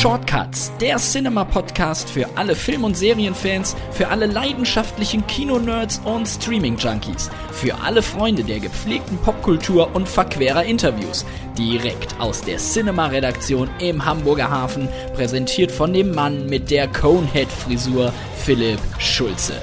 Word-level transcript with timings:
Shortcuts, 0.00 0.70
der 0.80 0.96
Cinema-Podcast 0.98 2.08
für 2.08 2.28
alle 2.36 2.54
Film- 2.54 2.84
und 2.84 2.96
Serienfans, 2.96 3.74
für 3.90 4.06
alle 4.06 4.26
leidenschaftlichen 4.26 5.26
Kino-Nerds 5.26 6.00
und 6.04 6.24
Streaming-Junkies, 6.28 7.28
für 7.50 7.74
alle 7.80 8.00
Freunde 8.00 8.44
der 8.44 8.60
gepflegten 8.60 9.18
Popkultur 9.18 9.90
und 9.96 10.08
verquerer 10.08 10.62
Interviews. 10.62 11.26
Direkt 11.58 12.14
aus 12.20 12.42
der 12.42 12.58
Cinema-Redaktion 12.58 13.68
im 13.80 14.04
Hamburger 14.04 14.48
Hafen, 14.48 14.88
präsentiert 15.16 15.72
von 15.72 15.92
dem 15.92 16.12
Mann 16.12 16.46
mit 16.46 16.70
der 16.70 16.86
Conehead-Frisur, 16.86 18.12
Philipp 18.36 18.78
Schulze. 19.00 19.54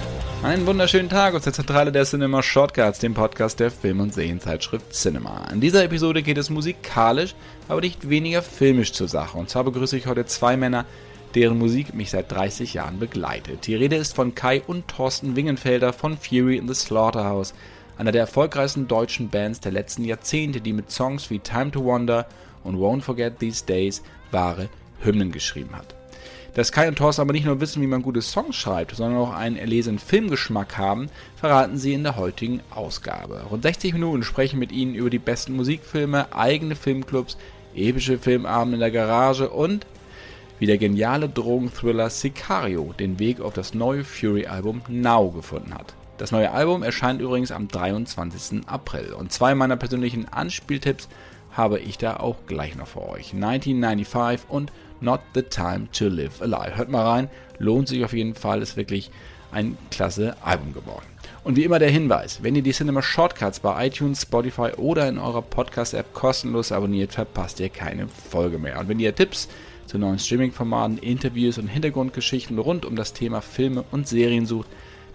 Einen 0.46 0.68
wunderschönen 0.68 1.10
Tag 1.10 1.34
aus 1.34 1.42
der 1.42 1.54
Zentrale 1.54 1.92
der 1.92 2.06
Cinema 2.06 2.44
Shortcuts, 2.44 3.00
dem 3.00 3.16
Podcast 3.16 3.60
der 3.60 3.72
Film- 3.72 4.00
und 4.00 4.14
Serienzeitschrift 4.14 4.94
Cinema. 4.94 5.44
In 5.52 5.60
dieser 5.60 5.84
Episode 5.84 6.22
geht 6.22 6.38
es 6.38 6.52
musikalisch, 6.52 7.34
aber 7.68 7.82
nicht 7.82 8.10
weniger 8.10 8.44
filmisch 8.44 8.94
zur 8.94 9.08
Sache. 9.08 9.40
Und 9.40 9.50
zwar 9.50 9.64
begrüße 9.64 9.98
ich 9.98 10.06
heute 10.06 10.28
zwei 10.28 10.56
Männer, 10.56 10.86
deren 11.34 11.58
Musik 11.58 11.96
mich 11.96 12.12
seit 12.12 12.32
30 12.32 12.76
Jahren 12.76 13.00
begleitet. 13.00 13.66
Die 13.66 13.74
Rede 13.74 13.96
ist 13.96 14.16
von 14.16 14.36
Kai 14.36 14.62
und 14.68 14.88
Thorsten 14.88 15.36
Wingenfelder 15.36 15.94
von 15.94 16.16
Fury 16.16 16.58
in 16.58 16.68
the 16.68 16.76
Slaughterhouse, 16.76 17.56
einer 17.98 18.12
der 18.12 18.22
erfolgreichsten 18.22 18.88
deutschen 18.88 19.30
Bands 19.30 19.62
der 19.62 19.72
letzten 19.72 20.04
Jahrzehnte, 20.04 20.62
die 20.62 20.74
mit 20.74 20.92
Songs 20.92 21.32
wie 21.32 21.40
Time 21.40 21.72
to 21.72 21.84
Wonder 21.84 22.28
und 22.64 22.76
Won't 22.76 23.02
Forget 23.02 23.40
These 23.40 23.66
Days 23.66 24.04
wahre 24.30 24.70
Hymnen 25.02 25.32
geschrieben 25.32 25.76
hat. 25.76 25.95
Dass 26.56 26.72
Kai 26.72 26.88
und 26.88 26.98
Thorsten 26.98 27.22
aber 27.22 27.34
nicht 27.34 27.46
nur 27.46 27.60
wissen, 27.60 27.82
wie 27.82 27.88
man 27.88 28.02
gute 28.02 28.22
Songs 28.22 28.56
schreibt, 28.56 28.96
sondern 28.96 29.20
auch 29.20 29.34
einen 29.34 29.58
erlesenen 29.58 30.00
Filmgeschmack 30.00 30.78
haben, 30.78 31.10
verraten 31.36 31.78
sie 31.78 31.94
in 31.94 32.04
der 32.04 32.16
heutigen 32.16 32.62
Ausgabe. 32.70 33.44
Rund 33.52 33.64
60 33.64 33.92
Minuten 33.92 34.24
sprechen 34.24 34.58
mit 34.58 34.72
ihnen 34.72 34.96
über 34.96 35.10
die 35.10 35.20
besten 35.20 35.54
Musikfilme, 35.58 36.34
eigene 36.34 36.78
Filmclubs, 36.78 37.36
epische 37.76 38.18
Filmabende 38.18 38.76
in 38.76 38.80
der 38.80 38.92
Garage 38.92 39.50
und 39.50 39.86
wie 40.58 40.66
der 40.66 40.78
geniale 40.78 41.28
Drogenthriller 41.28 42.10
Sicario 42.10 42.94
den 42.98 43.20
Weg 43.20 43.42
auf 43.42 43.54
das 43.54 43.74
neue 43.74 44.06
Fury-Album 44.06 44.82
Now 44.88 45.32
gefunden 45.32 45.74
hat. 45.74 45.94
Das 46.18 46.32
neue 46.32 46.52
Album 46.52 46.84
erscheint 46.84 47.20
übrigens 47.20 47.52
am 47.52 47.68
23. 47.68 48.66
April 48.66 49.12
und 49.12 49.34
zwei 49.34 49.56
meiner 49.56 49.76
persönlichen 49.76 50.30
Anspieltipps 50.30 51.10
habe 51.52 51.80
ich 51.80 51.98
da 51.98 52.16
auch 52.16 52.38
gleich 52.48 52.78
noch 52.78 52.88
für 52.88 53.02
euch. 53.02 53.34
1995 53.34 54.50
und 54.50 54.72
Not 55.02 55.22
the 55.34 55.42
Time 55.44 55.88
to 55.98 56.08
Live 56.08 56.42
Alive. 56.42 56.78
Hört 56.78 56.90
mal 56.90 57.06
rein, 57.06 57.30
lohnt 57.60 57.88
sich 57.88 58.04
auf 58.04 58.14
jeden 58.14 58.36
Fall, 58.36 58.62
ist 58.62 58.78
wirklich 58.78 59.12
ein 59.52 59.78
klasse 59.92 60.36
Album 60.42 60.74
geworden. 60.74 61.06
Und 61.44 61.56
wie 61.56 61.64
immer 61.64 61.80
der 61.80 61.90
Hinweis, 61.90 62.42
wenn 62.42 62.56
ihr 62.56 62.64
die 62.64 62.72
Cinema 62.72 63.02
Shortcuts 63.02 63.60
bei 63.60 63.88
iTunes, 63.88 64.24
Spotify 64.24 64.72
oder 64.78 65.08
in 65.08 65.20
eurer 65.20 65.42
Podcast-App 65.42 66.14
kostenlos 66.14 66.72
abonniert, 66.72 67.14
verpasst 67.14 67.60
ihr 67.60 67.70
keine 67.70 68.08
Folge 68.08 68.58
mehr. 68.58 68.80
Und 68.80 68.90
wenn 68.90 69.00
ihr 69.00 69.16
Tipps 69.16 69.48
zu 69.86 69.98
neuen 69.98 70.20
Streaming-Formaten, 70.20 70.98
Interviews 70.98 71.58
und 71.58 71.68
Hintergrundgeschichten 71.68 72.58
rund 72.58 72.86
um 72.86 72.96
das 72.96 73.14
Thema 73.14 73.42
Filme 73.42 73.84
und 73.92 74.08
Serien 74.08 74.46
sucht, 74.46 74.68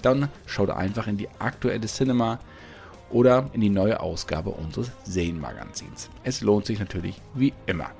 dann 0.03 0.28
schaut 0.47 0.70
einfach 0.70 1.06
in 1.06 1.17
die 1.17 1.28
aktuelle 1.39 1.86
Cinema 1.86 2.39
oder 3.11 3.51
in 3.53 3.61
die 3.61 3.70
neue 3.70 4.01
Ausgabe 4.01 4.51
unseres 4.51 4.91
Serienmagazins. 5.05 6.11
Es 6.23 6.41
lohnt 6.41 6.67
sich 6.67 6.78
natürlich 6.78 7.20
wie 7.34 7.53
immer. 7.67 7.91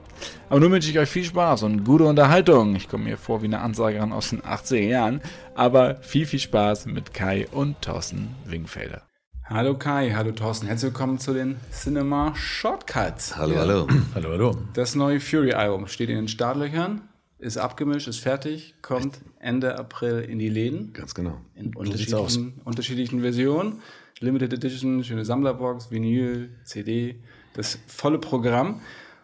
Aber 0.48 0.60
nun 0.60 0.72
wünsche 0.72 0.90
ich 0.90 0.98
euch 0.98 1.08
viel 1.08 1.24
Spaß 1.24 1.62
und 1.62 1.84
gute 1.84 2.04
Unterhaltung. 2.04 2.74
Ich 2.76 2.88
komme 2.88 3.04
mir 3.04 3.16
vor 3.16 3.42
wie 3.42 3.46
eine 3.46 3.60
Ansagerin 3.60 4.12
aus 4.12 4.30
den 4.30 4.42
80er 4.42 4.80
Jahren. 4.80 5.20
Aber 5.54 5.96
viel, 6.02 6.27
viel 6.27 6.38
Spaß 6.38 6.86
mit 6.86 7.14
Kai 7.14 7.46
und 7.52 7.80
Thorsten 7.82 8.34
Wingfelder. 8.44 9.02
Hallo 9.44 9.77
Kai, 9.77 10.12
hallo 10.14 10.30
Thorsten. 10.30 10.68
Herzlich 10.68 10.92
willkommen 10.92 11.18
zu 11.18 11.34
den 11.34 11.56
Cinema 11.72 12.34
Shortcuts. 12.36 13.36
Hallo, 13.36 13.54
ja. 13.54 13.60
hallo. 13.60 13.88
Hallo, 14.14 14.30
hallo. 14.30 14.56
Das 14.74 14.94
neue 14.94 15.18
Fury-Album 15.18 15.88
steht 15.88 16.08
in 16.08 16.14
den 16.14 16.28
Startlöchern, 16.28 17.00
ist 17.38 17.56
abgemischt, 17.56 18.06
ist 18.06 18.20
fertig, 18.20 18.77
kommt 18.80 19.16
Echt? 19.16 19.22
Ende 19.40 19.77
April 19.77 20.20
in 20.20 20.38
die 20.38 20.48
Läden. 20.48 20.92
Ganz 20.92 21.16
genau. 21.16 21.40
In 21.56 21.74
unterschiedlichen, 21.74 22.61
unterschiedlichen 22.64 23.22
Versionen. 23.22 23.83
Limited 24.20 24.52
Edition, 24.52 25.02
schöne 25.02 25.24
Sammlerbox, 25.24 25.90
Vinyl, 25.90 26.50
CD, 26.62 27.20
das 27.55 27.78
volle 27.89 28.18
Programm. 28.18 28.80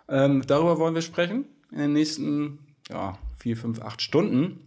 Ähm, 0.09 0.43
darüber 0.47 0.79
wollen 0.79 0.95
wir 0.95 1.03
sprechen 1.03 1.47
in 1.73 1.79
den 1.79 1.93
nächsten 1.93 2.59
ja, 2.89 3.19
vier, 3.39 3.57
fünf, 3.57 3.81
acht 3.83 4.01
Stunden. 4.03 4.61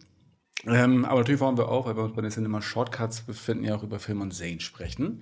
Ähm, 0.65 1.05
aber 1.05 1.19
natürlich 1.19 1.39
wollen 1.39 1.57
wir 1.57 1.69
auch, 1.69 1.85
weil 1.85 1.95
wir 1.95 2.03
uns 2.03 2.15
bei 2.15 2.21
den 2.21 2.31
Cinema 2.31 2.61
Shortcuts 2.61 3.21
befinden, 3.21 3.63
ja 3.63 3.75
auch 3.75 3.83
über 3.83 3.99
Film 3.99 4.21
und 4.21 4.33
Serien 4.33 4.59
sprechen. 4.59 5.21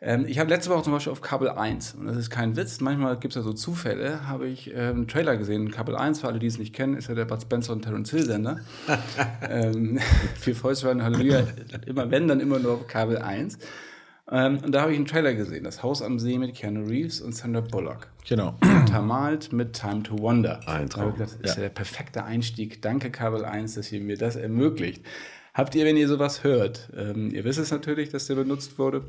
Ähm, 0.00 0.24
ich 0.26 0.38
habe 0.38 0.50
letzte 0.50 0.70
Woche 0.70 0.82
zum 0.82 0.92
Beispiel 0.92 1.12
auf 1.12 1.20
Kabel 1.20 1.48
1, 1.48 1.94
und 1.94 2.06
das 2.06 2.16
ist 2.16 2.30
kein 2.30 2.56
Witz, 2.56 2.80
manchmal 2.80 3.18
gibt 3.18 3.32
es 3.32 3.36
ja 3.36 3.42
so 3.42 3.52
Zufälle, 3.52 4.26
habe 4.26 4.48
ich 4.48 4.70
ähm, 4.70 4.96
einen 4.96 5.08
Trailer 5.08 5.36
gesehen. 5.36 5.70
Kabel 5.70 5.96
1, 5.96 6.20
für 6.20 6.28
alle, 6.28 6.40
die 6.40 6.46
es 6.46 6.58
nicht 6.58 6.74
kennen, 6.74 6.96
ist 6.96 7.08
ja 7.08 7.14
der 7.14 7.24
Bud 7.24 7.40
Spencer 7.42 7.72
und 7.72 7.82
Terence 7.82 8.10
Hill 8.10 8.22
Sender. 8.22 8.60
ähm, 9.48 10.00
für 10.40 10.54
Volkswagen 10.54 11.02
Halleluja, 11.02 11.44
immer 11.86 12.10
wenn, 12.10 12.26
dann 12.26 12.40
immer 12.40 12.58
nur 12.58 12.72
auf 12.72 12.86
Kabel 12.88 13.18
1. 13.18 13.58
Ähm, 14.30 14.58
und 14.64 14.72
da 14.72 14.82
habe 14.82 14.92
ich 14.92 14.96
einen 14.96 15.06
Trailer 15.06 15.34
gesehen, 15.34 15.64
das 15.64 15.82
Haus 15.82 16.00
am 16.00 16.18
See 16.18 16.38
mit 16.38 16.54
Keanu 16.54 16.84
Reeves 16.84 17.20
und 17.20 17.34
Sandra 17.34 17.60
Bullock. 17.60 18.08
Genau. 18.28 18.54
Untermalt 18.62 19.52
mit 19.52 19.72
Time 19.72 20.02
to 20.04 20.18
Wonder. 20.18 20.60
Ein 20.68 20.88
Traum. 20.88 21.14
Das 21.18 21.34
ist 21.34 21.44
ja. 21.44 21.54
ja 21.54 21.60
der 21.62 21.68
perfekte 21.70 22.24
Einstieg. 22.24 22.80
Danke 22.82 23.10
Kabel 23.10 23.44
1, 23.44 23.74
dass 23.74 23.90
ihr 23.90 24.00
mir 24.00 24.16
das 24.16 24.36
ermöglicht. 24.36 25.04
Habt 25.54 25.74
ihr, 25.74 25.84
wenn 25.84 25.96
ihr 25.96 26.08
sowas 26.08 26.44
hört, 26.44 26.90
ähm, 26.96 27.34
ihr 27.34 27.44
wisst 27.44 27.58
es 27.58 27.70
natürlich, 27.70 28.10
dass 28.10 28.26
der 28.26 28.36
benutzt 28.36 28.78
wurde. 28.78 29.04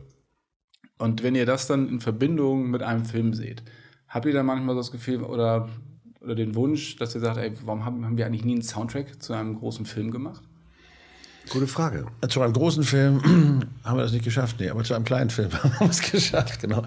Und 0.98 1.24
wenn 1.24 1.36
ihr 1.36 1.46
das 1.46 1.68
dann 1.68 1.88
in 1.88 2.00
Verbindung 2.00 2.70
mit 2.70 2.82
einem 2.82 3.06
Film 3.06 3.34
seht, 3.34 3.64
habt 4.08 4.26
ihr 4.26 4.34
da 4.34 4.44
manchmal 4.44 4.76
so 4.76 4.82
das 4.82 4.92
Gefühl 4.92 5.24
oder, 5.24 5.70
oder 6.22 6.36
den 6.36 6.56
Wunsch, 6.56 6.98
dass 6.98 7.16
ihr 7.16 7.22
sagt, 7.22 7.38
ey, 7.38 7.54
warum 7.66 7.86
haben, 7.86 8.06
haben 8.06 8.18
wir 8.18 8.26
eigentlich 8.26 8.46
nie 8.46 8.54
einen 8.54 8.62
Soundtrack 8.62 9.22
zu 9.22 9.34
einem 9.34 9.56
großen 9.56 9.86
Film 9.86 10.12
gemacht? 10.12 10.44
Gute 11.50 11.68
Frage. 11.68 12.06
Zu 12.30 12.42
einem 12.42 12.54
großen 12.54 12.84
Film 12.84 13.64
haben 13.84 13.98
wir 13.98 14.04
das 14.04 14.12
nicht 14.12 14.24
geschafft, 14.24 14.58
nee, 14.60 14.70
aber 14.70 14.84
zu 14.84 14.94
einem 14.94 15.06
kleinen 15.06 15.30
Film 15.30 15.52
haben 15.64 15.74
wir 15.80 15.90
es 15.90 16.02
geschafft, 16.02 16.62
genau. 16.62 16.84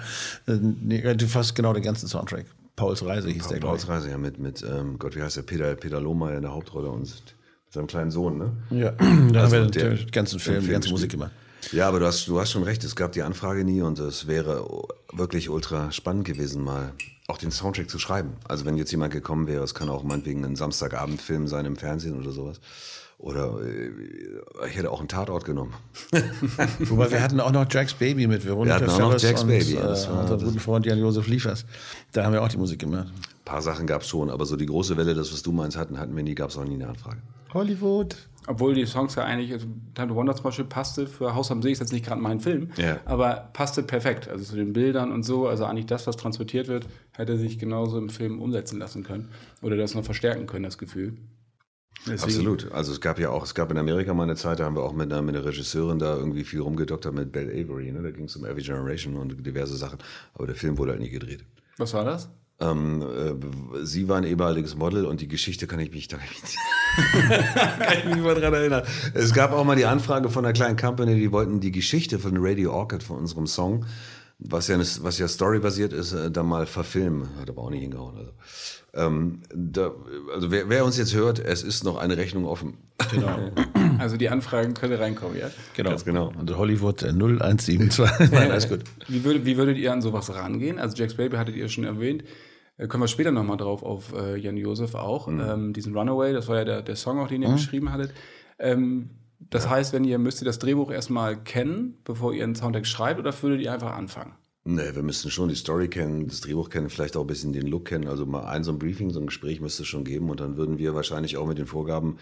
Nee, 0.46 1.02
fast 1.26 1.54
genau 1.54 1.72
den 1.72 1.82
ganzen 1.82 2.08
Soundtrack. 2.08 2.46
Pauls 2.74 3.04
Reise 3.04 3.30
hieß 3.30 3.44
pa 3.44 3.54
der, 3.54 3.60
Pauls 3.60 3.88
Reise, 3.88 4.10
ja, 4.10 4.18
mit, 4.18 4.38
mit 4.38 4.62
ähm, 4.62 4.98
Gott, 4.98 5.16
wie 5.16 5.22
heißt 5.22 5.36
der, 5.36 5.42
Peter, 5.42 5.74
Peter 5.74 6.00
Lohmeier 6.00 6.36
in 6.36 6.42
der 6.42 6.52
Hauptrolle 6.52 6.88
und 6.88 7.00
mit 7.00 7.34
seinem 7.70 7.86
kleinen 7.86 8.10
Sohn, 8.10 8.38
ne? 8.38 8.52
Ja, 8.70 8.90
da 9.32 9.40
also 9.40 9.56
haben 9.56 9.74
wir 9.74 9.94
den 9.96 10.10
ganzen 10.10 10.38
Film, 10.38 10.62
die 10.62 10.72
ganze 10.72 10.90
Musik 10.90 11.10
gemacht. 11.10 11.32
Ja, 11.72 11.88
aber 11.88 12.00
du 12.00 12.06
hast, 12.06 12.28
du 12.28 12.38
hast 12.38 12.52
schon 12.52 12.62
recht, 12.62 12.84
es 12.84 12.94
gab 12.94 13.12
die 13.12 13.22
Anfrage 13.22 13.64
nie 13.64 13.80
und 13.80 13.98
es 13.98 14.26
wäre 14.26 14.68
wirklich 15.12 15.48
ultra 15.48 15.90
spannend 15.90 16.24
gewesen, 16.24 16.62
mal 16.62 16.92
auch 17.28 17.38
den 17.38 17.50
Soundtrack 17.50 17.90
zu 17.90 17.98
schreiben. 17.98 18.34
Also 18.46 18.64
wenn 18.66 18.76
jetzt 18.76 18.92
jemand 18.92 19.12
gekommen 19.12 19.48
wäre, 19.48 19.64
es 19.64 19.74
kann 19.74 19.88
auch 19.88 20.04
meinetwegen 20.04 20.44
ein 20.44 20.54
Samstagabendfilm 20.54 21.48
sein 21.48 21.64
im 21.64 21.76
Fernsehen 21.76 22.16
oder 22.18 22.30
sowas. 22.30 22.60
Oder 23.18 23.60
äh, 23.62 23.90
ich 24.68 24.76
hätte 24.76 24.90
auch 24.90 24.98
einen 24.98 25.08
Tatort 25.08 25.44
genommen. 25.44 25.74
Wobei 26.80 27.10
wir 27.10 27.22
hatten 27.22 27.40
auch 27.40 27.50
noch 27.50 27.66
Jack's 27.70 27.94
Baby 27.94 28.26
mit 28.26 28.44
Veronika 28.44 28.80
Wir 28.80 28.86
hatten 28.86 29.02
auch 29.02 29.12
noch 29.12 29.18
Jack's 29.18 29.42
und, 29.42 29.48
Baby. 29.48 29.74
Ja, 29.74 29.86
das 29.86 30.06
äh, 30.06 30.10
war 30.10 30.22
unser 30.22 30.38
guten 30.38 30.60
Freund 30.60 30.84
Jan-Josef 30.84 31.26
Liefers. 31.26 31.64
Da 32.12 32.24
haben 32.24 32.34
wir 32.34 32.42
auch 32.42 32.48
die 32.48 32.58
Musik 32.58 32.78
gemacht. 32.78 33.08
Ein 33.08 33.44
paar 33.44 33.62
Sachen 33.62 33.86
gab 33.86 34.02
es 34.02 34.08
schon, 34.08 34.28
aber 34.28 34.44
so 34.44 34.56
die 34.56 34.66
große 34.66 34.96
Welle, 34.96 35.14
das, 35.14 35.32
was 35.32 35.42
du 35.42 35.52
meinst, 35.52 35.78
hatten, 35.78 35.98
hatten 35.98 36.14
wir 36.14 36.22
nie, 36.22 36.34
gab 36.34 36.50
es 36.50 36.58
auch 36.58 36.64
nie 36.64 36.74
eine 36.74 36.88
Anfrage. 36.88 37.18
Hollywood. 37.54 38.16
Obwohl 38.48 38.74
die 38.74 38.86
Songs 38.86 39.14
ja 39.16 39.24
eigentlich, 39.24 39.52
also 39.52 39.66
Time 39.94 40.08
to 40.08 40.14
Wonder 40.14 40.34
zum 40.34 40.44
Beispiel 40.44 40.66
passte 40.66 41.06
für 41.06 41.34
Haus 41.34 41.50
am 41.50 41.62
See, 41.62 41.72
ist 41.72 41.80
jetzt 41.80 41.92
nicht 41.92 42.04
gerade 42.04 42.20
mein 42.20 42.38
Film, 42.38 42.70
ja. 42.76 43.00
aber 43.04 43.48
passte 43.52 43.82
perfekt. 43.82 44.28
Also 44.28 44.44
zu 44.44 44.56
den 44.56 44.72
Bildern 44.72 45.10
und 45.10 45.24
so, 45.24 45.48
also 45.48 45.64
eigentlich 45.64 45.86
das, 45.86 46.06
was 46.06 46.16
transportiert 46.16 46.68
wird, 46.68 46.86
hätte 47.12 47.36
sich 47.38 47.58
genauso 47.58 47.98
im 47.98 48.08
Film 48.08 48.40
umsetzen 48.40 48.78
lassen 48.78 49.02
können. 49.02 49.30
Oder 49.62 49.76
das 49.76 49.96
noch 49.96 50.04
verstärken 50.04 50.46
können, 50.46 50.62
das 50.62 50.78
Gefühl. 50.78 51.16
Deswegen. 52.06 52.22
Absolut. 52.22 52.72
Also 52.72 52.92
es 52.92 53.00
gab 53.00 53.18
ja 53.18 53.30
auch, 53.30 53.42
es 53.42 53.54
gab 53.54 53.70
in 53.70 53.78
Amerika 53.78 54.14
mal 54.14 54.24
eine 54.24 54.36
Zeit, 54.36 54.60
da 54.60 54.64
haben 54.64 54.76
wir 54.76 54.82
auch 54.82 54.92
mit 54.92 55.12
einer, 55.12 55.22
mit 55.22 55.34
einer 55.34 55.44
Regisseurin 55.44 55.98
da 55.98 56.16
irgendwie 56.16 56.44
viel 56.44 56.60
rumgedoktert 56.60 57.14
mit 57.14 57.32
Belle 57.32 57.50
Avery. 57.52 57.90
Ne? 57.90 58.02
Da 58.02 58.10
ging 58.10 58.26
es 58.26 58.36
um 58.36 58.44
Every 58.44 58.62
Generation 58.62 59.16
und 59.16 59.44
diverse 59.44 59.76
Sachen. 59.76 59.98
Aber 60.34 60.46
der 60.46 60.56
Film 60.56 60.78
wurde 60.78 60.92
halt 60.92 61.00
nie 61.00 61.10
gedreht. 61.10 61.44
Was 61.78 61.94
war 61.94 62.04
das? 62.04 62.28
Ähm, 62.58 63.02
äh, 63.02 63.84
sie 63.84 64.08
war 64.08 64.16
ein 64.16 64.24
ehemaliges 64.24 64.76
Model 64.76 65.04
und 65.04 65.20
die 65.20 65.28
Geschichte 65.28 65.66
kann 65.66 65.78
ich 65.78 65.92
mich 65.92 66.08
da 66.08 66.16
kann 66.16 67.98
ich 67.98 68.04
mich 68.06 68.16
mal 68.24 68.34
dran 68.34 68.54
erinnern. 68.54 68.82
Es 69.12 69.34
gab 69.34 69.52
auch 69.52 69.64
mal 69.64 69.76
die 69.76 69.84
Anfrage 69.84 70.30
von 70.30 70.44
einer 70.44 70.54
kleinen 70.54 70.78
Company, 70.78 71.16
die 71.16 71.32
wollten 71.32 71.60
die 71.60 71.70
Geschichte 71.70 72.18
von 72.18 72.32
Radio 72.38 72.72
Orchid 72.72 73.02
von 73.02 73.18
unserem 73.18 73.46
Song, 73.46 73.84
was 74.38 74.68
ja, 74.68 74.78
was 74.78 75.18
ja 75.18 75.28
storybasiert 75.28 75.92
ist, 75.92 76.12
äh, 76.12 76.30
da 76.30 76.42
mal 76.42 76.66
verfilmen. 76.66 77.28
Hat 77.40 77.48
aber 77.48 77.62
auch 77.62 77.70
nicht 77.70 77.82
hingehauen. 77.82 78.16
Also. 78.16 78.30
Ähm, 78.94 79.40
da, 79.54 79.92
also 80.32 80.50
wer, 80.50 80.68
wer, 80.68 80.84
uns 80.84 80.96
jetzt 80.96 81.14
hört, 81.14 81.38
es 81.38 81.62
ist 81.62 81.84
noch 81.84 81.96
eine 81.96 82.16
Rechnung 82.16 82.46
offen. 82.46 82.78
Genau. 83.10 83.50
Also 83.98 84.18
die 84.18 84.28
Anfragen 84.28 84.74
können 84.74 84.98
reinkommen, 84.98 85.38
ja? 85.38 85.48
Genau. 85.74 85.88
Ganz 85.88 86.04
genau. 86.04 86.30
Und 86.38 86.54
Hollywood 86.54 87.02
0172. 87.02 88.04
Nein, 88.30 88.50
alles 88.50 88.68
gut. 88.68 88.80
Wie 89.08 89.24
würdet, 89.24 89.46
wie 89.46 89.56
würdet 89.56 89.78
ihr 89.78 89.90
an 89.90 90.02
sowas 90.02 90.34
rangehen? 90.34 90.78
Also 90.78 90.94
Jack's 90.98 91.14
Baby 91.14 91.36
hattet 91.36 91.56
ihr 91.56 91.66
schon 91.70 91.84
erwähnt. 91.84 92.22
Äh, 92.76 92.88
kommen 92.88 93.04
wir 93.04 93.08
später 93.08 93.30
nochmal 93.30 93.56
drauf 93.56 93.82
auf 93.82 94.12
äh, 94.12 94.36
Jan 94.36 94.58
Josef 94.58 94.94
auch. 94.94 95.28
Mhm. 95.28 95.40
Ähm, 95.40 95.72
diesen 95.72 95.96
Runaway, 95.96 96.34
das 96.34 96.46
war 96.48 96.58
ja 96.58 96.64
der, 96.66 96.82
der 96.82 96.96
Song 96.96 97.18
auch, 97.18 97.28
den 97.28 97.40
ihr 97.40 97.48
mhm. 97.48 97.54
geschrieben 97.54 97.90
hattet. 97.90 98.12
Ähm, 98.58 99.10
das 99.50 99.64
ja. 99.64 99.70
heißt, 99.70 99.92
wenn 99.92 100.04
ihr 100.04 100.18
müsst 100.18 100.40
ihr 100.42 100.44
das 100.44 100.58
Drehbuch 100.58 100.90
erstmal 100.90 101.36
kennen, 101.36 101.98
bevor 102.04 102.32
ihr 102.32 102.44
einen 102.44 102.54
Soundtrack 102.54 102.86
schreibt, 102.86 103.20
oder 103.20 103.32
würdet 103.42 103.60
ihr 103.60 103.72
einfach 103.72 103.94
anfangen? 103.94 104.34
Nee, 104.68 104.94
wir 104.94 105.02
müssten 105.04 105.30
schon 105.30 105.48
die 105.48 105.54
Story 105.54 105.88
kennen, 105.88 106.26
das 106.26 106.40
Drehbuch 106.40 106.70
kennen, 106.70 106.90
vielleicht 106.90 107.16
auch 107.16 107.20
ein 107.20 107.28
bisschen 107.28 107.52
den 107.52 107.68
Look 107.68 107.84
kennen. 107.84 108.08
Also 108.08 108.26
mal 108.26 108.46
ein 108.46 108.64
so 108.64 108.72
ein 108.72 108.80
Briefing, 108.80 109.10
so 109.10 109.20
ein 109.20 109.26
Gespräch 109.26 109.60
müsste 109.60 109.84
es 109.84 109.88
schon 109.88 110.02
geben 110.02 110.28
und 110.28 110.40
dann 110.40 110.56
würden 110.56 110.78
wir 110.78 110.92
wahrscheinlich 110.92 111.36
auch 111.36 111.46
mit 111.46 111.58
den 111.58 111.66
Vorgaben 111.66 112.18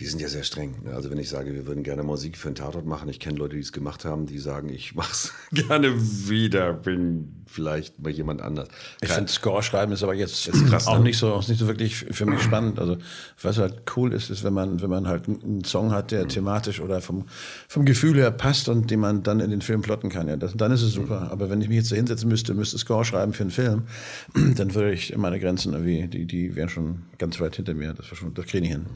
die 0.00 0.06
sind 0.06 0.20
ja 0.20 0.28
sehr 0.28 0.44
streng. 0.44 0.76
ne? 0.82 0.94
Also 0.94 1.10
wenn 1.10 1.18
ich 1.18 1.28
sage, 1.28 1.52
wir 1.52 1.66
würden 1.66 1.82
gerne 1.82 2.02
Musik 2.02 2.38
für 2.38 2.48
einen 2.48 2.54
Tatort 2.54 2.86
machen, 2.86 3.10
ich 3.10 3.20
kenne 3.20 3.36
Leute, 3.36 3.56
die 3.56 3.62
es 3.62 3.70
gemacht 3.70 4.06
haben, 4.06 4.24
die 4.24 4.38
sagen, 4.38 4.70
ich 4.70 4.94
mach's 4.94 5.34
gerne 5.52 5.94
wieder, 6.28 6.72
bin 6.72 7.44
vielleicht 7.46 8.00
mal 8.00 8.10
jemand 8.10 8.40
anders. 8.40 8.68
Ich 9.02 9.10
finde, 9.10 9.30
Score 9.30 9.62
schreiben 9.62 9.92
ist 9.92 10.02
aber 10.02 10.14
jetzt 10.14 10.48
Ist 10.48 10.66
krass, 10.68 10.86
auch 10.86 10.98
ne? 10.98 11.04
nicht 11.04 11.18
so, 11.18 11.34
auch 11.34 11.46
nicht 11.46 11.58
so 11.58 11.66
wirklich 11.66 11.96
für 11.96 12.24
mich 12.24 12.40
spannend. 12.40 12.78
Also 12.78 12.96
was 13.42 13.58
halt 13.58 13.82
cool 13.96 14.14
ist, 14.14 14.30
ist, 14.30 14.42
wenn 14.42 14.54
man, 14.54 14.80
wenn 14.80 14.88
man 14.88 15.06
halt 15.06 15.28
einen 15.28 15.64
Song 15.64 15.90
hat, 15.92 16.12
der 16.12 16.28
thematisch 16.28 16.80
oder 16.80 17.02
vom, 17.02 17.26
vom 17.68 17.84
Gefühl 17.84 18.16
her 18.16 18.30
passt 18.30 18.70
und 18.70 18.90
den 18.90 19.00
man 19.00 19.22
dann 19.22 19.40
in 19.40 19.50
den 19.50 19.60
Film 19.60 19.82
plotten 19.82 20.08
kann. 20.08 20.28
Ja, 20.28 20.36
das, 20.36 20.54
dann 20.56 20.72
ist 20.72 20.82
es 20.82 20.92
super. 20.92 21.30
Aber 21.30 21.50
wenn 21.50 21.60
ich 21.60 21.68
mich 21.68 21.76
jetzt 21.76 21.92
da 21.92 21.96
hinsetzen 21.96 22.28
müsste, 22.28 22.54
müsste 22.54 22.78
Score 22.78 23.04
schreiben 23.04 23.34
für 23.34 23.42
einen 23.42 23.50
Film, 23.50 23.82
dann 24.56 24.74
würde 24.74 24.92
ich 24.92 25.14
meine 25.18 25.38
Grenzen 25.38 25.74
irgendwie, 25.74 26.08
die, 26.08 26.26
die 26.26 26.56
wären 26.56 26.70
schon 26.70 27.02
ganz 27.18 27.38
weit 27.38 27.56
hinter 27.56 27.74
mir. 27.74 27.92
Das, 27.92 28.06
das 28.08 28.46
kriege 28.46 28.64
ich 28.64 28.72
hin. 28.72 28.86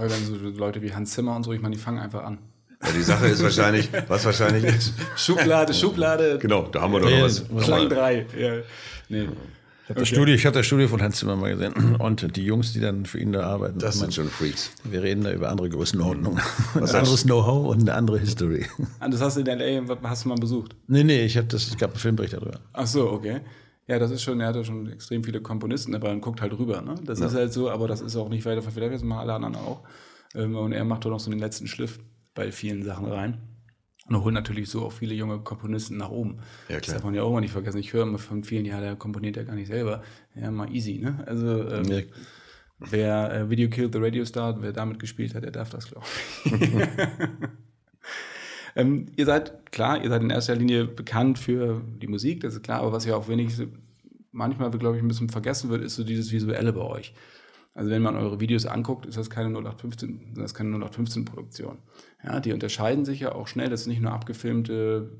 Weil 0.00 0.08
dann 0.08 0.24
so 0.24 0.34
Leute 0.34 0.80
wie 0.80 0.94
Hans 0.94 1.12
Zimmer 1.12 1.36
und 1.36 1.42
so, 1.44 1.52
ich 1.52 1.60
meine, 1.60 1.76
die 1.76 1.80
fangen 1.80 1.98
einfach 1.98 2.24
an. 2.24 2.38
Ja, 2.82 2.92
die 2.92 3.02
Sache 3.02 3.26
ist 3.26 3.42
wahrscheinlich, 3.42 3.90
was 4.08 4.24
wahrscheinlich 4.24 4.64
ist. 4.64 4.94
Schublade, 5.16 5.74
Schublade, 5.74 6.38
Genau, 6.40 6.62
da 6.72 6.80
haben 6.80 6.92
wir 6.94 7.00
doch 7.00 7.10
noch 7.10 7.22
was. 7.22 7.44
Schlang 7.66 7.88
drei. 7.90 8.26
Ja. 8.38 8.54
Nee. 9.10 9.28
Ich 9.84 9.90
habe 9.90 10.00
das, 10.00 10.08
Studio, 10.08 10.34
ich 10.36 10.46
hab 10.46 10.54
das 10.54 10.64
Studio 10.66 10.86
von 10.88 11.02
Hans 11.02 11.18
Zimmer 11.18 11.36
mal 11.36 11.50
gesehen. 11.50 11.96
Und 11.98 12.36
die 12.36 12.44
Jungs, 12.44 12.72
die 12.72 12.80
dann 12.80 13.04
für 13.04 13.18
ihn 13.18 13.32
da 13.32 13.42
arbeiten. 13.42 13.78
Das 13.78 13.98
sind 13.98 14.14
schon 14.14 14.30
Freaks. 14.30 14.70
Wir 14.84 15.02
reden 15.02 15.24
da 15.24 15.32
über 15.32 15.50
andere 15.50 15.68
Größenordnungen. 15.68 16.40
Ein 16.74 16.82
anderes 16.84 17.24
Know-how 17.24 17.66
und 17.66 17.80
eine 17.80 17.94
andere 17.94 18.18
History. 18.18 18.64
Ah, 19.00 19.08
Das 19.08 19.20
hast 19.20 19.36
du 19.36 19.40
in 19.40 19.48
L.A. 19.48 19.98
hast 20.08 20.24
du 20.24 20.28
mal 20.28 20.36
besucht? 20.36 20.76
Nee, 20.86 21.02
nee, 21.04 21.24
ich 21.24 21.36
habe 21.36 21.48
das, 21.48 21.66
es 21.66 21.76
gab 21.76 21.90
einen 21.90 21.98
Filmbericht 21.98 22.32
darüber. 22.34 22.60
Ach 22.72 22.86
so, 22.86 23.10
okay. 23.10 23.40
Ja, 23.90 23.98
das 23.98 24.10
ist 24.12 24.22
schon, 24.22 24.40
er 24.40 24.46
hatte 24.48 24.64
schon 24.64 24.88
extrem 24.92 25.24
viele 25.24 25.40
Komponisten 25.40 25.90
dabei 25.92 26.12
und 26.12 26.20
guckt 26.20 26.40
halt 26.40 26.56
rüber. 26.56 26.80
Ne? 26.80 26.94
Das 27.04 27.18
ist 27.18 27.34
halt 27.34 27.52
so, 27.52 27.70
aber 27.70 27.88
das 27.88 28.00
ist 28.00 28.14
auch 28.16 28.28
nicht 28.28 28.44
weiter 28.46 28.62
von 28.62 28.70
Philadelphia, 28.72 28.98
das 28.98 29.04
machen 29.04 29.20
alle 29.20 29.34
anderen 29.34 29.56
auch. 29.56 29.82
Ähm, 30.36 30.54
Und 30.54 30.72
er 30.72 30.84
macht 30.84 31.04
doch 31.04 31.10
noch 31.10 31.18
so 31.18 31.28
den 31.30 31.40
letzten 31.40 31.66
Schliff 31.66 31.98
bei 32.34 32.52
vielen 32.52 32.84
Sachen 32.84 33.06
rein. 33.06 33.38
Und 34.08 34.22
holt 34.24 34.32
natürlich 34.34 34.68
so 34.70 34.82
auch 34.86 34.92
viele 34.92 35.14
junge 35.14 35.40
Komponisten 35.40 35.96
nach 35.96 36.10
oben. 36.10 36.38
Ja, 36.68 36.76
Das 36.76 36.82
klar. 36.82 36.94
darf 36.96 37.04
man 37.04 37.14
ja 37.14 37.22
auch 37.24 37.32
mal 37.32 37.40
nicht 37.40 37.52
vergessen. 37.52 37.78
Ich 37.78 37.92
höre 37.92 38.04
immer 38.04 38.18
von 38.18 38.44
vielen, 38.44 38.64
ja, 38.64 38.80
der 38.80 38.94
komponiert 38.96 39.36
ja 39.36 39.42
gar 39.42 39.54
nicht 39.56 39.68
selber. 39.68 40.02
Ja, 40.36 40.50
mal 40.52 40.72
easy, 40.72 40.98
ne? 40.98 41.22
Also, 41.26 41.68
ähm, 41.68 41.84
Ja. 41.86 42.00
wer 42.78 43.32
äh, 43.32 43.50
Video 43.50 43.68
Killed 43.68 43.92
the 43.92 43.98
Radio 44.00 44.24
Star, 44.24 44.60
wer 44.62 44.72
damit 44.72 44.98
gespielt 45.00 45.34
hat, 45.34 45.42
der 45.44 45.50
darf 45.50 45.70
das, 45.70 45.86
glaube 45.88 46.06
ich. 46.44 46.50
ähm, 48.76 49.06
ihr 49.16 49.26
seid, 49.26 49.72
klar, 49.72 50.02
ihr 50.02 50.08
seid 50.08 50.22
in 50.22 50.30
erster 50.30 50.56
Linie 50.56 50.84
bekannt 50.86 51.38
für 51.38 51.82
die 52.00 52.08
Musik, 52.08 52.40
das 52.40 52.54
ist 52.54 52.62
klar, 52.62 52.80
aber 52.80 52.92
was 52.92 53.04
ja 53.04 53.16
auch 53.16 53.28
wenig, 53.28 53.52
manchmal, 54.32 54.70
glaube 54.70 54.96
ich, 54.96 55.02
ein 55.02 55.08
bisschen 55.08 55.28
vergessen 55.28 55.70
wird, 55.70 55.82
ist 55.82 55.96
so 55.96 56.04
dieses 56.04 56.32
Visuelle 56.32 56.72
bei 56.72 56.82
euch. 56.82 57.14
Also 57.74 57.90
wenn 57.90 58.02
man 58.02 58.16
eure 58.16 58.40
Videos 58.40 58.66
anguckt, 58.66 59.06
ist 59.06 59.16
das 59.16 59.30
keine 59.30 59.48
0815, 59.48 60.34
das 60.34 60.54
keine 60.54 60.76
0815-Produktion. 60.76 61.78
Ja, 62.24 62.40
die 62.40 62.52
unterscheiden 62.52 63.04
sich 63.04 63.20
ja 63.20 63.32
auch 63.32 63.46
schnell, 63.46 63.70
das 63.70 63.84
sind 63.84 63.92
nicht 63.92 64.02
nur 64.02 64.12
abgefilmte 64.12 65.10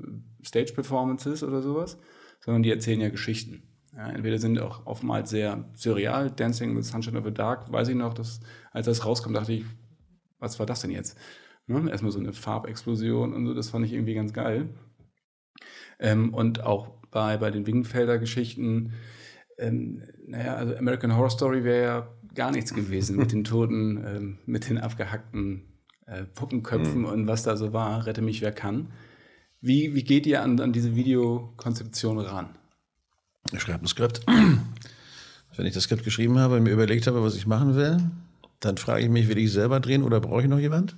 Stage-Performances 0.44 1.42
oder 1.44 1.62
sowas, 1.62 1.96
sondern 2.40 2.62
die 2.62 2.70
erzählen 2.70 3.00
ja 3.00 3.08
Geschichten. 3.08 3.62
Ja, 3.96 4.08
entweder 4.10 4.38
sind 4.38 4.60
auch 4.60 4.86
oftmals 4.86 5.30
sehr 5.30 5.68
surreal, 5.74 6.30
Dancing 6.30 6.76
with 6.76 6.88
Sunshine 6.88 7.18
of 7.18 7.24
the 7.24 7.32
Dark, 7.32 7.70
weiß 7.72 7.88
ich 7.88 7.96
noch, 7.96 8.14
dass, 8.14 8.40
als 8.72 8.86
das 8.86 9.04
rauskam, 9.04 9.32
dachte 9.32 9.52
ich, 9.52 9.64
was 10.38 10.58
war 10.58 10.66
das 10.66 10.80
denn 10.80 10.90
jetzt? 10.90 11.18
Ne? 11.70 11.90
Erstmal 11.90 12.12
so 12.12 12.18
eine 12.18 12.32
Farbexplosion 12.32 13.32
und 13.32 13.46
so, 13.46 13.54
das 13.54 13.70
fand 13.70 13.86
ich 13.86 13.92
irgendwie 13.92 14.14
ganz 14.14 14.32
geil. 14.32 14.68
Ähm, 15.98 16.34
und 16.34 16.62
auch 16.62 16.88
bei, 17.10 17.36
bei 17.36 17.50
den 17.50 17.66
Wingenfelder 17.66 18.18
Geschichten, 18.18 18.92
ähm, 19.58 20.02
naja, 20.26 20.54
also 20.54 20.76
American 20.76 21.16
Horror 21.16 21.30
Story 21.30 21.64
wäre 21.64 21.82
ja 21.82 22.08
gar 22.34 22.50
nichts 22.50 22.74
gewesen 22.74 23.16
mit 23.16 23.32
den 23.32 23.44
toten, 23.44 23.96
ähm, 24.06 24.38
mit 24.46 24.68
den 24.68 24.78
abgehackten 24.78 25.64
äh, 26.06 26.24
Puppenköpfen 26.24 27.04
und 27.04 27.26
was 27.26 27.42
da 27.42 27.56
so 27.56 27.72
war, 27.72 28.06
rette 28.06 28.22
mich 28.22 28.40
wer 28.40 28.52
kann. 28.52 28.88
Wie, 29.60 29.94
wie 29.94 30.04
geht 30.04 30.26
ihr 30.26 30.42
an, 30.42 30.58
an 30.60 30.72
diese 30.72 30.96
Videokonzeption 30.96 32.18
ran? 32.18 32.56
Ich 33.52 33.60
schreibe 33.60 33.84
ein 33.84 33.88
Skript. 33.88 34.22
Wenn 35.56 35.66
ich 35.66 35.74
das 35.74 35.84
Skript 35.84 36.04
geschrieben 36.04 36.38
habe 36.38 36.56
und 36.56 36.62
mir 36.62 36.70
überlegt 36.70 37.06
habe, 37.06 37.22
was 37.22 37.36
ich 37.36 37.46
machen 37.46 37.74
will, 37.74 37.98
dann 38.60 38.78
frage 38.78 39.02
ich 39.02 39.10
mich, 39.10 39.28
will 39.28 39.38
ich 39.38 39.52
selber 39.52 39.80
drehen 39.80 40.02
oder 40.02 40.20
brauche 40.20 40.42
ich 40.42 40.48
noch 40.48 40.58
jemand? 40.58 40.96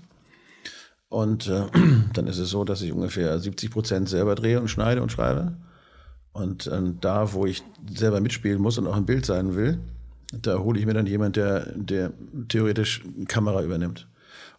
Und 1.12 1.46
äh, 1.46 1.66
dann 2.14 2.26
ist 2.26 2.38
es 2.38 2.48
so, 2.48 2.64
dass 2.64 2.80
ich 2.80 2.90
ungefähr 2.90 3.38
70 3.38 3.70
Prozent 3.70 4.08
selber 4.08 4.34
drehe 4.34 4.58
und 4.58 4.68
schneide 4.68 5.02
und 5.02 5.12
schreibe. 5.12 5.52
Und 6.32 6.70
ähm, 6.72 6.96
da, 7.02 7.34
wo 7.34 7.44
ich 7.44 7.62
selber 7.94 8.22
mitspielen 8.22 8.60
muss 8.60 8.78
und 8.78 8.86
auch 8.86 8.96
im 8.96 9.04
Bild 9.04 9.26
sein 9.26 9.54
will, 9.54 9.78
da 10.32 10.58
hole 10.58 10.80
ich 10.80 10.86
mir 10.86 10.94
dann 10.94 11.06
jemand, 11.06 11.36
der, 11.36 11.70
der 11.76 12.12
theoretisch 12.48 13.02
Kamera 13.28 13.62
übernimmt. 13.62 14.08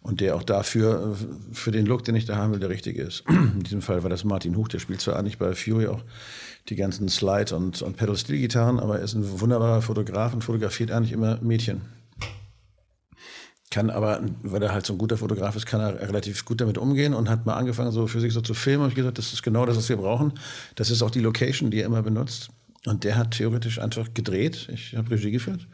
Und 0.03 0.21
der 0.21 0.35
auch 0.35 0.43
dafür, 0.43 1.15
äh, 1.15 1.53
für 1.55 1.71
den 1.71 1.87
Look, 1.87 2.03
den 2.03 2.13
ich 2.13 2.25
da 2.25 2.35
haben 2.35 2.53
will, 2.53 2.59
der 2.59 2.69
richtige 2.69 3.01
ist. 3.01 3.23
In 3.29 3.63
diesem 3.63 3.81
Fall 3.81 4.03
war 4.03 4.11
das 4.11 4.23
Martin 4.23 4.55
Huch, 4.55 4.67
der 4.67 4.77
spielt 4.77 5.01
zwar 5.01 5.15
eigentlich 5.15 5.39
bei 5.39 5.55
Fury 5.55 5.87
auch 5.87 6.03
die 6.69 6.75
ganzen 6.75 7.09
Slide- 7.09 7.55
und, 7.55 7.81
und 7.81 7.97
Pedal-Steel-Gitarren, 7.97 8.79
aber 8.79 8.99
er 8.99 9.05
ist 9.05 9.15
ein 9.15 9.41
wunderbarer 9.41 9.81
Fotograf 9.81 10.35
und 10.35 10.43
fotografiert 10.43 10.91
eigentlich 10.91 11.13
immer 11.13 11.39
Mädchen. 11.41 11.81
Kann 13.73 13.89
aber, 13.89 14.21
weil 14.43 14.61
er 14.61 14.71
halt 14.71 14.85
so 14.85 14.93
ein 14.93 14.99
guter 14.99 15.17
Fotograf 15.17 15.55
ist, 15.55 15.65
kann 15.65 15.81
er 15.81 15.99
relativ 15.99 16.45
gut 16.45 16.61
damit 16.61 16.77
umgehen 16.77 17.15
und 17.15 17.27
hat 17.27 17.47
mal 17.47 17.55
angefangen, 17.55 17.91
so 17.91 18.05
für 18.05 18.19
sich 18.19 18.31
so 18.31 18.41
zu 18.41 18.53
filmen. 18.53 18.83
Und 18.83 18.89
ich 18.89 18.95
gesagt, 18.95 19.17
das 19.17 19.33
ist 19.33 19.41
genau 19.41 19.65
das, 19.65 19.75
was 19.75 19.89
wir 19.89 19.97
brauchen. 19.97 20.33
Das 20.75 20.91
ist 20.91 21.01
auch 21.01 21.09
die 21.09 21.21
Location, 21.21 21.71
die 21.71 21.79
er 21.79 21.87
immer 21.87 22.03
benutzt. 22.03 22.49
Und 22.85 23.03
der 23.03 23.17
hat 23.17 23.31
theoretisch 23.31 23.79
einfach 23.79 24.13
gedreht. 24.13 24.69
Ich 24.71 24.95
habe 24.95 25.09
Regie 25.09 25.31
geführt 25.31 25.67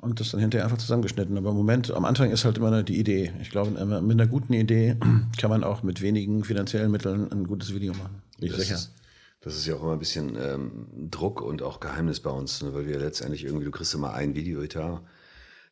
und 0.00 0.18
das 0.18 0.32
dann 0.32 0.40
hinterher 0.40 0.64
einfach 0.64 0.78
zusammengeschnitten. 0.78 1.38
Aber 1.38 1.50
im 1.50 1.56
Moment, 1.56 1.92
am 1.92 2.04
Anfang 2.04 2.32
ist 2.32 2.44
halt 2.44 2.58
immer 2.58 2.82
die 2.82 2.98
Idee. 2.98 3.32
Ich 3.40 3.50
glaube, 3.50 3.70
mit 3.70 3.80
einer 4.20 4.26
guten 4.26 4.52
Idee 4.52 4.96
kann 5.40 5.50
man 5.50 5.62
auch 5.62 5.84
mit 5.84 6.02
wenigen 6.02 6.42
finanziellen 6.42 6.90
Mitteln 6.90 7.30
ein 7.30 7.46
gutes 7.46 7.72
Video 7.72 7.92
machen. 7.92 8.22
Ich 8.40 8.50
Das 8.50 8.62
sicher. 8.62 8.74
ist, 8.74 8.92
das 9.40 9.54
ist 9.54 9.66
ja 9.66 9.76
auch 9.76 9.84
immer 9.84 9.92
ein 9.92 10.00
bisschen 10.00 10.36
ähm, 10.36 10.88
Druck 11.12 11.42
und 11.42 11.62
auch 11.62 11.78
Geheimnis 11.78 12.18
bei 12.18 12.30
uns, 12.30 12.60
ne? 12.60 12.74
weil 12.74 12.88
wir 12.88 12.98
letztendlich 12.98 13.44
irgendwie, 13.44 13.66
du 13.66 13.70
kriegst 13.70 13.94
immer 13.94 14.14
ein 14.14 14.34
Videoetat. 14.34 15.00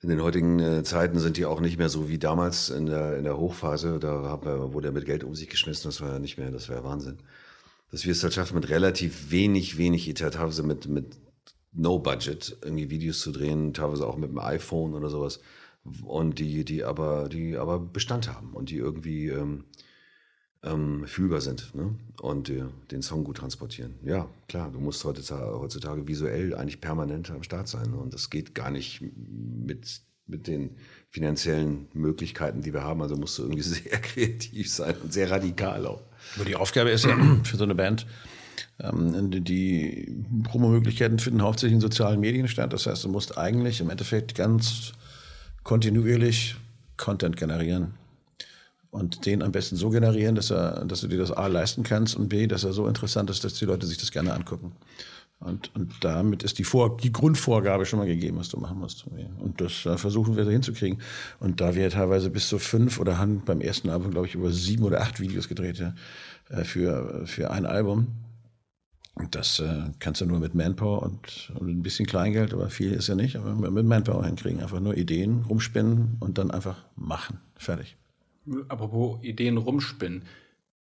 In 0.00 0.08
den 0.08 0.22
heutigen 0.22 0.58
äh, 0.58 0.82
Zeiten 0.82 1.18
sind 1.18 1.36
die 1.36 1.46
auch 1.46 1.60
nicht 1.60 1.78
mehr 1.78 1.88
so 1.88 2.08
wie 2.08 2.18
damals 2.18 2.68
in 2.68 2.86
der, 2.86 3.16
in 3.16 3.24
der 3.24 3.38
Hochphase. 3.38 3.98
Da 3.98 4.22
haben 4.24 4.46
wir, 4.46 4.72
wurde 4.72 4.88
er 4.88 4.92
mit 4.92 5.06
Geld 5.06 5.24
um 5.24 5.34
sich 5.34 5.48
geschmissen, 5.48 5.88
das 5.88 6.00
war 6.00 6.12
ja 6.12 6.18
nicht 6.18 6.36
mehr, 6.36 6.50
das 6.50 6.68
wäre 6.68 6.84
Wahnsinn. 6.84 7.18
Dass 7.90 8.04
wir 8.04 8.12
es 8.12 8.22
halt 8.22 8.34
schaffen, 8.34 8.56
mit 8.56 8.68
relativ 8.68 9.30
wenig, 9.30 9.78
wenig 9.78 10.08
Etat, 10.08 10.32
teilweise 10.32 10.62
mit, 10.62 10.88
mit 10.88 11.16
No 11.72 11.98
Budget 11.98 12.56
irgendwie 12.62 12.90
Videos 12.90 13.20
zu 13.20 13.32
drehen, 13.32 13.72
teilweise 13.72 14.06
auch 14.06 14.16
mit 14.16 14.30
dem 14.30 14.38
iPhone 14.38 14.94
oder 14.94 15.08
sowas. 15.08 15.40
Und 16.04 16.38
die, 16.38 16.64
die 16.64 16.84
aber, 16.84 17.28
die 17.28 17.56
aber 17.56 17.78
Bestand 17.78 18.32
haben 18.32 18.54
und 18.54 18.70
die 18.70 18.76
irgendwie 18.76 19.28
ähm, 19.28 19.64
ähm, 20.64 21.04
fühlbar 21.06 21.40
sind 21.40 21.74
ne? 21.74 21.94
und 22.20 22.48
äh, 22.50 22.64
den 22.90 23.02
Song 23.02 23.24
gut 23.24 23.36
transportieren. 23.36 23.94
Ja, 24.04 24.28
klar, 24.48 24.70
du 24.72 24.80
musst 24.80 25.04
heutzutage, 25.04 25.58
heutzutage 25.58 26.08
visuell 26.08 26.54
eigentlich 26.54 26.80
permanent 26.80 27.30
am 27.30 27.42
Start 27.42 27.68
sein 27.68 27.90
ne? 27.90 27.96
und 27.96 28.14
das 28.14 28.30
geht 28.30 28.54
gar 28.54 28.70
nicht 28.70 29.02
mit, 29.02 30.00
mit 30.26 30.46
den 30.46 30.70
finanziellen 31.10 31.86
Möglichkeiten, 31.92 32.62
die 32.62 32.72
wir 32.72 32.82
haben. 32.82 33.02
Also 33.02 33.14
musst 33.16 33.36
du 33.38 33.42
irgendwie 33.42 33.62
sehr 33.62 33.98
kreativ 34.00 34.70
sein 34.70 34.94
und 35.02 35.12
sehr 35.12 35.30
radikal 35.30 35.86
auch. 35.86 36.02
Aber 36.36 36.44
die 36.46 36.56
Aufgabe 36.56 36.90
ist 36.90 37.04
ja 37.04 37.16
für 37.44 37.56
so 37.56 37.64
eine 37.64 37.74
Band, 37.74 38.06
ähm, 38.80 39.30
die- 39.30 39.40
die 39.42 40.24
Promomöglichkeiten 40.44 41.18
finden 41.18 41.42
hauptsächlich 41.42 41.74
in 41.74 41.80
sozialen 41.80 42.20
Medien 42.20 42.48
statt. 42.48 42.72
Das 42.72 42.86
heißt, 42.86 43.04
du 43.04 43.08
musst 43.08 43.36
eigentlich 43.36 43.80
im 43.80 43.90
Endeffekt 43.90 44.34
ganz 44.34 44.92
kontinuierlich 45.62 46.56
Content 46.96 47.36
generieren. 47.36 47.94
Und 48.94 49.26
den 49.26 49.42
am 49.42 49.50
besten 49.50 49.74
so 49.74 49.90
generieren, 49.90 50.36
dass, 50.36 50.52
er, 50.52 50.84
dass 50.84 51.00
du 51.00 51.08
dir 51.08 51.18
das 51.18 51.32
A 51.32 51.48
leisten 51.48 51.82
kannst 51.82 52.14
und 52.14 52.28
B, 52.28 52.46
dass 52.46 52.62
er 52.62 52.72
so 52.72 52.86
interessant 52.86 53.28
ist, 53.28 53.42
dass 53.42 53.54
die 53.54 53.64
Leute 53.64 53.88
sich 53.88 53.98
das 53.98 54.12
gerne 54.12 54.32
angucken. 54.32 54.70
Und, 55.40 55.74
und 55.74 55.92
damit 56.02 56.44
ist 56.44 56.60
die, 56.60 56.64
Vor 56.64 56.96
die 56.96 57.10
Grundvorgabe 57.10 57.86
schon 57.86 57.98
mal 57.98 58.06
gegeben, 58.06 58.38
was 58.38 58.50
du 58.50 58.60
machen 58.60 58.78
musst. 58.78 59.04
Und 59.40 59.60
das 59.60 59.84
äh, 59.84 59.98
versuchen 59.98 60.36
wir 60.36 60.44
so 60.44 60.52
hinzukriegen. 60.52 61.00
Und 61.40 61.60
da 61.60 61.74
wir 61.74 61.90
teilweise 61.90 62.30
bis 62.30 62.48
zu 62.48 62.60
fünf 62.60 63.00
oder 63.00 63.18
haben 63.18 63.42
beim 63.44 63.60
ersten 63.60 63.90
Album, 63.90 64.12
glaube 64.12 64.28
ich, 64.28 64.36
über 64.36 64.52
sieben 64.52 64.84
oder 64.84 65.00
acht 65.00 65.18
Videos 65.18 65.48
gedreht 65.48 65.78
ja, 65.78 65.92
äh, 66.50 66.62
für, 66.62 67.26
für 67.26 67.50
ein 67.50 67.66
Album. 67.66 68.06
Und 69.16 69.34
das 69.34 69.58
äh, 69.58 69.90
kannst 69.98 70.20
du 70.20 70.26
nur 70.26 70.38
mit 70.38 70.54
Manpower 70.54 71.02
und, 71.02 71.52
und 71.58 71.68
ein 71.68 71.82
bisschen 71.82 72.06
Kleingeld, 72.06 72.54
aber 72.54 72.70
viel 72.70 72.92
ist 72.92 73.08
ja 73.08 73.16
nicht, 73.16 73.34
aber 73.34 73.56
mit 73.72 73.86
Manpower 73.86 74.24
hinkriegen. 74.24 74.60
Einfach 74.60 74.78
nur 74.78 74.96
Ideen 74.96 75.42
rumspinnen 75.48 76.16
und 76.20 76.38
dann 76.38 76.52
einfach 76.52 76.76
machen. 76.94 77.40
Fertig. 77.56 77.96
Apropos 78.68 79.22
Ideen 79.22 79.56
rumspinnen. 79.56 80.24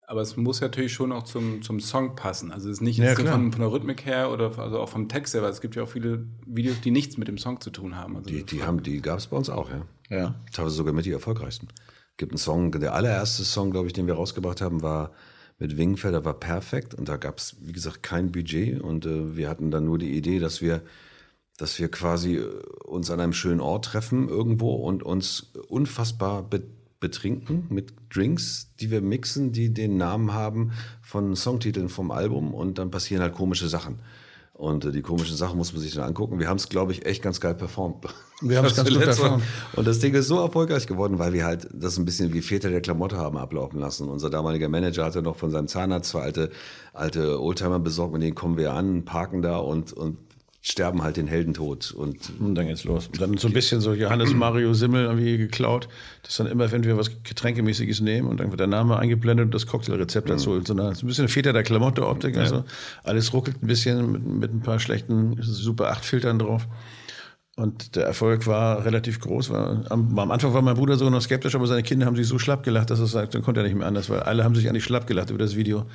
Aber 0.09 0.21
es 0.21 0.37
muss 0.37 0.61
natürlich 0.61 0.93
schon 0.93 1.11
auch 1.11 1.23
zum, 1.23 1.61
zum 1.61 1.81
Song 1.81 2.15
passen. 2.15 2.51
Also 2.51 2.69
es 2.69 2.77
ist 2.77 2.81
nicht 2.81 2.97
Ja, 2.97 3.13
von, 3.13 3.51
von 3.51 3.59
der 3.59 3.71
Rhythmik 3.71 4.05
her 4.05 4.31
oder 4.31 4.57
also 4.57 4.79
auch 4.79 4.87
vom 4.87 5.09
Text 5.09 5.33
selber. 5.33 5.49
Es 5.49 5.59
gibt 5.59 5.75
ja 5.75 5.83
auch 5.83 5.89
viele 5.89 6.25
Videos, 6.45 6.79
die 6.79 6.91
nichts 6.91 7.17
mit 7.17 7.27
dem 7.27 7.37
Song 7.37 7.59
zu 7.59 7.71
tun 7.71 7.97
haben. 7.97 8.15
Also 8.15 8.29
Die, 8.29 8.43
die, 8.45 8.63
haben, 8.63 8.81
die 8.81 9.01
gab 9.01 9.19
es 9.19 9.27
bei 9.27 9.35
uns 9.35 9.49
auch, 9.49 9.69
ja. 9.69 9.81
Ja. 10.09 10.35
Teilweise 10.53 10.75
sogar 10.75 10.93
mit 10.93 11.05
die 11.05 11.11
erfolgreichsten. 11.11 11.67
Gibt 12.15 12.31
einen 12.31 12.37
Song, 12.37 12.71
der 12.71 12.93
allererste 12.93 13.43
Song, 13.43 13.69
glaube 13.71 13.87
ich, 13.87 13.93
den 13.93 14.07
wir 14.07 14.13
rausgebracht 14.13 14.61
haben, 14.61 14.81
war 14.81 15.11
mit 15.59 15.75
Wingenfelder 15.77 16.23
war 16.23 16.35
perfekt 16.35 16.93
und 16.93 17.09
da 17.09 17.17
gab 17.17 17.39
es, 17.39 17.57
wie 17.61 17.73
gesagt, 17.73 18.03
kein 18.03 18.31
Budget 18.31 18.79
und 18.79 19.05
äh, 19.05 19.35
wir 19.35 19.49
hatten 19.49 19.71
dann 19.71 19.85
nur 19.85 19.97
die 19.97 20.15
Idee, 20.15 20.39
dass 20.39 20.61
wir, 20.61 20.83
dass 21.57 21.79
wir 21.79 21.89
quasi 21.89 22.35
äh, 22.37 22.45
uns 22.85 23.09
an 23.09 23.19
einem 23.19 23.33
schönen 23.33 23.59
Ort 23.59 23.85
treffen 23.85 24.29
irgendwo 24.29 24.75
und 24.75 25.03
uns 25.03 25.51
unfassbar 25.67 26.43
be 26.43 26.63
betrinken 26.99 27.67
mit 27.69 27.93
Drinks, 28.13 28.73
die 28.79 28.89
wir 28.91 29.01
mixen, 29.01 29.51
die 29.51 29.73
den 29.73 29.97
Namen 29.97 30.33
haben 30.33 30.71
von 31.01 31.35
Songtiteln 31.35 31.89
vom 31.89 32.11
Album 32.11 32.53
und 32.53 32.77
dann 32.77 32.91
passieren 32.91 33.21
halt 33.21 33.33
komische 33.33 33.67
Sachen. 33.67 33.99
Und 34.57 34.85
äh, 34.85 34.91
die 34.91 35.03
komischen 35.03 35.37
Sachen 35.37 35.57
muss 35.57 35.71
man 35.71 35.83
sich 35.83 35.93
dann 35.93 36.03
angucken. 36.03 36.39
Wir 36.39 36.49
haben 36.49 36.57
es, 36.57 36.67
glaube 36.67 36.91
ich, 36.91 37.05
echt 37.05 37.21
ganz 37.21 37.39
geil 37.39 37.53
performt. 37.53 38.07
Wir 38.41 38.57
haben 38.57 38.65
es 38.65 38.75
ganz 38.75 38.89
gut 38.89 38.99
performt. 38.99 39.43
Und 39.73 39.87
das 39.87 39.99
Ding 39.99 40.15
ist 40.15 40.27
so 40.27 40.39
erfolgreich 40.39 40.87
geworden, 40.87 41.19
weil 41.19 41.31
wir 41.33 41.45
halt 41.45 41.67
das 41.71 41.97
ein 41.99 42.05
bisschen 42.05 42.33
wie 42.33 42.41
Väter 42.41 42.71
der 42.71 42.81
Klamotte 42.81 43.17
haben 43.17 43.37
ablaufen 43.37 43.79
lassen. 43.79 44.09
Unser 44.09 44.31
damaliger 44.31 44.67
Manager 44.67 45.05
hatte 45.05 45.21
noch 45.21 45.35
von 45.35 45.51
seinem 45.51 45.67
Zahnarzt 45.67 46.09
zwei 46.09 46.21
alte, 46.21 46.49
alte 46.91 47.39
Oldtimer 47.39 47.79
besorgt, 47.79 48.13
mit 48.13 48.23
denen 48.23 48.33
kommen 48.33 48.57
wir 48.57 48.73
an, 48.73 49.05
parken 49.05 49.43
da 49.43 49.57
und, 49.57 49.93
und 49.93 50.17
sterben 50.67 51.01
halt 51.01 51.17
den 51.17 51.27
Heldentod. 51.27 51.91
Und 51.91 52.31
Und 52.39 52.55
dann 52.55 52.67
geht's 52.67 52.83
los. 52.83 53.07
Und 53.07 53.21
dann 53.21 53.37
so 53.37 53.47
ein 53.47 53.53
bisschen 53.53 53.79
so 53.81 53.93
Johannes 53.93 54.33
Mario 54.35 54.73
Simmel 54.73 55.05
irgendwie 55.05 55.37
geklaut. 55.37 55.87
Das 56.23 56.35
dann 56.37 56.47
immer, 56.47 56.71
wenn 56.71 56.83
wir 56.83 56.97
was 56.97 57.23
Getränkemäßiges 57.23 58.01
nehmen 58.01 58.27
und 58.27 58.39
dann 58.39 58.51
wird 58.51 58.59
der 58.59 58.67
Name 58.67 58.99
eingeblendet 58.99 59.45
und 59.45 59.53
das 59.53 59.65
Cocktailrezept 59.65 60.29
dazu. 60.29 60.61
So, 60.61 60.73
eine, 60.73 60.93
so 60.95 61.05
ein 61.05 61.07
bisschen 61.07 61.27
Väter 61.29 61.53
der 61.53 61.63
Klamotte-Optik. 61.63 62.37
Also 62.37 62.65
alles 63.03 63.33
ruckelt 63.33 63.63
ein 63.63 63.67
bisschen 63.67 64.11
mit, 64.11 64.25
mit 64.25 64.53
ein 64.53 64.61
paar 64.61 64.79
schlechten 64.79 65.37
Super 65.41 65.89
8 65.91 66.03
Filtern 66.03 66.39
drauf. 66.39 66.67
Und 67.55 67.95
der 67.95 68.05
Erfolg 68.05 68.45
war 68.45 68.85
relativ 68.85 69.19
groß. 69.19 69.49
War, 69.49 69.83
am, 69.89 70.19
am 70.19 70.29
Anfang 70.29 70.53
war 70.53 70.61
mein 70.61 70.75
Bruder 70.75 70.95
sogar 70.95 71.09
noch 71.11 71.23
skeptisch, 71.23 71.55
aber 71.55 71.65
seine 71.65 71.81
Kinder 71.81 72.05
haben 72.05 72.15
sich 72.15 72.27
so 72.27 72.37
schlapp 72.37 72.61
gelacht, 72.61 72.91
dass 72.91 72.99
er 72.99 73.07
sagt, 73.07 73.33
dann 73.33 73.41
konnte 73.41 73.61
er 73.61 73.63
nicht 73.63 73.75
mehr 73.75 73.87
anders, 73.87 74.11
weil 74.11 74.19
alle 74.19 74.43
haben 74.43 74.53
sich 74.53 74.69
eigentlich 74.69 74.83
schlapp 74.83 75.07
gelacht 75.07 75.31
über 75.31 75.39
das 75.39 75.55
Video. 75.55 75.87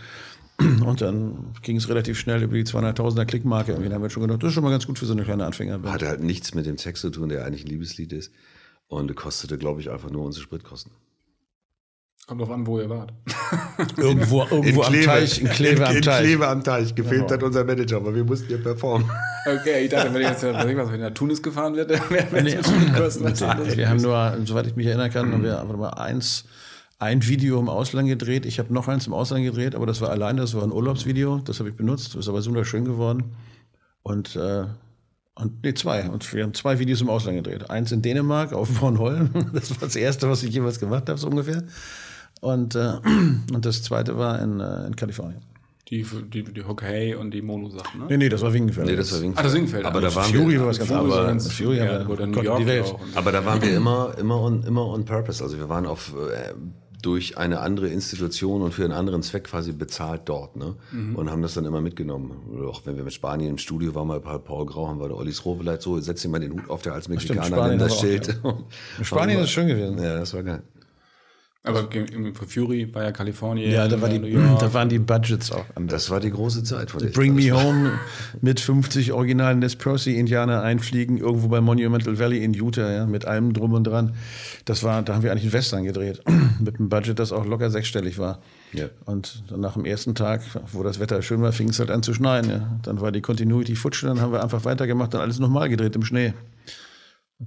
Und 0.87 1.00
dann 1.00 1.52
ging 1.62 1.76
es 1.76 1.88
relativ 1.88 2.19
schnell 2.19 2.42
über 2.42 2.54
die 2.54 2.64
200.000er 2.64 3.25
Klickmarke. 3.25 3.75
Und 3.75 3.85
dann 3.85 3.95
haben 3.95 4.02
wir 4.02 4.11
schon 4.11 4.23
gedacht, 4.23 4.42
das 4.42 4.49
ist 4.49 4.54
schon 4.54 4.64
mal 4.64 4.71
ganz 4.71 4.87
gut 4.87 4.99
für 4.99 5.07
so 5.07 5.12
eine 5.12 5.25
kleine 5.25 5.45
Anfängerband. 5.47 5.92
hatte 5.92 6.09
halt 6.09 6.23
nichts 6.23 6.54
mit 6.54 6.66
dem 6.66 6.76
Text 6.76 7.02
zu 7.02 7.11
tun, 7.11 7.28
der 7.28 7.45
eigentlich 7.45 7.64
ein 7.64 7.69
Liebeslied 7.69 8.12
ist. 8.12 8.33
Und 8.88 9.14
kostete, 9.16 9.59
glaube 9.59 9.81
ich, 9.81 9.90
einfach 9.90 10.11
nur 10.11 10.25
unsere 10.25 10.42
Spritkosten. 10.42 10.92
Kommt 12.26 12.40
drauf 12.40 12.50
an, 12.50 12.66
wo 12.66 12.78
ihr 12.78 12.88
wart. 12.88 13.12
Irgendwo, 13.97 14.42
irgendwo 14.42 14.83
am 14.83 14.92
Teich, 14.92 15.40
in 15.40 15.49
Kleve 15.49 15.88
am 15.88 15.97
in 15.97 16.02
Teich. 16.02 16.21
Kleve 16.21 16.47
am 16.47 16.62
Teich. 16.62 16.95
Gefilmt 16.95 17.31
hat 17.33 17.42
unser 17.42 17.64
Manager, 17.64 17.97
aber 17.97 18.14
wir 18.14 18.23
mussten 18.23 18.52
ja 18.52 18.59
performen. 18.59 19.11
Okay, 19.45 19.85
ich 19.85 19.90
dachte, 19.90 20.14
wenn 20.14 20.23
ich 20.23 20.28
jetzt 20.28 20.45
was, 20.45 20.64
ich 20.64 20.76
wenn 20.76 21.00
der 21.00 21.14
Tunis 21.14 21.42
gefahren 21.42 21.75
wird, 21.75 21.90
dann 21.90 22.00
wäre 22.11 22.42
Nee, 22.42 22.57
kosten. 22.97 23.25
wir 23.76 23.88
haben 23.88 24.00
nur, 24.00 24.38
soweit 24.45 24.69
ich 24.69 24.76
mich 24.76 24.87
erinnern 24.87 25.11
kann, 25.11 25.33
haben 25.33 25.42
wir 25.42 25.61
einfach 25.61 25.76
mal 25.76 25.90
eins, 25.90 26.45
ein 27.02 27.26
Video 27.26 27.59
im 27.59 27.68
Ausland 27.68 28.09
gedreht. 28.09 28.47
Ich 28.47 28.59
habe 28.61 28.73
noch 28.73 28.87
eins 28.88 29.06
im 29.09 29.12
Ausland 29.12 29.44
gedreht, 29.44 29.75
aber 29.75 29.87
das 29.87 30.00
war 30.00 30.11
alleine, 30.11 30.40
das 30.42 30.54
war 30.54 30.62
ein 30.62 30.71
Urlaubsvideo, 30.73 31.38
das 31.44 31.59
habe 31.59 31.68
ich 31.71 31.76
benutzt, 31.76 32.14
das 32.14 32.21
ist 32.21 32.28
aber 32.28 32.44
wunderschön 32.47 32.85
geworden. 32.85 33.35
Und, 34.02 34.37
äh, 34.37 34.64
und 35.35 35.62
nee, 35.64 35.75
zwei. 35.75 36.09
Und 36.09 36.32
wir 36.32 36.44
haben 36.44 36.54
zwei 36.54 36.78
Videos 36.78 37.00
im 37.00 37.11
Ausland 37.11 37.38
gedreht. 37.42 37.71
Eins 37.71 37.90
in 37.92 38.02
Dänemark 38.02 38.52
auf 38.52 38.68
Bornholm, 38.80 39.30
das 39.52 39.71
war 39.73 39.78
das 39.88 39.97
erste, 39.97 40.28
was 40.30 40.42
ich 40.44 40.54
jemals 40.54 40.78
gemacht 40.78 41.09
habe, 41.09 41.18
so 41.18 41.26
ungefähr. 41.28 41.64
Und, 42.40 42.75
äh, 42.76 42.94
und 43.52 43.64
das 43.66 43.82
zweite 43.82 44.16
war 44.16 44.40
in, 44.40 44.61
äh, 44.61 44.87
in 44.87 44.94
Kalifornien. 44.97 45.42
Die, 45.90 46.06
die, 46.32 46.42
die 46.44 46.62
Hockey 46.64 47.14
und 47.16 47.32
die 47.32 47.42
Mono-Sachen, 47.42 48.00
ne? 48.00 48.06
Nee, 48.11 48.16
nee, 48.16 48.28
das 48.28 48.40
war 48.42 48.52
Wingenfeld. 48.52 48.87
Nee, 48.87 48.97
das 48.97 49.12
war 49.12 49.28
Ah, 49.37 49.42
das 49.42 49.52
Wingfeld. 49.52 49.85
Aber 49.85 50.00
da 50.00 50.14
waren 50.14 50.32
Fury 50.32 50.52
wir, 50.52 50.61
war 50.61 50.68
was 50.68 50.78
ganz 50.78 50.88
Fury 50.90 51.00
anderes. 51.00 51.18
war 51.18 51.26
ganz- 51.26 51.52
Fury 51.52 51.78
haben 51.78 51.87
ja, 51.87 51.99
wir- 52.00 52.11
oder 52.11 52.26
New 52.28 52.40
York 52.42 52.59
die 52.61 52.66
Welt. 52.66 52.94
Aber 53.14 53.30
da 53.32 53.44
waren 53.44 53.61
wir 53.61 53.76
immer, 53.76 54.14
immer 54.18 54.40
on, 54.40 54.62
immer 54.62 54.87
on 54.87 55.04
purpose. 55.04 55.42
Also 55.44 55.59
wir 55.59 55.68
waren 55.68 55.85
auf, 55.85 56.14
äh, 56.14 56.54
durch 57.02 57.37
eine 57.37 57.61
andere 57.61 57.88
Institution 57.88 58.62
und 58.62 58.73
für 58.73 58.85
einen 58.85 58.92
anderen 58.92 59.23
Zweck 59.23 59.44
quasi 59.44 59.73
bezahlt 59.73 60.23
dort, 60.26 60.56
ne? 60.56 60.76
Mhm. 60.92 61.16
Und 61.16 61.30
haben 61.30 61.42
das 61.42 61.54
dann 61.54 61.64
immer 61.64 61.80
mitgenommen. 61.80 62.32
Oder 62.56 62.68
auch 62.68 62.82
wenn 62.87 62.97
wir 62.97 63.04
mit 63.04 63.12
Spanien 63.12 63.50
im 63.50 63.59
Studio 63.59 63.94
waren, 63.94 64.09
bei 64.09 64.18
Paul 64.21 64.66
Grau, 64.66 64.88
haben 64.88 65.00
wir 65.00 65.09
der 65.09 65.16
Ollis 65.16 65.44
Roveleit 65.44 65.82
so, 65.82 65.99
setz 66.00 66.23
dir 66.23 66.28
mal 66.28 66.40
den 66.40 66.52
Hut 66.52 66.71
auf, 66.71 66.82
der 66.82 66.94
als 66.94 67.09
Mexikaner 67.09 67.68
nimm 67.68 67.78
das 67.78 67.90
wir 67.90 67.97
auch, 67.97 68.00
Schild. 68.00 68.40
In 68.99 69.04
Spanien 69.04 69.40
ist 69.40 69.50
schön 69.50 69.66
gewesen. 69.66 70.02
Ja, 70.02 70.18
das 70.18 70.32
war 70.32 70.42
geil. 70.42 70.62
Aber 71.64 71.88
für 71.92 72.47
Fury 72.49 72.92
war 72.92 73.04
ja 73.04 73.12
Kalifornien. 73.12 73.71
Ja, 73.71 73.87
da, 73.87 74.00
war 74.00 74.09
die, 74.09 74.19
da 74.33 74.75
waren 74.75 74.88
die 74.88 74.99
Budgets 74.99 75.52
auch 75.52 75.64
anders. 75.76 76.02
Das 76.02 76.11
war 76.11 76.19
die 76.19 76.31
große 76.33 76.64
Zeit 76.64 76.90
von 76.90 77.00
der 77.00 77.11
Bring 77.11 77.38
ich- 77.38 77.52
Me 77.52 77.62
Home 77.62 77.92
mit 78.40 78.59
50 78.59 79.12
originalen 79.12 79.61
Nez 79.61 79.76
Percy-Indianer 79.76 80.62
einfliegen, 80.62 81.19
irgendwo 81.19 81.47
bei 81.47 81.61
Monumental 81.61 82.19
Valley 82.19 82.42
in 82.42 82.52
Utah, 82.52 82.90
ja, 82.90 83.07
mit 83.07 83.26
allem 83.26 83.52
drum 83.52 83.75
und 83.75 83.85
dran. 83.85 84.14
Das 84.64 84.83
war, 84.83 85.02
da 85.02 85.14
haben 85.14 85.23
wir 85.23 85.31
eigentlich 85.31 85.45
einen 85.45 85.52
Western 85.52 85.85
gedreht, 85.85 86.21
mit 86.61 86.81
einem 86.81 86.88
Budget, 86.88 87.21
das 87.21 87.31
auch 87.31 87.47
locker 87.47 87.71
sechsstellig 87.71 88.19
war. 88.19 88.40
Ja. 88.73 88.87
Und 89.04 89.45
dann 89.49 89.61
nach 89.61 89.75
dem 89.75 89.85
ersten 89.85 90.16
Tag, 90.16 90.42
wo 90.73 90.83
das 90.83 90.99
Wetter 90.99 91.23
schön 91.23 91.42
war, 91.42 91.52
fing 91.52 91.69
es 91.69 91.78
halt 91.78 91.92
an 91.92 92.02
zu 92.02 92.12
schneien. 92.12 92.50
Ja. 92.50 92.81
Dann 92.83 93.00
war 93.00 93.12
die 93.12 93.21
Continuity 93.21 93.76
futsch, 93.76 94.02
dann 94.02 94.21
haben 94.21 94.33
wir 94.33 94.42
einfach 94.42 94.64
weitergemacht 94.64 95.14
und 95.14 95.21
alles 95.21 95.38
nochmal 95.38 95.69
gedreht 95.69 95.95
im 95.95 96.02
Schnee. 96.04 96.33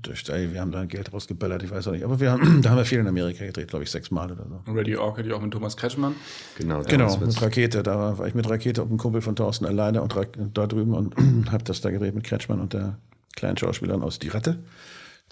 Wir 0.04 0.62
haben 0.62 0.72
da 0.72 0.86
Geld 0.86 1.14
rausgebellert, 1.14 1.64
ich 1.64 1.72
weiß 1.72 1.88
auch 1.88 1.92
nicht. 1.92 2.04
Aber 2.04 2.20
wir 2.20 2.32
haben, 2.32 2.62
da 2.62 2.72
haben 2.72 2.78
wir 2.78 2.86
viel 2.86 3.00
in 3.00 3.08
Amerika 3.08 3.46
gedreht, 3.46 3.70
glaube 3.70 3.84
ich, 3.84 3.92
sechsmal 3.92 4.32
oder 4.32 4.46
so. 4.48 4.72
Radio 4.72 5.02
Orchid, 5.02 5.32
auch 5.32 5.42
mit 5.42 5.52
Thomas 5.52 5.78
Kretschmann. 5.78 6.16
Genau, 6.58 6.84
Genau, 6.84 7.18
mit 7.18 7.42
Rakete. 7.42 7.84
Da 7.84 7.98
war, 7.98 8.18
war 8.18 8.28
ich 8.28 8.36
mit 8.36 8.50
Rakete 8.50 8.82
auf 8.82 8.88
dem 8.88 8.98
Kumpel 8.98 9.22
von 9.22 9.36
Thorsten 9.36 9.66
alleine 9.66 10.02
und 10.02 10.16
da 10.54 10.68
drüben 10.68 10.94
und 10.94 11.16
habe 11.52 11.64
das 11.64 11.82
da 11.82 11.92
gedreht 11.92 12.16
mit 12.16 12.24
Kretschmann 12.24 12.60
und 12.60 12.74
der 12.74 12.98
kleinen 13.36 13.58
Schauspielerin 13.58 14.02
aus 14.02 14.20
Die 14.20 14.30
Ratte, 14.30 14.60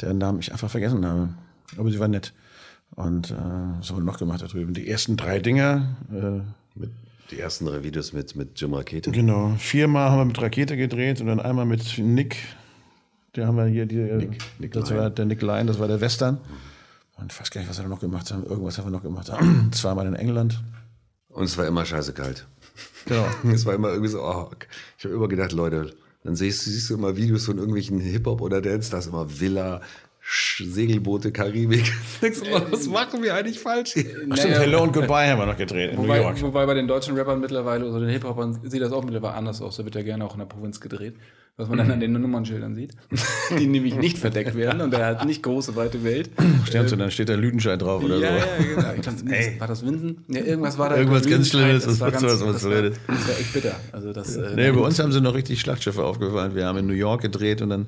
deren 0.02 0.18
Namen 0.18 0.40
ich 0.40 0.52
einfach 0.52 0.70
vergessen 0.70 1.06
habe. 1.06 1.30
Aber 1.78 1.90
sie 1.92 2.00
war 2.00 2.08
nett. 2.08 2.34
Und 2.96 3.32
äh, 3.32 3.34
was 3.34 3.90
haben 3.90 3.98
wir 3.98 4.04
noch 4.04 4.20
gemacht 4.20 4.42
da 4.42 4.48
drüben? 4.48 4.74
Die 4.74 4.88
ersten 4.88 5.18
drei 5.18 5.40
Dinger. 5.40 5.96
Äh, 6.12 6.80
mit 6.80 6.92
die 7.32 7.40
ersten 7.40 7.66
drei 7.66 7.84
Videos 7.84 8.14
mit, 8.14 8.36
mit 8.36 8.60
Jim 8.60 8.74
Rakete. 8.74 9.10
genau. 9.12 9.56
Viermal 9.58 10.12
haben 10.12 10.20
wir 10.20 10.26
mit 10.26 10.42
Rakete 10.42 10.78
gedreht 10.78 11.20
und 11.22 11.28
dann 11.28 11.40
einmal 11.40 11.66
mit 11.66 11.98
Nick. 11.98 12.38
Der 13.36 13.48
haben 13.48 13.58
wir 13.58 13.66
hier, 13.66 13.86
die, 13.86 14.30
Nick 14.60 14.72
das 14.74 14.90
Lyon. 14.90 15.00
war 15.02 15.10
der 15.10 15.26
Nick 15.26 15.42
Lyon, 15.42 15.68
das 15.68 15.80
war 15.80 15.88
der 15.88 16.02
Western. 16.02 16.38
Und 17.18 17.32
ich 17.32 17.40
weiß 17.40 17.50
gar 17.52 17.62
nicht, 17.62 17.70
was 17.70 17.82
wir 17.82 17.88
noch 17.88 18.00
gemacht 18.00 18.32
haben. 18.32 18.44
Irgendwas 18.46 18.78
haben 18.78 18.86
wir 18.86 18.92
noch 18.92 19.04
gemacht. 19.04 19.32
Zweimal 19.72 20.06
in 20.08 20.16
England. 20.16 20.62
Und 21.30 21.46
es 21.46 21.58
war 21.58 21.66
immer 21.66 21.86
scheiße 21.86 22.14
kalt. 22.14 22.46
Genau. 23.06 23.26
Es 23.54 23.66
war 23.66 23.74
immer 23.74 23.90
irgendwie 23.90 24.10
so, 24.10 24.22
oh, 24.22 24.50
ich 24.98 25.06
habe 25.06 25.16
immer 25.16 25.28
gedacht, 25.28 25.52
Leute, 25.52 25.94
dann 26.24 26.36
siehst, 26.36 26.64
siehst 26.66 26.90
du 26.90 26.94
immer 26.96 27.18
Videos 27.18 27.46
von 27.46 27.58
irgendwelchen 27.58 28.00
Hip-Hop 28.00 28.40
oder 28.42 28.62
Dance, 28.62 28.92
da 28.92 29.00
ist 29.00 29.08
immer 29.08 29.40
Villa, 29.40 29.82
Sch- 30.26 30.66
Segelboote, 30.70 31.32
Karibik. 31.34 31.92
Denkst 32.22 32.40
du, 32.42 32.46
immer, 32.46 32.72
was 32.72 32.88
machen 32.88 33.22
wir 33.24 33.36
eigentlich 33.36 33.60
falsch 33.60 33.94
hier? 33.94 34.06
Ach, 34.30 34.38
stimmt, 34.38 34.56
Hello 34.58 34.84
and 34.84 34.94
Goodbye 34.94 35.28
haben 35.32 35.40
wir 35.40 35.46
noch 35.48 35.58
gedreht 35.58 35.92
in 35.92 35.98
New 35.98 36.04
Wobei, 36.04 36.22
York. 36.22 36.42
wobei 36.42 36.66
bei 36.66 36.74
den 36.76 36.88
deutschen 36.88 37.18
Rappern 37.18 37.40
mittlerweile 37.42 37.86
oder 37.90 38.00
den 38.00 38.10
Hip-Hopern 38.10 38.60
sieht 38.64 38.82
das 38.82 38.92
auch 38.94 39.04
mittlerweile 39.04 39.34
anders 39.34 39.62
aus. 39.62 39.76
Da 39.78 39.84
wird 39.84 39.96
ja 39.96 40.02
gerne 40.04 40.24
auch 40.24 40.34
in 40.34 40.40
der 40.40 40.46
Provinz 40.46 40.80
gedreht. 40.80 41.16
Was 41.56 41.70
man 41.70 41.78
dann 41.78 41.92
an 41.92 42.00
den 42.00 42.14
Nummernschildern 42.14 42.74
sieht. 42.74 42.94
Die 43.60 43.68
nämlich 43.68 43.94
nicht 43.96 44.18
verdeckt 44.18 44.56
werden 44.56 44.82
und 44.82 44.92
der 44.92 45.06
hat 45.06 45.26
nicht 45.26 45.44
große, 45.44 45.76
weite 45.76 46.04
Welt. 46.04 46.32
Stimmt, 46.66 46.92
und 46.92 46.98
dann 46.98 47.12
steht 47.12 47.30
da 47.30 47.36
Lüdenscheid 47.36 47.80
drauf 47.80 48.04
oder 48.04 48.18
ja, 48.18 48.30
so. 48.30 48.36
ja, 48.36 48.76
genau. 48.76 48.94
Ich 48.96 49.02
glaub, 49.02 49.16
nee, 49.24 49.56
war 49.60 49.68
das 49.68 49.86
Winsen? 49.86 50.26
Ja, 50.30 50.42
irgendwas 50.42 50.80
war 50.80 50.90
da. 50.90 50.98
Irgendwas 50.98 51.28
ganz 51.28 51.50
Schlimmes, 51.50 51.86
das 51.86 52.00
war 52.00 52.10
ganz, 52.10 52.24
war 52.24 52.38
sowas 52.38 52.54
das 52.54 52.64
war, 52.66 52.82
das 52.82 52.98
war 53.08 53.40
echt 53.40 53.54
bitter. 53.54 53.76
Also 53.92 54.14
das, 54.14 54.36
äh, 54.36 54.56
Nee, 54.56 54.72
bei 54.72 54.80
uns 54.80 54.98
haben 54.98 55.12
sie 55.12 55.22
noch 55.22 55.36
richtig 55.36 55.62
Schlachtschiffe 55.62 56.04
aufgefallen. 56.04 56.56
Wir 56.56 56.66
haben 56.66 56.80
in 56.80 56.88
New 56.88 56.94
York 56.94 57.22
gedreht 57.22 57.62
und 57.62 57.70
dann 57.70 57.86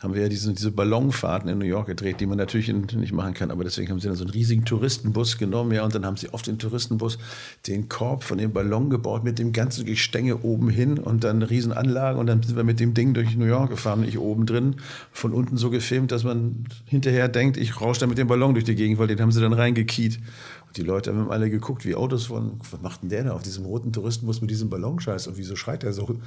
haben 0.00 0.14
wir 0.14 0.22
ja 0.22 0.28
diese, 0.30 0.52
diese 0.54 0.70
Ballonfahrten 0.70 1.50
in 1.50 1.58
New 1.58 1.66
York 1.66 1.86
gedreht, 1.86 2.20
die 2.20 2.26
man 2.26 2.38
natürlich 2.38 2.72
nicht 2.72 3.12
machen 3.12 3.34
kann. 3.34 3.50
Aber 3.50 3.64
deswegen 3.64 3.90
haben 3.90 4.00
sie 4.00 4.08
dann 4.08 4.16
so 4.16 4.24
einen 4.24 4.32
riesigen 4.32 4.64
Touristenbus 4.64 5.36
genommen, 5.36 5.72
ja, 5.72 5.84
und 5.84 5.94
dann 5.94 6.06
haben 6.06 6.16
sie 6.16 6.30
auf 6.30 6.40
den 6.40 6.58
Touristenbus 6.58 7.18
den 7.66 7.90
Korb 7.90 8.24
von 8.24 8.38
dem 8.38 8.52
Ballon 8.52 8.88
gebaut 8.88 9.24
mit 9.24 9.38
dem 9.38 9.52
ganzen 9.52 9.84
Gestänge 9.84 10.38
oben 10.38 10.70
hin 10.70 10.98
und 10.98 11.22
dann 11.22 11.36
eine 11.36 11.50
riesen 11.50 11.72
Anlage 11.72 12.18
und 12.18 12.26
dann 12.26 12.42
sind 12.42 12.56
wir 12.56 12.64
mit 12.64 12.80
dem 12.80 12.94
Ding 12.94 13.12
durch 13.12 13.36
New 13.36 13.44
York 13.44 13.68
gefahren, 13.68 14.02
ich 14.02 14.18
oben 14.18 14.46
drin, 14.46 14.76
von 15.12 15.34
unten 15.34 15.58
so 15.58 15.68
gefilmt, 15.68 16.12
dass 16.12 16.24
man 16.24 16.64
hinterher 16.86 17.28
denkt, 17.28 17.58
ich 17.58 17.78
rausche 17.78 18.00
da 18.00 18.06
mit 18.06 18.16
dem 18.16 18.26
Ballon 18.26 18.54
durch 18.54 18.64
die 18.64 18.74
Gegend, 18.74 18.98
weil 18.98 19.06
den 19.06 19.20
haben 19.20 19.32
sie 19.32 19.42
dann 19.42 19.52
reingekiet. 19.52 20.18
Und 20.66 20.78
die 20.78 20.82
Leute 20.82 21.14
haben 21.14 21.30
alle 21.30 21.50
geguckt, 21.50 21.84
wie 21.84 21.94
Autos 21.94 22.26
von, 22.26 22.58
was 22.70 22.80
macht 22.80 23.02
denn 23.02 23.10
der 23.10 23.24
da 23.24 23.32
auf 23.32 23.42
diesem 23.42 23.66
roten 23.66 23.92
Touristenbus 23.92 24.40
mit 24.40 24.50
diesem 24.50 24.70
Ballonscheiß 24.70 25.26
und 25.26 25.36
wieso 25.36 25.56
schreit 25.56 25.84
er 25.84 25.92
so? 25.92 26.18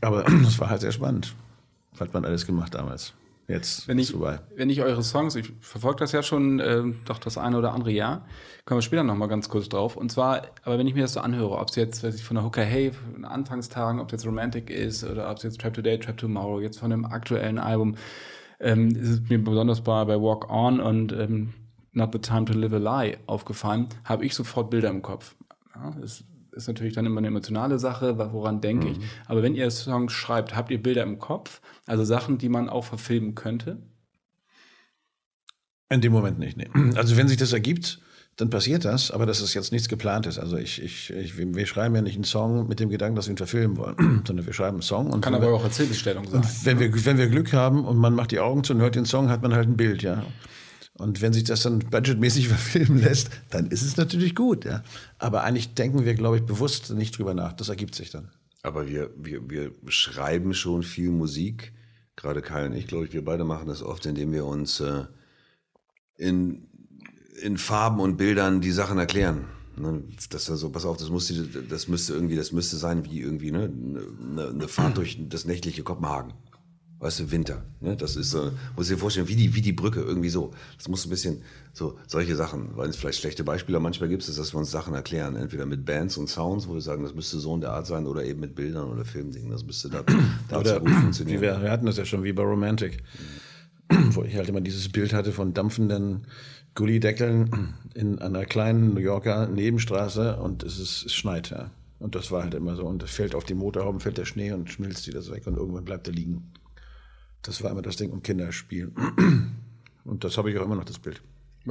Aber 0.00 0.22
das 0.42 0.58
war 0.58 0.70
halt 0.70 0.80
sehr 0.80 0.92
spannend. 0.92 1.34
Hat 1.98 2.12
man 2.12 2.24
alles 2.24 2.46
gemacht 2.46 2.74
damals. 2.74 3.14
Jetzt 3.46 3.86
wenn 3.88 3.98
ist 3.98 4.08
ich, 4.08 4.16
vorbei. 4.16 4.40
wenn 4.56 4.70
ich 4.70 4.80
eure 4.82 5.02
Songs, 5.02 5.36
ich 5.36 5.52
verfolge 5.60 5.98
das 5.98 6.12
ja 6.12 6.22
schon 6.22 6.60
ähm, 6.60 7.00
doch 7.04 7.18
das 7.18 7.36
eine 7.36 7.58
oder 7.58 7.72
andere 7.72 7.90
Jahr, 7.90 8.24
kommen 8.64 8.78
wir 8.78 8.82
später 8.82 9.02
noch 9.02 9.16
mal 9.16 9.26
ganz 9.26 9.50
kurz 9.50 9.68
drauf. 9.68 9.96
Und 9.96 10.10
zwar, 10.10 10.46
aber 10.62 10.78
wenn 10.78 10.86
ich 10.86 10.94
mir 10.94 11.02
das 11.02 11.12
so 11.12 11.20
anhöre, 11.20 11.58
ob 11.58 11.68
es 11.68 11.76
jetzt, 11.76 12.02
weiß 12.02 12.14
ich, 12.14 12.24
von 12.24 12.36
der 12.36 12.44
Hooker 12.44 12.62
Hey, 12.62 12.92
von 12.92 13.12
den 13.12 13.24
Anfangstagen, 13.26 14.00
ob 14.00 14.06
es 14.06 14.12
jetzt 14.12 14.26
Romantic 14.26 14.70
ist 14.70 15.04
oder 15.04 15.30
ob 15.30 15.36
es 15.36 15.42
jetzt 15.42 15.60
Trap 15.60 15.74
Today, 15.74 15.98
Trap 15.98 16.16
Tomorrow, 16.16 16.60
jetzt 16.60 16.78
von 16.78 16.90
dem 16.90 17.04
aktuellen 17.04 17.58
Album, 17.58 17.96
ähm, 18.60 18.88
ist 18.88 19.08
es 19.08 19.28
mir 19.28 19.42
besonders 19.42 19.82
bei, 19.82 20.04
bei 20.06 20.18
Walk 20.18 20.48
On 20.50 20.80
und 20.80 21.12
ähm, 21.12 21.52
Not 21.92 22.12
the 22.12 22.18
Time 22.18 22.46
to 22.46 22.54
Live 22.54 22.72
a 22.72 23.02
Lie 23.02 23.18
aufgefallen, 23.26 23.88
habe 24.04 24.24
ich 24.24 24.34
sofort 24.34 24.70
Bilder 24.70 24.88
im 24.88 25.02
Kopf. 25.02 25.36
Ja, 25.74 25.94
es 26.02 26.24
ist 26.54 26.68
natürlich 26.68 26.94
dann 26.94 27.06
immer 27.06 27.18
eine 27.18 27.28
emotionale 27.28 27.78
Sache, 27.78 28.18
woran 28.32 28.60
denke 28.60 28.88
ich. 28.88 28.98
Aber 29.26 29.42
wenn 29.42 29.54
ihr 29.54 29.70
Songs 29.70 30.12
schreibt, 30.12 30.56
habt 30.56 30.70
ihr 30.70 30.82
Bilder 30.82 31.02
im 31.02 31.18
Kopf, 31.18 31.60
also 31.86 32.04
Sachen, 32.04 32.38
die 32.38 32.48
man 32.48 32.68
auch 32.68 32.84
verfilmen 32.84 33.34
könnte? 33.34 33.82
In 35.90 36.00
dem 36.00 36.12
Moment 36.12 36.38
nicht. 36.38 36.56
Nee. 36.56 36.68
Also 36.96 37.16
wenn 37.16 37.28
sich 37.28 37.36
das 37.36 37.52
ergibt, 37.52 38.00
dann 38.36 38.50
passiert 38.50 38.84
das, 38.84 39.10
aber 39.10 39.26
das 39.26 39.40
ist 39.40 39.54
jetzt 39.54 39.70
nichts 39.70 39.88
geplantes. 39.88 40.38
Also 40.38 40.56
ich, 40.56 40.82
ich, 40.82 41.10
ich, 41.10 41.38
wir 41.38 41.66
schreiben 41.66 41.94
ja 41.94 42.02
nicht 42.02 42.16
einen 42.16 42.24
Song 42.24 42.66
mit 42.66 42.80
dem 42.80 42.88
Gedanken, 42.88 43.14
dass 43.14 43.26
wir 43.26 43.34
ihn 43.34 43.36
verfilmen 43.36 43.76
wollen, 43.76 44.22
sondern 44.26 44.44
wir 44.44 44.52
schreiben 44.52 44.76
einen 44.76 44.82
Song. 44.82 45.10
Und 45.10 45.20
Kann 45.20 45.34
aber 45.34 45.52
auch 45.52 45.62
Erzählbestellung 45.62 46.26
sein. 46.28 46.42
wenn 46.64 46.80
wir, 46.80 47.04
wenn 47.04 47.18
wir 47.18 47.28
Glück 47.28 47.52
haben 47.52 47.84
und 47.84 47.96
man 47.96 48.14
macht 48.14 48.32
die 48.32 48.40
Augen 48.40 48.64
zu 48.64 48.72
und 48.72 48.80
hört 48.80 48.96
den 48.96 49.04
Song, 49.04 49.30
hat 49.30 49.42
man 49.42 49.54
halt 49.54 49.68
ein 49.68 49.76
Bild, 49.76 50.02
ja. 50.02 50.24
Und 50.96 51.22
wenn 51.22 51.32
sich 51.32 51.44
das 51.44 51.62
dann 51.62 51.80
budgetmäßig 51.80 52.48
verfilmen 52.56 53.00
lässt, 53.00 53.30
dann 53.50 53.68
ist 53.68 53.82
es 53.82 53.96
natürlich 53.96 54.34
gut, 54.34 54.64
ja. 54.64 54.82
Aber 55.18 55.42
eigentlich 55.44 55.74
denken 55.74 56.04
wir, 56.04 56.14
glaube 56.14 56.36
ich, 56.36 56.42
bewusst 56.44 56.90
nicht 56.90 57.18
drüber 57.18 57.34
nach. 57.34 57.52
Das 57.52 57.68
ergibt 57.68 57.94
sich 57.94 58.10
dann. 58.10 58.30
Aber 58.62 58.88
wir, 58.88 59.10
wir, 59.16 59.50
wir 59.50 59.72
schreiben 59.88 60.54
schon 60.54 60.82
viel 60.82 61.10
Musik. 61.10 61.72
Gerade 62.16 62.42
Kai 62.42 62.66
und 62.66 62.74
ich, 62.74 62.86
glaube 62.86 63.06
ich, 63.06 63.12
wir 63.12 63.24
beide 63.24 63.44
machen 63.44 63.66
das 63.66 63.82
oft, 63.82 64.06
indem 64.06 64.32
wir 64.32 64.46
uns 64.46 64.80
äh, 64.80 65.04
in 66.16 66.68
in 67.40 67.58
Farben 67.58 68.00
und 68.00 68.16
Bildern 68.16 68.60
die 68.60 68.70
Sachen 68.70 68.98
erklären. 68.98 69.44
Ne, 69.76 70.04
dass 70.30 70.46
so, 70.46 70.70
pass 70.70 70.84
auf, 70.84 70.98
das 70.98 71.10
musste, 71.10 71.34
das 71.68 71.88
müsste 71.88 72.12
irgendwie, 72.12 72.36
das 72.36 72.52
müsste 72.52 72.76
sein 72.76 73.04
wie 73.04 73.20
irgendwie 73.20 73.50
ne, 73.50 73.64
eine, 73.64 74.48
eine 74.48 74.68
Fahrt 74.68 74.96
durch 74.98 75.18
das 75.28 75.46
nächtliche 75.46 75.82
Kopenhagen. 75.82 76.32
Weißt 77.04 77.20
du, 77.20 77.30
Winter. 77.30 77.62
Ne? 77.82 77.98
Das 77.98 78.16
ist 78.16 78.30
so, 78.30 78.50
muss 78.76 78.88
dir 78.88 78.96
vorstellen, 78.96 79.28
wie 79.28 79.36
die, 79.36 79.54
wie 79.54 79.60
die 79.60 79.74
Brücke, 79.74 80.00
irgendwie 80.00 80.30
so. 80.30 80.52
Das 80.78 80.88
muss 80.88 81.04
ein 81.04 81.10
bisschen, 81.10 81.42
so, 81.74 81.98
solche 82.06 82.34
Sachen, 82.34 82.78
weil 82.78 82.88
es 82.88 82.96
vielleicht 82.96 83.18
schlechte 83.18 83.44
Beispiele 83.44 83.78
manchmal 83.78 84.08
gibt, 84.08 84.26
ist, 84.26 84.38
dass 84.38 84.54
wir 84.54 84.58
uns 84.58 84.70
Sachen 84.70 84.94
erklären. 84.94 85.36
Entweder 85.36 85.66
mit 85.66 85.84
Bands 85.84 86.16
und 86.16 86.30
Sounds, 86.30 86.66
wo 86.66 86.72
wir 86.72 86.80
sagen, 86.80 87.02
das 87.02 87.14
müsste 87.14 87.38
so 87.38 87.54
in 87.54 87.60
der 87.60 87.72
Art 87.72 87.86
sein, 87.86 88.06
oder 88.06 88.24
eben 88.24 88.40
mit 88.40 88.54
Bildern 88.54 88.88
oder 88.88 89.04
Filmdingen. 89.04 89.50
Das 89.50 89.66
müsste 89.66 89.90
da, 89.90 90.02
dazu 90.48 90.60
Oder, 90.60 90.80
gut 90.80 90.92
funktionieren. 90.92 91.42
wir, 91.42 91.60
wir 91.60 91.70
hatten 91.70 91.84
das 91.84 91.98
ja 91.98 92.06
schon 92.06 92.24
wie 92.24 92.32
bei 92.32 92.42
Romantic, 92.42 93.02
wo 94.12 94.22
ich 94.22 94.34
halt 94.34 94.48
immer 94.48 94.62
dieses 94.62 94.88
Bild 94.88 95.12
hatte 95.12 95.32
von 95.32 95.52
dampfenden 95.52 96.26
Gullideckeln 96.74 97.74
in 97.92 98.18
einer 98.18 98.46
kleinen 98.46 98.94
New 98.94 99.00
Yorker 99.00 99.46
Nebenstraße 99.46 100.36
und 100.36 100.62
es, 100.62 100.78
ist, 100.78 101.04
es 101.04 101.14
schneit, 101.14 101.50
ja. 101.50 101.70
Und 101.98 102.14
das 102.14 102.30
war 102.30 102.44
halt 102.44 102.54
immer 102.54 102.76
so. 102.76 102.86
Und 102.86 103.02
es 103.02 103.10
fällt 103.10 103.34
auf 103.34 103.44
die 103.44 103.52
Motorhauben, 103.52 104.00
fällt 104.00 104.16
der 104.16 104.24
Schnee 104.24 104.52
und 104.52 104.70
schmilzt 104.70 105.06
wieder 105.06 105.20
so 105.20 105.34
weg 105.34 105.46
und 105.46 105.58
irgendwann 105.58 105.84
bleibt 105.84 106.08
er 106.08 106.14
liegen. 106.14 106.50
Das 107.44 107.62
war 107.62 107.70
immer 107.70 107.82
das 107.82 107.96
Ding 107.96 108.10
um 108.10 108.22
Kinder 108.22 108.52
spielen. 108.52 108.94
Und 110.04 110.24
das 110.24 110.36
habe 110.36 110.50
ich 110.50 110.58
auch 110.58 110.64
immer 110.64 110.76
noch, 110.76 110.84
das 110.84 110.98
Bild. 110.98 111.22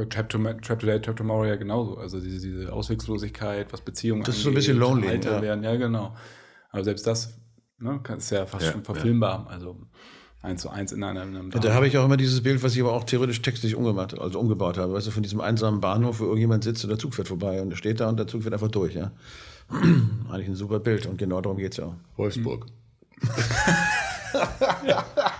Trap, 0.10 0.30
to, 0.30 0.40
Trap 0.40 0.80
Today, 0.80 1.00
Trap 1.00 1.16
Tomorrow 1.16 1.46
ja 1.46 1.56
genauso. 1.56 1.98
Also 1.98 2.20
diese, 2.20 2.48
diese 2.48 2.74
Ausweglosigkeit, 2.74 3.72
was 3.72 3.82
Beziehungen 3.82 4.24
Das 4.24 4.38
ist 4.38 4.44
so 4.44 4.50
ein 4.50 4.56
bisschen 4.56 4.78
lonely, 4.78 5.08
Alter 5.08 5.36
ja. 5.36 5.42
werden, 5.42 5.64
ja 5.64 5.76
genau. 5.76 6.16
Aber 6.72 6.84
selbst 6.84 7.06
das 7.06 7.38
ne, 7.78 8.02
ist 8.18 8.32
ja 8.32 8.46
fast 8.48 8.66
Ja, 8.66 8.72
schon 8.72 8.84
verfilmbar. 8.84 9.46
Also 9.50 9.78
eins 10.42 10.64
zu 10.64 10.70
eins 10.70 10.92
in 10.92 11.04
einem, 11.04 11.30
in 11.30 11.38
einem 11.38 11.52
Und 11.54 11.64
da 11.64 11.76
habe 11.76 11.88
ich 11.88 11.98
auch 11.98 12.06
immer 12.06 12.18
dieses 12.18 12.42
Bild, 12.42 12.64
was 12.64 12.76
ich 12.76 12.82
aber 12.82 12.94
auch 12.94 13.04
theoretisch 13.04 13.42
textlich 13.44 13.76
umgemacht, 13.76 14.20
also 14.20 14.40
umgebaut 14.40 14.80
habe. 14.80 14.94
Weißt 14.94 15.06
du, 15.06 15.12
von 15.12 15.22
diesem 15.22 15.42
einsamen 15.42 15.80
Bahnhof, 15.80 16.20
wo 16.20 16.26
irgendjemand 16.26 16.64
sitzt 16.64 16.84
und 16.84 16.90
der 16.90 16.98
Zug 16.98 17.14
fährt 17.14 17.28
vorbei 17.28 17.62
und 17.62 17.70
der 17.70 17.78
steht 17.78 18.00
da 18.00 18.10
und 18.10 18.18
der 18.18 18.26
Zug 18.26 18.42
fährt 18.42 18.54
einfach 18.54 18.72
durch, 18.72 18.96
ja. 18.96 19.12
Eigentlich 20.30 20.48
ein 20.48 20.56
super 20.56 20.80
Bild 20.80 21.06
und 21.06 21.18
genau 21.18 21.40
darum 21.40 21.58
geht's 21.58 21.78
ja 21.78 21.86
auch. 21.86 21.96
Wolfsburg. 22.18 22.66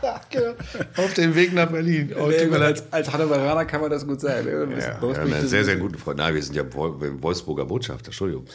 Auf 0.98 1.14
dem 1.14 1.36
Weg 1.36 1.54
nach 1.54 1.70
Berlin. 1.72 2.14
Oh, 2.20 2.28
leid. 2.30 2.52
als, 2.62 2.84
als 2.92 3.12
Hannoveraner 3.14 3.66
kann 3.66 3.82
man 3.82 3.90
das 3.90 4.06
gut 4.08 4.20
sagen. 4.22 4.46
Ne? 4.46 4.78
Ja, 4.80 5.00
einen 5.02 5.32
das- 5.32 5.50
sehr, 5.50 5.64
sehr 5.66 5.78
guten 5.78 5.98
Freund. 5.98 6.18
Nein, 6.18 6.34
wir 6.36 6.42
sind 6.44 6.56
ja 6.56 6.64
Wol- 6.64 7.22
Wolfsburger 7.22 7.66
Botschafter, 7.66 8.08
Entschuldigung. 8.08 8.46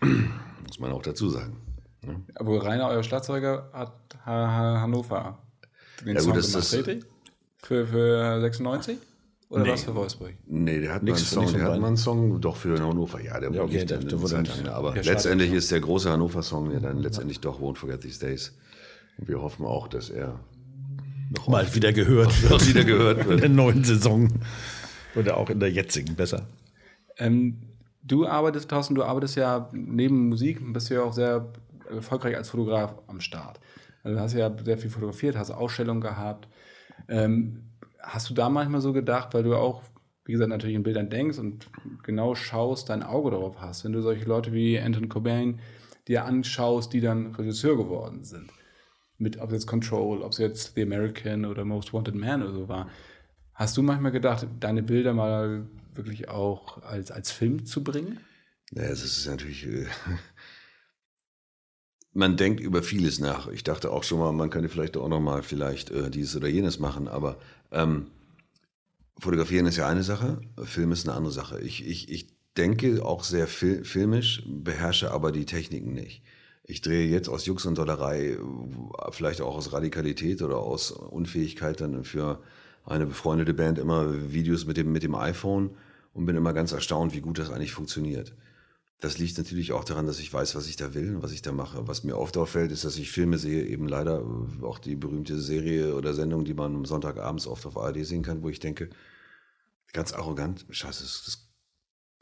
Muss 0.00 0.78
man 0.78 0.92
auch 0.92 1.02
dazu 1.02 1.28
sagen. 1.30 1.56
Aber 2.34 2.62
Rainer, 2.64 2.88
euer 2.88 3.02
Schlagzeuger, 3.02 3.70
hat 3.72 3.92
Ha- 4.26 4.48
Ha- 4.48 4.80
Hannover 4.82 5.38
den 6.04 6.14
Ja, 6.16 6.20
Song 6.20 6.32
gut, 6.32 6.38
das 6.38 6.50
gemacht, 6.52 6.64
ist- 6.64 6.74
richtig? 6.74 7.04
Für, 7.62 7.86
für 7.86 8.40
96? 8.40 8.98
Oder 9.48 9.68
was 9.68 9.84
für 9.84 9.94
Wolfsburg? 9.94 10.32
Nee, 10.46 10.80
der 10.80 10.94
hat 10.94 11.02
mal 11.02 11.10
einen 11.14 11.18
Song, 11.24 11.52
der 11.52 11.62
hat 11.64 11.80
mal 11.80 11.86
einen 11.86 11.96
Song, 11.96 12.40
doch 12.40 12.56
für 12.56 12.78
Hannover, 12.78 13.22
ja, 13.22 13.38
der 13.38 13.50
Ja, 13.52 13.62
okay, 13.62 13.72
lief 13.78 13.86
der- 13.86 13.98
dann 13.98 14.20
wurde 14.20 14.40
nicht- 14.42 14.64
lang, 14.64 14.74
aber 14.74 14.94
letztendlich 14.96 15.52
ist 15.52 15.70
der 15.70 15.80
große 15.80 16.10
Hannover-Song 16.10 16.72
ja 16.72 16.80
dann 16.80 16.98
letztendlich 16.98 17.40
doch 17.40 17.60
Won't 17.60 17.76
Forget 17.76 18.00
These 18.02 18.20
Days. 18.20 18.52
Und 19.16 19.28
wir 19.28 19.40
hoffen 19.40 19.64
auch, 19.64 19.86
dass 19.88 20.10
er 20.10 20.40
noch 21.30 21.48
Mal 21.48 21.74
wieder 21.74 21.92
gehört 21.92 22.42
wird. 22.42 22.68
wieder 22.68 22.84
gehört 22.84 23.20
In 23.22 23.28
wird. 23.28 23.42
der 23.42 23.48
neuen 23.48 23.84
Saison. 23.84 24.28
Oder 25.14 25.36
auch 25.36 25.50
in 25.50 25.60
der 25.60 25.70
jetzigen, 25.70 26.14
besser. 26.16 26.46
Ähm, 27.18 27.58
du 28.02 28.26
arbeitest, 28.26 28.68
Thorsten, 28.68 28.94
du 28.94 29.04
arbeitest 29.04 29.36
ja 29.36 29.68
neben 29.72 30.28
Musik, 30.28 30.60
bist 30.72 30.90
ja 30.90 31.02
auch 31.02 31.12
sehr 31.12 31.52
erfolgreich 31.88 32.36
als 32.36 32.50
Fotograf 32.50 32.94
am 33.06 33.20
Start. 33.20 33.60
Also 34.02 34.16
du 34.16 34.22
hast 34.22 34.32
ja 34.34 34.54
sehr 34.64 34.78
viel 34.78 34.90
fotografiert, 34.90 35.36
hast 35.36 35.50
Ausstellungen 35.50 36.00
gehabt. 36.00 36.48
Ähm, 37.08 37.64
hast 38.00 38.28
du 38.30 38.34
da 38.34 38.48
manchmal 38.48 38.80
so 38.80 38.92
gedacht, 38.92 39.32
weil 39.32 39.42
du 39.42 39.54
auch, 39.54 39.82
wie 40.24 40.32
gesagt, 40.32 40.50
natürlich 40.50 40.76
in 40.76 40.82
Bildern 40.82 41.10
denkst 41.10 41.38
und 41.38 41.68
genau 42.02 42.34
schaust, 42.34 42.88
dein 42.90 43.02
Auge 43.02 43.30
darauf 43.30 43.60
hast, 43.60 43.84
wenn 43.84 43.92
du 43.92 44.02
solche 44.02 44.24
Leute 44.24 44.52
wie 44.52 44.78
Anton 44.78 45.08
Cobain 45.08 45.60
dir 46.08 46.24
anschaust, 46.24 46.92
die 46.92 47.00
dann 47.00 47.34
Regisseur 47.34 47.76
geworden 47.76 48.24
sind. 48.24 48.50
Mit, 49.18 49.38
ob 49.38 49.50
es 49.50 49.54
jetzt 49.54 49.66
Control, 49.66 50.22
ob 50.22 50.32
es 50.32 50.38
jetzt 50.38 50.74
The 50.74 50.82
American 50.82 51.44
oder 51.44 51.64
Most 51.64 51.92
Wanted 51.92 52.14
Man 52.14 52.42
oder 52.42 52.52
so 52.52 52.68
war. 52.68 52.90
Hast 53.54 53.76
du 53.76 53.82
manchmal 53.82 54.10
gedacht, 54.10 54.46
deine 54.58 54.82
Bilder 54.82 55.14
mal 55.14 55.66
wirklich 55.94 56.28
auch 56.28 56.82
als, 56.82 57.10
als 57.10 57.30
Film 57.30 57.64
zu 57.66 57.84
bringen? 57.84 58.18
Ja, 58.72 58.82
es 58.82 59.04
ist 59.04 59.26
natürlich, 59.26 59.66
äh, 59.66 59.86
man 62.12 62.36
denkt 62.36 62.60
über 62.60 62.82
vieles 62.82 63.20
nach. 63.20 63.48
Ich 63.48 63.62
dachte 63.62 63.90
auch 63.90 64.02
schon 64.02 64.18
mal, 64.18 64.32
man 64.32 64.50
könnte 64.50 64.68
vielleicht 64.68 64.96
auch 64.96 65.08
noch 65.08 65.20
mal 65.20 65.42
vielleicht 65.42 65.90
äh, 65.90 66.10
dieses 66.10 66.34
oder 66.36 66.48
jenes 66.48 66.80
machen, 66.80 67.06
aber 67.06 67.38
ähm, 67.70 68.08
fotografieren 69.18 69.66
ist 69.66 69.76
ja 69.76 69.88
eine 69.88 70.02
Sache, 70.02 70.40
Film 70.64 70.90
ist 70.90 71.08
eine 71.08 71.16
andere 71.16 71.32
Sache. 71.32 71.60
Ich, 71.60 71.86
ich, 71.86 72.10
ich 72.10 72.34
denke 72.56 73.04
auch 73.04 73.24
sehr 73.24 73.46
fil 73.46 73.84
filmisch, 73.84 74.42
beherrsche 74.46 75.10
aber 75.10 75.32
die 75.32 75.46
Techniken 75.46 75.92
nicht. 75.92 76.22
Ich 76.66 76.80
drehe 76.80 77.06
jetzt 77.06 77.28
aus 77.28 77.44
Jux 77.44 77.66
und 77.66 77.76
Dollerei, 77.76 78.38
vielleicht 79.10 79.42
auch 79.42 79.54
aus 79.54 79.72
Radikalität 79.72 80.40
oder 80.40 80.58
aus 80.58 80.90
Unfähigkeit 80.90 81.80
dann 81.80 82.04
für 82.04 82.40
eine 82.86 83.06
befreundete 83.06 83.54
Band 83.54 83.78
immer 83.78 84.32
Videos 84.32 84.66
mit 84.66 84.76
dem, 84.76 84.90
mit 84.90 85.02
dem 85.02 85.14
iPhone 85.14 85.76
und 86.14 86.26
bin 86.26 86.36
immer 86.36 86.52
ganz 86.52 86.72
erstaunt, 86.72 87.14
wie 87.14 87.20
gut 87.20 87.38
das 87.38 87.50
eigentlich 87.50 87.72
funktioniert. 87.72 88.34
Das 89.00 89.18
liegt 89.18 89.36
natürlich 89.36 89.72
auch 89.72 89.84
daran, 89.84 90.06
dass 90.06 90.18
ich 90.18 90.32
weiß, 90.32 90.54
was 90.54 90.66
ich 90.66 90.76
da 90.76 90.94
will 90.94 91.16
und 91.16 91.22
was 91.22 91.32
ich 91.32 91.42
da 91.42 91.52
mache. 91.52 91.86
Was 91.86 92.04
mir 92.04 92.16
oft 92.16 92.36
auffällt, 92.38 92.72
ist, 92.72 92.84
dass 92.84 92.96
ich 92.96 93.10
Filme 93.10 93.36
sehe, 93.36 93.66
eben 93.66 93.86
leider 93.86 94.20
äh, 94.20 94.64
auch 94.64 94.78
die 94.78 94.96
berühmte 94.96 95.38
Serie 95.40 95.94
oder 95.94 96.14
Sendung, 96.14 96.44
die 96.44 96.54
man 96.54 96.74
am 96.74 96.84
Sonntagabends 96.86 97.46
oft 97.46 97.66
auf 97.66 97.76
ARD 97.76 98.06
sehen 98.06 98.22
kann, 98.22 98.42
wo 98.42 98.48
ich 98.48 98.60
denke, 98.60 98.88
ganz 99.92 100.12
arrogant, 100.12 100.64
scheiße, 100.70 101.02
das, 101.02 101.48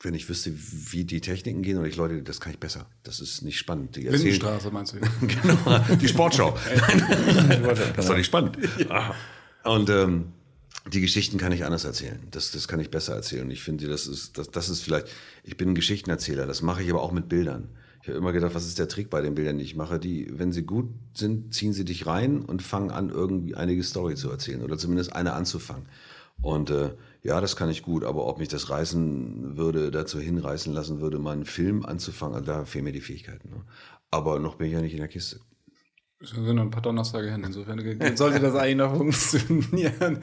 wenn 0.03 0.15
ich 0.15 0.29
wüsste, 0.29 0.53
wie 0.55 1.05
die 1.05 1.21
Techniken 1.21 1.63
gehen, 1.63 1.79
und 1.79 1.87
ich 1.87 1.97
Leute, 1.97 2.23
das 2.23 2.41
kann 2.41 2.53
ich 2.53 2.59
besser. 2.59 2.87
Das 3.05 3.21
ist 3.21 3.43
nicht 3.43 3.59
spannend. 3.59 3.97
Die 3.97 4.07
erzählen, 4.07 4.23
Lindenstraße 4.23 4.71
meinst 4.71 4.95
du? 4.95 4.99
genau, 5.27 5.79
die 6.01 6.09
Sportschau. 6.09 6.59
das 7.97 8.09
war 8.09 8.17
nicht 8.17 8.27
spannend. 8.27 8.59
Und 9.63 9.91
ähm, 9.91 10.33
die 10.93 11.01
Geschichten 11.01 11.39
kann 11.39 11.53
ich 11.53 11.65
anders 11.65 11.85
erzählen. 11.85 12.19
Das, 12.31 12.51
das 12.51 12.67
kann 12.67 12.81
ich 12.81 12.91
besser 12.91 13.15
erzählen. 13.15 13.49
Ich 13.51 13.63
finde, 13.63 13.87
das 13.87 14.09
ist, 14.09 14.39
das, 14.39 14.51
das 14.51 14.69
ist 14.69 14.83
vielleicht, 14.83 15.09
ich 15.45 15.57
bin 15.57 15.71
ein 15.71 15.75
Geschichtenerzähler, 15.75 16.47
das 16.47 16.63
mache 16.63 16.83
ich 16.83 16.91
aber 16.91 17.03
auch 17.03 17.13
mit 17.13 17.29
Bildern. 17.29 17.69
Ich 18.03 18.09
habe 18.09 18.19
immer 18.19 18.33
gedacht, 18.33 18.55
was 18.57 18.67
ist 18.67 18.81
der 18.81 18.89
Trick 18.89 19.11
bei 19.11 19.21
den 19.21 19.37
Bildern, 19.37 19.59
die 19.59 19.65
ich 19.65 19.77
mache? 19.77 20.01
Die, 20.01 20.27
wenn 20.37 20.51
sie 20.51 20.65
gut 20.65 20.89
sind, 21.15 21.55
ziehen 21.55 21.73
sie 21.73 21.85
dich 21.85 22.07
rein 22.07 22.43
und 22.43 22.61
fangen 22.61 22.91
an, 22.91 23.11
irgendwie 23.11 23.55
einige 23.55 23.85
Story 23.85 24.17
zu 24.17 24.29
erzählen 24.29 24.63
oder 24.63 24.77
zumindest 24.77 25.15
eine 25.15 25.35
anzufangen. 25.35 25.87
Und 26.41 26.71
äh, 26.71 26.91
ja, 27.23 27.41
das 27.41 27.55
kann 27.55 27.71
ich 27.71 27.83
gut, 27.83 28.05
aber 28.05 28.27
ob 28.27 28.39
mich 28.39 28.49
das 28.49 28.69
reißen 28.69 29.57
würde, 29.57 29.91
dazu 29.91 30.19
hinreißen 30.19 30.73
lassen 30.73 31.01
würde, 31.01 31.19
mal 31.19 31.33
einen 31.33 31.45
Film 31.45 31.87
anzufangen, 31.87 32.45
da 32.45 32.65
fehlen 32.65 32.85
mir 32.85 32.93
die 32.93 33.01
Fähigkeiten. 33.01 33.49
Ne? 33.51 33.63
Aber 34.11 34.41
noch 34.41 34.57
bin 34.57 34.67
ich 34.67 34.73
ja 34.73 34.81
nicht 34.81 34.93
in 34.93 34.99
der 34.99 35.09
Kiste. 35.09 35.41
Es 36.21 36.31
sind 36.31 36.45
noch 36.45 36.63
ein 36.63 36.71
paar 36.71 36.83
Donnerstage 36.83 37.31
hin, 37.31 37.43
insofern 37.45 38.17
sollte 38.17 38.41
das 38.41 38.55
eigentlich 38.55 38.77
noch 38.77 38.97
funktionieren. 38.97 40.19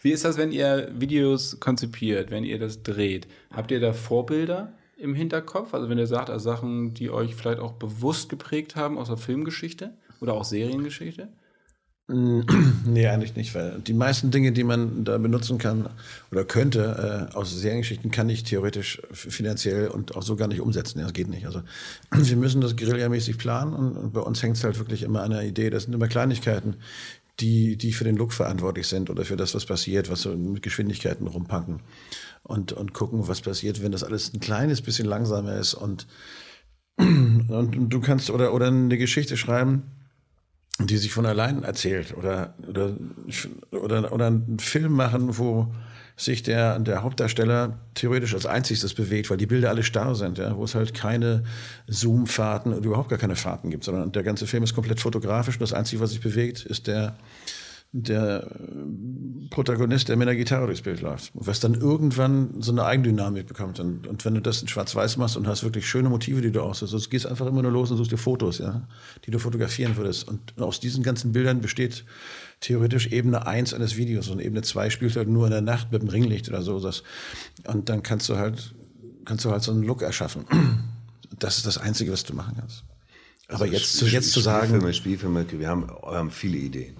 Wie 0.00 0.12
ist 0.12 0.24
das, 0.24 0.38
wenn 0.38 0.52
ihr 0.52 0.90
Videos 0.94 1.58
konzipiert, 1.60 2.30
wenn 2.30 2.44
ihr 2.44 2.58
das 2.58 2.82
dreht? 2.82 3.26
Habt 3.50 3.70
ihr 3.70 3.80
da 3.80 3.92
Vorbilder 3.92 4.72
im 4.96 5.14
Hinterkopf? 5.14 5.74
Also 5.74 5.88
wenn 5.88 5.98
ihr 5.98 6.06
sagt, 6.06 6.30
also 6.30 6.44
Sachen, 6.44 6.94
die 6.94 7.10
euch 7.10 7.34
vielleicht 7.34 7.60
auch 7.60 7.72
bewusst 7.72 8.28
geprägt 8.28 8.76
haben 8.76 8.96
aus 8.96 9.08
der 9.08 9.16
Filmgeschichte 9.16 9.94
oder 10.20 10.34
auch 10.34 10.44
Seriengeschichte? 10.44 11.28
Nee, 12.86 13.06
eigentlich 13.06 13.36
nicht, 13.36 13.54
weil 13.54 13.80
die 13.80 13.92
meisten 13.92 14.30
Dinge, 14.30 14.52
die 14.52 14.64
man 14.64 15.04
da 15.04 15.18
benutzen 15.18 15.58
kann 15.58 15.90
oder 16.30 16.44
könnte, 16.44 17.28
äh, 17.30 17.36
aus 17.36 17.54
Seriengeschichten, 17.54 18.10
kann 18.10 18.30
ich 18.30 18.44
theoretisch 18.44 19.02
finanziell 19.12 19.88
und 19.88 20.16
auch 20.16 20.22
so 20.22 20.34
gar 20.34 20.48
nicht 20.48 20.62
umsetzen. 20.62 21.00
Ja, 21.00 21.04
das 21.04 21.12
geht 21.12 21.28
nicht. 21.28 21.44
Also 21.44 21.62
wir 22.10 22.36
müssen 22.36 22.62
das 22.62 22.76
guerillamäßig 22.76 23.36
planen 23.36 23.74
und, 23.74 23.96
und 23.96 24.12
bei 24.14 24.20
uns 24.20 24.42
hängt 24.42 24.56
es 24.56 24.64
halt 24.64 24.78
wirklich 24.78 25.02
immer 25.02 25.22
an 25.22 25.32
der 25.32 25.42
Idee. 25.42 25.68
Das 25.68 25.82
sind 25.82 25.92
immer 25.92 26.08
Kleinigkeiten, 26.08 26.76
die, 27.40 27.76
die 27.76 27.92
für 27.92 28.04
den 28.04 28.16
Look 28.16 28.32
verantwortlich 28.32 28.86
sind 28.86 29.10
oder 29.10 29.26
für 29.26 29.36
das, 29.36 29.54
was 29.54 29.66
passiert, 29.66 30.10
was 30.10 30.22
so 30.22 30.34
mit 30.34 30.62
Geschwindigkeiten 30.62 31.26
rumpacken 31.26 31.80
und, 32.42 32.72
und 32.72 32.94
gucken, 32.94 33.28
was 33.28 33.42
passiert, 33.42 33.82
wenn 33.82 33.92
das 33.92 34.02
alles 34.02 34.32
ein 34.32 34.40
kleines 34.40 34.80
bisschen 34.80 35.06
langsamer 35.06 35.56
ist 35.56 35.74
und, 35.74 36.06
und 36.96 37.90
du 37.90 38.00
kannst 38.00 38.30
oder, 38.30 38.54
oder 38.54 38.68
eine 38.68 38.96
Geschichte 38.96 39.36
schreiben, 39.36 39.82
die 40.78 40.96
sich 40.96 41.12
von 41.12 41.26
allein 41.26 41.64
erzählt 41.64 42.16
oder, 42.16 42.54
oder, 42.68 42.92
oder, 43.72 44.12
oder 44.12 44.26
einen 44.26 44.58
Film 44.58 44.92
machen, 44.92 45.36
wo 45.38 45.72
sich 46.16 46.42
der, 46.42 46.78
der 46.80 47.02
Hauptdarsteller 47.02 47.78
theoretisch 47.94 48.34
als 48.34 48.44
einziges 48.44 48.92
bewegt, 48.92 49.30
weil 49.30 49.36
die 49.36 49.46
Bilder 49.46 49.68
alle 49.70 49.84
starr 49.84 50.16
sind, 50.16 50.38
ja, 50.38 50.56
wo 50.56 50.64
es 50.64 50.74
halt 50.74 50.92
keine 50.92 51.44
Zoom-Fahrten 51.86 52.72
oder 52.72 52.84
überhaupt 52.84 53.08
gar 53.08 53.20
keine 53.20 53.36
Fahrten 53.36 53.70
gibt, 53.70 53.84
sondern 53.84 54.10
der 54.10 54.24
ganze 54.24 54.46
Film 54.48 54.64
ist 54.64 54.74
komplett 54.74 55.00
fotografisch 55.00 55.54
und 55.54 55.62
das 55.62 55.72
Einzige, 55.72 56.02
was 56.02 56.10
sich 56.10 56.20
bewegt, 56.20 56.64
ist 56.64 56.88
der, 56.88 57.16
der 57.92 58.46
äh, 58.50 59.48
Protagonist, 59.50 60.08
der 60.08 60.16
mit 60.16 60.28
einer 60.28 60.36
Gitarre 60.36 60.66
durchs 60.66 60.82
Bild 60.82 61.00
läuft. 61.00 61.30
Was 61.34 61.60
dann 61.60 61.74
irgendwann 61.74 62.60
so 62.60 62.70
eine 62.70 62.84
Eigendynamik 62.84 63.46
bekommt. 63.46 63.80
Und, 63.80 64.06
und 64.06 64.24
wenn 64.24 64.34
du 64.34 64.42
das 64.42 64.60
in 64.60 64.68
Schwarz-Weiß 64.68 65.16
machst 65.16 65.36
und 65.36 65.46
hast 65.46 65.64
wirklich 65.64 65.88
schöne 65.88 66.10
Motive, 66.10 66.42
die 66.42 66.50
du 66.50 66.60
aussuchst, 66.60 66.92
du 66.92 66.98
gehst 67.08 67.26
einfach 67.26 67.46
immer 67.46 67.62
nur 67.62 67.72
los 67.72 67.90
und 67.90 67.96
suchst 67.96 68.12
dir 68.12 68.18
Fotos, 68.18 68.58
ja, 68.58 68.86
die 69.24 69.30
du 69.30 69.38
fotografieren 69.38 69.96
würdest. 69.96 70.28
Und 70.28 70.60
aus 70.60 70.80
diesen 70.80 71.02
ganzen 71.02 71.32
Bildern 71.32 71.62
besteht 71.62 72.04
theoretisch 72.60 73.06
Ebene 73.06 73.46
1 73.46 73.72
eines 73.72 73.96
Videos 73.96 74.28
und 74.28 74.40
Ebene 74.40 74.62
2 74.62 74.90
spielt 74.90 75.16
halt 75.16 75.28
nur 75.28 75.46
in 75.46 75.52
der 75.52 75.62
Nacht 75.62 75.90
mit 75.90 76.02
dem 76.02 76.08
Ringlicht 76.10 76.48
oder 76.48 76.60
so. 76.62 76.80
Das, 76.80 77.02
und 77.66 77.88
dann 77.88 78.02
kannst 78.02 78.28
du 78.28 78.36
halt, 78.36 78.74
kannst 79.24 79.46
du 79.46 79.50
halt 79.50 79.62
so 79.62 79.72
einen 79.72 79.82
Look 79.82 80.02
erschaffen. 80.02 80.44
Das 81.38 81.58
ist 81.58 81.66
das 81.66 81.78
Einzige, 81.78 82.10
was 82.10 82.24
du 82.24 82.34
machen 82.34 82.56
kannst. 82.58 82.84
Aber 83.48 83.60
Also 83.60 83.64
jetzt, 83.66 83.96
zu, 83.96 84.06
jetzt 84.06 84.32
zu 84.32 84.40
Spielfilme, 84.40 84.80
sagen, 84.80 84.92
Spielfilme, 84.92 85.46
wir 85.52 85.68
haben, 85.68 85.86
wir 85.86 86.16
haben 86.16 86.30
viele 86.30 86.56
Ideen. 86.56 86.96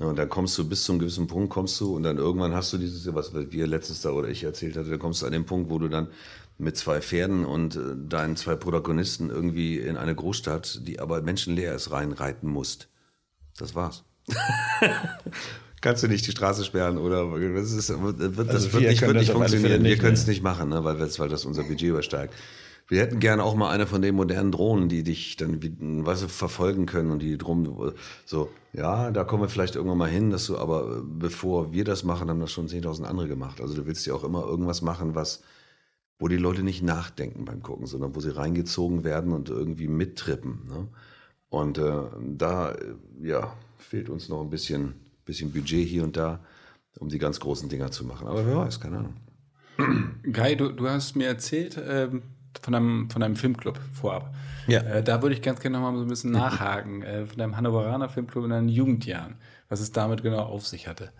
Ja, 0.00 0.06
und 0.06 0.16
dann 0.16 0.28
kommst 0.28 0.56
du 0.58 0.68
bis 0.68 0.84
zu 0.84 0.92
einem 0.92 1.00
gewissen 1.00 1.26
Punkt, 1.26 1.50
kommst 1.50 1.80
du 1.80 1.96
und 1.96 2.04
dann 2.04 2.18
irgendwann 2.18 2.54
hast 2.54 2.72
du 2.72 2.78
dieses, 2.78 3.12
was 3.14 3.32
wir 3.34 3.66
letztes 3.66 4.00
da 4.00 4.10
oder 4.10 4.28
ich 4.28 4.44
erzählt 4.44 4.76
hatte, 4.76 4.90
da 4.90 4.96
kommst 4.96 5.22
du 5.22 5.26
an 5.26 5.32
den 5.32 5.44
Punkt, 5.44 5.70
wo 5.70 5.78
du 5.78 5.88
dann 5.88 6.08
mit 6.56 6.76
zwei 6.76 7.00
Pferden 7.00 7.44
und 7.44 7.76
äh, 7.76 7.80
deinen 8.08 8.36
zwei 8.36 8.54
Protagonisten 8.56 9.30
irgendwie 9.30 9.78
in 9.78 9.96
eine 9.96 10.14
Großstadt, 10.14 10.86
die 10.86 11.00
aber 11.00 11.22
menschenleer 11.22 11.74
ist, 11.74 11.90
reinreiten 11.90 12.48
musst. 12.48 12.88
Das 13.58 13.74
war's. 13.74 14.04
Kannst 15.80 16.02
du 16.02 16.08
nicht 16.08 16.26
die 16.26 16.32
Straße 16.32 16.64
sperren 16.64 16.98
oder 16.98 17.38
das, 17.54 17.72
ist, 17.72 17.88
wird, 17.90 18.20
das 18.20 18.48
Also 18.48 18.72
wird 18.72 18.82
wir 18.82 18.90
nicht, 18.90 18.98
können 18.98 19.14
wird 19.14 19.22
nicht 19.22 19.32
funktionieren. 19.32 19.84
Wir 19.84 19.96
können 19.96 20.14
es 20.14 20.26
ne? 20.26 20.30
nicht 20.32 20.42
machen, 20.42 20.70
ne, 20.70 20.82
weil, 20.82 20.98
weil 20.98 21.28
das 21.28 21.44
unser 21.44 21.62
Budget 21.62 21.90
übersteigt. 21.90 22.34
Wir 22.88 23.02
hätten 23.02 23.20
gerne 23.20 23.44
auch 23.44 23.54
mal 23.54 23.70
eine 23.70 23.86
von 23.86 24.00
den 24.00 24.14
modernen 24.14 24.50
Drohnen, 24.50 24.88
die 24.88 25.02
dich 25.02 25.36
dann 25.36 25.60
weißt 26.06 26.22
du, 26.22 26.28
verfolgen 26.28 26.86
können 26.86 27.10
und 27.10 27.20
die 27.20 27.36
drum 27.36 27.92
so, 28.24 28.48
ja, 28.72 29.10
da 29.10 29.24
kommen 29.24 29.42
wir 29.42 29.50
vielleicht 29.50 29.76
irgendwann 29.76 29.98
mal 29.98 30.08
hin, 30.08 30.30
dass 30.30 30.46
du, 30.46 30.56
aber 30.56 30.96
äh, 30.96 31.00
bevor 31.04 31.70
wir 31.72 31.84
das 31.84 32.02
machen, 32.02 32.30
haben 32.30 32.40
das 32.40 32.50
schon 32.50 32.66
10.000 32.66 33.04
andere 33.04 33.28
gemacht. 33.28 33.60
Also 33.60 33.74
du 33.74 33.86
willst 33.86 34.06
ja 34.06 34.14
auch 34.14 34.24
immer 34.24 34.42
irgendwas 34.42 34.80
machen, 34.80 35.14
was, 35.14 35.42
wo 36.18 36.28
die 36.28 36.38
Leute 36.38 36.62
nicht 36.62 36.82
nachdenken 36.82 37.44
beim 37.44 37.62
Gucken, 37.62 37.86
sondern 37.86 38.14
wo 38.14 38.20
sie 38.20 38.34
reingezogen 38.34 39.04
werden 39.04 39.32
und 39.32 39.50
irgendwie 39.50 39.88
mittrippen. 39.88 40.64
Ne? 40.66 40.88
Und 41.50 41.76
äh, 41.76 42.04
da, 42.36 42.72
äh, 42.72 42.94
ja, 43.20 43.54
fehlt 43.76 44.08
uns 44.08 44.30
noch 44.30 44.40
ein 44.40 44.50
bisschen, 44.50 44.94
bisschen 45.26 45.52
Budget 45.52 45.86
hier 45.86 46.04
und 46.04 46.16
da, 46.16 46.40
um 46.98 47.10
die 47.10 47.18
ganz 47.18 47.38
großen 47.38 47.68
Dinger 47.68 47.90
zu 47.90 48.06
machen. 48.06 48.26
Aber 48.26 48.46
wer 48.46 48.56
weiß, 48.56 48.80
keine 48.80 48.98
Ahnung. 48.98 49.16
Guy, 50.32 50.56
du, 50.56 50.72
du 50.72 50.88
hast 50.88 51.16
mir 51.16 51.26
erzählt 51.26 51.80
ähm, 51.86 52.22
von, 52.62 52.74
einem, 52.74 53.10
von 53.10 53.22
einem 53.22 53.36
Filmclub 53.36 53.78
vorab. 53.92 54.34
Ja. 54.66 54.80
Äh, 54.80 55.02
da 55.02 55.22
würde 55.22 55.34
ich 55.34 55.42
ganz 55.42 55.60
gerne 55.60 55.78
noch 55.78 55.90
mal 55.90 55.96
so 55.96 56.04
ein 56.04 56.08
bisschen 56.08 56.30
nachhaken. 56.30 57.02
Äh, 57.02 57.26
von 57.26 57.40
einem 57.40 57.56
Hannoveraner 57.56 58.08
Filmclub 58.08 58.44
in 58.44 58.50
deinen 58.50 58.68
Jugendjahren. 58.68 59.36
Was 59.68 59.80
es 59.80 59.92
damit 59.92 60.22
genau 60.22 60.40
auf 60.40 60.66
sich 60.66 60.88
hatte. 60.88 61.10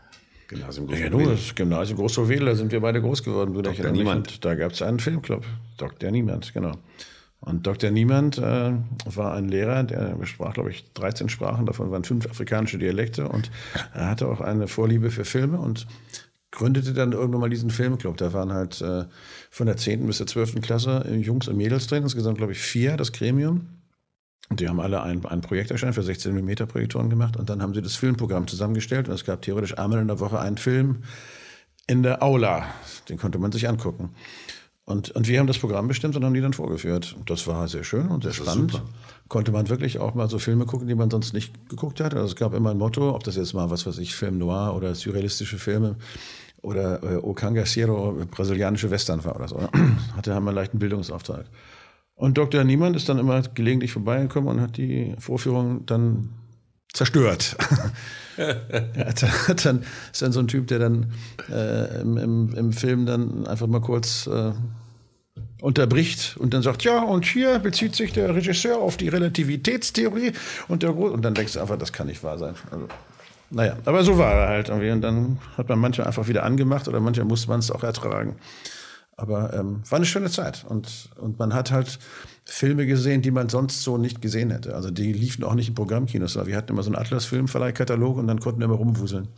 Gymnasium 0.48 0.88
Ja, 0.88 1.10
du, 1.10 1.20
das 1.20 1.54
Gymnasium 1.54 1.98
Großwedel, 1.98 2.46
da 2.46 2.54
sind 2.54 2.72
wir 2.72 2.80
beide 2.80 3.00
groß 3.02 3.22
geworden, 3.22 3.52
Brüderchen. 3.52 3.82
Dr. 3.82 3.96
Niemand. 3.96 4.44
Da 4.44 4.54
gab 4.54 4.72
es 4.72 4.80
einen 4.80 4.98
Filmclub, 4.98 5.44
Dr. 5.76 6.10
Niemand, 6.10 6.54
genau. 6.54 6.72
Und 7.40 7.66
Dr. 7.66 7.90
Niemand 7.90 8.38
äh, 8.38 8.72
war 9.04 9.34
ein 9.34 9.48
Lehrer, 9.48 9.84
der 9.84 10.16
sprach, 10.24 10.54
glaube 10.54 10.70
ich, 10.70 10.90
13 10.94 11.28
Sprachen, 11.28 11.66
davon 11.66 11.90
waren 11.90 12.02
fünf 12.02 12.26
afrikanische 12.26 12.78
Dialekte 12.78 13.28
und 13.28 13.50
er 13.94 14.08
hatte 14.08 14.26
auch 14.26 14.40
eine 14.40 14.66
Vorliebe 14.66 15.10
für 15.10 15.24
Filme 15.24 15.58
und 15.58 15.86
gründete 16.50 16.94
dann 16.94 17.12
irgendwann 17.12 17.40
mal 17.40 17.50
diesen 17.50 17.70
Filmclub. 17.70 18.16
Da 18.16 18.32
waren 18.32 18.52
halt 18.52 18.80
äh, 18.80 19.04
von 19.50 19.66
der 19.66 19.76
10. 19.76 20.06
bis 20.06 20.18
der 20.18 20.26
12. 20.26 20.60
Klasse 20.60 21.04
äh, 21.08 21.16
Jungs 21.16 21.48
und 21.48 21.56
Mädels 21.56 21.86
drin, 21.86 22.02
insgesamt, 22.02 22.38
glaube 22.38 22.52
ich, 22.52 22.58
vier, 22.58 22.96
das 22.96 23.12
Gremium. 23.12 23.68
Und 24.50 24.60
die 24.60 24.68
haben 24.68 24.80
alle 24.80 25.02
ein, 25.02 25.20
Projekt 25.42 25.70
erscheint 25.70 25.94
für 25.94 26.02
16 26.02 26.34
mm 26.34 26.66
Projektoren 26.68 27.10
gemacht 27.10 27.36
und 27.36 27.50
dann 27.50 27.60
haben 27.60 27.74
sie 27.74 27.82
das 27.82 27.96
Filmprogramm 27.96 28.46
zusammengestellt 28.46 29.08
und 29.08 29.14
es 29.14 29.26
gab 29.26 29.42
theoretisch 29.42 29.76
einmal 29.76 30.00
in 30.00 30.08
der 30.08 30.20
Woche 30.20 30.40
einen 30.40 30.56
Film 30.56 31.02
in 31.86 32.02
der 32.02 32.22
Aula. 32.22 32.64
Den 33.10 33.18
konnte 33.18 33.38
man 33.38 33.52
sich 33.52 33.68
angucken. 33.68 34.14
Und, 34.88 35.10
und 35.10 35.28
wir 35.28 35.38
haben 35.38 35.46
das 35.46 35.58
Programm 35.58 35.86
bestimmt 35.86 36.16
und 36.16 36.24
haben 36.24 36.32
die 36.32 36.40
dann 36.40 36.54
vorgeführt. 36.54 37.14
Das 37.26 37.46
war 37.46 37.68
sehr 37.68 37.84
schön 37.84 38.08
und 38.08 38.22
sehr 38.22 38.32
spannend. 38.32 38.82
Konnte 39.28 39.52
man 39.52 39.68
wirklich 39.68 39.98
auch 39.98 40.14
mal 40.14 40.30
so 40.30 40.38
Filme 40.38 40.64
gucken, 40.64 40.88
die 40.88 40.94
man 40.94 41.10
sonst 41.10 41.34
nicht 41.34 41.68
geguckt 41.68 42.00
hat. 42.00 42.14
Also 42.14 42.28
es 42.28 42.36
gab 42.36 42.54
immer 42.54 42.70
ein 42.70 42.78
Motto, 42.78 43.14
ob 43.14 43.22
das 43.22 43.36
jetzt 43.36 43.52
mal, 43.52 43.68
was 43.68 43.86
weiß 43.86 43.98
ich, 43.98 44.14
Film 44.14 44.38
Noir 44.38 44.74
oder 44.74 44.94
surrealistische 44.94 45.58
Filme 45.58 45.96
oder 46.62 47.02
äh, 47.02 47.16
O 47.16 47.34
Cangaceiro, 47.34 48.24
brasilianische 48.30 48.90
Western 48.90 49.22
war 49.26 49.36
oder 49.36 49.48
so. 49.48 49.58
Hatte 50.16 50.34
haben 50.34 50.44
wir 50.44 50.50
einen 50.50 50.56
leichten 50.56 50.78
Bildungsauftrag. 50.78 51.44
Und 52.14 52.38
Dr. 52.38 52.64
Niemann 52.64 52.94
ist 52.94 53.10
dann 53.10 53.18
immer 53.18 53.42
gelegentlich 53.42 53.92
vorbeigekommen 53.92 54.48
und 54.48 54.60
hat 54.62 54.78
die 54.78 55.14
Vorführung 55.18 55.84
dann 55.84 56.30
zerstört. 56.92 57.56
er 58.36 59.08
hat 59.48 59.64
dann, 59.64 59.84
ist 60.12 60.22
dann 60.22 60.32
so 60.32 60.40
ein 60.40 60.48
Typ, 60.48 60.68
der 60.68 60.78
dann 60.78 61.12
äh, 61.50 62.00
im, 62.00 62.16
im, 62.16 62.54
im 62.54 62.72
Film 62.72 63.06
dann 63.06 63.46
einfach 63.46 63.66
mal 63.66 63.80
kurz 63.80 64.26
äh, 64.26 64.52
unterbricht 65.60 66.36
und 66.38 66.54
dann 66.54 66.62
sagt, 66.62 66.84
ja, 66.84 67.02
und 67.02 67.24
hier 67.24 67.58
bezieht 67.58 67.94
sich 67.96 68.12
der 68.12 68.34
Regisseur 68.34 68.78
auf 68.78 68.96
die 68.96 69.08
Relativitätstheorie 69.08 70.32
und 70.68 70.82
der 70.82 70.92
Gro- 70.92 71.08
und 71.08 71.22
dann 71.22 71.34
denkst 71.34 71.54
du 71.54 71.60
einfach, 71.60 71.78
das 71.78 71.92
kann 71.92 72.06
nicht 72.06 72.22
wahr 72.22 72.38
sein. 72.38 72.54
Also, 72.70 72.86
naja, 73.50 73.76
aber 73.84 74.04
so 74.04 74.18
war 74.18 74.32
er 74.32 74.48
halt 74.48 74.68
irgendwie. 74.68 74.90
Und 74.90 75.00
dann 75.00 75.38
hat 75.56 75.68
man 75.68 75.78
manchmal 75.78 76.06
einfach 76.06 76.28
wieder 76.28 76.42
angemacht 76.42 76.86
oder 76.86 77.00
manchmal 77.00 77.26
musste 77.26 77.48
man 77.48 77.60
es 77.60 77.70
auch 77.70 77.82
ertragen. 77.82 78.36
Aber 79.16 79.52
ähm, 79.54 79.82
war 79.88 79.96
eine 79.96 80.06
schöne 80.06 80.30
Zeit. 80.30 80.64
Und, 80.68 81.08
und 81.16 81.38
man 81.38 81.54
hat 81.54 81.72
halt 81.72 81.98
Filme 82.50 82.86
gesehen, 82.86 83.20
die 83.20 83.30
man 83.30 83.50
sonst 83.50 83.82
so 83.82 83.98
nicht 83.98 84.22
gesehen 84.22 84.50
hätte. 84.50 84.74
Also 84.74 84.90
die 84.90 85.12
liefen 85.12 85.44
auch 85.44 85.54
nicht 85.54 85.68
in 85.68 85.74
Programmkinos. 85.74 86.34
Wir 86.46 86.56
hatten 86.56 86.72
immer 86.72 86.82
so 86.82 86.88
einen 86.88 86.96
Atlas-Filmverleihkatalog 86.96 88.16
und 88.16 88.26
dann 88.26 88.40
konnten 88.40 88.60
wir 88.60 88.64
immer 88.64 88.74
rumwuseln. 88.74 89.28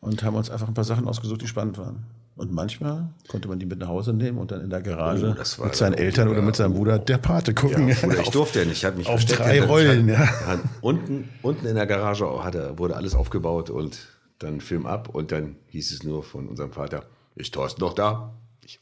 Und 0.00 0.22
haben 0.22 0.36
uns 0.36 0.48
einfach 0.48 0.68
ein 0.68 0.74
paar 0.74 0.84
Sachen 0.84 1.08
ausgesucht, 1.08 1.42
die 1.42 1.48
spannend 1.48 1.76
waren. 1.76 2.04
Und 2.36 2.52
manchmal 2.52 3.08
konnte 3.26 3.48
man 3.48 3.58
die 3.58 3.66
mit 3.66 3.80
nach 3.80 3.88
Hause 3.88 4.12
nehmen 4.12 4.38
und 4.38 4.52
dann 4.52 4.60
in 4.60 4.70
der 4.70 4.80
Garage 4.80 5.34
Oh, 5.58 5.64
mit 5.64 5.74
seinen 5.74 5.94
Eltern 5.94 6.28
oder 6.28 6.40
mit 6.40 6.54
seinem 6.54 6.74
Bruder 6.74 7.00
der 7.00 7.18
Pate 7.18 7.52
gucken. 7.52 7.88
Ja, 7.88 7.96
oder 8.04 8.20
ich 8.20 8.30
durfte 8.30 8.60
ja 8.60 8.64
nicht. 8.64 8.76
Ich 8.76 8.84
hatte 8.84 8.98
mich 8.98 9.08
auf 9.08 9.20
versteckt 9.20 9.40
drei 9.40 9.64
Rollen, 9.64 10.08
ja. 10.08 10.18
hat, 10.46 10.60
unten, 10.82 11.28
unten 11.42 11.66
in 11.66 11.74
der 11.74 11.86
Garage 11.86 12.44
hatte, 12.44 12.78
wurde 12.78 12.94
alles 12.94 13.16
aufgebaut 13.16 13.70
und 13.70 13.98
dann 14.38 14.60
Film 14.60 14.86
ab 14.86 15.08
und 15.08 15.32
dann 15.32 15.56
hieß 15.66 15.92
es 15.92 16.04
nur 16.04 16.22
von 16.22 16.46
unserem 16.46 16.72
Vater, 16.72 17.06
ist 17.34 17.54
Thorsten 17.54 17.80
noch 17.80 17.94
da? 17.94 18.34
Ich, 18.62 18.78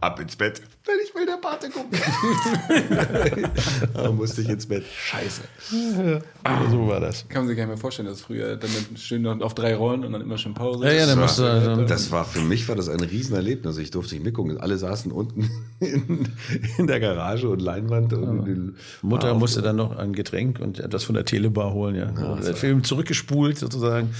ab 0.00 0.18
ins 0.20 0.36
Bett. 0.36 0.62
Wenn 0.90 1.06
ich 1.06 1.14
will 1.14 1.26
der 1.26 1.36
Pate 1.36 1.68
gucken. 1.70 1.98
da 3.94 4.10
musste 4.10 4.42
ich 4.42 4.48
ins 4.48 4.66
Bett. 4.66 4.84
Scheiße. 4.86 5.42
so 6.70 6.88
war 6.88 7.00
das. 7.00 7.26
Kann 7.28 7.42
man 7.42 7.48
sich 7.48 7.56
gar 7.56 7.64
nicht 7.64 7.68
mehr 7.68 7.76
vorstellen, 7.76 8.08
dass 8.08 8.22
früher 8.22 8.56
dann 8.56 8.70
mit- 8.72 8.98
schön 8.98 9.22
noch 9.22 9.40
auf 9.40 9.54
drei 9.54 9.74
Rollen 9.74 10.04
und 10.04 10.12
dann 10.12 10.20
immer 10.22 10.38
schon 10.38 10.54
Pause. 10.54 10.84
Ja, 10.86 10.92
ja, 10.92 11.06
dann 11.06 11.18
Das 11.18 11.28
musst 11.28 11.38
du 11.38 11.42
war- 11.44 11.50
also- 11.52 11.84
Das 11.84 12.10
war 12.10 12.24
für 12.24 12.40
mich 12.40 12.68
war 12.68 12.76
das 12.76 12.88
ein 12.88 13.00
Riesenerlebnis. 13.00 13.78
Ich 13.78 13.90
durfte 13.90 14.14
nicht 14.14 14.24
mitgucken. 14.24 14.58
Alle 14.60 14.76
saßen 14.78 15.12
unten 15.12 15.50
in, 15.80 16.28
in 16.78 16.86
der 16.86 17.00
Garage 17.00 17.48
und 17.48 17.60
Leinwand. 17.62 18.12
Und 18.12 18.44
die- 18.46 19.06
Mutter 19.06 19.34
musste 19.34 19.62
dann 19.62 19.76
noch 19.76 19.96
ein 19.96 20.12
Getränk 20.12 20.58
und 20.60 20.80
etwas 20.80 21.04
von 21.04 21.14
der 21.14 21.24
Telebar 21.24 21.72
holen, 21.72 21.94
ja. 21.94 22.08
Und 22.08 22.44
der 22.44 22.54
Film 22.56 22.84
zurückgespult 22.84 23.58
sozusagen, 23.58 24.10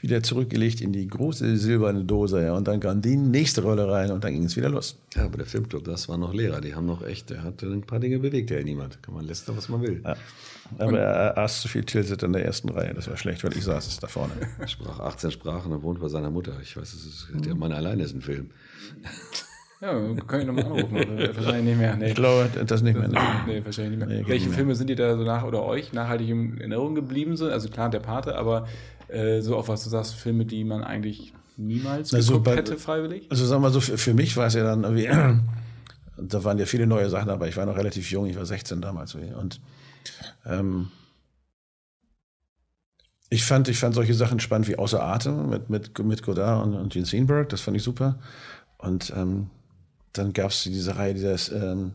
wieder 0.00 0.22
zurückgelegt 0.22 0.80
in 0.80 0.92
die 0.92 1.06
große 1.06 1.56
silberne 1.56 2.04
Dose, 2.04 2.42
ja. 2.42 2.54
Und 2.54 2.68
dann 2.68 2.80
kam 2.80 3.00
die 3.00 3.16
nächste 3.16 3.62
Rolle 3.62 3.88
rein 3.90 4.10
und 4.10 4.24
dann 4.24 4.32
ging 4.32 4.44
es 4.44 4.56
wieder 4.56 4.68
los. 4.68 4.98
Ja, 5.14 5.24
aber 5.24 5.38
der 5.38 5.46
Filmclub, 5.46 5.84
das 5.84 6.08
waren 6.08 6.20
noch 6.20 6.34
Lehrer. 6.34 6.60
Die 6.60 6.74
haben 6.74 6.86
noch 6.86 7.04
echt, 7.06 7.30
der 7.30 7.42
hat 7.42 7.62
ein 7.62 7.82
paar 7.82 8.00
Dinge 8.00 8.18
bewegt, 8.18 8.50
der 8.50 8.62
niemand. 8.64 9.02
Kann 9.02 9.14
man 9.14 9.24
lästern, 9.24 9.56
was 9.56 9.68
man 9.68 9.82
will. 9.82 10.00
Ja. 10.04 10.16
Aber 10.78 10.98
er 10.98 11.38
aß 11.38 11.62
zu 11.62 11.68
viel 11.68 11.84
Tilsit 11.84 12.22
in 12.22 12.32
der 12.32 12.44
ersten 12.44 12.68
Reihe. 12.68 12.92
Das 12.94 13.08
war 13.08 13.16
schlecht, 13.16 13.44
weil 13.44 13.56
ich 13.56 13.64
saß 13.64 13.86
es 13.86 13.98
da 13.98 14.06
vorne. 14.06 14.32
Er 14.58 14.68
sprach 14.68 15.00
18 15.00 15.30
Sprachen 15.30 15.72
und 15.72 15.82
wohnt 15.82 16.00
bei 16.00 16.08
seiner 16.08 16.30
Mutter. 16.30 16.52
Ich 16.62 16.76
weiß, 16.76 16.92
es 16.92 17.06
ist, 17.06 17.28
der 17.44 17.54
Mann 17.54 17.72
alleine 17.72 18.02
ist 18.02 18.14
ein 18.14 18.22
Film. 18.22 18.50
Ja, 19.80 19.92
können 20.26 20.40
ich 20.40 20.46
nochmal 20.46 20.64
anrufen. 20.64 20.96
aber 20.96 21.36
Wahrscheinlich 21.36 21.64
nicht 21.64 21.78
mehr. 21.78 21.96
Nee. 21.96 22.08
Ich 22.08 22.14
glaube, 22.14 22.48
das 22.64 22.82
nicht 22.82 22.98
mehr. 22.98 23.08
Nee, 23.46 23.62
wahrscheinlich 23.62 23.98
nicht 23.98 24.08
mehr. 24.08 24.22
Nee, 24.22 24.26
Welche 24.26 24.32
nicht 24.32 24.46
mehr. 24.46 24.56
Filme 24.56 24.74
sind 24.74 24.88
dir 24.88 24.96
da 24.96 25.16
so 25.16 25.22
nach 25.22 25.44
oder 25.44 25.64
euch 25.64 25.92
nachhaltig 25.92 26.30
in 26.30 26.58
Erinnerung 26.58 26.94
geblieben 26.94 27.36
sind? 27.36 27.50
Also 27.50 27.68
klar, 27.68 27.90
der 27.90 28.00
Pate, 28.00 28.36
aber 28.36 28.66
äh, 29.08 29.40
so 29.40 29.56
auch 29.56 29.68
was 29.68 29.84
du 29.84 29.90
sagst, 29.90 30.14
Filme, 30.14 30.44
die 30.44 30.64
man 30.64 30.82
eigentlich 30.84 31.32
niemals 31.56 32.12
Also 32.12 32.32
geguckt 32.32 32.44
bei- 32.44 32.56
hätte, 32.56 32.76
freiwillig? 32.78 33.26
Also 33.30 33.46
sagen 33.46 33.62
wir 33.62 33.68
mal 33.68 33.72
so, 33.72 33.80
für, 33.80 33.96
für 33.98 34.14
mich 34.14 34.36
war 34.36 34.46
es 34.46 34.54
ja 34.54 34.62
dann 34.64 34.84
irgendwie, 34.84 35.06
da 36.18 36.44
waren 36.44 36.58
ja 36.58 36.66
viele 36.66 36.86
neue 36.86 37.08
Sachen, 37.10 37.30
aber 37.30 37.48
ich 37.48 37.56
war 37.56 37.66
noch 37.66 37.76
relativ 37.76 38.10
jung, 38.10 38.26
ich 38.26 38.36
war 38.36 38.46
16 38.46 38.80
damals. 38.80 39.14
Und 39.14 39.60
ähm, 40.44 40.88
ich 43.28 43.44
fand, 43.44 43.68
ich 43.68 43.78
fand 43.78 43.94
solche 43.94 44.14
Sachen 44.14 44.38
spannend 44.40 44.68
wie 44.68 44.76
Außer 44.76 45.02
Atem 45.02 45.50
mit, 45.50 45.68
mit, 45.68 45.98
mit 45.98 46.22
Godard 46.22 46.64
und, 46.64 46.74
und 46.74 46.92
Gene 46.92 47.06
Steenberg, 47.06 47.48
das 47.48 47.60
fand 47.60 47.76
ich 47.76 47.82
super. 47.82 48.18
Und 48.78 49.12
ähm, 49.16 49.50
dann 50.12 50.32
gab 50.32 50.50
es 50.50 50.62
diese 50.62 50.96
Reihe 50.96 51.14
dieses, 51.14 51.50
ähm, 51.50 51.94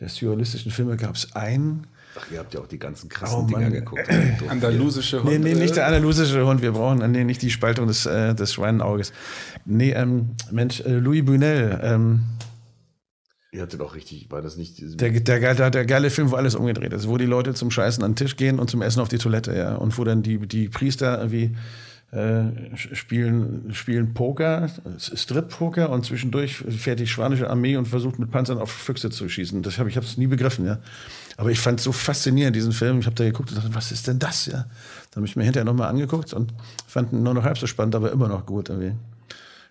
der 0.00 0.08
surrealistischen 0.08 0.72
Filme, 0.72 0.96
gab 0.96 1.14
es 1.14 1.36
einen, 1.36 1.86
Ach, 2.14 2.30
ihr 2.30 2.38
habt 2.38 2.52
ja 2.54 2.60
auch 2.60 2.66
die 2.66 2.78
ganzen 2.78 3.08
krassen 3.08 3.38
Oh, 3.44 3.46
Dinger 3.46 3.70
geguckt. 3.70 4.06
Andalusische 4.48 5.16
Nee, 5.24 5.34
Hund. 5.36 5.44
nee, 5.44 5.54
nicht 5.54 5.72
äh, 5.72 5.74
der 5.76 5.86
andalusische 5.86 6.44
Hund. 6.46 6.60
Wir 6.62 6.72
brauchen, 6.72 7.10
nee, 7.10 7.24
nicht 7.24 7.40
die 7.42 7.50
Spaltung 7.50 7.86
des, 7.86 8.04
äh, 8.06 8.34
des 8.34 8.52
Schweinenauges. 8.52 9.12
Nee, 9.64 9.92
ähm, 9.92 10.30
Mensch, 10.50 10.80
äh, 10.80 10.98
Louis 10.98 11.24
Bunel, 11.24 11.80
ähm, 11.82 12.20
Ihr 13.54 13.60
hattet 13.60 13.82
auch 13.82 13.94
richtig, 13.94 14.30
war 14.30 14.40
das 14.40 14.56
nicht 14.56 14.78
der, 14.98 15.10
der, 15.10 15.54
der, 15.54 15.70
der 15.70 15.84
geile 15.84 16.08
Film, 16.08 16.30
wo 16.30 16.36
alles 16.36 16.54
umgedreht 16.54 16.94
ist, 16.94 17.06
wo 17.06 17.18
die 17.18 17.26
Leute 17.26 17.52
zum 17.52 17.70
Scheißen 17.70 18.02
an 18.02 18.12
den 18.12 18.16
Tisch 18.16 18.36
gehen 18.36 18.58
und 18.58 18.70
zum 18.70 18.80
Essen 18.80 19.00
auf 19.00 19.08
die 19.08 19.18
Toilette, 19.18 19.54
ja. 19.54 19.74
Und 19.74 19.98
wo 19.98 20.04
dann 20.04 20.22
die, 20.22 20.38
die 20.38 20.70
Priester 20.70 21.18
irgendwie 21.18 21.54
äh, 22.12 22.44
spielen, 22.76 23.68
spielen 23.74 24.14
Poker, 24.14 24.70
Strip-Poker 24.98 25.90
und 25.90 26.06
zwischendurch 26.06 26.56
fährt 26.56 26.98
die 27.00 27.06
spanische 27.06 27.50
Armee 27.50 27.76
und 27.76 27.88
versucht 27.88 28.18
mit 28.18 28.30
Panzern 28.30 28.56
auf 28.56 28.70
Füchse 28.70 29.10
zu 29.10 29.28
schießen. 29.28 29.60
Das 29.62 29.78
habe 29.78 29.90
ich 29.90 29.98
hab's 29.98 30.16
nie 30.16 30.28
begriffen, 30.28 30.64
ja. 30.64 30.78
Aber 31.36 31.50
ich 31.50 31.60
fand 31.60 31.78
es 31.78 31.84
so 31.84 31.92
faszinierend, 31.92 32.54
diesen 32.54 32.72
Film. 32.72 33.00
Ich 33.00 33.06
habe 33.06 33.16
da 33.16 33.24
geguckt 33.24 33.50
und 33.50 33.58
dachte, 33.58 33.74
was 33.74 33.92
ist 33.92 34.06
denn 34.06 34.18
das, 34.18 34.46
ja? 34.46 34.66
Dann 35.10 35.16
habe 35.16 35.26
ich 35.26 35.36
mir 35.36 35.44
hinterher 35.44 35.64
nochmal 35.64 35.88
angeguckt 35.88 36.32
und 36.34 36.52
fand 36.86 37.12
ihn 37.12 37.22
nur 37.22 37.34
noch 37.34 37.44
halb 37.44 37.58
so 37.58 37.66
spannend, 37.66 37.94
aber 37.94 38.12
immer 38.12 38.28
noch 38.28 38.46
gut 38.46 38.68
irgendwie. 38.68 38.94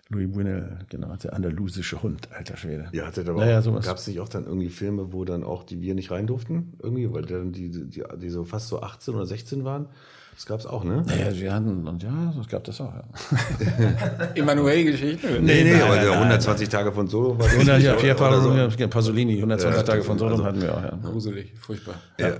Louis 0.08 0.28
Buñuel, 0.28 0.78
genau, 0.90 1.16
der 1.16 1.32
andalusische 1.32 2.02
Hund, 2.02 2.28
alter 2.32 2.56
Schwede. 2.56 2.88
Ihr 2.92 3.06
hattet 3.06 3.28
aber 3.28 3.40
Naja, 3.40 3.60
gab 3.80 3.96
es 3.96 4.06
nicht 4.06 4.20
auch 4.20 4.28
dann 4.28 4.44
irgendwie 4.44 4.68
Filme, 4.68 5.12
wo 5.12 5.24
dann 5.24 5.42
auch 5.42 5.64
die 5.64 5.80
wir 5.80 5.94
nicht 5.94 6.10
rein 6.10 6.26
durften? 6.26 6.74
Irgendwie, 6.82 7.10
weil 7.10 7.22
dann 7.22 7.52
die, 7.52 7.70
die, 7.70 8.04
die 8.20 8.28
so 8.28 8.44
fast 8.44 8.68
so 8.68 8.82
18 8.82 9.14
oder 9.14 9.24
16 9.24 9.64
waren? 9.64 9.86
Das 10.34 10.46
gab 10.46 10.60
es 10.60 10.66
auch, 10.66 10.82
ne? 10.82 11.02
Naja, 11.06 11.26
wir 11.34 11.52
hatten, 11.54 11.86
und 11.86 12.02
ja, 12.02 12.32
das 12.36 12.48
gab 12.48 12.64
das 12.64 12.80
auch, 12.80 12.92
ja. 12.94 13.04
Emanuel-Geschichte. 14.34 15.38
Nee, 15.40 15.62
nee, 15.64 15.74
aber 15.80 15.90
nein, 15.94 16.00
der 16.04 16.10
nein, 16.10 16.18
120 16.22 16.68
Tage 16.68 16.90
von 16.92 17.06
Solo 17.06 17.38
war 17.38 17.46
das 17.46 17.56
Oder 17.58 17.76
nicht, 17.76 17.84
ja, 17.86 17.92
oder- 17.92 18.00
Pier 18.00 18.16
oder 18.20 18.70
so. 18.70 18.88
Pasolini, 18.88 19.36
120 19.36 19.76
Ja, 19.78 19.82
Tage 19.84 20.02
von 20.02 20.18
Sodom 20.18 20.32
also- 20.32 20.44
hatten 20.44 20.62
wir 20.62 20.74
auch, 20.76 20.82
ja. 20.82 20.98
Gruselig, 21.02 21.52
furchtbar. 21.60 21.94
Ja. 22.18 22.36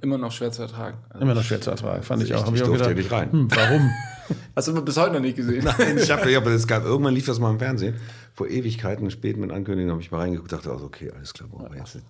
Immer 0.00 0.16
noch 0.18 0.32
schwer 0.32 0.50
zu 0.50 0.62
ertragen. 0.62 0.96
Also, 1.10 1.22
Immer 1.22 1.34
noch 1.34 1.42
schwer 1.42 1.60
zu 1.60 1.70
ertragen, 1.70 2.02
fand 2.02 2.22
ich 2.22 2.30
Ich- 2.30 2.34
auch. 2.34 2.46
Hab 2.46 2.54
ich 2.54 2.62
auch 2.62 2.66
durfte 2.68 2.94
gedacht, 2.94 2.96
ja 2.96 3.02
nicht 3.02 3.12
rein. 3.12 3.32
Hm, 3.32 3.48
warum? 3.54 3.90
Hast 4.56 4.68
du 4.68 4.82
bis 4.82 4.96
heute 4.96 5.12
noch 5.14 5.20
nicht 5.20 5.36
gesehen? 5.36 5.68
Ich 5.98 6.10
habe, 6.10 6.30
ja, 6.30 6.38
aber 6.38 6.50
es 6.52 6.66
gab, 6.66 6.84
irgendwann 6.84 7.14
lief 7.14 7.26
das 7.26 7.38
mal 7.40 7.50
im 7.50 7.58
Fernsehen. 7.58 7.96
Vor 8.32 8.48
Ewigkeiten, 8.48 9.10
spät 9.10 9.36
mit 9.36 9.50
Ankündigung, 9.50 9.90
habe 9.92 10.00
ich 10.02 10.10
mal 10.10 10.18
reingeguckt, 10.20 10.52
dachte, 10.52 10.70
also 10.70 10.84
okay, 10.86 11.10
alles 11.14 11.34
klar, 11.34 11.48
wir 11.52 11.76
jetzt 11.78 11.96
nicht. 11.96 12.06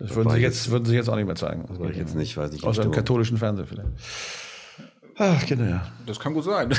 Das 0.00 0.14
würden 0.14 0.30
sie 0.30 0.38
jetzt, 0.38 0.70
würden 0.70 0.86
sie 0.86 0.94
jetzt 0.94 1.08
auch 1.08 1.16
nicht 1.16 1.26
mehr 1.26 1.36
zeigen. 1.36 1.66
Das 1.68 1.78
war 1.78 1.90
ich 1.90 1.96
jetzt 1.96 2.16
nicht, 2.16 2.36
weiß 2.36 2.50
nicht. 2.52 2.64
Außer 2.64 2.68
im 2.68 2.74
Stimmung. 2.74 2.94
katholischen 2.94 3.36
Fernsehen 3.36 3.66
vielleicht. 3.66 3.88
Ach, 5.18 5.46
genau, 5.46 5.64
ja. 5.64 5.86
Das 6.06 6.18
kann 6.18 6.32
gut 6.32 6.44
sein. 6.44 6.72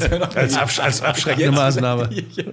Als, 0.34 0.56
Absch 0.56 0.78
als 0.80 1.02
abschreckende 1.02 1.52
Maßnahme. 1.52 2.10
Ja. 2.32 2.44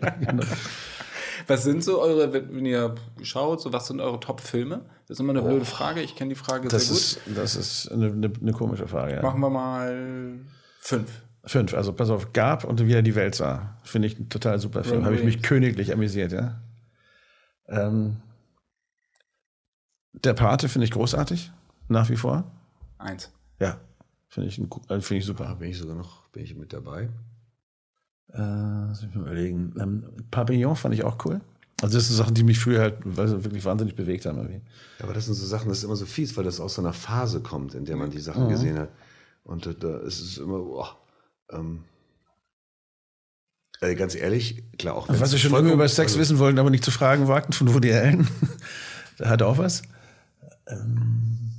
Was 1.48 1.64
sind 1.64 1.82
so 1.84 2.02
eure, 2.02 2.34
wenn 2.34 2.66
ihr 2.66 2.96
schaut, 3.22 3.62
so 3.62 3.72
was 3.72 3.88
sind 3.88 4.02
eure 4.02 4.20
Top-Filme? 4.20 4.82
Das 5.08 5.16
ist 5.16 5.20
immer 5.22 5.32
eine 5.32 5.42
blöde 5.42 5.64
Frage. 5.64 6.02
Ich 6.02 6.16
kenne 6.16 6.30
die 6.30 6.36
Frage 6.36 6.68
Das 6.68 6.88
sehr 6.88 6.94
gut. 6.94 6.98
ist, 6.98 7.20
das 7.38 7.56
ist 7.56 7.92
eine, 7.92 8.08
eine, 8.08 8.32
eine 8.42 8.52
komische 8.52 8.88
Frage. 8.88 9.16
Ja. 9.16 9.22
Machen 9.22 9.40
wir 9.40 9.50
mal 9.50 10.40
fünf. 10.82 11.10
Fünf, 11.46 11.74
also 11.74 11.94
pass 11.94 12.10
auf, 12.10 12.34
Gab 12.34 12.66
und 12.66 12.86
wieder 12.86 13.02
die 13.02 13.16
Welt 13.16 13.36
sah. 13.36 13.78
Finde 13.84 14.10
ich 14.10 14.20
ein 14.20 14.28
total 14.28 14.60
super 14.60 14.84
Film. 14.84 15.06
Habe 15.06 15.16
ich 15.16 15.24
mich 15.24 15.42
königlich 15.42 15.94
amüsiert, 15.94 16.34
ja. 16.34 16.60
Ähm, 17.70 18.18
der 20.24 20.34
Pate 20.34 20.70
finde 20.70 20.86
ich 20.86 20.92
großartig, 20.92 21.52
nach 21.88 22.10
wie 22.10 22.16
vor. 22.16 22.52
Eins. 22.98 23.32
Ja, 23.60 23.80
finde 24.28 24.50
ich, 24.50 24.60
äh, 24.60 25.02
finde 25.02 25.20
ich 25.20 25.26
super. 25.26 25.46
Da 25.46 25.54
bin 25.56 25.70
ich 25.70 25.78
sogar 25.78 25.96
noch, 25.96 26.28
bin 26.30 26.44
ich 26.44 26.56
mit 26.56 26.74
dabei. 26.74 27.10
Äh, 28.34 28.38
lass 28.40 29.02
mich 29.04 29.16
mal 29.16 29.22
überlegen. 29.22 29.74
Ähm, 29.80 30.04
Papillon 30.32 30.76
fand 30.76 30.94
ich 30.94 31.04
auch 31.04 31.24
cool. 31.26 31.42
Also 31.82 31.98
das 31.98 32.08
sind 32.08 32.16
Sachen, 32.16 32.34
die 32.34 32.44
mich 32.44 32.60
früher 32.60 32.82
halt 32.82 32.98
weil 33.04 33.28
sie 33.28 33.44
wirklich 33.44 33.64
wahnsinnig 33.64 33.96
bewegt 33.96 34.26
haben. 34.26 34.38
Irgendwie. 34.38 34.62
Ja, 35.00 35.06
aber 35.06 35.14
das 35.14 35.26
sind 35.26 35.36
so 35.36 35.46
Sachen, 35.46 35.70
das 35.70 35.80
ist 35.80 35.84
immer 35.84 35.96
so 35.96 36.06
fies, 36.06 36.36
weil 36.36 36.44
das 36.44 36.60
aus 36.60 36.76
so 36.76 36.82
einer 36.82 36.94
Phase 36.94 37.42
kommt, 37.42 37.76
in 37.76 37.86
der 37.86 37.96
man 37.96 38.10
die 38.10 38.20
Sachen 38.20 38.50
gesehen 38.50 38.80
hat. 38.80 38.90
Und 39.44 39.66
da, 39.66 39.74
da 39.74 39.98
ist 40.00 40.20
es 40.20 40.38
immer, 40.40 40.60
boah, 40.60 40.98
ähm, 41.52 41.84
äh, 43.80 43.96
ganz 43.96 44.16
ehrlich, 44.16 44.64
klar, 44.78 44.96
auch 44.96 45.08
Was 45.08 45.34
ich 45.34 45.42
schon 45.42 45.54
immer 45.54 45.72
über 45.72 45.88
Sex 45.88 46.14
also- 46.14 46.20
wissen 46.20 46.40
wollten, 46.40 46.58
aber 46.60 46.70
nicht 46.72 46.84
zu 46.84 46.92
fragen 46.92 47.28
wagten 47.28 47.54
von 47.54 47.74
Woody 47.74 47.94
Allen. 47.94 48.28
Der 49.20 49.30
hat 49.30 49.42
auch 49.42 49.58
was. 49.58 49.84
Ähm, 50.68 51.52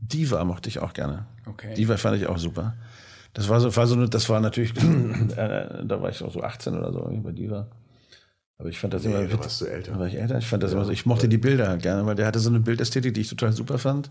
Diva 0.00 0.44
mochte 0.44 0.68
ich 0.68 0.78
auch 0.78 0.92
gerne. 0.92 1.26
Okay. 1.46 1.74
Diva 1.74 1.96
fand 1.96 2.16
ich 2.16 2.26
auch 2.26 2.38
super. 2.38 2.74
Das 3.34 3.48
war 3.48 3.60
so, 3.60 3.74
war 3.76 3.86
so 3.86 4.06
das 4.06 4.28
war 4.28 4.40
natürlich, 4.40 4.72
äh, 5.36 5.84
da 5.84 6.00
war 6.02 6.10
ich 6.10 6.22
auch 6.22 6.32
so 6.32 6.42
18 6.42 6.74
oder 6.74 6.92
so 6.92 7.00
bei 7.22 7.32
Diva. 7.32 7.68
Aber 8.58 8.68
ich 8.70 8.78
fand 8.78 8.92
das 8.94 9.04
Nee, 9.04 9.10
immer. 9.14 9.24
da 9.28 9.38
warst 9.38 9.60
du 9.60 9.66
älter. 9.66 9.92
Da 9.92 9.98
war 10.00 10.06
ich 10.08 10.16
älter. 10.16 10.38
Ich 10.38 10.46
fand 10.46 10.62
das 10.62 10.72
immer 10.72 10.84
so, 10.84 10.90
ich 10.90 11.06
mochte 11.06 11.28
die 11.28 11.38
Bilder 11.38 11.68
halt 11.68 11.82
gerne, 11.82 12.04
weil 12.06 12.16
der 12.16 12.26
hatte 12.26 12.40
so 12.40 12.48
eine 12.50 12.58
Bildästhetik, 12.60 13.14
die 13.14 13.20
ich 13.20 13.28
total 13.28 13.52
super 13.52 13.78
fand. 13.78 14.10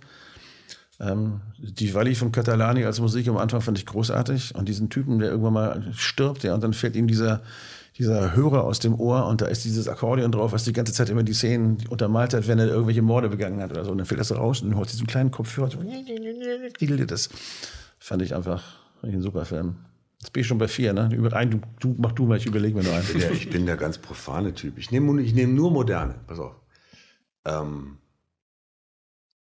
Ähm, 0.99 1.41
die 1.57 1.93
Walli 1.93 2.15
von 2.15 2.31
Catalani 2.31 2.85
als 2.85 2.99
Musik 2.99 3.27
am 3.27 3.37
Anfang 3.37 3.61
fand 3.61 3.77
ich 3.77 3.85
großartig. 3.85 4.55
Und 4.55 4.69
diesen 4.69 4.89
Typen, 4.89 5.19
der 5.19 5.29
irgendwann 5.29 5.53
mal 5.53 5.93
stirbt, 5.93 6.43
ja, 6.43 6.53
und 6.53 6.63
dann 6.63 6.73
fällt 6.73 6.95
ihm 6.95 7.07
dieser, 7.07 7.41
dieser 7.97 8.35
Hörer 8.35 8.63
aus 8.63 8.79
dem 8.79 8.99
Ohr 8.99 9.25
und 9.25 9.41
da 9.41 9.47
ist 9.47 9.65
dieses 9.65 9.87
Akkordeon 9.87 10.31
drauf, 10.31 10.51
was 10.51 10.63
die 10.63 10.73
ganze 10.73 10.93
Zeit 10.93 11.09
immer 11.09 11.23
die 11.23 11.33
Szenen 11.33 11.77
untermalt 11.89 12.33
hat, 12.33 12.47
wenn 12.47 12.59
er 12.59 12.67
irgendwelche 12.67 13.01
Morde 13.01 13.29
begangen 13.29 13.61
hat 13.61 13.71
oder 13.71 13.85
so. 13.85 13.91
Und 13.91 13.97
dann 13.97 14.05
fällt 14.05 14.19
das 14.19 14.35
raus 14.35 14.61
und 14.61 14.75
holt 14.75 14.91
diesen 14.91 15.07
kleinen 15.07 15.31
Kopfhörer. 15.31 15.71
So, 15.71 15.79
das 17.07 17.29
fand 17.99 18.21
ich 18.21 18.35
einfach 18.35 18.63
ich 19.03 19.13
ein 19.13 19.21
super 19.21 19.45
Film. 19.45 19.75
Jetzt 20.19 20.33
bin 20.33 20.41
ich 20.41 20.47
schon 20.47 20.57
bei 20.57 20.67
vier, 20.67 20.93
ne? 20.93 21.09
Über 21.13 21.33
ein, 21.33 21.51
du, 21.51 21.61
du, 21.79 21.95
mach 21.97 22.11
du 22.11 22.25
mal, 22.25 22.37
ich 22.37 22.45
überlege 22.45 22.75
mir 22.75 22.83
noch 22.83 22.93
einen. 22.93 23.19
Ja, 23.19 23.29
ich 23.29 23.49
bin 23.49 23.65
der 23.65 23.77
ganz 23.77 23.99
profane 23.99 24.53
Typ. 24.53 24.77
Ich 24.77 24.91
nehme 24.91 25.21
ich 25.21 25.33
nehm 25.33 25.53
nur 25.53 25.71
moderne. 25.71 26.15
Pass 26.25 26.39
auf. 26.39 26.55
Ähm, 27.45 27.97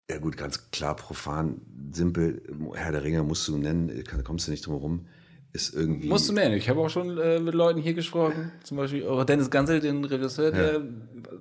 ja 0.09 0.17
gut, 0.17 0.37
ganz 0.37 0.71
klar 0.71 0.95
profan, 0.95 1.61
simpel. 1.91 2.41
Herr 2.73 2.91
der 2.91 3.03
Ringe 3.03 3.23
musst 3.23 3.47
du 3.47 3.57
nennen, 3.57 4.03
kommst 4.23 4.47
du 4.47 4.51
nicht 4.51 4.65
drum 4.65 4.75
herum. 4.75 5.05
Ist 5.51 5.73
irgendwie. 5.73 6.07
Musst 6.07 6.29
du 6.29 6.33
nennen. 6.33 6.55
Ich 6.55 6.69
habe 6.69 6.79
auch 6.79 6.89
schon 6.89 7.17
äh, 7.17 7.39
mit 7.39 7.55
Leuten 7.55 7.81
hier 7.81 7.95
gesprochen. 7.95 8.51
Zum 8.63 8.77
Beispiel 8.77 9.07
auch 9.07 9.23
Dennis 9.23 9.49
Gansel, 9.49 9.79
den 9.79 10.05
Regisseur, 10.05 10.51
der 10.51 10.81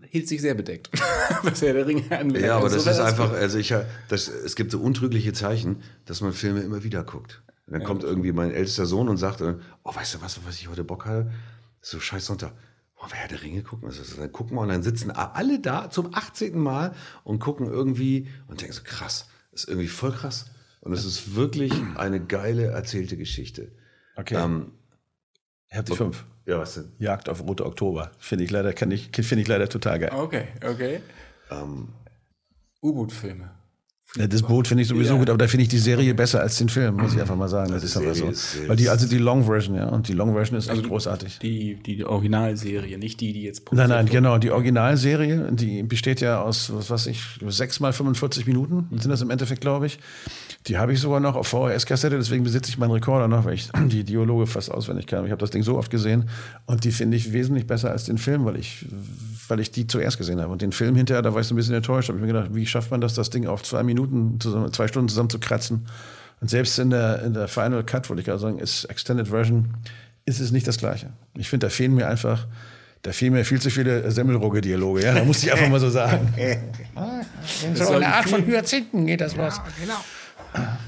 hielt 0.09 0.29
sich 0.29 0.41
sehr 0.41 0.55
bedeckt. 0.55 0.89
Was 1.43 1.61
er 1.63 1.75
der 1.75 1.87
Ringe 1.87 2.05
anbelangt. 2.11 2.47
Ja, 2.47 2.57
aber 2.57 2.65
Also 2.65 2.77
das 2.77 2.85
so 2.85 2.91
ist 2.91 3.01
einfach, 3.01 3.33
also 3.33 3.59
ich, 3.59 3.75
das, 4.09 4.29
es 4.29 4.57
gibt 4.57 4.71
so 4.71 4.81
untrügliche 4.81 5.35
Zeichen, 5.35 5.83
dass 6.07 6.23
man 6.23 6.33
Filme 6.33 6.61
immer 6.61 6.83
wieder 6.85 7.05
guckt. 7.05 7.43
Und 7.67 7.75
dann 7.75 7.85
kommt 7.85 8.03
irgendwie 8.03 8.33
mein 8.33 8.51
ältester 8.51 8.87
Sohn 8.87 9.11
und 9.11 9.19
sagt, 9.19 9.43
oh, 9.43 9.95
weißt 9.95 10.15
du 10.15 10.23
was, 10.23 10.41
was 10.47 10.55
ich 10.57 10.69
heute 10.71 10.85
Bock 10.85 11.05
habe? 11.05 11.31
So 11.83 12.01
scheiß 12.01 12.25
Sonntag. 12.25 12.53
Oh, 12.97 13.05
wer 13.11 13.19
Herr 13.19 13.29
der 13.29 13.43
Ringe 13.43 13.63
gucken? 13.63 13.89
Also, 13.89 14.03
dann 14.17 14.33
gucken 14.33 14.57
wir 14.57 14.63
und 14.63 14.69
dann 14.69 14.83
sitzen 14.83 15.11
alle 15.11 15.61
da 15.61 15.91
zum 15.91 16.15
18. 16.15 16.59
Mal 16.59 16.95
und 17.25 17.41
gucken 17.41 17.67
irgendwie 17.67 18.29
und 18.49 18.63
denken 18.63 18.73
so, 18.73 18.83
krass, 18.83 19.29
das 19.53 19.65
ist 19.65 19.69
irgendwie 19.69 19.89
voll 19.89 20.13
krass. 20.13 20.47
Und 20.81 20.95
es 20.95 21.05
ist 21.05 21.37
wirklich 21.37 21.73
eine 21.97 22.21
geile 22.25 22.69
erzählte 22.69 23.19
Geschichte. 23.19 23.71
Okay. 24.19 24.35
Ähm, 24.37 24.73
ich 25.71 25.77
habe 25.77 25.91
die 25.91 25.97
fünf. 25.97 26.25
ja, 26.47 26.59
was 26.59 26.75
denn? 26.75 26.93
Jagd 26.99 27.29
auf 27.29 27.41
Rote 27.47 27.65
Oktober. 27.67 28.11
Finde 28.19 28.45
ich 28.45 28.51
leider, 28.51 28.73
kann 28.73 28.91
ich, 28.91 29.11
finde 29.15 29.43
ich 29.43 29.49
leider 29.49 29.69
total 29.69 29.99
geil. 29.99 30.11
Okay, 30.15 30.45
okay. 30.67 31.01
Ähm, 31.51 31.89
U-Boot-Filme. 32.83 33.51
Ja, 34.17 34.27
das 34.27 34.41
Boot 34.43 34.67
finde 34.67 34.81
ich 34.83 34.89
sowieso 34.89 35.13
Ja. 35.15 35.19
gut, 35.21 35.29
aber 35.29 35.37
da 35.37 35.47
finde 35.49 35.65
ich 35.65 35.69
die 35.69 35.77
Serie 35.79 36.15
besser 36.15 36.41
als 36.41 36.57
den 36.57 36.71
Film, 36.71 36.97
muss 36.97 37.13
ich 37.13 37.21
einfach 37.21 37.37
mal 37.37 37.47
sagen. 37.49 37.71
Das 37.73 37.83
Also 37.83 38.01
ist 38.01 38.17
Serie 38.17 38.35
so. 38.35 38.57
ist- 38.57 38.67
Weil 38.69 38.77
die, 38.77 38.89
also 38.89 39.07
die 39.07 39.19
Long 39.19 39.45
Version, 39.45 39.77
ja, 39.77 39.87
und 39.91 40.09
die 40.09 40.15
Long 40.15 40.33
Version 40.33 40.57
ist 40.59 40.69
echt 40.69 40.85
großartig. 40.85 41.39
Die, 41.41 41.75
die 41.75 42.03
Originalserie, 42.07 42.97
nicht 42.97 43.21
die, 43.21 43.35
die 43.35 43.43
jetzt 43.43 43.71
Nein, 43.71 43.91
nein, 43.91 44.07
produziert 44.07 44.13
genau. 44.15 44.39
Die 44.39 44.51
Originalserie, 44.51 45.53
die 45.53 45.83
besteht 45.83 46.23
ja 46.23 46.41
aus, 46.41 46.73
was 46.73 46.89
weiß 46.89 47.07
ich, 47.09 47.23
sechs 47.49 47.81
mal 47.81 47.93
45 47.93 48.47
Minuten, 48.47 48.89
sind 48.99 49.11
das 49.11 49.21
im 49.21 49.29
Endeffekt, 49.29 49.61
glaube 49.61 49.85
ich. 49.85 49.99
Die 50.67 50.77
habe 50.77 50.93
ich 50.93 51.01
sogar 51.01 51.21
noch 51.21 51.35
auf 51.35 51.49
VHS-Kassette, 51.49 52.17
deswegen 52.17 52.45
besitze 52.45 52.69
ich 52.69 52.79
meinen 52.79 52.91
Rekorder 52.91 53.29
noch, 53.29 53.45
weil 53.45 53.55
ich 53.55 53.71
die 53.87 54.05
Dialoge 54.05 54.47
fast 54.47 54.71
auswendig 54.71 55.07
kann. 55.07 55.25
Ich 55.25 55.31
habe 55.31 55.41
das 55.41 55.51
Ding 55.51 55.63
so 55.63 55.79
oft 55.79 55.91
gesehen 55.91 56.29
und 56.67 56.85
die 56.85 56.93
finde 56.93 57.17
ich 57.17 57.33
wesentlich 57.33 57.67
besser 57.67 57.91
als 57.91 58.05
den 58.05 58.19
Film, 58.19 58.45
weil 58.45 58.57
ich, 58.57 58.85
weil 59.49 59.61
ich 59.61 59.71
die 59.71 59.87
zuerst 59.87 60.19
gesehen 60.19 60.41
habe. 60.41 60.53
Und 60.53 60.61
den 60.61 60.73
Film 60.73 60.97
hinterher, 60.97 61.23
da 61.23 61.33
war 61.33 61.41
ich 61.41 61.47
so 61.47 61.55
ein 61.55 61.57
bisschen 61.57 61.75
enttäuscht. 61.75 62.09
habe 62.09 62.19
ich 62.19 62.23
mir 62.23 62.33
gedacht, 62.33 62.55
wie 62.55 62.67
schafft 62.67 62.91
man 62.91 63.01
das, 63.01 63.15
das 63.15 63.31
Ding 63.31 63.47
auf 63.47 63.63
zwei 63.63 63.83
Minuten, 63.83 64.41
zusammen, 64.41 64.73
zwei 64.73 64.89
Stunden 64.89 65.09
zusammen 65.09 65.31
zu 65.31 65.39
kratzen? 65.39 65.87
Und 66.41 66.51
selbst 66.51 66.79
in 66.79 66.91
der, 66.91 67.23
in 67.23 67.35
der 67.35 67.49
Final 67.49 67.83
Cut, 67.85 68.09
wollte 68.09 68.21
ich 68.21 68.27
gerade 68.27 68.39
sagen, 68.39 68.59
ist 68.59 68.85
Extended 68.85 69.29
Version, 69.29 69.75
ist 70.25 70.41
es 70.41 70.53
nicht 70.53 70.69
das 70.69 70.79
Gleiche. 70.79 71.11
Ich 71.35 71.49
finde, 71.49 71.67
da 71.67 71.71
fehlen 71.71 71.95
mir 71.95 72.09
einfach, 72.09 72.47
da 73.03 73.13
fehlen 73.13 73.33
mir 73.33 73.45
viel 73.45 73.61
zu 73.61 73.71
viele 73.71 74.11
Semmelrogge-Dialoge. 74.11 75.03
Ja, 75.05 75.15
da 75.15 75.25
muss 75.25 75.43
ich 75.43 75.53
einfach 75.53 75.69
mal 75.69 75.81
so 75.81 75.91
sagen. 75.91 76.33
so 77.75 77.93
eine 77.93 78.07
Art 78.07 78.29
von 78.29 78.47
Hyazinthen 78.47 79.07
geht 79.07 79.21
das 79.21 79.35
los. 79.37 79.61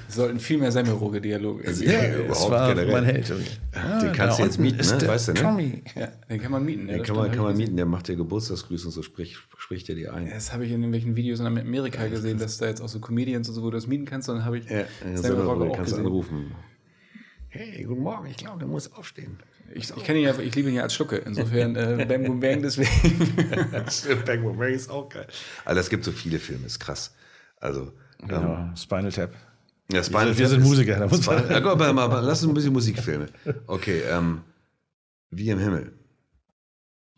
Es 0.09 0.15
sollten 0.17 0.41
viel 0.41 0.59
mehr 0.59 0.73
Semmelroge-Dialoge 0.73 1.69
Also, 1.69 1.81
geben. 1.83 1.93
ja, 1.93 2.19
überhaupt 2.25 2.51
war 2.51 2.69
generell. 2.75 2.93
mein 2.93 3.05
Held. 3.05 3.31
irgendwie. 3.31 3.51
den 4.03 4.13
kannst 4.13 4.39
du 4.39 4.43
jetzt 4.43 4.59
mieten, 4.59 4.79
ne? 4.79 5.09
Weißt 5.09 5.29
du, 5.29 5.33
ne? 5.35 5.41
Tommy. 5.41 5.83
Ja, 5.95 6.09
den 6.29 6.41
kann 6.41 6.51
man 6.51 6.65
mieten. 6.65 6.89
Den 6.89 7.03
kann 7.03 7.15
man, 7.17 7.31
kann 7.31 7.45
man 7.45 7.57
mieten, 7.57 7.77
der 7.77 7.87
macht 7.87 8.09
dir 8.09 8.17
Geburtstagsgrüße 8.17 8.87
und 8.87 8.93
so 8.93 9.03
spricht, 9.03 9.37
spricht 9.59 9.89
er 9.89 9.95
dir 9.95 10.13
ein. 10.15 10.29
Das 10.29 10.53
habe 10.53 10.65
ich 10.65 10.71
in 10.73 10.79
irgendwelchen 10.81 11.15
Videos 11.15 11.39
in 11.41 11.47
Amerika 11.47 12.07
gesehen, 12.09 12.39
dass 12.39 12.59
da 12.59 12.67
jetzt 12.67 12.81
auch 12.81 12.89
so 12.89 12.99
Comedians 12.99 13.49
und 13.49 13.55
so, 13.55 13.63
wo 13.63 13.71
du 13.71 13.77
das 13.77 13.87
mieten 13.87 14.05
kannst. 14.05 14.29
Und 14.29 14.37
dann 14.37 14.45
habe 14.45 14.59
ich 14.59 14.69
Ja, 14.69 14.85
so, 15.15 15.37
auch 15.37 15.59
kannst 15.77 15.91
gesehen. 15.93 16.07
anrufen. 16.07 16.53
Hey, 17.49 17.85
guten 17.85 18.03
Morgen, 18.03 18.27
ich 18.29 18.37
glaube, 18.37 18.61
du 18.61 18.67
musst 18.67 18.95
aufstehen. 18.97 19.37
Ich, 19.75 19.91
ich 19.97 20.05
kenne 20.05 20.19
ihn 20.21 20.25
ja, 20.25 20.37
ich 20.39 20.55
liebe 20.55 20.69
ihn 20.69 20.75
ja 20.77 20.83
als 20.83 20.95
Schlucke. 20.95 21.17
Insofern 21.17 21.77
äh, 21.77 22.05
Bam 22.09 22.25
Boom 22.25 22.41
Bang 22.41 22.63
deswegen. 22.63 22.91
Bang 24.25 24.43
Boom 24.43 24.59
Bang 24.59 24.73
ist 24.73 24.91
auch 24.91 25.09
geil. 25.09 25.27
Also 25.65 25.81
es 25.81 25.91
gibt 25.91 26.05
so 26.05 26.11
viele 26.13 26.39
Filme, 26.41 26.67
ist 26.67 26.81
krass. 26.81 27.15
Also, 27.61 27.93
ähm, 28.23 28.29
Genau. 28.29 28.71
Spinal 28.77 29.13
Tap. 29.13 29.33
Ja, 29.93 30.03
Spinal 30.03 30.37
wir 30.39 30.49
sind 30.49 30.61
ist- 30.61 30.67
Musiker, 30.67 30.99
da 30.99 31.07
muss 31.07 31.27
man- 31.27 31.39
Spinal- 31.39 31.51
Ja, 31.53 31.61
komm, 31.61 31.71
aber, 31.73 31.87
aber, 31.89 32.03
aber 32.03 32.23
lass 32.23 32.43
uns 32.43 32.51
ein 32.51 32.55
bisschen 32.55 32.73
Musikfilme. 32.73 33.27
Okay, 33.67 34.03
ähm, 34.11 34.43
Wie 35.31 35.49
im 35.51 35.59
Himmel. 35.59 35.93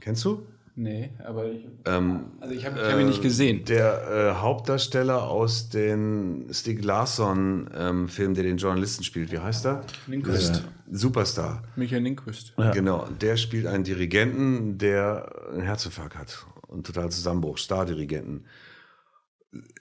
Kennst 0.00 0.24
du? 0.24 0.46
Nee, 0.74 1.10
aber 1.22 1.50
ich, 1.50 1.66
Ähm, 1.84 2.20
also 2.40 2.54
ich 2.54 2.64
habe 2.64 2.78
ich 2.80 2.84
hab 2.92 2.98
ihn 2.98 3.06
nicht 3.06 3.20
gesehen. 3.22 3.64
Der 3.66 4.32
äh, 4.36 4.40
Hauptdarsteller 4.40 5.22
aus 5.28 5.68
den 5.68 6.46
Stieg 6.50 6.82
Larsson-Film, 6.82 8.34
der 8.34 8.44
den 8.44 8.56
Journalisten 8.56 9.04
spielt, 9.04 9.30
wie 9.32 9.38
heißt 9.38 9.66
er? 9.66 9.82
Lindqvist. 10.06 10.62
Superstar. 10.90 11.62
Michael 11.76 12.02
Lindqvist. 12.02 12.54
Genau, 12.72 13.06
der 13.20 13.36
spielt 13.36 13.66
einen 13.66 13.84
Dirigenten, 13.84 14.78
der 14.78 15.30
einen 15.52 15.62
Herzinfarkt 15.62 16.16
hat 16.16 16.46
und 16.68 16.86
total 16.86 17.10
Zusammenbruch, 17.10 17.58
Stardirigenten. 17.58 18.36
Le- 18.36 18.42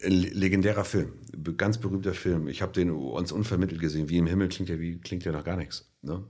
legendärer 0.01 0.83
Film, 0.83 1.13
ganz 1.57 1.77
berühmter 1.77 2.13
Film. 2.13 2.47
Ich 2.47 2.61
habe 2.61 2.73
den 2.73 2.91
uns 2.91 3.31
unvermittelt 3.31 3.79
gesehen. 3.79 4.09
Wie 4.09 4.17
im 4.17 4.27
Himmel 4.27 4.49
klingt 4.49 4.69
ja 4.69 4.79
wie 4.79 4.99
klingt 4.99 5.23
ja 5.23 5.31
noch 5.31 5.45
gar 5.45 5.55
nichts. 5.55 5.89
Ne? 6.01 6.23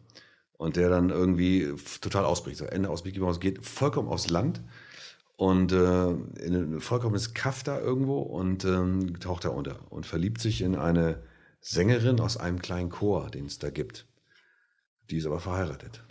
Und 0.58 0.75
der 0.75 0.89
dann 0.89 1.10
irgendwie 1.10 1.73
total 2.01 2.25
ausbricht. 2.25 2.58
So, 2.58 2.65
Ende 2.65 2.89
aus 2.89 3.04
Mickey 3.04 3.19
Mouse 3.19 3.39
geht 3.39 3.65
vollkommen 3.65 4.10
aufs 4.10 4.30
Land 4.30 4.62
und 5.38 5.71
äh, 5.71 6.10
in 6.12 6.75
ein 6.75 6.82
vollkommenes 6.82 7.34
Kaff 7.34 7.63
da 7.63 7.80
irgendwo 7.80 8.19
und 8.19 8.63
ähm, 8.63 9.19
taucht 9.19 9.45
da 9.45 9.49
unter 9.49 9.91
und 9.91 10.06
verliebt 10.06 10.39
sich 10.39 10.62
in 10.62 10.75
eine 10.75 11.23
Sängerin 11.62 12.19
aus 12.19 12.38
einem 12.38 12.60
kleinen 12.60 12.89
Chor, 12.89 13.32
den 13.32 13.45
es 13.45 13.58
da 13.58 13.71
gibt. 13.71 14.08
Die 15.10 15.17
ist 15.17 15.25
aber 15.25 15.39
verheiratet. 15.39 16.04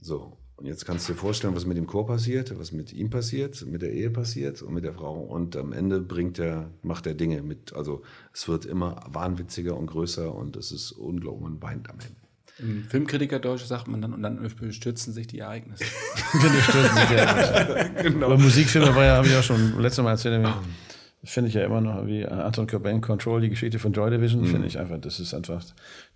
So, 0.00 0.36
und 0.62 0.68
jetzt 0.68 0.86
kannst 0.86 1.08
du 1.08 1.12
dir 1.12 1.18
vorstellen, 1.18 1.56
was 1.56 1.66
mit 1.66 1.76
dem 1.76 1.88
Chor 1.88 2.06
passiert, 2.06 2.56
was 2.56 2.70
mit 2.70 2.92
ihm 2.92 3.10
passiert, 3.10 3.66
mit 3.66 3.82
der 3.82 3.92
Ehe 3.92 4.10
passiert 4.10 4.62
und 4.62 4.72
mit 4.72 4.84
der 4.84 4.94
Frau. 4.94 5.18
Und 5.18 5.56
am 5.56 5.72
Ende 5.72 5.98
bringt 5.98 6.38
er, 6.38 6.70
macht 6.82 7.04
er 7.08 7.14
Dinge 7.14 7.42
mit. 7.42 7.72
Also 7.72 8.02
es 8.32 8.46
wird 8.46 8.64
immer 8.64 9.04
wahnwitziger 9.08 9.76
und 9.76 9.86
größer 9.86 10.32
und 10.32 10.54
es 10.54 10.70
ist 10.70 10.92
unglaublich 10.92 11.46
und 11.46 11.62
weint 11.62 11.90
am 11.90 11.96
Ende. 11.98 12.14
Im 12.60 12.84
Filmkritikerdeutsch 12.84 13.64
sagt 13.64 13.88
man 13.88 14.02
dann, 14.02 14.14
und 14.14 14.22
dann 14.22 14.48
stürzen 14.70 15.12
sich 15.12 15.26
die 15.26 15.40
Ereignisse. 15.40 15.82
genau. 18.02 18.26
Aber 18.26 18.38
Musikfilme 18.38 18.94
war 18.94 19.04
ja, 19.04 19.16
habe 19.16 19.26
ich 19.26 19.32
ja 19.32 19.42
schon 19.42 19.80
letztes 19.80 20.04
Mal 20.04 20.12
erzählt, 20.12 20.46
finde 21.24 21.48
ich 21.48 21.54
ja 21.54 21.64
immer 21.64 21.80
noch 21.80 22.06
wie 22.06 22.26
Anton 22.26 22.66
Cobain 22.66 23.00
Control, 23.00 23.40
die 23.40 23.48
Geschichte 23.48 23.78
von 23.78 23.92
Joy 23.92 24.10
Division, 24.10 24.44
finde 24.44 24.66
ich 24.66 24.78
einfach, 24.78 24.98
das 24.98 25.20
ist 25.20 25.32
einfach, 25.34 25.62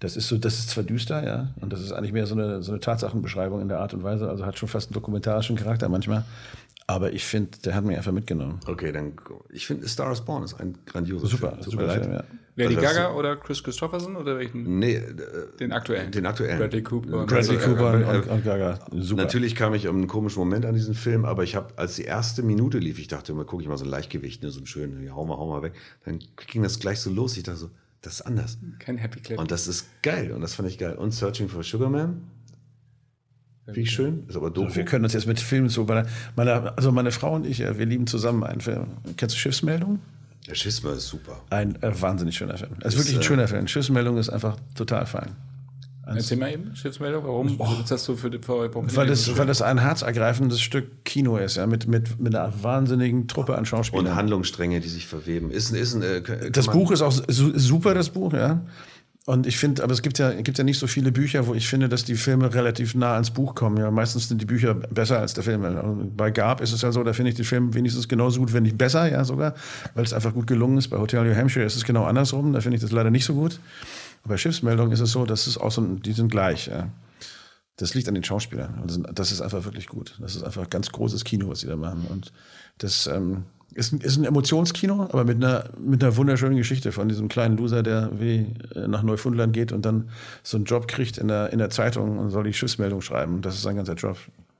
das 0.00 0.16
ist 0.16 0.26
so, 0.26 0.36
das 0.36 0.58
ist 0.58 0.70
zwar 0.70 0.82
düster, 0.82 1.24
ja, 1.24 1.48
und 1.60 1.72
das 1.72 1.80
ist 1.80 1.92
eigentlich 1.92 2.12
mehr 2.12 2.26
so 2.26 2.34
eine, 2.34 2.62
so 2.62 2.72
eine 2.72 2.80
Tatsachenbeschreibung 2.80 3.60
in 3.60 3.68
der 3.68 3.78
Art 3.78 3.94
und 3.94 4.02
Weise, 4.02 4.28
also 4.28 4.44
hat 4.44 4.58
schon 4.58 4.68
fast 4.68 4.88
einen 4.88 4.94
dokumentarischen 4.94 5.54
Charakter 5.54 5.88
manchmal, 5.88 6.24
aber 6.86 7.12
ich 7.12 7.24
finde, 7.24 7.58
der 7.64 7.74
hat 7.74 7.84
mich 7.84 7.96
einfach 7.96 8.12
mitgenommen. 8.12 8.60
Okay, 8.66 8.92
dann, 8.92 9.14
ich 9.50 9.66
finde, 9.66 9.88
Star 9.88 10.12
is 10.12 10.20
Born 10.20 10.42
ist 10.44 10.54
ein 10.60 10.78
grandioser 10.86 11.26
Super, 11.26 11.48
Film. 11.50 11.62
Tut 11.62 11.72
super 11.72 11.82
mir 11.84 11.88
leid. 11.88 12.00
Film, 12.02 12.12
ja. 12.14 12.24
Lady 12.58 12.76
Also 12.76 12.86
Gaga 12.88 13.12
oder 13.14 13.36
Chris 13.36 13.62
Christopherson 13.62 14.16
oder 14.16 14.38
welchen? 14.38 14.78
Nee, 14.78 14.94
äh, 14.94 15.14
Den 15.60 15.72
aktuellen. 15.72 16.10
den 16.10 16.24
aktuellen. 16.24 16.58
Bradley 16.58 16.82
Cooper. 16.82 17.18
und- 17.18 17.26
Bradley 17.26 17.56
Also, 17.56 17.68
Cooper 17.68 18.00
äh, 18.00 18.04
und, 18.18 18.26
äh, 18.28 18.30
und 18.30 18.44
Gaga, 18.44 18.78
super. 18.92 19.22
Natürlich 19.24 19.54
kam 19.54 19.74
ich 19.74 19.86
um 19.88 19.96
einen 19.96 20.06
komischen 20.06 20.38
Moment 20.38 20.64
an 20.64 20.74
diesen 20.74 20.94
Film, 20.94 21.26
aber 21.26 21.42
ich 21.42 21.54
habe, 21.54 21.74
als 21.76 21.96
die 21.96 22.04
erste 22.04 22.42
Minute 22.42 22.78
lief, 22.78 22.98
ich 22.98 23.08
dachte 23.08 23.32
immer, 23.32 23.44
gucke 23.44 23.62
ich 23.62 23.68
mal 23.68 23.76
so 23.76 23.84
ein 23.84 23.90
Leichtgewicht, 23.90 24.42
ne, 24.42 24.50
so 24.50 24.60
ein 24.60 24.66
schön, 24.66 25.02
ja, 25.04 25.14
hau 25.14 25.26
mal, 25.26 25.36
hau 25.36 25.50
mal 25.50 25.62
weg. 25.62 25.74
Dann 26.06 26.18
ging 26.46 26.62
das 26.62 26.78
gleich 26.78 27.00
so 27.00 27.10
los. 27.10 27.36
Ich 27.36 27.42
dachte 27.42 27.58
so, 27.58 27.70
das 28.00 28.14
ist 28.14 28.22
anders. 28.22 28.56
Kein 28.78 28.96
Happy 28.96 29.20
Clip. 29.20 29.38
Und 29.38 29.50
das 29.50 29.66
ist 29.68 29.88
geil. 30.02 30.32
Und 30.32 30.40
das 30.40 30.54
fand 30.54 30.68
ich 30.68 30.78
geil. 30.78 30.94
Und 30.96 31.10
Searching 31.12 31.48
for 31.50 31.62
Sugar 31.62 31.90
Man. 31.90 32.22
Finde 33.66 33.80
ich 33.80 33.90
schön. 33.90 34.24
Ist 34.28 34.36
aber 34.36 34.50
doof. 34.50 34.76
Wir 34.76 34.84
können 34.84 35.04
uns 35.04 35.12
jetzt 35.12 35.26
mit 35.26 35.40
Filmen 35.40 35.68
so, 35.68 35.84
meine, 35.84 36.06
meine, 36.36 36.76
also 36.76 36.92
meine 36.92 37.10
Frau 37.10 37.34
und 37.34 37.46
ich, 37.46 37.58
ja, 37.58 37.76
wir 37.76 37.86
lieben 37.86 38.06
zusammen 38.06 38.44
einen 38.44 38.60
Film. 38.60 38.86
Kennst 39.16 39.34
du 39.34 39.38
Schiffsmeldung? 39.38 39.98
Der 40.48 40.54
Schisma 40.54 40.92
ist 40.92 41.08
super. 41.08 41.42
Ein 41.50 41.80
äh, 41.82 42.00
wahnsinnig 42.00 42.36
schöner 42.36 42.56
Film. 42.56 42.70
Es 42.80 42.94
ist 42.94 42.94
Ist, 42.94 42.98
wirklich 43.00 43.16
ein 43.16 43.20
äh, 43.20 43.24
schöner 43.24 43.48
Film. 43.48 43.66
Schiffsmeldung 43.66 44.16
ist 44.18 44.28
einfach 44.28 44.56
total 44.76 45.04
fein. 45.06 45.32
Erzähl 46.06 46.38
mal 46.38 46.52
eben, 46.52 46.76
Schiffsmeldung, 46.76 47.24
warum 47.24 47.80
ist 47.80 47.90
das 47.90 48.04
so 48.04 48.14
für 48.14 48.30
die 48.30 48.38
für, 48.38 48.72
Weil 48.72 49.08
das, 49.08 49.36
weil 49.36 49.46
das 49.46 49.60
ein 49.60 49.78
herzergreifendes 49.78 50.60
Stück 50.60 51.04
Kino 51.04 51.36
ist, 51.36 51.56
ja, 51.56 51.66
mit, 51.66 51.88
mit, 51.88 52.20
mit 52.20 52.32
einer 52.32 52.52
wahnsinnigen 52.62 53.26
Truppe 53.26 53.58
an 53.58 53.66
Schauspielern. 53.66 54.06
Und 54.06 54.14
Handlungsstränge, 54.14 54.78
die 54.78 54.88
sich 54.88 55.04
verweben. 55.04 55.50
Ist, 55.50 55.72
ist 55.72 55.94
ein, 55.94 56.02
äh, 56.02 56.50
das 56.52 56.68
Buch 56.68 56.92
ist 56.92 57.02
auch 57.02 57.10
su 57.10 57.58
super, 57.58 57.94
das 57.94 58.10
Buch, 58.10 58.32
ja. 58.32 58.60
Und 59.26 59.44
ich 59.48 59.58
finde, 59.58 59.82
aber 59.82 59.92
es 59.92 60.02
gibt 60.02 60.20
ja, 60.20 60.30
gibt 60.40 60.56
ja 60.56 60.62
nicht 60.62 60.78
so 60.78 60.86
viele 60.86 61.10
Bücher, 61.10 61.48
wo 61.48 61.54
ich 61.54 61.66
finde, 61.66 61.88
dass 61.88 62.04
die 62.04 62.14
Filme 62.14 62.54
relativ 62.54 62.94
nah 62.94 63.14
ans 63.14 63.32
Buch 63.32 63.56
kommen. 63.56 63.76
Ja, 63.76 63.90
meistens 63.90 64.28
sind 64.28 64.40
die 64.40 64.46
Bücher 64.46 64.74
besser 64.74 65.18
als 65.18 65.34
der 65.34 65.42
Film. 65.42 65.64
Und 65.64 66.16
bei 66.16 66.30
Gab 66.30 66.60
ist 66.60 66.70
es 66.70 66.82
ja 66.82 66.92
so, 66.92 67.02
da 67.02 67.12
finde 67.12 67.30
ich 67.30 67.34
den 67.34 67.44
Film 67.44 67.74
wenigstens 67.74 68.06
genauso 68.06 68.38
gut, 68.38 68.52
wenn 68.52 68.62
nicht 68.62 68.78
besser, 68.78 69.10
ja 69.10 69.24
sogar, 69.24 69.54
weil 69.94 70.04
es 70.04 70.12
einfach 70.12 70.32
gut 70.32 70.46
gelungen 70.46 70.78
ist. 70.78 70.88
Bei 70.90 70.98
Hotel 70.98 71.24
New 71.24 71.34
Hampshire 71.34 71.66
ist 71.66 71.74
es 71.74 71.82
genau 71.82 72.04
andersrum. 72.04 72.52
Da 72.52 72.60
finde 72.60 72.76
ich 72.76 72.82
das 72.82 72.92
leider 72.92 73.10
nicht 73.10 73.24
so 73.24 73.34
gut. 73.34 73.58
Aber 74.22 74.34
bei 74.34 74.38
Schiffsmeldung 74.38 74.92
ist 74.92 75.00
es 75.00 75.10
so, 75.10 75.26
dass 75.26 75.48
es 75.48 75.58
auch 75.58 75.72
so, 75.72 75.82
die 75.82 76.12
sind 76.12 76.30
gleich. 76.30 76.68
Ja. 76.68 76.88
Das 77.78 77.94
liegt 77.94 78.06
an 78.06 78.14
den 78.14 78.22
Schauspielern. 78.22 78.78
Also 78.80 79.02
das 79.02 79.32
ist 79.32 79.40
einfach 79.40 79.64
wirklich 79.64 79.88
gut. 79.88 80.16
Das 80.20 80.36
ist 80.36 80.44
einfach 80.44 80.70
ganz 80.70 80.92
großes 80.92 81.24
Kino, 81.24 81.48
was 81.48 81.60
sie 81.60 81.66
da 81.66 81.74
machen. 81.74 82.06
Und 82.08 82.32
das 82.78 83.08
ähm, 83.08 83.42
ist, 83.76 83.92
ein- 83.92 84.00
ist 84.00 84.16
ein 84.16 84.24
Emotionskino, 84.24 85.02
aber 85.04 85.24
mit 85.24 85.36
einer, 85.42 85.64
mit 85.78 86.02
einer 86.02 86.16
wunderschönen 86.16 86.56
Geschichte 86.56 86.92
von 86.92 87.08
diesem 87.08 87.28
kleinen 87.28 87.56
Loser, 87.56 87.82
der 87.82 88.10
wie 88.18 88.46
äh, 88.74 88.88
nach 88.88 89.02
Neufundland 89.02 89.52
geht 89.52 89.70
und 89.72 89.84
dann 89.84 90.08
so 90.42 90.56
einen 90.56 90.64
Job 90.64 90.88
kriegt 90.88 91.18
in 91.18 91.28
der, 91.28 91.52
in 91.52 91.58
der 91.58 91.70
Zeitung 91.70 92.18
und 92.18 92.30
soll 92.30 92.44
die 92.44 92.52
Schiffsmeldung 92.54 93.00
schreiben. 93.02 93.42
Das 93.42 93.54
ist 93.54 93.62
sein 93.62 93.76
ganzer 93.76 93.94
Job. 93.94 94.16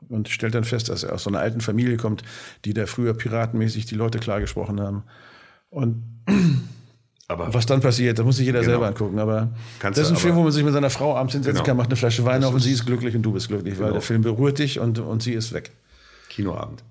Und 0.09 0.29
stellt 0.29 0.55
dann 0.55 0.63
fest, 0.65 0.89
dass 0.89 1.03
er 1.03 1.15
aus 1.15 1.25
so 1.25 1.31
einer 1.31 1.41
alten 1.41 1.61
Familie 1.61 1.97
kommt, 1.97 2.23
die 2.65 2.75
da 2.75 2.87
früher 2.87 3.15
piratenmäßig 3.15 3.87
die 3.87 3.97
Leute 3.97 4.19
klargesprochen 4.21 4.81
haben. 4.81 5.03
Und 5.71 6.03
Aber 7.29 7.53
was 7.53 7.67
dann 7.67 7.81
passiert, 7.81 8.19
das 8.19 8.25
muss 8.25 8.37
sich 8.37 8.47
jeder 8.47 8.61
Genau. 8.61 8.71
selber 8.73 8.87
angucken. 8.87 9.19
Aber 9.19 9.49
Kannst 9.81 9.99
das 9.99 10.07
ist 10.07 10.13
ein 10.13 10.17
Film, 10.17 10.37
wo 10.37 10.43
man 10.45 10.53
sich 10.53 10.63
mit 10.63 10.73
seiner 10.73 10.91
Frau 10.91 11.17
abends 11.17 11.33
hinsetzen 11.33 11.55
Genau. 11.57 11.65
kann, 11.67 11.77
macht 11.77 11.89
eine 11.89 11.97
Flasche 11.97 12.25
Wein 12.25 12.45
auf 12.45 12.55
und 12.55 12.61
sie 12.61 12.71
ist 12.71 12.87
glücklich 12.87 13.17
und 13.17 13.23
du 13.23 13.33
bist 13.33 13.49
glücklich, 13.49 13.75
weil 13.79 13.87
Genau. 13.87 13.93
der 13.95 14.01
Film 14.03 14.23
berührt 14.23 14.61
dich 14.61 14.79
und, 14.79 15.01
und 15.01 15.25
sie 15.25 15.33
ist 15.33 15.53
weg. 15.53 15.73
Kinoabend. 16.29 16.85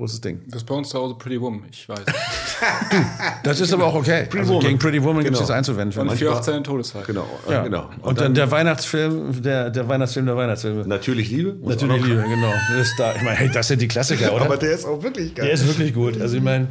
Großes 0.00 0.22
Ding. 0.22 0.40
Das 0.46 0.62
ist 0.62 0.66
bei 0.66 0.74
uns 0.74 0.88
zu 0.88 0.98
Hause 0.98 1.14
Pretty 1.18 1.38
Woman, 1.38 1.64
ich 1.70 1.86
weiß. 1.86 2.00
Das 3.44 3.60
ist 3.60 3.70
aber 3.70 3.84
auch 3.84 3.94
okay. 3.94 4.26
also 4.34 4.54
Woman. 4.54 4.66
gegen 4.66 4.78
Pretty 4.78 5.02
Woman 5.02 5.22
gibt 5.22 5.34
es 5.34 5.40
Genau. 5.40 5.40
nichts 5.40 5.50
einzuwenden. 5.50 6.00
Und 6.00 6.12
ich. 6.14 6.20
418 6.20 6.64
Todesfall. 6.64 7.02
Genau. 7.06 7.26
Ja. 7.50 7.64
genau. 7.64 7.90
Und, 8.00 8.18
dann 8.18 8.32
der 8.32 8.50
Weihnachtsfilm, 8.50 9.42
der, 9.42 9.68
der 9.68 9.86
Weihnachtsfilm 9.88 10.24
der 10.24 10.36
Weihnachtsfilme. 10.38 10.86
natürlich 10.86 11.30
Liebe. 11.30 11.54
Natürlich 11.62 12.02
Liebe, 12.02 12.22
genau. 12.22 12.50
Das 12.70 12.88
ist 12.88 12.98
da. 12.98 13.14
Ich 13.14 13.20
meine, 13.20 13.36
hey, 13.36 13.50
das 13.52 13.68
sind 13.68 13.82
die 13.82 13.88
Klassiker, 13.88 14.32
oder? 14.34 14.46
Aber 14.46 14.56
der 14.56 14.72
ist 14.72 14.86
auch 14.86 15.02
wirklich 15.02 15.34
geil. 15.34 15.44
der 15.44 15.52
ist 15.54 15.66
wirklich 15.68 15.92
gut. 15.92 16.18
Also 16.18 16.38
ich 16.38 16.42
meine, 16.42 16.68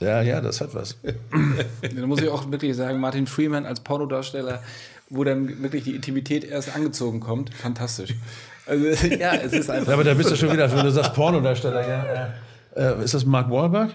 ja, 0.00 0.20
ja, 0.22 0.40
das 0.40 0.60
hat 0.60 0.74
was. 0.74 0.96
Da 1.94 2.04
muss 2.06 2.20
ich 2.20 2.28
auch 2.28 2.50
wirklich 2.50 2.74
sagen, 2.74 2.98
Martin 2.98 3.28
Freeman 3.28 3.64
als 3.64 3.78
Pornodarsteller, 3.78 4.60
wo 5.08 5.22
dann 5.22 5.62
wirklich 5.62 5.84
die 5.84 5.94
Intimität 5.94 6.42
erst 6.42 6.74
angezogen 6.74 7.20
kommt, 7.20 7.54
fantastisch. 7.54 8.12
Also 8.66 8.84
ja, 9.06 9.34
es 9.34 9.52
ist 9.52 9.70
einfach. 9.70 9.88
Ja, 9.88 9.94
aber 9.94 10.04
da 10.04 10.14
bist 10.14 10.30
du 10.30 10.36
schon 10.36 10.52
wieder, 10.52 10.70
wenn 10.74 10.84
du 10.84 10.90
sagst 10.90 11.14
Pornodarsteller, 11.14 11.86
ja. 11.86 12.34
Äh, 12.76 13.00
äh, 13.00 13.04
ist 13.04 13.14
das 13.14 13.24
Mark 13.24 13.50
Wahlberg? 13.50 13.90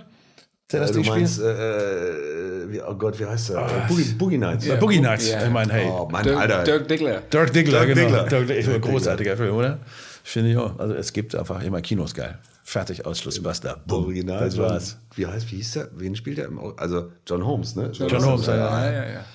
Der 0.72 0.82
das 0.82 0.92
Äh, 0.92 0.94
du 0.94 1.02
Ding 1.02 1.10
meinst, 1.10 1.36
spielt? 1.36 1.58
äh, 1.58 2.64
äh, 2.64 2.72
wie, 2.72 2.82
oh 2.82 2.94
Gott, 2.94 3.20
wie 3.20 3.26
heißt 3.26 3.50
der? 3.50 3.58
Äh, 3.58 3.88
Boogie, 3.88 4.04
Boogie 4.14 4.38
Nights. 4.38 4.68
Äh, 4.68 4.76
Boogie 4.78 5.00
Nights. 5.00 5.30
Ja. 5.30 5.44
Ich 5.44 5.50
meine, 5.50 5.74
hey. 5.74 5.88
Oh 5.90 6.08
Mann, 6.12 6.24
Dirk, 6.24 6.38
Alter. 6.40 6.64
Dirk 6.64 6.88
Diggler. 6.88 7.22
Dirk 7.22 7.52
Diggler, 7.54 7.86
Dirk 7.86 7.96
genau. 7.98 8.24
Diggler. 8.24 8.44
Dirk 8.46 8.48
Diggler. 8.48 8.80
Großartiger 8.80 9.38
Film, 9.38 9.56
oder? 9.56 9.80
Finde 10.24 10.52
ich 10.52 10.58
auch. 10.58 10.78
Also 10.78 10.94
es 10.94 11.12
gibt 11.12 11.34
einfach 11.36 11.64
immer 11.64 11.82
Kinos 11.82 12.14
geil. 12.14 12.38
Fertig, 12.64 13.04
Ausschluss, 13.04 13.42
basta. 13.42 13.78
Boom. 13.88 14.04
Original. 14.04 14.42
Das 14.42 14.56
war's. 14.60 14.98
Wie 15.16 15.26
heißt, 15.26 15.52
wie 15.52 15.56
hieß 15.56 15.72
der? 15.74 15.88
Wen 15.96 16.16
spielt 16.16 16.38
er? 16.38 16.50
Also 16.78 17.12
John 17.26 17.44
Holmes, 17.44 17.76
ne? 17.76 17.90
John 17.94 18.24
Holmes, 18.24 18.46
ja, 18.46 18.56
ja. 18.56 18.86
Ja, 18.86 18.92
ja, 18.92 19.10
ja. 19.14 19.26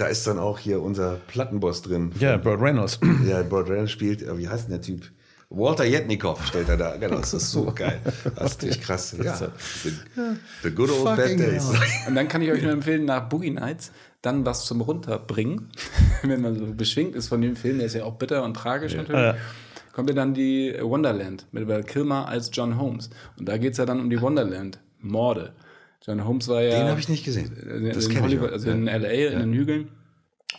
Da 0.00 0.06
ist 0.06 0.26
dann 0.26 0.38
auch 0.38 0.58
hier 0.58 0.80
unser 0.80 1.16
Plattenboss 1.26 1.82
drin. 1.82 2.12
Ja, 2.18 2.38
Burt 2.38 2.58
Reynolds. 2.58 2.98
Ja, 3.28 3.42
Brad 3.42 3.68
Reynolds 3.68 3.90
spielt, 3.90 4.22
äh, 4.22 4.38
wie 4.38 4.48
heißt 4.48 4.64
denn 4.64 4.70
der 4.70 4.80
Typ? 4.80 5.10
Walter 5.50 5.84
Jetnikoff 5.84 6.46
stellt 6.46 6.70
er 6.70 6.78
da. 6.78 6.96
Genau, 6.96 7.16
das 7.16 7.34
ist 7.34 7.50
so 7.50 7.70
geil. 7.74 8.00
Das 8.34 8.52
ist 8.52 8.64
echt 8.64 8.82
krass. 8.82 9.14
Ja. 9.22 9.36
The, 9.36 9.90
the 10.62 10.70
good 10.70 10.90
old 10.90 11.04
bad 11.04 11.38
days. 11.38 11.70
Und 12.08 12.14
dann 12.14 12.28
kann 12.28 12.40
ich 12.40 12.50
euch 12.50 12.62
nur 12.62 12.72
empfehlen, 12.72 13.04
nach 13.04 13.28
Boogie 13.28 13.50
Nights 13.50 13.92
dann 14.22 14.46
was 14.46 14.64
zum 14.64 14.80
Runterbringen, 14.80 15.68
wenn 16.22 16.40
man 16.40 16.58
so 16.58 16.72
beschwingt 16.72 17.14
ist 17.14 17.28
von 17.28 17.42
dem 17.42 17.54
Film, 17.54 17.76
der 17.76 17.86
ist 17.86 17.94
ja 17.94 18.04
auch 18.04 18.14
bitter 18.14 18.42
und 18.42 18.54
tragisch 18.54 18.94
natürlich. 18.94 19.20
Ja. 19.20 19.36
Kommt 19.92 20.08
ja 20.08 20.16
dann 20.16 20.32
die 20.32 20.74
Wonderland 20.80 21.46
mit 21.52 21.68
Val 21.68 21.84
Kilmer 21.84 22.26
als 22.26 22.48
John 22.54 22.78
Holmes. 22.78 23.10
Und 23.38 23.50
da 23.50 23.58
geht 23.58 23.72
es 23.72 23.78
ja 23.78 23.84
dann 23.84 24.00
um 24.00 24.08
die 24.08 24.20
Wonderland-Morde. 24.22 25.52
John 26.06 26.24
Holmes 26.24 26.48
war 26.48 26.62
ja. 26.62 26.78
Den 26.78 26.88
habe 26.88 27.00
ich 27.00 27.08
nicht 27.08 27.24
gesehen. 27.24 27.56
in, 27.56 27.86
Das 27.92 28.06
in 28.06 28.12
kenn 28.12 28.24
ich 28.24 28.30
Hollywood, 28.30 28.52
also 28.52 28.70
in 28.70 28.86
LA, 28.86 29.08
in 29.08 29.38
den 29.38 29.52
Hügeln, 29.52 29.88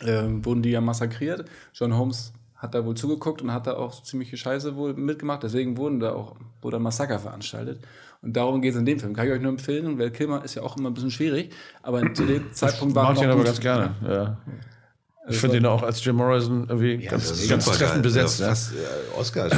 äh, 0.00 0.22
wurden 0.44 0.62
die 0.62 0.70
ja 0.70 0.80
massakriert. 0.80 1.44
John 1.74 1.96
Holmes 1.96 2.32
hat 2.56 2.74
da 2.74 2.84
wohl 2.84 2.94
zugeguckt 2.94 3.42
und 3.42 3.52
hat 3.52 3.66
da 3.66 3.74
auch 3.74 4.02
ziemliche 4.04 4.36
Scheiße 4.36 4.76
wohl 4.76 4.94
mitgemacht. 4.94 5.42
Deswegen 5.42 5.76
wurden 5.76 5.98
da 5.98 6.12
auch 6.12 6.36
wurde 6.60 6.76
ein 6.76 6.82
Massaker 6.82 7.18
veranstaltet. 7.18 7.80
Und 8.22 8.36
darum 8.36 8.62
geht 8.62 8.74
es 8.74 8.78
in 8.78 8.86
dem 8.86 9.00
Film. 9.00 9.14
Kann 9.14 9.26
ich 9.26 9.32
euch 9.32 9.40
nur 9.40 9.50
empfehlen. 9.50 9.86
Und 9.86 9.98
Val 9.98 10.12
Kilmer 10.12 10.44
ist 10.44 10.54
ja 10.54 10.62
auch 10.62 10.76
immer 10.76 10.90
ein 10.90 10.94
bisschen 10.94 11.10
schwierig. 11.10 11.52
Aber 11.82 12.14
zu 12.14 12.24
dem 12.24 12.52
Zeitpunkt 12.52 12.94
war 12.94 13.04
Mag 13.04 13.16
er 13.16 13.16
ich 13.16 13.22
ihn 13.24 13.30
aber 13.30 13.42
ganz 13.42 13.58
gerne. 13.58 13.96
Ja. 14.06 14.38
Ich 15.28 15.38
finde 15.38 15.58
ihn 15.58 15.66
auch 15.66 15.84
als 15.84 16.04
Jim 16.04 16.16
Morrison 16.16 16.66
irgendwie 16.68 16.98
ganz, 16.98 17.28
Das 17.28 17.38
ist 17.38 17.48
ganz 17.48 17.64
supergeil. 17.64 17.86
treffend 17.86 18.02
besetzt. 18.02 18.40
Ja, 18.40 18.46
Ja, 18.46 18.50
fast, 18.50 18.72
äh, 18.72 19.18
Oscar. 19.18 19.50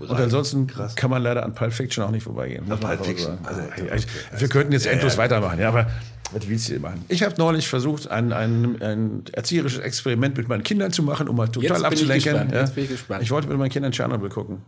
Und 0.00 0.20
ansonsten 0.20 0.66
kann 0.96 1.10
man 1.10 1.22
leider 1.22 1.44
an 1.44 1.54
Pulp 1.54 1.72
Fiction 1.72 2.04
auch 2.04 2.10
nicht 2.10 2.24
vorbeigehen. 2.24 2.68
man 2.68 2.78
Pulp 2.78 3.06
Fiction, 3.06 3.38
also, 3.42 3.60
Ja, 3.88 3.94
ich, 3.94 4.06
wir 4.36 4.48
könnten 4.48 4.72
jetzt 4.72 4.86
endlos 4.86 5.16
weitermachen, 5.16 5.58
ja, 5.58 5.68
aber 5.68 5.86
was 6.32 6.46
willst 6.46 6.68
du 6.68 6.78
machen? 6.78 7.04
Ich 7.08 7.22
habe 7.22 7.34
neulich 7.38 7.68
versucht, 7.68 8.10
ein, 8.10 8.34
ein, 8.34 8.82
ein 8.82 9.22
erzieherisches 9.32 9.80
Experiment 9.80 10.36
mit 10.36 10.46
meinen 10.46 10.62
Kindern 10.62 10.92
zu 10.92 11.02
machen, 11.02 11.26
um 11.26 11.36
mal 11.36 11.48
total 11.48 11.62
Jetzt 11.62 11.72
bin 11.72 11.80
ich 11.80 11.86
abzulenken. 11.86 12.32
gespannt, 12.32 12.52
ja. 12.52 12.60
jetzt 12.60 12.74
bin 12.74 12.84
ich 12.84 12.90
gespannt. 12.90 13.22
ich 13.22 13.30
wollte 13.30 13.48
mit 13.48 13.56
meinen 13.56 13.70
Kindern 13.70 13.92
Tschernobyl 13.92 14.28
gucken. 14.28 14.58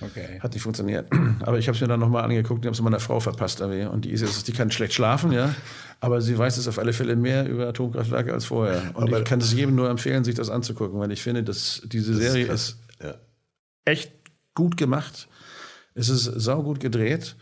Okay. 0.00 0.40
Hat 0.40 0.52
nicht 0.54 0.62
funktioniert. 0.62 1.08
Aber 1.42 1.58
ich 1.58 1.68
habe 1.68 1.76
es 1.76 1.80
mir 1.80 1.86
dann 1.88 2.00
nochmal 2.00 2.24
angeguckt 2.24 2.60
und 2.60 2.66
habe 2.66 2.74
es 2.74 2.80
meiner 2.82 3.00
Frau 3.00 3.20
verpasst. 3.20 3.60
Und 3.60 4.04
die 4.04 4.10
ist 4.10 4.22
jetzt, 4.22 4.48
die 4.48 4.52
kann 4.52 4.70
schlecht 4.70 4.92
schlafen, 4.94 5.32
ja. 5.32 5.54
Aber 6.00 6.20
sie 6.20 6.36
weiß 6.36 6.56
es 6.56 6.66
auf 6.68 6.78
alle 6.78 6.92
Fälle 6.92 7.16
mehr 7.16 7.48
über 7.48 7.68
Atomkraftwerke 7.68 8.32
als 8.32 8.46
vorher. 8.46 8.82
Und 8.94 9.12
ich 9.12 9.24
kann 9.24 9.40
es 9.40 9.52
jedem 9.52 9.74
nur 9.76 9.88
empfehlen, 9.88 10.24
sich 10.24 10.34
das 10.34 10.50
anzugucken, 10.50 10.98
weil 10.98 11.12
ich 11.12 11.22
finde, 11.22 11.42
dass 11.44 11.80
diese 11.84 12.14
Serie 12.14 12.46
ist, 12.46 12.78
Ja. 13.02 13.14
echt 13.84 14.12
gut 14.54 14.76
gemacht. 14.76 15.28
Es 15.94 16.08
ist 16.08 16.24
saugut 16.24 16.80
gedreht 16.80 17.36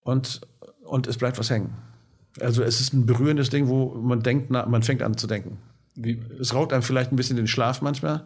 und, 0.00 0.40
und 0.82 1.06
es 1.06 1.16
bleibt 1.16 1.38
was 1.38 1.50
hängen. 1.50 1.72
Also 2.40 2.62
es 2.64 2.80
ist 2.80 2.92
ein 2.92 3.06
berührendes 3.06 3.48
Ding, 3.48 3.68
wo 3.68 3.94
man 3.94 4.22
denkt, 4.22 4.50
man 4.50 4.82
fängt 4.82 5.02
an 5.02 5.16
zu 5.16 5.26
denken. 5.28 5.58
Wie, 5.94 6.20
Es 6.40 6.52
raubt 6.52 6.72
einem 6.72 6.82
vielleicht 6.82 7.12
ein 7.12 7.16
bisschen 7.16 7.36
den 7.36 7.46
Schlaf 7.46 7.80
manchmal. 7.80 8.24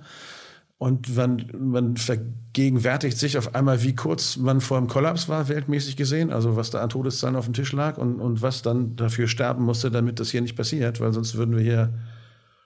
Und 0.81 1.15
man, 1.15 1.45
man 1.59 1.97
vergegenwärtigt 1.99 3.19
sich 3.19 3.37
auf 3.37 3.55
einmal, 3.55 3.83
wie 3.83 3.95
kurz 3.95 4.39
man 4.39 4.63
vor 4.63 4.79
dem 4.79 4.89
Kollaps 4.89 5.29
war, 5.29 5.47
weltmäßig 5.51 5.95
gesehen. 5.95 6.33
Also 6.33 6.57
was 6.57 6.71
da 6.71 6.81
an 6.81 6.89
Todeszahlen 6.89 7.37
auf 7.37 7.45
dem 7.45 7.53
Tisch 7.53 7.75
lag 7.75 7.99
und, 7.99 8.19
und 8.19 8.41
was 8.41 8.63
dann 8.63 8.97
dafür 8.97 9.29
sterben 9.29 9.63
musste, 9.63 9.91
damit 9.91 10.21
das 10.21 10.31
hier 10.31 10.41
nicht 10.41 10.57
passiert. 10.57 10.99
Weil 10.99 11.13
sonst 11.13 11.37
würden 11.37 11.55
wir 11.55 11.63
hier 11.63 11.93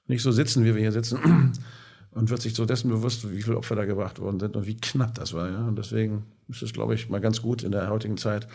nicht 0.07 0.23
so 0.23 0.31
sitzen, 0.31 0.65
wie 0.65 0.77
wir 0.77 0.81
hier 0.81 0.93
sitzen. 0.93 1.53
Und 2.13 2.31
wird 2.31 2.41
sich 2.41 2.55
so 2.55 2.65
dessen 2.65 2.91
bewusst, 2.91 3.29
wie 3.29 3.43
viele 3.43 3.57
Opfer 3.57 3.75
da 3.75 3.85
gebracht 3.87 4.21
worden 4.21 4.39
sind 4.39 4.55
und 4.55 4.69
wie 4.69 4.77
knapp 4.77 5.17
das 5.17 5.35
war. 5.35 5.51
Ja? 5.51 5.67
Und 5.67 5.77
deswegen 5.77 6.23
ist 6.49 6.63
es, 6.63 6.73
glaube 6.73 6.95
ich, 6.95 7.09
mal 7.09 7.21
ganz 7.21 7.43
gut 7.43 7.65
in 7.65 7.73
der 7.73 7.91
heutigen 7.91 8.17
Zeit, 8.17 8.47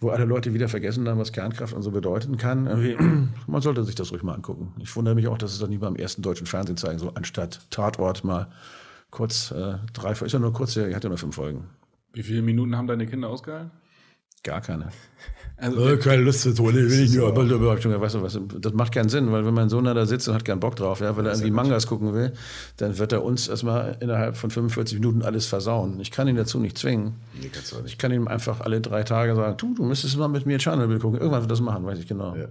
wo 0.00 0.08
alle 0.08 0.24
Leute 0.24 0.54
wieder 0.54 0.70
vergessen 0.70 1.06
haben, 1.06 1.18
was 1.18 1.30
Kernkraft 1.30 1.74
und 1.74 1.82
so 1.82 1.90
bedeuten 1.90 2.38
kann. 2.38 2.64
Man 3.46 3.60
sollte 3.60 3.84
sich 3.84 3.94
das 3.94 4.10
ruhig 4.10 4.22
mal 4.22 4.32
angucken. 4.32 4.72
Ich 4.78 4.96
wundere 4.96 5.14
mich 5.14 5.28
auch, 5.28 5.36
dass 5.36 5.52
es 5.52 5.58
das 5.58 5.68
nie 5.68 5.76
beim 5.76 5.96
ersten 5.96 6.22
deutschen 6.22 6.46
Fernsehen 6.46 6.78
zeigen, 6.78 6.98
so 6.98 7.10
anstatt 7.12 7.60
Tatort 7.68 8.24
mal 8.24 8.48
kurz 9.14 9.52
äh, 9.52 9.76
drei, 9.92 10.12
ist 10.12 10.32
ja 10.32 10.38
nur 10.38 10.52
kurz, 10.52 10.74
die 10.74 10.94
hat 10.94 11.04
ja 11.04 11.08
nur 11.08 11.18
fünf 11.18 11.36
Folgen. 11.36 11.68
wie 12.12 12.22
viele 12.22 12.42
Minuten 12.42 12.76
haben 12.76 12.86
deine 12.86 13.06
Kinder 13.06 13.28
ausgehalten? 13.28 13.70
Gar 14.42 14.60
keine. 14.60 14.90
Also, 15.56 15.96
keine 15.98 16.22
Lust 16.22 16.42
zu 16.42 16.52
tun, 16.52 16.74
will 16.74 17.00
ich 17.00 17.14
nur. 17.14 17.34
Weißt 17.34 18.14
du, 18.16 18.22
was, 18.22 18.38
das 18.60 18.72
macht 18.74 18.92
keinen 18.92 19.08
Sinn, 19.08 19.30
weil 19.32 19.46
wenn 19.46 19.54
mein 19.54 19.70
Sohn 19.70 19.84
da 19.84 20.04
sitzt 20.04 20.28
und 20.28 20.34
hat 20.34 20.44
keinen 20.44 20.60
Bock 20.60 20.76
drauf, 20.76 21.00
ja, 21.00 21.16
weil 21.16 21.24
er 21.24 21.32
irgendwie 21.32 21.52
Mangas 21.52 21.86
gucken 21.86 22.12
will, 22.12 22.32
dann 22.76 22.98
wird 22.98 23.12
er 23.12 23.24
uns 23.24 23.48
erstmal 23.48 23.96
innerhalb 24.00 24.36
von 24.36 24.50
45 24.50 24.98
Minuten 24.98 25.22
alles 25.22 25.46
versauen. 25.46 26.00
Ich 26.00 26.10
kann 26.10 26.28
ihn 26.28 26.36
dazu 26.36 26.58
nicht 26.58 26.76
zwingen. 26.76 27.14
Nee, 27.40 27.50
kannst 27.50 27.72
du 27.72 27.76
nicht. 27.76 27.92
Ich 27.92 27.98
kann 27.98 28.12
ihm 28.12 28.26
einfach 28.28 28.60
alle 28.60 28.80
drei 28.80 29.04
Tage 29.04 29.34
sagen, 29.36 29.56
du, 29.56 29.74
du 29.74 29.84
müsstest 29.84 30.18
mal 30.18 30.28
mit 30.28 30.44
mir 30.44 30.58
Chernobyl 30.58 30.98
gucken. 30.98 31.20
Irgendwann 31.20 31.40
wird 31.40 31.50
er 31.50 31.54
das 31.54 31.60
machen, 31.60 31.86
weiß 31.86 32.00
ich 32.00 32.08
genau. 32.08 32.34
Ja. 32.34 32.48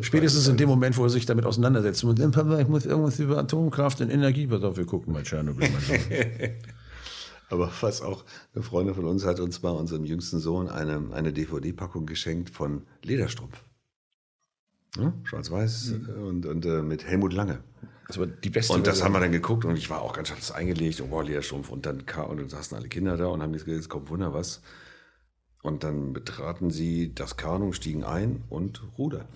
Spätestens 0.00 0.48
in 0.48 0.56
dem 0.56 0.68
Moment, 0.68 0.96
wo 0.96 1.04
er 1.04 1.10
sich 1.10 1.26
damit 1.26 1.44
auseinandersetzt. 1.44 2.04
Und 2.04 2.18
dann, 2.18 2.30
Papa, 2.30 2.58
ich 2.58 2.68
muss 2.68 2.86
irgendwas 2.86 3.18
über 3.18 3.38
Atomkraft 3.38 4.00
und 4.00 4.10
Energie, 4.10 4.46
pass 4.46 4.62
auf, 4.62 4.76
wir 4.76 4.86
gucken 4.86 5.12
mal 5.12 5.22
Tschernobyl. 5.22 5.68
Aber 7.50 7.70
was 7.82 8.00
auch, 8.00 8.24
eine 8.54 8.64
Freundin 8.64 8.94
von 8.94 9.04
uns 9.04 9.26
hat 9.26 9.38
uns 9.38 9.58
bei 9.58 9.68
unserem 9.68 10.04
jüngsten 10.04 10.38
Sohn 10.38 10.68
eine, 10.68 11.12
eine 11.12 11.34
DVD-Packung 11.34 12.06
geschenkt 12.06 12.48
von 12.48 12.86
Lederstrumpf. 13.02 13.62
Ja, 14.96 15.12
Schwarz-Weiß 15.24 15.94
und, 16.26 16.46
und 16.46 16.64
äh, 16.64 16.82
mit 16.82 17.04
Helmut 17.04 17.32
Lange. 17.32 17.62
Das 18.08 18.18
war 18.18 18.26
die 18.26 18.50
beste 18.50 18.72
Und 18.72 18.86
das 18.86 18.98
Version. 18.98 19.06
haben 19.06 19.12
wir 19.14 19.20
dann 19.20 19.32
geguckt 19.32 19.64
und 19.64 19.76
ich 19.76 19.88
war 19.90 20.02
auch 20.02 20.12
ganz 20.14 20.28
schön 20.28 20.36
eingelegt 20.54 21.00
und 21.00 21.10
boah, 21.10 21.24
Lederstrumpf. 21.24 21.70
Und 21.70 21.86
dann 21.86 22.00
und 22.00 22.40
dann 22.40 22.48
saßen 22.48 22.76
alle 22.76 22.88
Kinder 22.88 23.16
da 23.16 23.26
und 23.26 23.42
haben 23.42 23.52
gesagt, 23.52 23.70
jetzt 23.70 23.88
kommt 23.88 24.10
Wunder 24.10 24.34
was. 24.34 24.60
Und 25.62 25.84
dann 25.84 26.12
betraten 26.12 26.70
sie 26.70 27.14
das 27.14 27.36
Kanu, 27.36 27.72
stiegen 27.72 28.04
ein 28.04 28.44
und 28.48 28.82
rudern. 28.98 29.28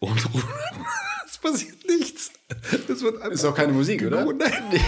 Und 0.00 0.18
es 1.26 1.38
passiert 1.38 1.86
nichts. 1.86 2.32
Es 2.88 3.02
wird 3.02 3.24
Ist 3.26 3.44
auch 3.44 3.54
keine 3.54 3.72
Musik, 3.72 4.04
oder? 4.04 4.24
Nein. 4.32 4.80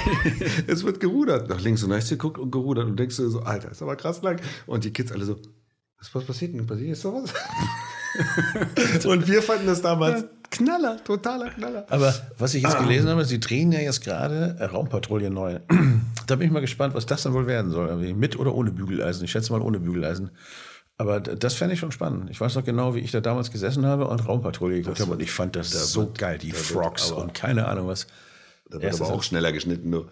es 0.66 0.82
wird 0.82 0.98
gerudert. 1.00 1.48
Nach 1.48 1.60
links 1.60 1.82
und 1.84 1.92
rechts 1.92 2.10
geguckt 2.10 2.38
und 2.38 2.50
gerudert. 2.50 2.86
Und 2.86 2.98
denkst 2.98 3.16
du 3.16 3.28
so, 3.28 3.40
Alter, 3.40 3.70
ist 3.70 3.82
aber 3.82 3.96
krass 3.96 4.22
lang. 4.22 4.40
Und 4.66 4.84
die 4.84 4.92
Kids 4.92 5.12
alle 5.12 5.24
so, 5.24 5.38
was, 5.98 6.14
was 6.14 6.24
passiert 6.24 6.54
denn? 6.54 6.66
Passiert 6.66 6.88
jetzt 6.88 7.02
sowas? 7.02 7.32
und 9.06 9.28
wir 9.28 9.42
fanden 9.42 9.66
das 9.66 9.80
damals 9.80 10.24
Knaller, 10.50 11.02
totaler 11.02 11.48
Knaller. 11.50 11.86
Aber 11.88 12.14
was 12.38 12.54
ich 12.54 12.62
jetzt 12.62 12.78
gelesen 12.78 13.08
habe, 13.08 13.24
sie 13.24 13.40
drehen 13.40 13.72
ja 13.72 13.80
jetzt 13.80 14.04
gerade 14.04 14.56
äh, 14.58 14.64
Raumpatrouille 14.64 15.30
neu. 15.30 15.60
da 16.26 16.36
bin 16.36 16.46
ich 16.46 16.52
mal 16.52 16.60
gespannt, 16.60 16.94
was 16.94 17.06
das 17.06 17.22
dann 17.22 17.32
wohl 17.32 17.46
werden 17.46 17.70
soll. 17.70 17.96
Mit 18.14 18.38
oder 18.38 18.54
ohne 18.54 18.70
Bügeleisen. 18.70 19.24
Ich 19.24 19.30
schätze 19.30 19.52
mal 19.52 19.62
ohne 19.62 19.80
Bügeleisen. 19.80 20.30
Aber 20.98 21.20
das 21.20 21.54
fände 21.54 21.74
ich 21.74 21.80
schon 21.80 21.90
spannend. 21.92 22.30
Ich 22.30 22.40
weiß 22.40 22.54
noch 22.54 22.64
genau, 22.64 22.94
wie 22.94 23.00
ich 23.00 23.10
da 23.10 23.20
damals 23.20 23.50
gesessen 23.50 23.84
habe 23.86 24.06
und 24.06 24.28
Raumpatrouille 24.28 24.78
geguckt 24.82 25.00
habe. 25.00 25.12
Und 25.12 25.22
ich 25.22 25.30
fand 25.32 25.56
das 25.56 25.70
so 25.92 26.12
geil, 26.16 26.38
die 26.38 26.52
Frogs 26.52 27.10
und 27.10 27.34
keine 27.34 27.66
Ahnung 27.66 27.88
was. 27.88 28.06
Da 28.66 28.74
wird 28.74 28.84
Erstes 28.84 29.06
aber 29.08 29.16
auch 29.16 29.22
schneller 29.22 29.52
geschnitten. 29.52 29.90
Du. 29.90 30.06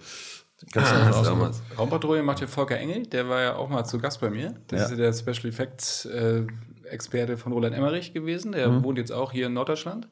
Ganz. 0.73 0.91
Damals. 1.25 1.63
Raumpatrouille 1.79 2.23
macht 2.23 2.41
ja 2.41 2.47
Volker 2.47 2.77
Engel, 2.79 3.07
der 3.07 3.29
war 3.29 3.41
ja 3.41 3.57
auch 3.57 3.69
mal 3.69 3.85
zu 3.85 3.99
Gast 3.99 4.21
bei 4.21 4.31
mir. 4.31 4.55
Das 4.67 4.79
Ja. 4.81 4.85
ist 4.87 4.91
ja 4.93 4.97
der 4.97 5.13
Special 5.13 5.47
Effects 5.49 6.05
äh, 6.07 6.47
Experte 6.85 7.37
von 7.39 7.53
Roland 7.53 7.75
Emmerich 7.75 8.13
gewesen. 8.13 8.53
Der 8.53 8.69
Mhm. 8.69 8.83
wohnt 8.85 8.99
jetzt 8.99 9.13
auch 9.13 9.33
hier 9.33 9.47
in 9.47 9.53
Norddeutschland. 9.55 10.09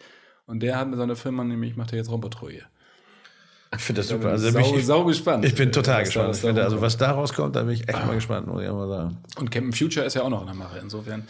Und 0.47 0.61
der 0.61 0.79
hat 0.79 0.89
mit 0.89 0.99
seiner 0.99 1.17
Firma 1.17 1.45
nämlich, 1.45 1.77
macht 1.77 1.93
er 1.93 1.99
jetzt 1.99 2.11
Raumpatrouille. 2.11 2.63
Ich 3.77 3.83
finde 3.83 4.01
das 4.01 4.09
super. 4.09 4.31
Also 4.31 4.51
sau, 4.51 4.73
mich, 4.73 4.87
sau 4.87 5.05
gespannt. 5.05 5.45
ich 5.45 5.55
bin 5.55 5.71
total 5.71 6.01
was 6.01 6.01
da- 6.01 6.05
gespannt. 6.05 6.29
was 6.31 6.37
Ich 6.39 6.43
da 6.43 6.49
finde, 6.49 6.65
also 6.65 6.81
was 6.81 6.97
da 6.97 7.11
rauskommt, 7.13 7.55
da 7.57 7.63
bin 7.63 7.75
ich 7.75 7.89
echt 7.89 8.07
mal 8.07 8.15
gespannt, 8.15 8.47
muss 8.47 8.63
ich 8.63 8.69
auch 8.69 8.77
mal 8.77 8.89
sagen. 8.89 9.19
Und 9.39 9.51
Captain 9.51 9.73
Future 9.73 10.07
ist 10.07 10.15
ja 10.15 10.23
auch 10.23 10.31
noch 10.31 10.41
in 10.41 10.47
der 10.47 10.55
Mache. 10.57 10.79
Insofern, 10.79 11.29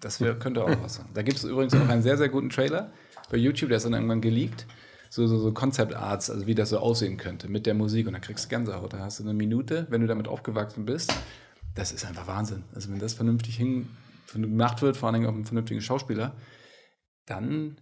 das 0.00 0.20
wär, 0.20 0.34
könnte 0.34 0.62
auch 0.62 0.70
was 0.82 0.96
sein. 0.96 1.06
Da 1.14 1.22
gibt 1.22 1.38
es 1.38 1.44
übrigens 1.44 1.74
auch 1.74 1.88
einen 1.88 2.02
sehr, 2.02 2.16
sehr 2.18 2.28
guten 2.28 2.50
Trailer 2.50 2.92
bei 3.30 3.38
YouTube, 3.38 3.70
der 3.70 3.78
ist 3.78 3.84
dann 3.84 3.94
irgendwann 3.94 4.20
geleakt. 4.20 4.66
So, 5.08 5.26
so, 5.26 5.38
so 5.38 5.52
Concept 5.52 5.94
Arts, 5.94 6.28
also 6.30 6.46
wie 6.46 6.54
das 6.54 6.68
so 6.70 6.78
aussehen 6.78 7.16
könnte 7.16 7.48
mit 7.48 7.64
der 7.64 7.74
Musik. 7.74 8.06
Und 8.06 8.12
dann 8.12 8.20
kriegst 8.22 8.44
du 8.44 8.48
Gänsehaut. 8.50 8.92
Da 8.92 8.98
hast 8.98 9.20
du 9.20 9.24
eine 9.24 9.32
Minute, 9.34 9.86
wenn 9.88 10.02
du 10.02 10.06
damit 10.06 10.28
aufgewachsen 10.28 10.84
bist. 10.84 11.12
Das 11.74 11.90
ist 11.92 12.04
einfach 12.04 12.26
Wahnsinn. 12.26 12.64
Also, 12.74 12.90
wenn 12.90 12.98
das 12.98 13.14
vernünftig 13.14 13.56
hin, 13.56 13.88
gemacht 14.34 14.82
wird, 14.82 14.96
vor 14.96 15.08
allen 15.08 15.14
Dingen 15.14 15.26
auch 15.26 15.32
einem 15.34 15.44
vernünftigen 15.46 15.80
Schauspieler, 15.80 16.34
dann. 17.26 17.78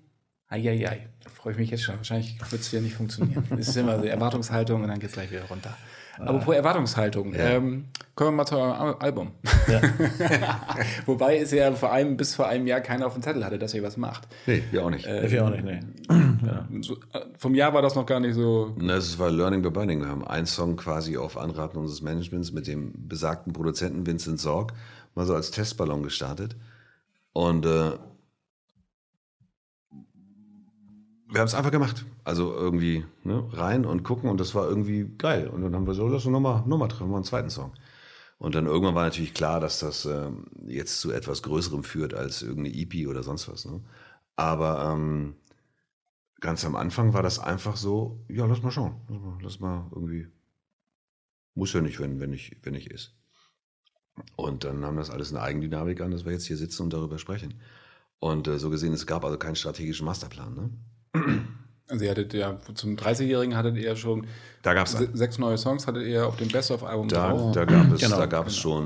Eieiei, 0.54 1.06
da 1.22 1.30
freue 1.30 1.52
ich 1.52 1.58
mich 1.58 1.70
jetzt 1.70 1.82
schon. 1.82 1.96
Wahrscheinlich 1.96 2.36
wird 2.50 2.60
es 2.62 2.68
hier 2.70 2.80
nicht 2.80 2.94
funktionieren. 2.96 3.44
Es 3.58 3.68
ist 3.68 3.76
immer 3.76 3.98
so 3.98 4.04
Erwartungshaltung 4.04 4.82
und 4.82 4.88
dann 4.88 4.98
geht 4.98 5.08
es 5.10 5.14
gleich 5.14 5.30
wieder 5.30 5.44
runter. 5.44 5.76
Apropos 6.16 6.54
Erwartungshaltung, 6.54 7.34
ähm, 7.36 7.86
kommen 8.14 8.30
wir 8.30 8.36
mal 8.36 8.46
zu 8.46 8.56
eurem 8.56 8.70
Al- 8.72 8.94
Album. 9.00 9.32
Wobei 11.06 11.38
es 11.38 11.50
ja 11.50 11.72
vor 11.72 11.92
allem 11.92 12.16
bis 12.16 12.34
vor 12.36 12.46
einem 12.48 12.66
Jahr 12.68 12.80
keiner 12.80 13.06
auf 13.06 13.14
dem 13.14 13.22
Zettel 13.22 13.44
hatte, 13.44 13.58
dass 13.58 13.74
ihr 13.74 13.82
was 13.82 13.96
macht. 13.96 14.28
Nee, 14.46 14.62
wir 14.70 14.84
auch 14.84 14.90
nicht. 14.90 15.06
Ich 15.06 15.32
will 15.32 15.40
auch 15.40 15.50
nicht, 15.50 15.64
nee. 15.64 15.80
So, 16.82 16.94
äh, 17.12 17.20
vom 17.38 17.54
Jahr 17.54 17.72
war 17.74 17.82
das 17.82 17.94
noch 17.94 18.06
gar 18.06 18.20
nicht 18.20 18.34
so. 18.34 18.74
Na, 18.78 18.94
Das 18.96 19.18
war 19.18 19.30
Learning 19.30 19.62
by 19.62 19.70
Burning. 19.70 20.00
Wir 20.00 20.08
haben 20.08 20.24
einen 20.26 20.46
Song 20.46 20.76
quasi 20.76 21.16
auf 21.16 21.36
Anraten 21.38 21.78
unseres 21.78 22.02
Managements 22.02 22.52
mit 22.52 22.66
dem 22.66 22.92
besagten 23.08 23.52
Produzenten 23.52 24.06
Vincent 24.06 24.40
Sorg 24.40 24.72
mal 25.14 25.24
so 25.26 25.34
als 25.34 25.50
Testballon 25.50 26.02
gestartet. 26.02 26.54
Und 27.32 27.64
äh, 27.66 27.92
wir 31.34 31.40
haben 31.40 31.48
es 31.48 31.54
einfach 31.54 31.72
gemacht. 31.72 32.06
Also 32.22 32.54
irgendwie 32.54 33.04
ne, 33.24 33.44
rein 33.52 33.84
und 33.84 34.04
gucken 34.04 34.30
und 34.30 34.38
das 34.38 34.54
war 34.54 34.68
irgendwie 34.68 35.04
geil. 35.18 35.48
Und 35.48 35.62
dann 35.62 35.74
haben 35.74 35.86
wir 35.86 35.94
so, 35.94 36.06
lass 36.06 36.24
uns 36.24 36.32
nochmal 36.32 36.62
noch 36.66 36.78
mal 36.78 36.88
treffen, 36.88 37.10
mal 37.10 37.16
einen 37.16 37.24
zweiten 37.24 37.50
Song. 37.50 37.72
Und 38.38 38.54
dann 38.54 38.66
irgendwann 38.66 38.94
war 38.94 39.04
natürlich 39.04 39.34
klar, 39.34 39.58
dass 39.58 39.80
das 39.80 40.06
ähm, 40.06 40.46
jetzt 40.66 41.00
zu 41.00 41.10
etwas 41.10 41.42
Größerem 41.42 41.82
führt 41.82 42.14
als 42.14 42.42
irgendeine 42.42 42.76
EP 42.76 43.08
oder 43.08 43.22
sonst 43.22 43.48
was. 43.48 43.64
Ne? 43.64 43.80
Aber 44.36 44.92
ähm, 44.92 45.34
ganz 46.40 46.64
am 46.64 46.76
Anfang 46.76 47.14
war 47.14 47.22
das 47.22 47.38
einfach 47.38 47.76
so, 47.76 48.24
ja, 48.28 48.46
lass 48.46 48.62
mal 48.62 48.70
schauen. 48.70 49.00
Lass 49.08 49.20
mal, 49.20 49.38
lass 49.42 49.60
mal 49.60 49.90
irgendwie. 49.92 50.28
Muss 51.54 51.72
ja 51.72 51.80
nicht, 51.80 52.00
wenn, 52.00 52.20
wenn 52.20 52.32
ich, 52.32 52.56
wenn 52.62 52.74
ich 52.74 52.90
ist. 52.90 53.14
Und 54.36 54.64
dann 54.64 54.80
nahm 54.80 54.96
das 54.96 55.10
alles 55.10 55.32
eine 55.32 55.42
Eigendynamik 55.42 56.00
an, 56.00 56.12
dass 56.12 56.24
wir 56.24 56.32
jetzt 56.32 56.46
hier 56.46 56.56
sitzen 56.56 56.82
und 56.82 56.92
darüber 56.92 57.18
sprechen. 57.18 57.60
Und 58.20 58.46
äh, 58.46 58.58
so 58.58 58.70
gesehen, 58.70 58.92
es 58.92 59.06
gab 59.06 59.24
also 59.24 59.38
keinen 59.38 59.56
strategischen 59.56 60.06
Masterplan. 60.06 60.54
Ne? 60.54 60.70
Also 61.88 62.04
ihr 62.04 62.10
hattet 62.10 62.32
ja 62.34 62.58
zum 62.74 62.96
30-Jährigen 62.96 63.54
hattet 63.56 63.76
ihr 63.76 63.94
schon 63.94 64.26
Da 64.62 64.72
gab 64.74 64.86
es 64.86 64.92
se- 64.92 65.10
sechs 65.12 65.38
neue 65.38 65.58
Songs, 65.58 65.86
hattet 65.86 66.06
ihr 66.06 66.26
auf 66.26 66.36
dem 66.36 66.48
Best-of-Album 66.48 67.08
da, 67.08 67.28
drauf. 67.30 67.52
da 67.52 67.64
gab 67.66 67.92
es, 67.92 68.00
Genau, 68.00 68.16
da 68.16 68.26
gab 68.26 68.46
es 68.46 68.56
schon 68.56 68.84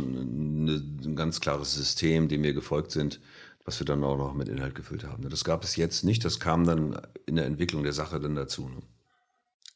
eine, 0.67 0.83
ein 1.05 1.15
ganz 1.17 1.41
klares 1.41 1.75
System, 1.75 2.29
dem 2.29 2.43
wir 2.43 2.53
gefolgt 2.55 2.91
sind, 2.91 3.21
was 3.65 3.79
wir 3.81 3.85
dann 3.87 4.03
auch 4.03 4.17
noch 4.19 4.35
mit 4.35 4.49
Inhalt 4.49 4.75
gefüllt 4.75 5.05
haben. 5.05 5.29
Das 5.31 5.45
gab 5.45 5.63
es 5.63 5.77
jetzt 5.77 6.03
nicht, 6.05 6.25
das 6.25 6.41
kam 6.41 6.65
dann 6.67 7.01
in 7.27 7.37
der 7.37 7.47
Entwicklung 7.47 7.85
der 7.85 7.93
Sache 7.93 8.19
dann 8.19 8.35
dazu. 8.35 8.69
Ne? 8.69 8.83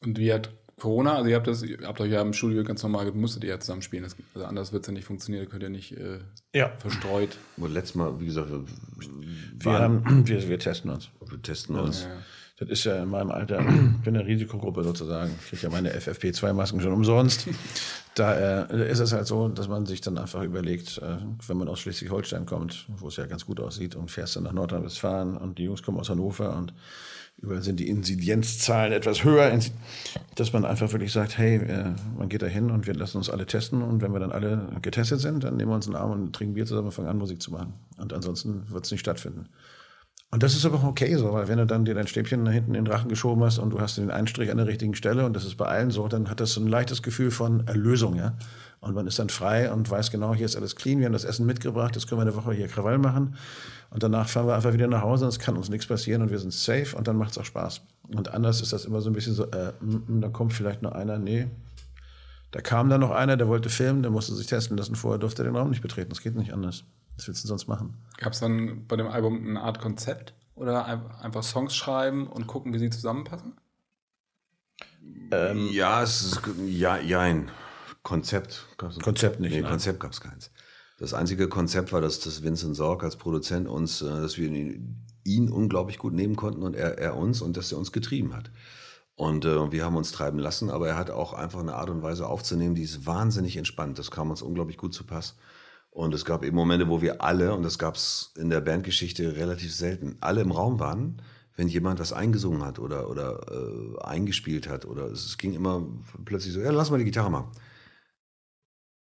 Und 0.05 0.17
wie 0.19 0.33
hat 0.33 0.49
Corona, 0.77 1.15
also 1.15 1.29
ihr 1.29 1.35
habt 1.37 1.47
das, 1.47 1.63
ihr 1.63 1.77
habt 1.83 2.01
euch 2.01 2.11
ja 2.11 2.21
im 2.21 2.33
Studio 2.33 2.63
ganz 2.65 2.83
normal, 2.83 3.09
musstet 3.13 3.43
ihr 3.45 3.51
ja 3.51 3.59
zusammenspielen. 3.59 4.03
Das, 4.03 4.17
also 4.33 4.45
anders 4.45 4.73
wird 4.73 4.83
es 4.83 4.87
ja 4.87 4.93
nicht 4.93 5.05
funktionieren, 5.05 5.47
könnt 5.47 5.63
ihr 5.63 5.69
nicht 5.69 5.93
äh, 5.93 6.19
Ja. 6.53 6.73
verstreut. 6.79 7.37
Und 7.55 7.73
letztes 7.73 7.95
Mal, 7.95 8.19
wie 8.19 8.25
gesagt, 8.25 8.49
wir, 8.51 8.65
Wir, 9.59 9.71
haben, 9.79 10.27
wir, 10.27 10.49
wir 10.49 10.59
testen 10.59 10.91
uns. 10.91 11.09
wir 11.25 11.41
testen 11.41 11.77
uns. 11.77 12.01
Das 12.01 12.09
Das 12.63 12.79
ist 12.79 12.85
ja 12.85 13.03
in 13.03 13.09
meinem 13.09 13.31
Alter, 13.31 13.59
ich 13.59 14.03
bin 14.03 14.15
eine 14.15 14.25
Risikogruppe 14.25 14.83
sozusagen. 14.83 15.31
Ich 15.41 15.49
kriege 15.49 15.63
ja 15.63 15.69
meine 15.69 15.91
FFP2-Masken 15.91 16.79
schon 16.79 16.93
umsonst. 16.93 17.47
Da 18.15 18.63
äh, 18.63 18.91
ist 18.91 18.99
es 18.99 19.11
halt 19.11 19.27
so, 19.27 19.49
dass 19.49 19.67
man 19.67 19.85
sich 19.85 19.99
dann 19.99 20.17
einfach 20.17 20.43
überlegt, 20.43 20.99
äh, 20.99 21.17
wenn 21.47 21.57
man 21.57 21.67
aus 21.67 21.79
Schleswig-Holstein 21.81 22.45
kommt, 22.45 22.85
wo 22.87 23.07
es 23.07 23.17
ja 23.17 23.25
ganz 23.25 23.45
gut 23.45 23.59
aussieht, 23.59 23.95
und 23.95 24.11
fährst 24.11 24.35
dann 24.35 24.43
nach 24.43 24.53
Nordrhein-Westfalen 24.53 25.35
und 25.35 25.57
die 25.57 25.63
Jungs 25.63 25.83
kommen 25.83 25.99
aus 25.99 26.09
Hannover 26.09 26.55
und 26.55 26.73
überall 27.41 27.61
sind 27.61 27.79
die 27.79 27.89
Inzidenzzahlen 27.89 28.93
etwas 28.93 29.23
höher, 29.23 29.59
dass 30.35 30.53
man 30.53 30.63
einfach 30.63 30.91
wirklich 30.91 31.11
sagt, 31.11 31.37
hey, 31.37 31.57
äh, 31.57 31.91
man 32.17 32.29
geht 32.29 32.43
da 32.43 32.45
hin 32.45 32.71
und 32.71 32.87
wir 32.87 32.93
lassen 32.93 33.17
uns 33.17 33.29
alle 33.29 33.45
testen 33.45 33.81
und 33.81 34.01
wenn 34.01 34.13
wir 34.13 34.19
dann 34.19 34.31
alle 34.31 34.67
getestet 34.81 35.19
sind, 35.19 35.43
dann 35.43 35.57
nehmen 35.57 35.71
wir 35.71 35.75
uns 35.75 35.87
einen 35.87 35.95
Arm 35.95 36.11
und 36.11 36.33
trinken 36.33 36.53
Bier 36.53 36.65
zusammen 36.65 36.87
und 36.87 36.93
fangen 36.93 37.09
an, 37.09 37.17
Musik 37.17 37.41
zu 37.41 37.51
machen. 37.51 37.73
Und 37.97 38.13
ansonsten 38.13 38.63
wird 38.69 38.85
es 38.85 38.91
nicht 38.91 39.01
stattfinden. 39.01 39.49
Und 40.33 40.41
das 40.41 40.55
ist 40.55 40.65
aber 40.65 40.77
auch 40.77 40.83
okay 40.83 41.15
so, 41.15 41.31
weil 41.31 41.47
wenn 41.47 41.59
du 41.59 41.67
dann 41.67 41.85
dir 41.85 41.93
dein 41.93 42.07
Stäbchen 42.07 42.49
hinten 42.49 42.73
in 42.73 42.85
den 42.85 42.91
Rachen 42.91 43.07
geschoben 43.07 43.43
hast 43.43 43.59
und 43.59 43.69
du 43.69 43.79
hast 43.79 43.99
den 43.99 44.09
Einstrich 44.09 44.49
an 44.49 44.57
der 44.57 44.65
richtigen 44.65 44.95
Stelle 44.95 45.27
und 45.27 45.35
das 45.35 45.45
ist 45.45 45.57
bei 45.57 45.65
allen 45.65 45.91
so, 45.91 46.07
dann 46.07 46.27
hat 46.27 46.39
das 46.39 46.53
so 46.53 46.61
ein 46.61 46.65
leichtes 46.65 47.03
Gefühl 47.03 47.29
von 47.29 47.67
Erlösung, 47.67 48.15
ja. 48.15 48.33
Und 48.79 48.95
man 48.95 49.05
ist 49.05 49.19
dann 49.19 49.29
frei 49.29 49.71
und 49.71 49.91
weiß 49.91 50.09
genau, 50.09 50.33
hier 50.33 50.47
ist 50.47 50.55
alles 50.55 50.75
clean, 50.75 50.97
wir 50.97 51.05
haben 51.05 51.13
das 51.13 51.23
Essen 51.23 51.45
mitgebracht, 51.45 51.93
jetzt 51.93 52.07
können 52.07 52.17
wir 52.17 52.23
eine 52.23 52.35
Woche 52.35 52.51
hier 52.51 52.67
Krawall 52.67 52.97
machen. 52.97 53.35
Und 53.91 54.01
danach 54.01 54.27
fahren 54.27 54.47
wir 54.47 54.55
einfach 54.55 54.73
wieder 54.73 54.87
nach 54.87 55.03
Hause 55.03 55.25
und 55.25 55.29
es 55.29 55.37
kann 55.37 55.55
uns 55.55 55.69
nichts 55.69 55.85
passieren 55.85 56.23
und 56.23 56.31
wir 56.31 56.39
sind 56.39 56.51
safe 56.51 56.97
und 56.97 57.07
dann 57.07 57.15
macht 57.15 57.33
es 57.33 57.37
auch 57.37 57.45
Spaß. 57.45 57.81
Und 58.11 58.33
anders 58.33 58.59
ist 58.59 58.73
das 58.73 58.85
immer 58.85 59.01
so 59.01 59.11
ein 59.11 59.13
bisschen 59.13 59.35
so, 59.35 59.43
äh, 59.51 59.71
da 60.19 60.29
kommt 60.29 60.53
vielleicht 60.53 60.81
noch 60.81 60.93
einer, 60.93 61.19
nee. 61.19 61.45
Da 62.53 62.61
kam 62.61 62.87
dann 62.87 63.01
noch 63.01 63.09
einer, 63.09 63.35
der 63.35 63.47
wollte 63.47 63.69
filmen, 63.69 64.03
der 64.03 64.11
musste 64.11 64.35
sich 64.35 64.45
testen 64.45 64.77
lassen, 64.77 64.95
vorher 64.95 65.17
durfte 65.17 65.41
er 65.41 65.45
den 65.45 65.55
Raum 65.55 65.71
nicht 65.71 65.81
betreten. 65.81 66.11
Das 66.11 66.21
geht 66.21 66.35
nicht 66.35 66.53
anders. 66.53 66.83
Was 67.17 67.27
willst 67.27 67.43
du 67.43 67.47
sonst 67.47 67.67
machen? 67.67 67.97
Gab 68.17 68.33
es 68.33 68.41
dann 68.41 68.85
bei 68.85 68.95
dem 68.95 69.07
Album 69.07 69.47
eine 69.47 69.59
Art 69.59 69.79
Konzept? 69.79 70.35
Oder 70.53 70.85
einfach 70.85 71.41
Songs 71.41 71.75
schreiben 71.75 72.27
und 72.27 72.45
gucken, 72.45 72.71
wie 72.71 72.77
sie 72.77 72.91
zusammenpassen? 72.91 73.57
Ähm, 75.31 75.67
ja, 75.71 76.03
es 76.03 76.21
ist, 76.21 76.41
ja, 76.67 76.97
jein. 76.97 77.49
Konzept. 78.03 78.67
Konzept 78.77 79.39
nicht. 79.39 79.53
Nee, 79.53 79.61
nein. 79.61 79.71
Konzept 79.71 79.99
gab 79.99 80.11
es 80.11 80.21
keins. 80.21 80.51
Das 80.99 81.15
einzige 81.15 81.49
Konzept 81.49 81.91
war, 81.91 82.01
dass 82.01 82.19
das 82.19 82.43
Vincent 82.43 82.75
Sorg 82.75 83.03
als 83.03 83.15
Produzent 83.15 83.67
uns, 83.67 84.03
äh, 84.03 84.05
dass 84.05 84.37
wir 84.37 84.47
ihn, 84.47 85.07
ihn 85.23 85.51
unglaublich 85.51 85.97
gut 85.97 86.13
nehmen 86.13 86.35
konnten 86.35 86.61
und 86.61 86.75
er, 86.75 86.99
er 86.99 87.17
uns 87.17 87.41
und 87.41 87.57
dass 87.57 87.71
er 87.71 87.79
uns 87.79 87.91
getrieben 87.91 88.35
hat. 88.35 88.51
Und 89.15 89.45
äh, 89.45 89.71
wir 89.71 89.85
haben 89.85 89.95
uns 89.95 90.11
treiben 90.11 90.39
lassen, 90.39 90.69
aber 90.69 90.87
er 90.87 90.97
hat 90.97 91.11
auch 91.11 91.33
einfach 91.33 91.59
eine 91.59 91.75
Art 91.75 91.89
und 91.89 92.01
Weise 92.01 92.27
aufzunehmen, 92.27 92.75
die 92.75 92.83
ist 92.83 93.05
wahnsinnig 93.05 93.57
entspannt. 93.57 93.99
Das 93.99 94.09
kam 94.09 94.31
uns 94.31 94.41
unglaublich 94.41 94.77
gut 94.77 94.93
zu 94.93 95.03
Pass. 95.03 95.35
Und 95.91 96.13
es 96.15 96.25
gab 96.25 96.43
eben 96.43 96.55
Momente, 96.55 96.89
wo 96.89 97.01
wir 97.03 97.21
alle, 97.21 97.53
und 97.53 97.61
das 97.61 97.77
gab 97.77 97.95
es 97.95 98.33
in 98.35 98.49
der 98.49 98.61
Bandgeschichte 98.61 99.35
relativ 99.35 99.73
selten, 99.73 100.17
alle 100.21 100.41
im 100.41 100.51
Raum 100.51 100.79
waren, 100.79 101.21
wenn 101.55 101.67
jemand 101.67 101.99
was 101.99 102.13
eingesungen 102.13 102.65
hat 102.65 102.79
oder, 102.79 103.09
oder 103.09 103.39
äh, 103.51 104.03
eingespielt 104.03 104.67
hat. 104.67 104.85
Oder 104.85 105.05
es, 105.11 105.23
es, 105.25 105.37
ging 105.37 105.53
immer 105.53 105.85
plötzlich 106.25 106.53
so, 106.53 106.61
ja, 106.61 106.71
lass 106.71 106.89
mal 106.89 106.97
die 106.97 107.05
Gitarre 107.05 107.29
mal. 107.29 107.45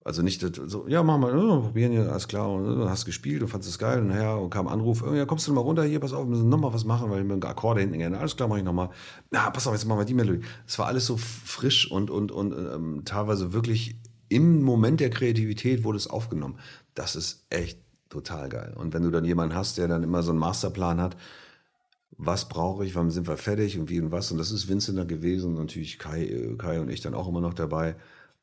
Also 0.10 0.24
nicht 0.24 0.42
so, 0.42 0.88
ja, 0.88 1.04
mach 1.04 1.20
mal, 1.20 1.38
oh, 1.38 1.62
probieren 1.62 1.92
hier, 1.92 2.10
alles 2.10 2.28
klar. 2.28 2.52
Und 2.52 2.66
dann 2.66 2.90
hast 2.90 3.06
gespielt 3.06 3.44
und 3.44 3.48
fandest 3.48 3.70
es 3.70 3.78
geil. 3.78 4.00
Und 4.00 4.08
nachher 4.08 4.42
und 4.42 4.50
kam 4.50 4.68
Anruf, 4.68 5.04
oh, 5.04 5.14
ja, 5.14 5.28
kommst 5.28 5.48
du 5.48 5.54
mal 5.54 5.62
runter 5.62 5.84
hier, 5.84 6.00
pass 6.00 6.14
auf, 6.14 6.26
wir 6.26 6.32
müssen 6.32 6.50
nochmal 6.50 6.74
was 6.74 6.84
machen, 6.84 7.12
weil 7.12 7.24
wir 7.24 7.32
einen 7.32 7.44
Akkorde 7.44 7.82
hinten 7.82 8.00
gerne. 8.00 8.18
Alles 8.18 8.36
klar, 8.36 8.50
mach 8.50 8.58
ich 8.58 8.64
nochmal. 8.64 8.90
Na, 9.30 9.52
pass 9.52 9.68
auf, 9.68 9.74
jetzt 9.74 9.86
machen 9.86 10.00
wir 10.00 10.06
die 10.06 10.16
Melodie. 10.16 10.42
Es 10.66 10.80
war 10.80 10.88
alles 10.88 11.06
so 11.06 11.16
frisch 11.18 11.92
und, 11.92 12.10
und, 12.10 12.32
und 12.32 12.54
ähm, 12.54 13.04
teilweise 13.06 13.54
wirklich 13.54 13.98
im 14.30 14.64
Moment 14.64 15.00
der 15.00 15.12
Kreativität 15.12 15.84
wurde 15.84 15.98
es 16.00 16.08
aufgenommen. 16.10 16.58
Das 16.96 17.16
ist 17.16 17.46
echt 17.52 17.80
total 18.10 18.50
geil. 18.50 18.74
Und 18.76 18.96
wenn 18.96 19.04
du 19.04 19.12
dann 19.12 19.26
jemanden 19.26 19.54
hast, 19.54 19.78
der 19.78 19.88
dann 19.88 20.02
immer 20.02 20.24
so 20.24 20.32
einen 20.32 20.40
Masterplan 20.40 21.00
hat, 21.00 21.18
was 22.18 22.50
brauche 22.50 22.84
ich, 22.84 22.96
wann 22.96 23.12
sind 23.12 23.28
wir 23.28 23.38
fertig 23.38 23.78
und 23.78 23.92
wie 23.92 24.02
und 24.02 24.12
was. 24.12 24.32
Und 24.32 24.40
das 24.40 24.50
ist 24.50 24.68
Vincent 24.68 24.98
da 24.98 25.04
gewesen 25.04 25.52
und 25.52 25.60
natürlich 25.60 26.00
Kai, 26.00 26.24
äh, 26.24 26.56
Kai 26.58 26.80
und 26.80 26.90
ich 26.90 27.02
dann 27.02 27.14
auch 27.14 27.28
immer 27.28 27.42
noch 27.42 27.54
dabei. 27.54 27.96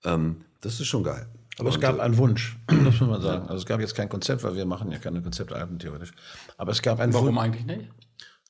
Ähm, 0.05 0.43
das 0.61 0.81
ist 0.81 0.87
schon 0.87 1.03
geil. 1.03 1.27
Aber 1.59 1.69
und, 1.69 1.75
es 1.75 1.81
gab 1.81 1.99
äh, 1.99 2.03
einen 2.03 2.17
Wunsch, 2.19 2.57
das 2.67 2.77
muss 2.83 3.01
man 3.01 3.21
sagen. 3.23 3.43
Also 3.43 3.57
es 3.57 3.67
gab 3.67 3.81
jetzt 3.81 3.95
kein 3.95 4.09
Konzept, 4.09 4.43
weil 4.43 4.57
wir 4.57 4.67
machen 4.67 4.91
ja 4.91 4.99
keine 4.99 5.23
Konzeptalben 5.23 5.79
theoretisch. 5.79 6.13
Aber 6.59 6.73
es 6.73 6.83
gab 6.83 7.01
einen 7.01 7.15
Warum 7.15 7.29
Wunsch. 7.29 7.39
eigentlich 7.39 7.67
nicht? 7.67 7.91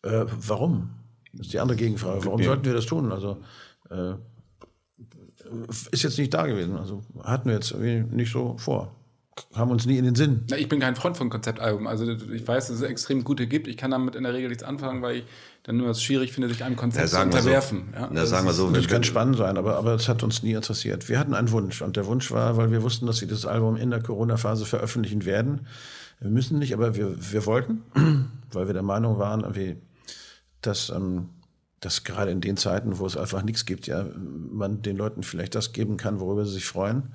Äh, 0.03 0.25
warum? 0.47 0.91
Das 1.33 1.47
ist 1.47 1.53
die 1.53 1.61
andere 1.61 1.77
Gegenfrage. 1.77 2.25
Warum 2.25 2.43
sollten 2.43 2.65
wir 2.65 2.75
das 2.75 2.87
tun? 2.87 3.13
Also 3.13 3.43
äh, 3.91 4.15
ist 5.93 6.03
jetzt 6.03 6.19
nicht 6.19 6.35
da 6.35 6.47
gewesen. 6.47 6.77
Also 6.77 7.03
hatten 7.23 7.49
wir 7.49 7.55
jetzt 7.55 7.75
nicht 7.75 8.33
so 8.33 8.57
vor. 8.59 8.96
Haben 9.55 9.71
uns 9.71 9.85
nie 9.85 9.99
in 9.99 10.05
den 10.05 10.15
Sinn. 10.15 10.45
Na, 10.51 10.57
ich 10.57 10.69
bin 10.69 10.81
kein 10.81 10.97
Freund 10.97 11.17
von 11.17 11.29
Konzeptalben. 11.29 11.87
Also 11.87 12.11
ich 12.11 12.47
weiß, 12.47 12.69
dass 12.69 12.77
es 12.77 12.83
extrem 12.83 13.23
gute 13.23 13.47
gibt. 13.47 13.69
Ich 13.69 13.77
kann 13.77 13.91
damit 13.91 14.15
in 14.15 14.23
der 14.23 14.33
Regel 14.33 14.49
nichts 14.49 14.63
anfangen, 14.63 15.03
weil 15.03 15.17
ich 15.17 15.25
dann 15.63 15.77
nur 15.77 15.91
es 15.91 16.03
schwierig 16.03 16.33
finde, 16.33 16.49
sich 16.49 16.65
einem 16.65 16.77
Konzept 16.77 17.13
ja, 17.13 17.19
zu 17.19 17.23
unterwerfen. 17.23 17.93
So. 17.93 18.15
Ja, 18.15 18.27
sagen 18.27 18.47
wir 18.47 18.55
so. 18.55 18.71
Das 18.71 18.87
kann 18.87 19.05
spannend 19.05 19.37
sein, 19.37 19.59
aber, 19.59 19.77
aber 19.77 19.95
es 19.95 20.09
hat 20.09 20.23
uns 20.23 20.43
nie 20.43 20.53
interessiert. 20.53 21.09
Wir 21.09 21.19
hatten 21.19 21.35
einen 21.35 21.51
Wunsch 21.51 21.83
und 21.83 21.97
der 21.97 22.07
Wunsch 22.07 22.31
war, 22.31 22.57
weil 22.57 22.71
wir 22.71 22.83
wussten, 22.83 23.07
dass 23.07 23.19
sie 23.19 23.27
das 23.27 23.45
Album 23.45 23.77
in 23.77 23.91
der 23.91 24.03
Corona-Phase 24.03 24.65
veröffentlichen 24.65 25.25
werden. 25.27 25.67
Wir 26.21 26.31
müssen 26.31 26.59
nicht, 26.59 26.73
aber 26.73 26.97
wir, 26.97 27.15
wir 27.33 27.45
wollten, 27.45 27.83
weil 28.53 28.69
wir 28.69 28.75
der 28.75 28.83
Meinung 28.83 29.19
waren, 29.19 29.45
dass 30.63 30.89
ähm, 30.91 31.29
dass 31.81 32.05
gerade 32.05 32.31
in 32.31 32.41
den 32.41 32.57
Zeiten, 32.57 32.99
wo 32.99 33.07
es 33.07 33.17
einfach 33.17 33.43
nichts 33.43 33.67
gibt, 33.67 33.87
ja, 33.87 34.05
man 34.17 34.83
den 34.83 34.97
Leuten 34.97 35.23
vielleicht 35.23 35.55
das 35.55 35.73
geben 35.73 35.97
kann, 35.97 36.21
worüber 36.21 36.45
sie 36.45 36.55
sich 36.55 36.65
freuen. 36.65 37.15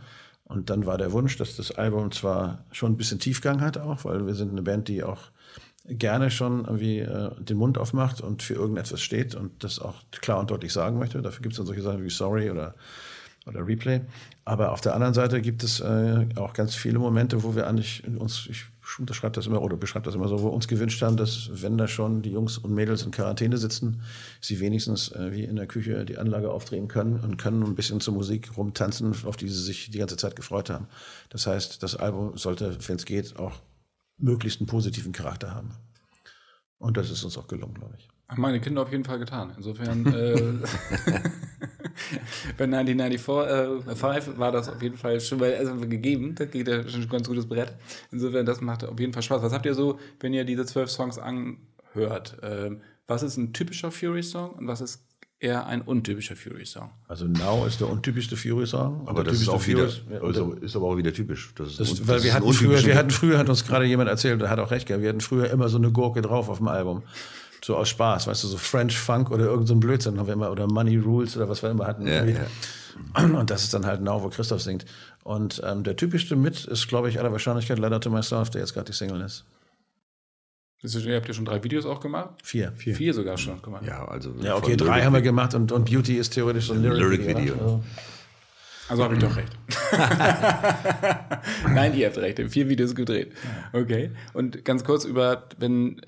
Und 0.51 0.69
dann 0.69 0.85
war 0.85 0.97
der 0.97 1.13
Wunsch, 1.13 1.37
dass 1.37 1.55
das 1.55 1.71
Album 1.71 2.11
zwar 2.11 2.65
schon 2.71 2.91
ein 2.91 2.97
bisschen 2.97 3.19
Tiefgang 3.19 3.61
hat 3.61 3.77
auch, 3.77 4.03
weil 4.03 4.27
wir 4.27 4.35
sind 4.35 4.51
eine 4.51 4.61
Band, 4.61 4.89
die 4.89 5.01
auch 5.01 5.31
gerne 5.85 6.29
schon 6.29 6.65
irgendwie 6.65 6.99
äh, 6.99 7.31
den 7.39 7.57
Mund 7.57 7.77
aufmacht 7.77 8.19
und 8.19 8.43
für 8.43 8.55
irgendetwas 8.55 9.01
steht 9.01 9.33
und 9.33 9.63
das 9.63 9.79
auch 9.79 9.95
klar 10.11 10.39
und 10.39 10.51
deutlich 10.51 10.73
sagen 10.73 10.99
möchte. 10.99 11.21
Dafür 11.21 11.41
gibt 11.41 11.53
es 11.53 11.57
dann 11.57 11.65
solche 11.65 11.81
Sachen 11.81 12.03
wie 12.03 12.09
Sorry 12.09 12.51
oder, 12.51 12.75
oder 13.47 13.65
Replay. 13.65 14.01
Aber 14.43 14.73
auf 14.73 14.81
der 14.81 14.93
anderen 14.93 15.13
Seite 15.13 15.41
gibt 15.41 15.63
es 15.63 15.79
äh, 15.79 16.27
auch 16.35 16.53
ganz 16.53 16.75
viele 16.75 16.99
Momente, 16.99 17.43
wo 17.43 17.55
wir 17.55 17.67
eigentlich 17.67 18.03
uns, 18.05 18.47
ich 18.49 18.65
unterschreibt 18.99 19.37
das 19.37 19.47
immer 19.47 19.61
oder 19.61 19.77
beschreibt 19.77 20.07
das 20.07 20.15
immer 20.15 20.27
so, 20.27 20.41
wo 20.41 20.49
uns 20.49 20.67
gewünscht 20.67 21.01
haben, 21.01 21.17
dass 21.17 21.49
wenn 21.61 21.77
da 21.77 21.87
schon 21.87 22.21
die 22.21 22.31
Jungs 22.31 22.57
und 22.57 22.73
Mädels 22.73 23.03
in 23.03 23.11
Quarantäne 23.11 23.57
sitzen, 23.57 24.01
sie 24.39 24.59
wenigstens 24.59 25.11
äh, 25.11 25.31
wie 25.31 25.43
in 25.43 25.55
der 25.55 25.67
Küche 25.67 26.05
die 26.05 26.17
Anlage 26.17 26.51
aufdrehen 26.51 26.87
können 26.87 27.19
und 27.19 27.37
können 27.37 27.63
ein 27.63 27.75
bisschen 27.75 28.01
zur 28.01 28.13
Musik 28.13 28.57
rumtanzen, 28.57 29.15
auf 29.25 29.37
die 29.37 29.49
sie 29.49 29.61
sich 29.61 29.91
die 29.91 29.99
ganze 29.99 30.17
Zeit 30.17 30.35
gefreut 30.35 30.69
haben. 30.69 30.87
Das 31.29 31.47
heißt, 31.47 31.81
das 31.83 31.95
Album 31.95 32.37
sollte, 32.37 32.77
wenn 32.87 32.95
es 32.95 33.05
geht, 33.05 33.37
auch 33.37 33.53
möglichst 34.17 34.59
einen 34.59 34.67
positiven 34.67 35.11
Charakter 35.11 35.53
haben. 35.53 35.73
Und 36.77 36.97
das 36.97 37.11
ist 37.11 37.23
uns 37.23 37.37
auch 37.37 37.47
gelungen, 37.47 37.75
glaube 37.75 37.95
ich. 37.97 38.09
Haben 38.31 38.41
meine 38.43 38.61
Kinder 38.61 38.81
auf 38.83 38.91
jeden 38.91 39.03
Fall 39.03 39.19
getan. 39.19 39.51
Insofern, 39.57 40.05
äh, 40.05 40.35
bei 42.57 42.63
1994 42.63 43.27
äh, 43.27 44.39
war 44.39 44.53
das 44.53 44.69
auf 44.69 44.81
jeden 44.81 44.95
Fall 44.95 45.19
schon 45.19 45.39
mal 45.39 45.53
also 45.53 45.75
gegeben. 45.75 46.33
Das 46.35 46.49
geht 46.49 46.65
ja 46.69 46.87
schon 46.87 47.01
ein 47.01 47.09
ganz 47.09 47.27
gutes 47.27 47.45
Brett. 47.45 47.73
Insofern, 48.09 48.45
das 48.45 48.61
macht 48.61 48.85
auf 48.85 48.97
jeden 48.97 49.11
Fall 49.11 49.21
Spaß. 49.21 49.41
Was 49.41 49.51
habt 49.51 49.65
ihr 49.65 49.73
so, 49.73 49.99
wenn 50.21 50.33
ihr 50.33 50.45
diese 50.45 50.65
zwölf 50.65 50.89
Songs 50.89 51.17
anhört? 51.17 52.41
Äh, 52.41 52.77
was 53.05 53.21
ist 53.21 53.35
ein 53.35 53.51
typischer 53.51 53.91
Fury-Song 53.91 54.51
und 54.51 54.65
was 54.65 54.79
ist 54.79 55.03
eher 55.39 55.65
ein 55.67 55.81
untypischer 55.81 56.37
Fury-Song. 56.37 56.89
Also 57.09 57.25
Now 57.25 57.65
ist 57.65 57.81
der 57.81 57.89
untypischste 57.89 58.37
Fury-Song. 58.37 59.09
Aber 59.09 59.25
das 59.25 59.41
ist 59.41 59.49
auch 59.49 59.67
wieder, 59.67 59.89
also 60.21 60.53
ist 60.53 60.77
aber 60.77 60.85
auch 60.85 60.95
wieder 60.95 61.11
typisch. 61.11 61.51
Das 61.55 61.71
ist, 61.71 61.79
das, 61.81 62.07
weil 62.07 62.23
wir 62.23 62.33
hatten 62.33 62.53
früher, 62.53 62.81
wir 62.85 62.95
hatten 62.95 63.09
früher, 63.09 63.37
hat 63.37 63.49
uns 63.49 63.65
gerade 63.65 63.83
jemand 63.83 64.09
erzählt, 64.09 64.39
der 64.39 64.49
hat 64.49 64.59
auch 64.59 64.71
recht 64.71 64.87
gehabt, 64.87 65.01
wir 65.01 65.09
hatten 65.09 65.19
früher 65.19 65.49
immer 65.49 65.67
so 65.67 65.77
eine 65.77 65.91
Gurke 65.91 66.21
drauf 66.21 66.47
auf 66.47 66.59
dem 66.59 66.69
Album 66.69 67.03
so 67.63 67.77
aus 67.77 67.89
Spaß, 67.89 68.27
weißt 68.27 68.43
du, 68.43 68.47
so 68.47 68.57
French 68.57 68.97
Funk 68.97 69.29
oder 69.29 69.45
irgendein 69.45 69.67
so 69.67 69.75
Blödsinn 69.75 70.19
haben 70.19 70.27
wir 70.27 70.33
immer, 70.33 70.51
oder 70.51 70.67
Money 70.67 70.97
Rules 70.97 71.37
oder 71.37 71.47
was 71.47 71.61
wir 71.61 71.69
immer 71.69 71.87
hatten. 71.87 72.07
Ja, 72.07 72.25
ja. 72.25 72.45
Und 73.23 73.49
das 73.49 73.63
ist 73.63 73.73
dann 73.73 73.85
halt 73.85 73.99
genau, 73.99 74.23
wo 74.23 74.29
Christoph 74.29 74.61
singt. 74.61 74.85
Und 75.23 75.61
ähm, 75.65 75.83
der 75.83 75.95
typischste 75.95 76.35
mit 76.35 76.65
ist, 76.65 76.87
glaube 76.87 77.09
ich, 77.09 77.19
aller 77.19 77.31
Wahrscheinlichkeit 77.31 77.79
Letter 77.79 77.99
to 77.99 78.09
Myself, 78.09 78.49
der 78.49 78.61
jetzt 78.61 78.73
gerade 78.73 78.91
die 78.91 78.97
Single 78.97 79.21
ist. 79.21 79.45
ist. 80.81 80.95
Ihr 80.95 81.15
habt 81.15 81.27
ja 81.27 81.33
schon 81.33 81.45
drei 81.45 81.63
Videos 81.63 81.85
auch 81.85 81.99
gemacht? 81.99 82.29
Vier. 82.43 82.73
Vier, 82.75 82.95
Vier 82.95 83.13
sogar 83.13 83.37
schon 83.37 83.61
gemacht. 83.61 83.85
Ja, 83.85 84.05
also. 84.05 84.33
Ja, 84.41 84.55
okay, 84.55 84.75
drei 84.75 84.85
Lyric 84.85 85.05
haben 85.05 85.13
wir 85.13 85.21
gemacht 85.21 85.53
und, 85.53 85.71
und 85.71 85.89
Beauty 85.89 86.17
ist 86.17 86.31
theoretisch 86.33 86.67
so 86.67 86.73
ein 86.73 86.81
Lyric-Video. 86.81 87.53
Lyric 87.53 87.61
also, 87.61 87.83
also 88.89 89.03
habe 89.05 89.13
ich 89.13 89.21
doch 89.21 89.37
recht. 89.37 89.57
Nein, 91.73 91.95
ihr 91.95 92.07
habt 92.07 92.17
recht. 92.17 92.41
Vier 92.49 92.67
Videos 92.67 92.93
gedreht. 92.93 93.31
Okay. 93.71 94.11
Und 94.33 94.65
ganz 94.65 94.83
kurz 94.83 95.05
über, 95.05 95.47
wenn 95.57 96.01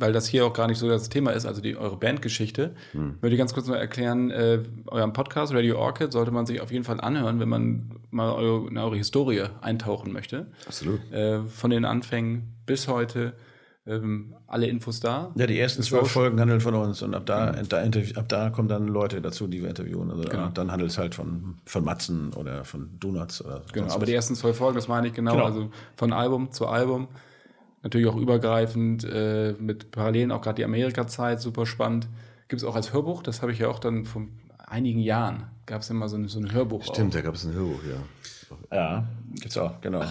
weil 0.00 0.12
das 0.12 0.26
hier 0.26 0.46
auch 0.46 0.52
gar 0.52 0.66
nicht 0.66 0.78
so 0.78 0.88
das 0.88 1.08
Thema 1.08 1.30
ist, 1.32 1.46
also 1.46 1.60
die, 1.60 1.76
eure 1.76 1.96
Bandgeschichte, 1.96 2.74
hm. 2.92 3.18
würde 3.20 3.34
ich 3.34 3.38
ganz 3.38 3.52
kurz 3.52 3.66
noch 3.66 3.76
erklären, 3.76 4.30
äh, 4.30 4.60
euren 4.86 5.12
Podcast 5.12 5.52
Radio 5.52 5.78
Orchid 5.78 6.12
sollte 6.12 6.30
man 6.30 6.46
sich 6.46 6.60
auf 6.60 6.72
jeden 6.72 6.84
Fall 6.84 7.00
anhören, 7.00 7.38
wenn 7.38 7.48
man 7.48 8.00
mal 8.10 8.32
eure, 8.32 8.68
in 8.68 8.78
eure 8.78 8.96
Historie 8.96 9.44
eintauchen 9.60 10.12
möchte. 10.12 10.46
Absolut. 10.66 11.00
Äh, 11.12 11.42
von 11.42 11.70
den 11.70 11.84
Anfängen 11.84 12.54
bis 12.66 12.88
heute. 12.88 13.34
Ähm, 13.86 14.34
alle 14.46 14.66
Infos 14.66 15.00
da. 15.00 15.32
Ja, 15.36 15.46
die 15.46 15.58
ersten 15.58 15.82
zwölf 15.82 16.10
Folgen 16.10 16.38
handeln 16.38 16.60
von 16.60 16.74
uns 16.74 17.00
und 17.02 17.14
ab 17.14 17.24
da, 17.24 17.52
mhm. 17.52 17.68
da, 17.68 17.82
ab 18.16 18.28
da 18.28 18.50
kommen 18.50 18.68
dann 18.68 18.86
Leute 18.86 19.22
dazu, 19.22 19.46
die 19.46 19.62
wir 19.62 19.70
interviewen. 19.70 20.10
Also 20.10 20.22
genau. 20.24 20.48
dann 20.48 20.70
handelt 20.70 20.90
es 20.90 20.98
halt 20.98 21.14
von, 21.14 21.56
von 21.64 21.82
Matzen 21.82 22.34
oder 22.34 22.64
von 22.64 22.90
Donuts 23.00 23.42
oder 23.42 23.62
Genau, 23.72 23.86
aber 23.86 24.02
was. 24.02 24.06
die 24.06 24.14
ersten 24.14 24.34
zwölf 24.34 24.58
Folgen, 24.58 24.76
das 24.76 24.86
meine 24.86 25.08
ich 25.08 25.14
genau, 25.14 25.32
genau. 25.32 25.44
also 25.44 25.70
von 25.96 26.12
Album 26.12 26.52
zu 26.52 26.66
Album 26.66 27.08
natürlich 27.82 28.06
auch 28.06 28.16
übergreifend 28.16 29.04
äh, 29.04 29.54
mit 29.58 29.90
Parallelen, 29.90 30.32
auch 30.32 30.42
gerade 30.42 30.56
die 30.56 30.64
Amerika-Zeit, 30.64 31.40
super 31.40 31.66
spannend. 31.66 32.08
Gibt 32.48 32.62
es 32.62 32.68
auch 32.68 32.76
als 32.76 32.92
Hörbuch, 32.92 33.22
das 33.22 33.42
habe 33.42 33.52
ich 33.52 33.58
ja 33.58 33.68
auch 33.68 33.78
dann 33.78 34.04
vor 34.04 34.26
einigen 34.66 35.00
Jahren, 35.00 35.44
gab 35.66 35.82
es 35.82 35.90
immer 35.90 36.08
so 36.08 36.16
ein, 36.16 36.28
so 36.28 36.40
ein 36.40 36.52
Hörbuch. 36.52 36.84
Stimmt, 36.84 37.10
auch. 37.10 37.18
da 37.18 37.22
gab 37.22 37.34
es 37.34 37.44
ein 37.44 37.52
Hörbuch, 37.52 37.80
ja. 37.84 38.02
Ja, 38.72 39.08
gibt's 39.34 39.56
auch, 39.56 39.80
genau. 39.80 40.04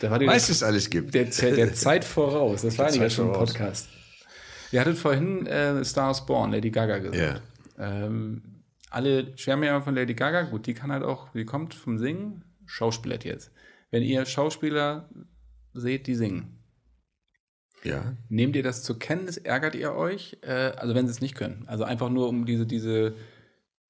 Da 0.00 0.10
war 0.10 0.18
du, 0.18 0.26
es 0.26 0.62
alles 0.62 0.88
gibt. 0.88 1.14
der, 1.14 1.24
der 1.24 1.74
Zeit 1.74 2.04
voraus. 2.04 2.62
Das 2.62 2.78
war 2.78 2.86
eigentlich 2.86 3.00
Zeit 3.00 3.12
schon 3.12 3.28
ein. 3.28 3.34
Podcast. 3.34 3.88
Ihr 4.72 4.80
hattet 4.80 4.98
vorhin 4.98 5.46
äh, 5.46 5.84
Stars 5.84 6.24
Born, 6.24 6.52
Lady 6.52 6.70
Gaga 6.70 6.98
gesagt. 6.98 7.42
Ja. 7.78 8.04
Ähm, 8.06 8.42
alle 8.90 9.36
schwärmen 9.36 9.64
ja 9.64 9.80
von 9.80 9.94
Lady 9.94 10.14
Gaga. 10.14 10.42
Gut, 10.42 10.66
die 10.66 10.74
kann 10.74 10.92
halt 10.92 11.02
auch, 11.02 11.30
die 11.32 11.44
kommt 11.44 11.74
vom 11.74 11.98
Singen, 11.98 12.44
Schauspieler 12.66 13.18
jetzt. 13.22 13.50
Wenn 13.90 14.02
ihr 14.02 14.24
Schauspieler 14.26 15.08
seht, 15.74 16.06
die 16.06 16.14
singen, 16.14 16.57
Ja. 17.84 18.16
nehmt 18.28 18.56
ihr 18.56 18.62
das 18.62 18.82
zur 18.82 18.98
Kenntnis, 18.98 19.36
ärgert 19.36 19.74
ihr 19.74 19.94
euch? 19.94 20.38
Äh, 20.42 20.72
also 20.76 20.94
wenn 20.94 21.06
sie 21.06 21.12
es 21.12 21.20
nicht 21.20 21.34
können. 21.34 21.64
Also 21.66 21.84
einfach 21.84 22.10
nur, 22.10 22.28
um 22.28 22.44
diese, 22.44 22.66
diese, 22.66 23.14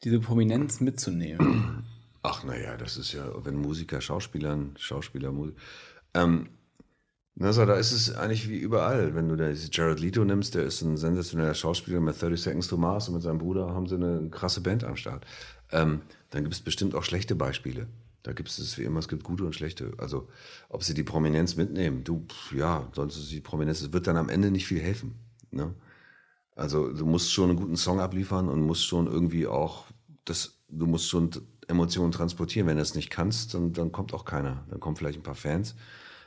diese 0.05 0.21
Prominenz 0.21 0.81
mitzunehmen. 0.81 1.85
Ach, 2.23 2.45
naja, 2.45 2.77
das 2.77 2.97
ist 2.97 3.13
ja, 3.13 3.25
wenn 3.45 3.57
Musiker 3.57 4.01
Schauspielern, 4.01 4.75
Schauspieler, 4.77 5.33
Musik. 5.33 5.57
Ähm, 6.15 6.49
na 7.41 7.53
so, 7.53 7.65
da 7.65 7.75
ist 7.75 7.93
es 7.93 8.15
eigentlich 8.17 8.49
wie 8.49 8.59
überall. 8.59 9.15
Wenn 9.15 9.29
du 9.29 9.37
da 9.37 9.49
Jared 9.51 10.01
Leto 10.01 10.25
nimmst, 10.25 10.57
der 10.57 10.65
ist 10.65 10.83
ein 10.83 10.97
sensationeller 10.97 11.55
Schauspieler 11.55 12.01
mit 12.01 12.21
30 12.21 12.41
Seconds 12.41 12.67
to 12.67 12.77
Mars 12.77 13.09
und 13.09 13.15
mit 13.15 13.23
seinem 13.23 13.39
Bruder 13.39 13.69
haben 13.75 13.87
sie 13.87 13.95
eine 13.95 14.29
krasse 14.31 14.61
Band 14.61 14.83
am 14.83 14.97
Start. 14.97 15.25
Ähm, 15.71 16.03
dann 16.31 16.43
gibt 16.43 16.55
es 16.55 16.61
bestimmt 16.61 16.97
auch 16.97 17.05
schlechte 17.05 17.37
Beispiele. 17.37 17.87
Da 18.23 18.33
gibt 18.33 18.49
es 18.49 18.79
wie 18.79 18.83
immer, 18.83 18.99
es 18.99 19.09
gibt 19.09 19.25
gute 19.25 19.45
und 19.45 19.55
schlechte. 19.55 19.93
Also, 19.99 20.29
ob 20.69 20.83
sie 20.83 20.95
die 20.95 21.05
Prominenz 21.05 21.57
mitnehmen, 21.57 22.05
du, 22.05 22.27
pf, 22.29 22.53
ja, 22.53 22.89
sonst 22.93 23.17
ist 23.17 23.31
die 23.31 23.41
Prominenz, 23.41 23.81
es 23.81 23.93
wird 23.93 24.07
dann 24.07 24.17
am 24.17 24.29
Ende 24.29 24.51
nicht 24.51 24.67
viel 24.67 24.81
helfen. 24.81 25.15
Ne? 25.51 25.75
Also, 26.57 26.93
du 26.93 27.07
musst 27.07 27.33
schon 27.33 27.51
einen 27.51 27.59
guten 27.59 27.77
Song 27.77 28.01
abliefern 28.01 28.49
und 28.49 28.61
musst 28.63 28.85
schon 28.85 29.07
irgendwie 29.07 29.47
auch, 29.47 29.87
das, 30.25 30.59
du 30.69 30.87
musst 30.87 31.09
schon 31.09 31.31
Emotionen 31.69 32.13
transportieren. 32.13 32.67
Wenn 32.67 32.77
du 32.77 32.83
es 32.83 32.95
nicht 32.95 33.11
kannst, 33.11 33.55
dann, 33.55 33.73
dann 33.73 33.93
kommt 33.93 34.13
auch 34.13 34.25
keiner. 34.25 34.65
Dann 34.69 34.81
kommen 34.81 34.97
vielleicht 34.97 35.19
ein 35.19 35.23
paar 35.23 35.35
Fans. 35.35 35.75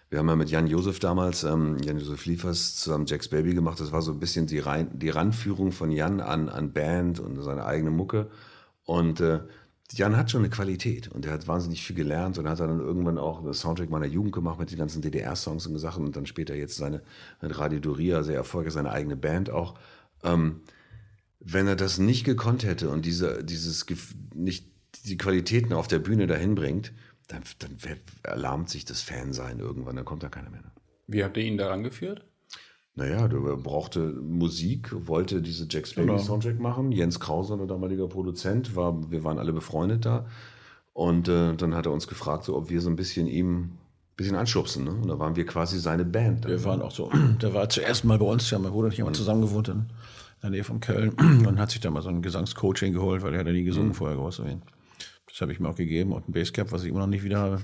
Wir 0.10 0.20
haben 0.20 0.28
ja 0.28 0.36
mit 0.36 0.50
Jan 0.50 0.68
Josef 0.68 1.00
damals, 1.00 1.44
ähm, 1.44 1.78
Jan 1.84 1.98
Josef 1.98 2.26
Liefers, 2.26 2.76
zusammen 2.76 3.06
Jack's 3.06 3.30
Baby 3.30 3.54
gemacht. 3.54 3.80
Das 3.80 3.92
war 3.92 4.02
so 4.02 4.12
ein 4.12 4.20
bisschen 4.20 4.46
die, 4.46 4.60
Rein, 4.60 4.90
die 4.94 5.10
Ranführung 5.10 5.72
von 5.72 5.90
Jan 5.90 6.20
an, 6.20 6.50
an 6.50 6.74
Band 6.74 7.20
und 7.20 7.42
seine 7.42 7.66
eigene 7.66 7.92
Mucke. 7.92 8.30
Und 8.84 9.22
äh, 9.22 9.40
Jan 9.94 10.18
hat 10.18 10.32
schon 10.32 10.42
eine 10.42 10.50
Qualität 10.50 11.10
und 11.10 11.26
er 11.26 11.34
hat 11.34 11.48
wahnsinnig 11.48 11.84
viel 11.84 11.96
gelernt 11.96 12.38
und 12.38 12.48
hat 12.48 12.60
dann 12.60 12.80
irgendwann 12.80 13.18
auch 13.18 13.40
einen 13.40 13.54
Soundtrack 13.54 13.90
meiner 13.90 14.06
Jugend 14.06 14.34
gemacht 14.34 14.60
mit 14.60 14.72
den 14.72 14.78
ganzen 14.78 15.02
DDR-Songs 15.02 15.68
und 15.68 15.78
Sachen 15.80 16.06
und 16.06 16.16
dann 16.16 16.26
später 16.26 16.56
jetzt 16.56 16.78
seine 16.78 17.02
Radio 17.42 17.80
Doria 17.80 18.24
sehr 18.24 18.36
erfolgreich, 18.36 18.74
seine 18.74 18.92
eigene 18.92 19.16
Band 19.16 19.50
auch. 19.50 19.78
Ähm, 20.24 20.62
wenn 21.40 21.68
er 21.68 21.76
das 21.76 21.98
nicht 21.98 22.24
gekonnt 22.24 22.64
hätte 22.64 22.90
und 22.90 23.06
diese, 23.06 23.44
dieses 23.44 23.86
nicht 24.36 24.68
die 25.06 25.18
Qualitäten 25.18 25.74
auf 25.74 25.88
der 25.88 26.00
Bühne 26.00 26.28
dahin 26.28 26.56
bringt, 26.56 26.94
dann, 27.28 27.42
dann 27.60 27.78
erlahmt 28.24 28.70
sich 28.70 28.86
das 28.86 29.02
Fansein 29.02 29.60
irgendwann, 29.60 29.96
dann 29.96 30.06
kommt 30.06 30.24
da 30.24 30.30
keiner 30.30 30.50
mehr. 30.50 30.62
Wie 31.08 31.24
habt 31.24 31.38
ihr 31.38 31.44
ihn 31.44 31.58
daran 31.58 31.84
geführt? 31.84 32.24
Naja, 32.96 33.28
du 33.28 33.58
brauchte 33.58 34.00
Musik, 34.00 34.94
wollte 35.08 35.42
diese 35.42 35.66
Jack's 35.70 35.94
Baby 35.94 36.08
Genau. 36.08 36.20
Soundtrack 36.20 36.60
machen. 36.60 36.92
Jens 36.92 37.20
Krause, 37.20 37.54
unser 37.54 37.68
damaliger 37.68 38.08
Produzent, 38.08 38.76
war, 38.76 39.10
wir 39.10 39.24
waren 39.24 39.40
alle 39.40 39.54
befreundet 39.54 40.06
da. 40.06 40.26
Und 40.94 41.30
äh, 41.30 41.56
dann 41.56 41.74
hat 41.74 41.86
er 41.86 41.94
uns 41.94 42.08
gefragt, 42.08 42.44
so, 42.44 42.58
ob 42.58 42.70
wir 42.70 42.82
so 42.82 42.90
ein 42.90 42.98
bisschen 42.98 43.28
ihm 43.28 43.60
ein 43.62 43.80
bisschen 44.18 44.36
anschubsen. 44.36 44.84
Ne? 44.84 44.92
Und 44.92 45.08
da 45.08 45.20
waren 45.20 45.38
wir 45.38 45.46
quasi 45.46 45.80
seine 45.80 46.04
Band. 46.04 46.46
Wir 46.46 46.64
waren 46.66 46.82
auch 46.82 46.92
so, 46.92 47.10
der 47.42 47.54
war 47.54 47.70
zuerst 47.70 48.04
mal 48.04 48.18
bei 48.18 48.26
uns, 48.26 48.50
ja, 48.52 48.60
mein 48.60 48.72
Bruder 48.72 48.88
und 48.88 48.94
ich 48.94 49.00
haben 49.00 49.08
mal 49.08 49.14
zusammen 49.14 49.42
gewohnt 49.42 49.70
in 49.70 49.86
der 50.44 50.50
Nähe 50.50 50.64
von 50.66 50.82
Köln 50.82 51.12
und 51.48 51.60
hat 51.60 51.72
sich 51.72 51.80
da 51.80 51.92
mal 51.92 52.02
so 52.02 52.10
ein 52.10 52.22
Gesangscoaching 52.22 52.92
geholt, 52.92 53.22
weil 53.22 53.34
er 53.34 53.40
hat 53.40 53.48
ja 53.48 53.54
nie 53.54 53.64
gesungen 53.64 53.94
vorher, 53.94 54.18
groß. 54.18 54.42
Das 55.28 55.40
habe 55.40 55.54
ich 55.54 55.62
mir 55.62 55.70
auch 55.70 55.76
gegeben 55.76 56.12
und 56.12 56.28
ein 56.28 56.34
Basecap, 56.34 56.74
was 56.74 56.84
ich 56.84 56.90
immer 56.90 57.00
noch 57.00 57.08
nicht 57.08 57.24
wieder 57.24 57.40
habe. 57.40 57.62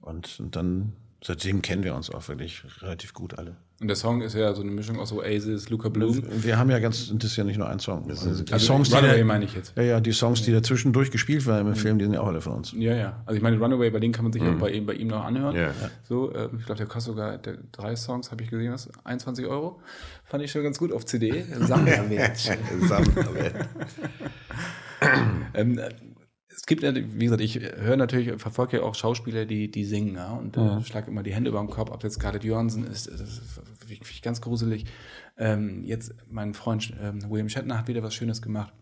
Und, 0.00 0.38
und 0.40 0.56
dann, 0.56 0.92
seitdem 1.24 1.62
kennen 1.62 1.84
wir 1.84 1.94
uns 1.94 2.10
auch 2.10 2.28
wirklich 2.28 2.64
relativ 2.82 3.14
gut 3.14 3.38
alle. 3.38 3.56
Und 3.78 3.88
der 3.88 3.96
Song 3.96 4.22
ist 4.22 4.34
ja 4.34 4.54
so 4.54 4.62
eine 4.62 4.70
Mischung 4.70 4.98
aus 4.98 5.12
Oasis, 5.12 5.68
Luca 5.68 5.90
Bloom. 5.90 6.22
Wir 6.42 6.58
haben 6.58 6.70
ja 6.70 6.78
ganz, 6.78 7.12
das 7.12 7.30
ist 7.32 7.36
ja 7.36 7.44
nicht 7.44 7.58
nur 7.58 7.68
ein 7.68 7.78
Song. 7.78 8.08
Also 8.08 8.42
die 8.42 8.50
Also 8.50 8.66
Songs, 8.66 8.88
die 8.88 8.94
Runaway 8.94 9.18
da, 9.18 9.24
meine 9.26 9.44
ich 9.44 9.54
jetzt. 9.54 9.74
ja, 9.76 9.82
ja, 9.82 10.00
die 10.00 10.12
Songs, 10.12 10.40
die 10.42 10.50
dazwischendurch 10.52 11.10
gespielt 11.10 11.46
werden 11.46 11.68
im 11.68 11.74
Film, 11.74 11.98
die 11.98 12.06
sind 12.06 12.14
ja 12.14 12.20
auch 12.22 12.28
alle 12.28 12.40
von 12.40 12.54
uns. 12.54 12.72
Ja, 12.72 12.94
ja. 12.94 13.22
Also 13.26 13.36
ich 13.36 13.42
meine, 13.42 13.58
Runaway, 13.58 13.90
bei 13.90 14.00
denen 14.00 14.14
kann 14.14 14.24
man 14.24 14.32
sich 14.32 14.42
auch 14.42 14.54
bei 14.54 14.70
ihm, 14.70 14.86
bei 14.86 14.94
ihm 14.94 15.08
noch 15.08 15.22
anhören. 15.22 15.54
Ja. 15.54 15.72
So, 16.08 16.32
äh, 16.32 16.48
ich 16.58 16.64
glaube, 16.64 16.78
der 16.78 16.86
kostet 16.86 17.12
sogar 17.12 17.36
der, 17.36 17.58
drei 17.72 17.94
Songs, 17.96 18.30
habe 18.30 18.42
ich 18.42 18.48
gesehen, 18.48 18.72
was? 18.72 18.88
21 19.04 19.44
Euro. 19.46 19.78
Fand 20.24 20.42
ich 20.42 20.50
schon 20.50 20.62
ganz 20.62 20.78
gut 20.78 20.90
auf 20.90 21.04
CD. 21.04 21.44
Sammlerwert. 21.60 22.38
Sammlerwert. 22.80 23.68
ähm, 25.54 25.78
äh, 25.78 25.90
es 26.56 26.64
gibt, 26.64 26.82
ja, 26.82 26.94
wie 26.94 27.24
gesagt, 27.24 27.42
ich 27.42 27.60
höre 27.60 27.98
natürlich, 27.98 28.40
verfolge 28.40 28.78
ja 28.78 28.82
auch 28.82 28.94
Schauspieler, 28.94 29.44
die, 29.44 29.70
die 29.70 29.84
singen, 29.84 30.14
ja, 30.14 30.32
und 30.32 30.56
äh, 30.56 30.82
schlage 30.82 31.10
immer 31.10 31.22
die 31.22 31.34
Hände 31.34 31.50
über 31.50 31.60
den 31.60 31.68
Kopf, 31.68 31.90
ob 31.90 32.02
jetzt 32.02 32.14
Scarlett 32.14 32.44
Johansson 32.44 32.84
ist, 32.84 33.08
das 33.08 33.20
ist 33.20 33.60
wirklich 33.86 34.22
ganz 34.22 34.40
gruselig. 34.40 34.86
Ähm, 35.36 35.84
jetzt, 35.84 36.14
mein 36.28 36.54
Freund 36.54 36.94
ähm, 37.00 37.28
William 37.28 37.50
Shatner 37.50 37.78
hat 37.78 37.88
wieder 37.88 38.02
was 38.02 38.14
Schönes 38.14 38.40
gemacht. 38.40 38.72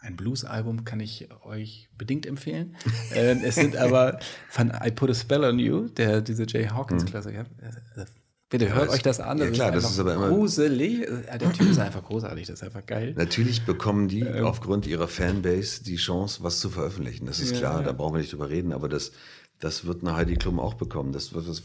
Ein 0.00 0.14
Blues-Album 0.14 0.84
kann 0.84 1.00
ich 1.00 1.28
euch 1.44 1.88
bedingt 1.98 2.24
empfehlen. 2.24 2.76
ähm, 3.14 3.40
es 3.42 3.56
sind 3.56 3.76
aber 3.76 4.20
von 4.48 4.72
I 4.80 4.92
Put 4.92 5.10
a 5.10 5.14
Spell 5.14 5.42
on 5.42 5.58
You, 5.58 5.88
der, 5.88 6.20
diese 6.20 6.46
Jay 6.46 6.68
Hawkins-Klassiker. 6.68 7.40
Äh, 7.40 8.04
Bitte 8.48 8.72
hört 8.72 8.86
das- 8.88 8.94
euch 8.94 9.02
das 9.02 9.18
an. 9.20 9.38
ja, 9.38 9.50
klar, 9.50 9.72
das 9.72 9.84
einfach 9.84 9.90
ist 9.94 10.00
aber 10.00 10.14
immer- 10.14 10.28
gruselig. 10.28 11.06
Der 11.40 11.52
Typ 11.52 11.68
ist 11.68 11.78
einfach 11.80 12.04
großartig, 12.04 12.46
das 12.46 12.60
ist 12.60 12.62
einfach 12.64 12.86
geil. 12.86 13.12
Natürlich 13.16 13.64
bekommen 13.66 14.06
die 14.08 14.20
Ähm. 14.20 14.44
aufgrund 14.44 14.86
ihrer 14.86 15.08
Fanbase 15.08 15.82
die 15.82 15.96
Chance, 15.96 16.44
was 16.44 16.60
zu 16.60 16.70
veröffentlichen. 16.70 17.26
Das 17.26 17.40
ist 17.40 17.52
Ja, 17.52 17.58
klar, 17.58 17.80
ja. 17.80 17.86
da 17.86 17.92
brauchen 17.92 18.14
wir 18.14 18.20
nicht 18.20 18.32
drüber 18.32 18.48
reden, 18.48 18.72
aber 18.72 18.88
das, 18.88 19.10
das 19.58 19.84
wird 19.86 20.02
eine 20.02 20.14
Heidi 20.14 20.36
Klum 20.36 20.60
auch 20.60 20.74
bekommen. 20.74 21.10
Das 21.12 21.34
wird 21.34 21.48
das, 21.48 21.64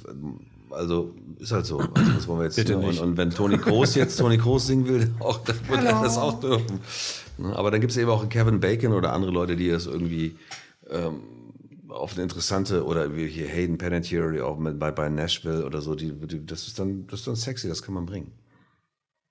also 0.72 1.14
ist 1.38 1.52
halt 1.52 1.68
so. 1.68 1.80
Also 1.80 2.12
das 2.14 2.28
wollen 2.28 2.40
wir 2.40 2.46
jetzt 2.46 2.56
Bitte 2.56 2.78
und, 2.78 2.88
nicht. 2.88 3.00
und 3.00 3.16
wenn 3.16 3.30
Toni 3.30 3.58
Kroos 3.60 3.94
jetzt 3.94 4.18
Toni 4.18 4.40
Kroos 4.40 4.66
singen 4.66 4.88
will, 4.88 5.12
auch, 5.20 5.38
dann 5.44 5.58
wird 5.68 5.84
er 5.84 6.02
das 6.02 6.18
auch 6.18 6.40
dürfen. 6.40 6.80
Ne, 7.38 7.56
Aber 7.56 7.70
dann 7.70 7.80
gibt 7.82 7.92
es 7.92 7.98
eben 7.98 8.10
auch 8.10 8.28
Kevin 8.28 8.60
Bacon 8.60 8.94
oder 8.94 9.14
andere 9.14 9.32
Leute, 9.32 9.56
die 9.56 9.70
das 9.70 9.86
irgendwie 9.86 10.36
ähm, 10.90 11.22
auf 11.92 12.14
eine 12.14 12.24
interessante 12.24 12.86
oder 12.86 13.16
wie 13.16 13.28
hier 13.28 13.48
Hayden 13.48 13.78
Panettiere 13.78 14.46
auch 14.46 14.58
mit, 14.58 14.80
bei, 14.80 14.92
bei 14.92 15.10
Nashville 15.10 15.66
oder 15.66 15.82
so, 15.82 15.96
die, 15.96 16.14
die, 16.14 16.46
das 16.46 16.68
ist 16.68 16.80
dann 16.80 17.08
das 17.08 17.20
ist 17.20 17.28
dann 17.28 17.36
sexy, 17.36 17.68
das 17.68 17.84
kann 17.84 17.94
man 17.94 18.06
bringen. 18.06 18.32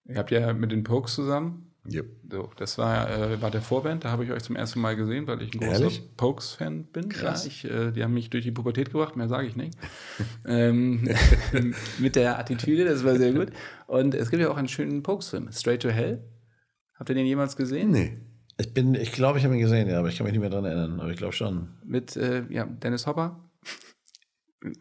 Ihr 0.05 0.17
habt 0.17 0.31
ja 0.31 0.53
mit 0.53 0.73
den 0.73 0.85
Pokes 0.85 1.15
zusammen 1.15 1.71
Yep. 1.89 2.07
So, 2.31 2.51
das 2.57 2.77
war, 2.77 3.11
äh, 3.11 3.41
war 3.41 3.51
der 3.51 3.63
Vorband, 3.63 4.05
da 4.05 4.11
habe 4.11 4.25
ich 4.25 4.31
euch 4.31 4.43
zum 4.43 4.55
ersten 4.55 4.81
Mal 4.81 4.97
gesehen, 4.97 5.27
weil 5.27 5.41
ich 5.41 5.55
ein 5.55 5.61
großer? 5.61 5.91
Pokes-Fan 6.17 6.85
bin. 6.85 7.09
Krass. 7.09 7.45
Ja, 7.45 7.51
ich, 7.51 7.65
äh, 7.65 7.91
die 7.93 8.05
haben 8.05 8.13
mich 8.13 8.29
durch 8.29 8.45
die 8.45 8.53
Pubertät 8.53 8.93
gebracht, 8.93 9.17
mehr 9.17 9.29
sage 9.29 9.47
ich 9.47 9.57
nicht. 9.57 9.75
ähm, 10.47 11.09
mit 11.99 12.17
der 12.17 12.39
Attitüde, 12.39 12.85
das 12.85 13.03
war 13.05 13.17
sehr 13.17 13.33
gut. 13.33 13.49
Und 13.87 14.15
es 14.15 14.31
gibt 14.31 14.43
ja 14.43 14.51
auch 14.51 14.59
einen 14.59 14.69
schönen 14.69 15.03
Pokes-Film, 15.03 15.51
Straight 15.53 15.83
to 15.83 15.89
Hell. 15.89 16.23
Habt 16.95 17.09
ihr 17.09 17.15
den 17.15 17.27
jemals 17.27 17.57
gesehen? 17.57 17.91
Nee. 17.91 18.19
Ich 18.61 18.75
bin, 18.75 18.95
ich 18.95 19.13
glaube, 19.13 19.39
ich 19.39 19.45
habe 19.45 19.55
ihn 19.55 19.61
gesehen, 19.61 19.89
ja, 19.89 19.99
aber 19.99 20.09
ich 20.09 20.17
kann 20.19 20.25
mich 20.25 20.33
nicht 20.33 20.41
mehr 20.41 20.51
dran 20.51 20.65
erinnern, 20.65 21.01
aber 21.01 21.11
ich 21.11 21.17
glaube 21.17 21.33
schon. 21.33 21.69
Mit 21.85 22.17
äh, 22.17 22.45
ja, 22.51 22.65
Dennis 22.67 23.07
Hopper. 23.07 23.41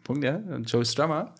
Punkt, 0.04 0.22
ja. 0.24 0.36
Und 0.36 0.70
Joe 0.70 0.84
Strummer. 0.84 1.34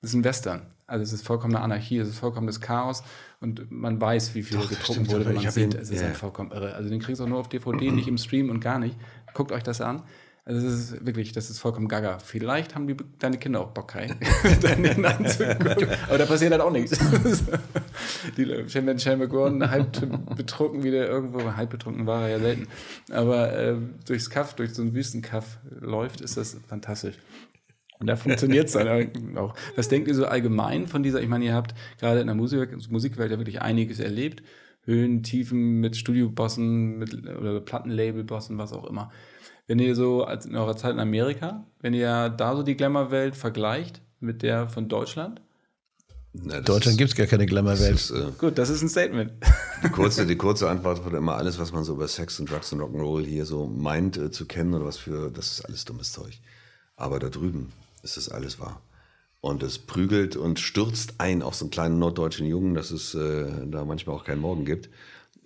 Das 0.00 0.10
ist 0.10 0.14
ein 0.14 0.24
Western. 0.24 0.66
Also 0.86 1.04
es 1.04 1.12
ist 1.12 1.26
vollkommene 1.26 1.60
Anarchie, 1.60 1.98
es 1.98 2.08
ist 2.08 2.18
vollkommenes 2.18 2.60
Chaos 2.60 3.02
und 3.40 3.70
man 3.70 3.98
weiß, 4.00 4.34
wie 4.34 4.42
viel 4.42 4.58
Doch, 4.58 4.68
getrunken 4.68 5.10
wurde, 5.10 5.24
wenn 5.26 5.36
man 5.36 5.50
sieht. 5.50 5.72
ihn- 5.74 5.80
Es 5.80 5.88
ist 5.90 6.00
ja. 6.00 6.08
halt 6.08 6.16
vollkommen 6.16 6.50
irre. 6.50 6.74
Also 6.74 6.90
den 6.90 7.00
kriegst 7.00 7.20
du 7.20 7.24
auch 7.24 7.28
nur 7.28 7.38
auf 7.38 7.48
DVD, 7.48 7.90
nicht 7.90 8.08
im 8.08 8.18
Stream 8.18 8.50
und 8.50 8.60
gar 8.60 8.78
nicht. 8.78 8.96
Guckt 9.32 9.52
euch 9.52 9.62
das 9.62 9.80
an. 9.80 10.02
Also 10.44 10.66
es 10.66 10.74
ist 10.74 11.06
wirklich, 11.06 11.30
das 11.30 11.50
ist 11.50 11.60
vollkommen 11.60 11.86
gaga. 11.86 12.18
Vielleicht 12.18 12.74
haben 12.74 12.88
die, 12.88 12.96
deine 13.20 13.38
Kinder 13.38 13.60
auch 13.60 13.70
Bock, 13.70 13.88
Kai, 13.88 14.08
dann 14.60 14.82
den 14.82 15.04
anzugucken. 15.04 15.88
Aber 16.08 16.18
da 16.18 16.26
passiert 16.26 16.50
halt 16.50 16.62
auch 16.62 16.72
nichts. 16.72 16.98
die, 18.36 18.48
wenn 18.48 18.98
Shane 18.98 19.20
McGowan 19.20 19.70
halb 19.70 20.36
betrunken 20.36 20.82
wieder 20.82 21.08
irgendwo, 21.08 21.54
halb 21.54 21.70
betrunken 21.70 22.06
war 22.06 22.22
er 22.22 22.28
ja 22.28 22.38
selten, 22.40 22.66
aber 23.12 23.56
äh, 23.56 23.76
durchs 24.06 24.30
Kaff, 24.30 24.54
durch 24.54 24.74
so 24.74 24.82
einen 24.82 24.94
Wüstenkaff 24.94 25.58
läuft, 25.80 26.20
ist 26.20 26.36
das 26.36 26.56
fantastisch. 26.66 27.18
Und 28.00 28.08
da 28.08 28.16
funktioniert 28.16 28.66
es 28.66 28.72
dann 28.72 29.36
auch. 29.36 29.54
Was 29.76 29.88
denkt 29.88 30.08
ihr 30.08 30.14
so 30.16 30.26
allgemein 30.26 30.88
von 30.88 31.04
dieser, 31.04 31.22
ich 31.22 31.28
meine, 31.28 31.44
ihr 31.44 31.54
habt 31.54 31.72
gerade 32.00 32.20
in 32.20 32.26
der 32.26 32.34
Musik, 32.34 32.76
Musikwelt 32.90 33.30
ja 33.30 33.38
wirklich 33.38 33.62
einiges 33.62 34.00
erlebt. 34.00 34.42
Höhen, 34.84 35.22
Tiefen 35.22 35.78
mit 35.78 35.96
Studiobossen, 35.96 36.98
mit 36.98 37.14
oder 37.14 37.60
Plattenlabelbossen, 37.60 38.58
was 38.58 38.72
auch 38.72 38.84
immer. 38.84 39.12
Wenn 39.66 39.78
ihr 39.78 39.94
so 39.94 40.24
als 40.24 40.44
in 40.46 40.56
eurer 40.56 40.76
Zeit 40.76 40.92
in 40.92 41.00
Amerika, 41.00 41.64
wenn 41.80 41.94
ihr 41.94 42.28
da 42.28 42.56
so 42.56 42.62
die 42.62 42.76
Glamour-Welt 42.76 43.36
vergleicht 43.36 44.02
mit 44.20 44.42
der 44.42 44.68
von 44.68 44.88
Deutschland, 44.88 45.40
Na, 46.32 46.60
Deutschland 46.60 46.98
gibt 46.98 47.10
es 47.10 47.16
gar 47.16 47.26
keine 47.26 47.46
Glamour-Welt. 47.46 48.10
äh, 48.10 48.32
gut, 48.38 48.58
das 48.58 48.70
ist 48.70 48.82
ein 48.82 48.88
Statement. 48.88 49.32
Die 49.84 49.88
kurze, 49.88 50.26
die 50.26 50.36
kurze 50.36 50.68
Antwort 50.68 51.04
wird 51.04 51.14
immer 51.14 51.36
alles, 51.36 51.58
was 51.58 51.72
man 51.72 51.84
so 51.84 51.94
über 51.94 52.08
Sex 52.08 52.40
und 52.40 52.50
Drugs 52.50 52.72
und 52.72 52.80
Rock'n'Roll 52.80 53.24
hier 53.24 53.44
so 53.46 53.66
meint 53.66 54.16
äh, 54.16 54.30
zu 54.30 54.46
kennen 54.46 54.74
oder 54.74 54.86
was 54.86 54.96
für, 54.96 55.30
das 55.30 55.52
ist 55.52 55.64
alles 55.66 55.84
dummes 55.84 56.12
Zeug. 56.12 56.40
Aber 56.96 57.18
da 57.18 57.28
drüben 57.28 57.72
ist 58.02 58.16
das 58.16 58.28
alles 58.28 58.58
wahr. 58.60 58.80
Und 59.40 59.62
es 59.62 59.78
prügelt 59.78 60.36
und 60.36 60.60
stürzt 60.60 61.14
ein 61.18 61.42
auf 61.42 61.56
so 61.56 61.64
einen 61.64 61.70
kleinen 61.70 61.98
norddeutschen 61.98 62.46
Jungen, 62.46 62.74
dass 62.74 62.92
es 62.92 63.14
äh, 63.14 63.46
da 63.66 63.84
manchmal 63.84 64.14
auch 64.16 64.24
keinen 64.24 64.40
Morgen 64.40 64.64
gibt. 64.64 64.88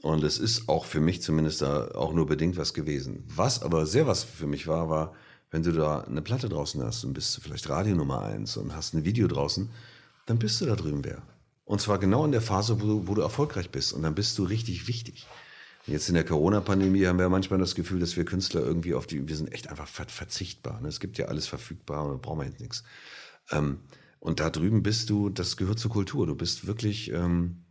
Und 0.06 0.22
es 0.22 0.38
ist 0.38 0.68
auch 0.68 0.84
für 0.84 1.00
mich 1.00 1.20
zumindest 1.20 1.62
da 1.62 1.88
auch 1.88 2.12
nur 2.12 2.26
bedingt 2.26 2.56
was 2.56 2.74
gewesen. 2.74 3.24
Was 3.26 3.62
aber 3.62 3.86
sehr 3.86 4.06
was 4.06 4.22
für 4.22 4.46
mich 4.46 4.68
war, 4.68 4.88
war, 4.88 5.14
wenn 5.50 5.64
du 5.64 5.72
da 5.72 6.02
eine 6.02 6.22
Platte 6.22 6.48
draußen 6.48 6.80
hast 6.80 7.02
und 7.02 7.12
bist 7.12 7.40
vielleicht 7.42 7.68
Radio 7.68 7.96
Nummer 7.96 8.22
eins 8.22 8.56
und 8.56 8.76
hast 8.76 8.94
ein 8.94 9.04
Video 9.04 9.26
draußen, 9.26 9.68
dann 10.26 10.38
bist 10.38 10.60
du 10.60 10.66
da 10.66 10.76
drüben 10.76 11.04
wer. 11.04 11.22
Und 11.64 11.80
zwar 11.80 11.98
genau 11.98 12.24
in 12.24 12.30
der 12.30 12.40
Phase, 12.40 12.80
wo 12.80 12.86
du, 12.86 13.08
wo 13.08 13.14
du 13.14 13.22
erfolgreich 13.22 13.70
bist. 13.70 13.92
Und 13.92 14.02
dann 14.02 14.14
bist 14.14 14.38
du 14.38 14.44
richtig 14.44 14.86
wichtig. 14.86 15.26
Jetzt 15.88 16.08
in 16.08 16.14
der 16.14 16.24
Corona-Pandemie 16.24 17.04
haben 17.06 17.18
wir 17.18 17.28
manchmal 17.28 17.58
das 17.58 17.74
Gefühl, 17.74 17.98
dass 17.98 18.16
wir 18.16 18.24
Künstler 18.24 18.60
irgendwie 18.60 18.94
auf 18.94 19.08
die, 19.08 19.26
wir 19.26 19.36
sind 19.36 19.52
echt 19.52 19.70
einfach 19.70 19.88
verzichtbar. 19.88 20.80
Ne? 20.80 20.86
Es 20.86 21.00
gibt 21.00 21.18
ja 21.18 21.26
alles 21.26 21.48
verfügbar 21.48 22.04
und 22.04 22.12
da 22.12 22.16
brauchen 22.18 22.38
wir 22.38 22.46
jetzt 22.46 22.60
nichts. 22.60 22.84
Ähm, 23.50 23.80
und 24.20 24.38
da 24.38 24.50
drüben 24.50 24.84
bist 24.84 25.10
du, 25.10 25.30
das 25.30 25.56
gehört 25.56 25.80
zur 25.80 25.90
Kultur. 25.90 26.28
Du 26.28 26.36
bist 26.36 26.68
wirklich 26.68 27.10
ähm, 27.10 27.65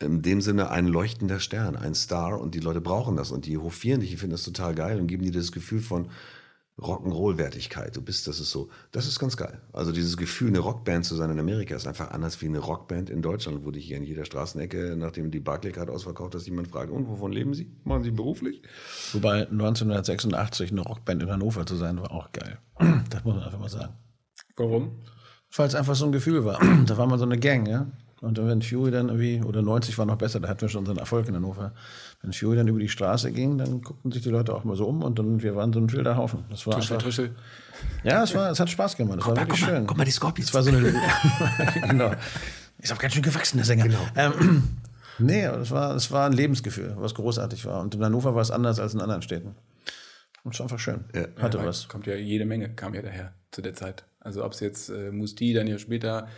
in 0.00 0.22
dem 0.22 0.40
Sinne 0.40 0.70
ein 0.70 0.86
leuchtender 0.86 1.40
Stern, 1.40 1.76
ein 1.76 1.94
Star 1.94 2.40
und 2.40 2.54
die 2.54 2.60
Leute 2.60 2.80
brauchen 2.80 3.16
das 3.16 3.30
und 3.30 3.46
die 3.46 3.58
hofieren 3.58 4.00
dich, 4.00 4.10
die 4.10 4.16
finden 4.16 4.32
das 4.32 4.42
total 4.42 4.74
geil 4.74 5.00
und 5.00 5.06
geben 5.06 5.22
dir 5.22 5.32
das 5.32 5.52
Gefühl 5.52 5.80
von 5.80 6.08
Rock'n'Roll-Wertigkeit. 6.78 7.96
Du 7.96 8.02
bist, 8.02 8.26
das 8.28 8.38
ist 8.38 8.50
so, 8.50 8.68
das 8.92 9.06
ist 9.06 9.18
ganz 9.18 9.38
geil. 9.38 9.62
Also 9.72 9.92
dieses 9.92 10.18
Gefühl, 10.18 10.48
eine 10.48 10.58
Rockband 10.58 11.06
zu 11.06 11.14
sein 11.14 11.30
in 11.30 11.38
Amerika 11.38 11.74
ist 11.74 11.86
einfach 11.86 12.10
anders 12.10 12.42
wie 12.42 12.46
eine 12.46 12.58
Rockband 12.58 13.08
in 13.08 13.22
Deutschland, 13.22 13.64
wo 13.64 13.70
dich 13.70 13.86
hier 13.86 13.96
in 13.96 14.02
jeder 14.02 14.26
Straßenecke, 14.26 14.94
nachdem 14.98 15.30
die 15.30 15.40
Barclaycard 15.40 15.88
ausverkauft 15.88 16.34
ist, 16.34 16.46
jemand 16.46 16.68
fragt, 16.68 16.90
und 16.90 17.08
wovon 17.08 17.32
leben 17.32 17.54
Sie? 17.54 17.74
Machen 17.84 18.02
Sie 18.02 18.10
beruflich? 18.10 18.60
Wobei 19.14 19.46
1986 19.46 20.72
eine 20.72 20.82
Rockband 20.82 21.22
in 21.22 21.30
Hannover 21.30 21.64
zu 21.64 21.76
sein, 21.76 21.98
war 21.98 22.12
auch 22.12 22.30
geil. 22.32 22.58
Das 23.08 23.24
muss 23.24 23.36
man 23.36 23.44
einfach 23.44 23.58
mal 23.58 23.70
sagen. 23.70 23.94
Warum? 24.56 25.02
Weil 25.56 25.68
es 25.68 25.74
einfach 25.74 25.94
so 25.94 26.04
ein 26.04 26.12
Gefühl 26.12 26.44
war. 26.44 26.60
Da 26.84 26.98
war 26.98 27.06
man 27.06 27.18
so 27.18 27.24
eine 27.24 27.38
Gang, 27.38 27.66
ja. 27.66 27.90
Und 28.22 28.38
wenn 28.38 28.62
Fury 28.62 28.90
dann 28.90 29.08
irgendwie, 29.08 29.42
oder 29.42 29.60
90 29.60 29.98
war 29.98 30.06
noch 30.06 30.16
besser, 30.16 30.40
da 30.40 30.48
hatten 30.48 30.62
wir 30.62 30.68
schon 30.70 30.80
unseren 30.80 30.96
Erfolg 30.96 31.28
in 31.28 31.34
Hannover. 31.34 31.72
Wenn 32.22 32.32
Fury 32.32 32.56
dann 32.56 32.66
über 32.66 32.78
die 32.78 32.88
Straße 32.88 33.30
ging, 33.30 33.58
dann 33.58 33.82
guckten 33.82 34.10
sich 34.10 34.22
die 34.22 34.30
Leute 34.30 34.54
auch 34.54 34.64
mal 34.64 34.74
so 34.74 34.86
um 34.86 35.02
und 35.02 35.18
dann, 35.18 35.42
wir 35.42 35.54
waren 35.54 35.72
so 35.72 35.80
ein 35.80 35.92
wilder 35.92 36.16
Haufen. 36.16 36.44
Das 36.48 36.66
war 36.66 36.76
Tuschel, 36.76 36.94
einfach, 36.94 37.06
Tuschel. 37.06 37.34
ja, 38.04 38.22
es 38.22 38.34
war, 38.34 38.50
es 38.50 38.58
hat 38.58 38.70
Spaß 38.70 38.96
gemacht. 38.96 39.18
Es 39.20 39.26
war 39.26 39.36
wirklich 39.36 39.60
guck 39.60 39.68
mal, 39.68 39.76
schön. 39.76 39.86
guck 39.86 39.98
mal, 39.98 40.04
die 40.04 40.10
Scorpions. 40.12 40.48
Es 40.48 40.54
war 40.54 40.62
so 40.62 40.70
eine, 40.70 40.80
genau. 41.88 42.12
Ist 42.78 42.92
auch 42.92 42.98
ganz 42.98 43.12
schön 43.12 43.22
gewachsen, 43.22 43.58
der 43.58 43.66
Sänger. 43.66 43.84
Genau. 43.84 44.06
Ähm, 44.16 44.62
nee, 45.18 45.44
es 45.44 45.70
war, 45.70 45.94
es 45.94 46.10
war 46.10 46.26
ein 46.26 46.32
Lebensgefühl, 46.32 46.94
was 46.96 47.14
großartig 47.14 47.66
war. 47.66 47.82
Und 47.82 47.94
in 47.94 48.02
Hannover 48.02 48.34
war 48.34 48.42
es 48.42 48.50
anders 48.50 48.80
als 48.80 48.94
in 48.94 49.00
anderen 49.02 49.22
Städten. 49.22 49.54
Und 50.42 50.54
es 50.54 50.60
war 50.60 50.64
einfach 50.64 50.78
schön. 50.78 51.04
Hatte 51.38 51.58
Ja, 51.58 51.66
was. 51.66 51.88
Kommt 51.88 52.06
ja 52.06 52.14
jede 52.14 52.46
Menge, 52.46 52.70
kam 52.74 52.94
ja 52.94 53.02
daher 53.02 53.34
zu 53.50 53.60
der 53.60 53.74
Zeit. 53.74 54.04
Also 54.20 54.44
ob 54.44 54.52
es 54.52 54.60
jetzt 54.60 54.88
äh, 54.88 55.10
Musti 55.10 55.52
dann 55.52 55.66
ja 55.66 55.78
später 55.78 56.28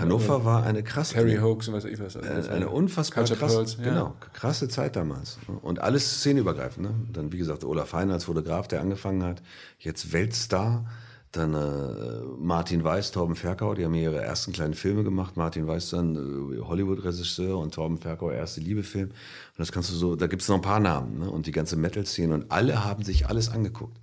Hannover 0.00 0.44
war 0.44 0.64
eine 0.64 0.82
krasse 0.82 1.16
Harry 1.16 1.36
Hoax 1.36 1.68
und 1.68 1.74
was 1.74 1.84
weiß 1.84 1.90
ich 1.90 2.00
was. 2.00 2.16
Also 2.16 2.50
eine, 2.50 2.70
unfassbar 2.70 3.24
krasse, 3.24 3.36
Pearls, 3.36 3.76
ja. 3.76 3.84
genau, 3.84 4.16
krasse 4.32 4.68
Zeit 4.68 4.96
damals. 4.96 5.38
Und 5.60 5.80
alles 5.80 6.20
szeneübergreifend. 6.20 6.86
Ne? 6.86 6.94
Dann, 7.12 7.30
wie 7.30 7.36
gesagt, 7.36 7.62
Olaf 7.62 7.92
Hein 7.92 8.10
als 8.10 8.24
Fotograf, 8.24 8.68
der 8.68 8.80
angefangen 8.80 9.22
hat, 9.22 9.42
jetzt 9.78 10.12
Weltstar. 10.12 10.86
Dann 11.30 11.54
äh, 11.54 12.24
Martin 12.38 12.84
Weiß, 12.84 13.10
Torben 13.10 13.36
Ferkau, 13.36 13.74
die 13.74 13.84
haben 13.84 13.94
ihre 13.94 14.20
ersten 14.20 14.52
kleinen 14.52 14.74
Filme 14.74 15.02
gemacht. 15.02 15.36
Martin 15.36 15.66
Weiß 15.66 15.90
dann 15.90 16.14
äh, 16.14 16.60
Hollywood-Regisseur 16.60 17.58
und 17.58 17.74
Torben 17.74 17.98
Ferkau 17.98 18.30
erste 18.30 18.60
Liebefilm. 18.60 19.08
Und 19.08 19.14
das 19.58 19.72
kannst 19.72 19.90
du 19.90 19.94
so, 19.94 20.14
da 20.16 20.26
gibt 20.26 20.42
es 20.42 20.48
noch 20.48 20.56
ein 20.56 20.62
paar 20.62 20.80
Namen. 20.80 21.20
Ne? 21.20 21.30
Und 21.30 21.46
die 21.46 21.52
ganze 21.52 21.76
Metal-Szene. 21.76 22.34
Und 22.34 22.50
alle 22.50 22.84
haben 22.84 23.02
sich 23.02 23.28
alles 23.28 23.50
angeguckt. 23.50 23.98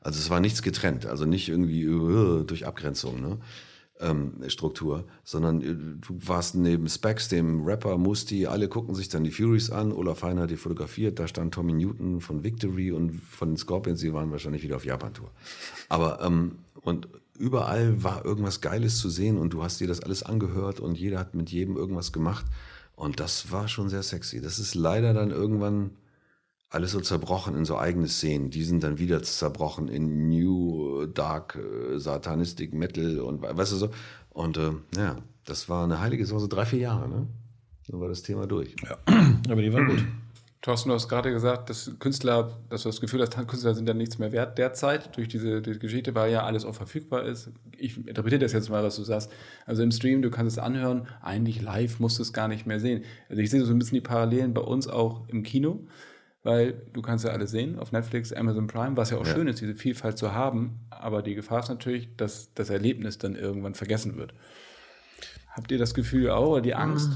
Also 0.00 0.20
es 0.20 0.30
war 0.30 0.38
nichts 0.38 0.62
getrennt, 0.62 1.06
also 1.06 1.24
nicht 1.24 1.48
irgendwie 1.48 1.82
äh, 1.82 2.44
durch 2.44 2.66
Abgrenzung. 2.66 3.20
Ne? 3.20 3.38
Ähm, 4.00 4.34
Struktur, 4.48 5.04
sondern 5.24 5.60
äh, 5.60 5.74
du 5.74 6.18
warst 6.26 6.54
neben 6.54 6.88
Specs, 6.88 7.28
dem 7.28 7.64
Rapper 7.64 7.98
Musti, 7.98 8.46
alle 8.46 8.68
gucken 8.68 8.94
sich 8.94 9.08
dann 9.08 9.24
die 9.24 9.30
Furies 9.30 9.70
an, 9.70 9.92
Olaf 9.92 10.22
Hein 10.22 10.38
hat 10.38 10.50
die 10.50 10.56
fotografiert, 10.56 11.18
da 11.18 11.26
stand 11.26 11.54
Tommy 11.54 11.72
Newton 11.72 12.20
von 12.20 12.44
Victory 12.44 12.92
und 12.92 13.12
von 13.12 13.50
den 13.50 13.56
Scorpions, 13.56 14.00
die 14.00 14.12
waren 14.12 14.30
wahrscheinlich 14.30 14.62
wieder 14.62 14.76
auf 14.76 14.84
Japan-Tour. 14.84 15.30
Aber, 15.88 16.20
ähm, 16.22 16.58
und 16.82 17.08
überall 17.38 18.02
war 18.02 18.24
irgendwas 18.24 18.60
Geiles 18.60 18.98
zu 18.98 19.10
sehen 19.10 19.38
und 19.38 19.52
du 19.52 19.62
hast 19.62 19.80
dir 19.80 19.88
das 19.88 20.00
alles 20.00 20.22
angehört 20.22 20.80
und 20.80 20.98
jeder 20.98 21.18
hat 21.18 21.34
mit 21.34 21.50
jedem 21.50 21.76
irgendwas 21.76 22.12
gemacht 22.12 22.46
und 22.96 23.20
das 23.20 23.52
war 23.52 23.68
schon 23.68 23.88
sehr 23.88 24.02
sexy. 24.02 24.40
Das 24.40 24.58
ist 24.58 24.74
leider 24.74 25.14
dann 25.14 25.30
irgendwann 25.30 25.90
alles 26.70 26.92
so 26.92 27.00
zerbrochen 27.00 27.56
in 27.56 27.64
so 27.64 27.78
eigene 27.78 28.08
Szenen. 28.08 28.50
Die 28.50 28.62
sind 28.64 28.82
dann 28.82 28.98
wieder 28.98 29.22
zerbrochen 29.22 29.88
in 29.88 30.28
New 30.28 31.06
Dark 31.06 31.56
äh, 31.56 31.98
Satanistic 31.98 32.74
Metal 32.74 33.20
und 33.20 33.42
we- 33.42 33.56
weißt 33.56 33.72
du 33.72 33.76
so. 33.76 33.90
Und 34.30 34.56
äh, 34.58 34.72
ja, 34.96 35.16
das 35.44 35.68
war 35.68 35.84
eine 35.84 36.00
heilige, 36.00 36.22
das 36.22 36.32
war 36.32 36.40
so 36.40 36.46
drei, 36.46 36.66
vier 36.66 36.80
Jahre, 36.80 37.08
ne? 37.08 37.26
Dann 37.88 38.00
war 38.00 38.08
das 38.08 38.22
Thema 38.22 38.46
durch. 38.46 38.76
Aber 39.48 39.62
die 39.62 39.72
waren 39.72 39.86
gut. 39.86 40.04
Thorsten, 40.60 40.88
du 40.90 40.94
hast 40.96 41.08
gerade 41.08 41.30
gesagt, 41.30 41.70
dass 41.70 41.90
Künstler, 42.00 42.50
dass 42.68 42.82
du 42.82 42.88
das 42.90 43.00
Gefühl 43.00 43.22
hast, 43.22 43.34
Künstler 43.48 43.74
sind 43.74 43.88
dann 43.88 43.96
nichts 43.96 44.18
mehr 44.18 44.32
wert 44.32 44.58
derzeit 44.58 45.16
durch 45.16 45.28
diese, 45.28 45.62
diese 45.62 45.78
Geschichte, 45.78 46.14
weil 46.14 46.30
ja 46.32 46.42
alles 46.42 46.66
auch 46.66 46.74
verfügbar 46.74 47.22
ist. 47.24 47.50
Ich 47.78 47.96
interpretiere 47.96 48.40
das 48.40 48.52
jetzt 48.52 48.68
mal, 48.68 48.82
was 48.82 48.96
du 48.96 49.04
sagst. 49.04 49.30
Also 49.64 49.82
im 49.82 49.90
Stream, 49.92 50.20
du 50.20 50.30
kannst 50.30 50.58
es 50.58 50.62
anhören, 50.62 51.06
eigentlich 51.22 51.62
live 51.62 51.98
musst 52.00 52.18
du 52.18 52.22
es 52.22 52.32
gar 52.34 52.48
nicht 52.48 52.66
mehr 52.66 52.80
sehen. 52.80 53.04
Also 53.30 53.40
ich 53.40 53.48
sehe 53.48 53.64
so 53.64 53.72
ein 53.72 53.78
bisschen 53.78 53.94
die 53.94 54.00
Parallelen 54.02 54.52
bei 54.52 54.60
uns 54.60 54.86
auch 54.88 55.26
im 55.28 55.42
Kino, 55.44 55.80
weil 56.42 56.72
du 56.92 57.02
kannst 57.02 57.24
ja 57.24 57.30
alles 57.32 57.50
sehen 57.50 57.78
auf 57.78 57.92
Netflix, 57.92 58.32
Amazon 58.32 58.66
Prime, 58.66 58.96
was 58.96 59.10
ja 59.10 59.18
auch 59.18 59.26
schön 59.26 59.48
ist, 59.48 59.60
diese 59.60 59.74
Vielfalt 59.74 60.18
zu 60.18 60.32
haben. 60.32 60.80
Aber 60.90 61.22
die 61.22 61.34
Gefahr 61.34 61.60
ist 61.60 61.68
natürlich, 61.68 62.08
dass 62.16 62.54
das 62.54 62.70
Erlebnis 62.70 63.18
dann 63.18 63.34
irgendwann 63.34 63.74
vergessen 63.74 64.16
wird. 64.16 64.34
Habt 65.50 65.70
ihr 65.72 65.78
das 65.78 65.94
Gefühl 65.94 66.30
auch 66.30 66.50
oder 66.50 66.60
die 66.60 66.74
Angst? 66.74 67.10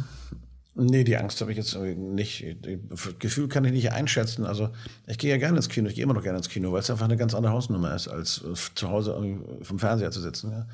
Nee, 0.75 1.05
die 1.05 1.19
Angst 1.19 1.39
habe 1.43 1.51
ich 1.51 1.59
jetzt 1.59 1.77
nicht. 1.77 2.57
Das 2.89 3.19
Gefühl 3.19 3.47
kann 3.49 3.65
ich 3.67 3.73
nicht 3.73 3.93
einschätzen. 3.93 4.47
Also 4.47 4.71
ich 5.07 5.19
gehe 5.19 5.31
ja 5.31 5.37
gerne 5.37 5.57
ins 5.59 5.69
Kino, 5.69 5.89
ich 5.89 5.95
gehe 5.95 6.05
immer 6.05 6.15
noch 6.15 6.23
gerne 6.23 6.39
ins 6.39 6.49
Kino, 6.49 6.73
weil 6.73 6.81
es 6.81 6.91
einfach 6.91 7.05
eine 7.05 7.19
ganz 7.19 7.35
andere 7.35 7.53
Hausnummer 7.53 7.95
ist, 7.95 8.09
als 8.09 8.43
äh, 8.43 8.55
zu 8.75 8.89
Hause 8.89 9.15
vom 9.63 9.79
Fernseher 9.79 10.11
zu 10.11 10.21
sitzen. 10.23 10.51
Ja. 10.51 10.67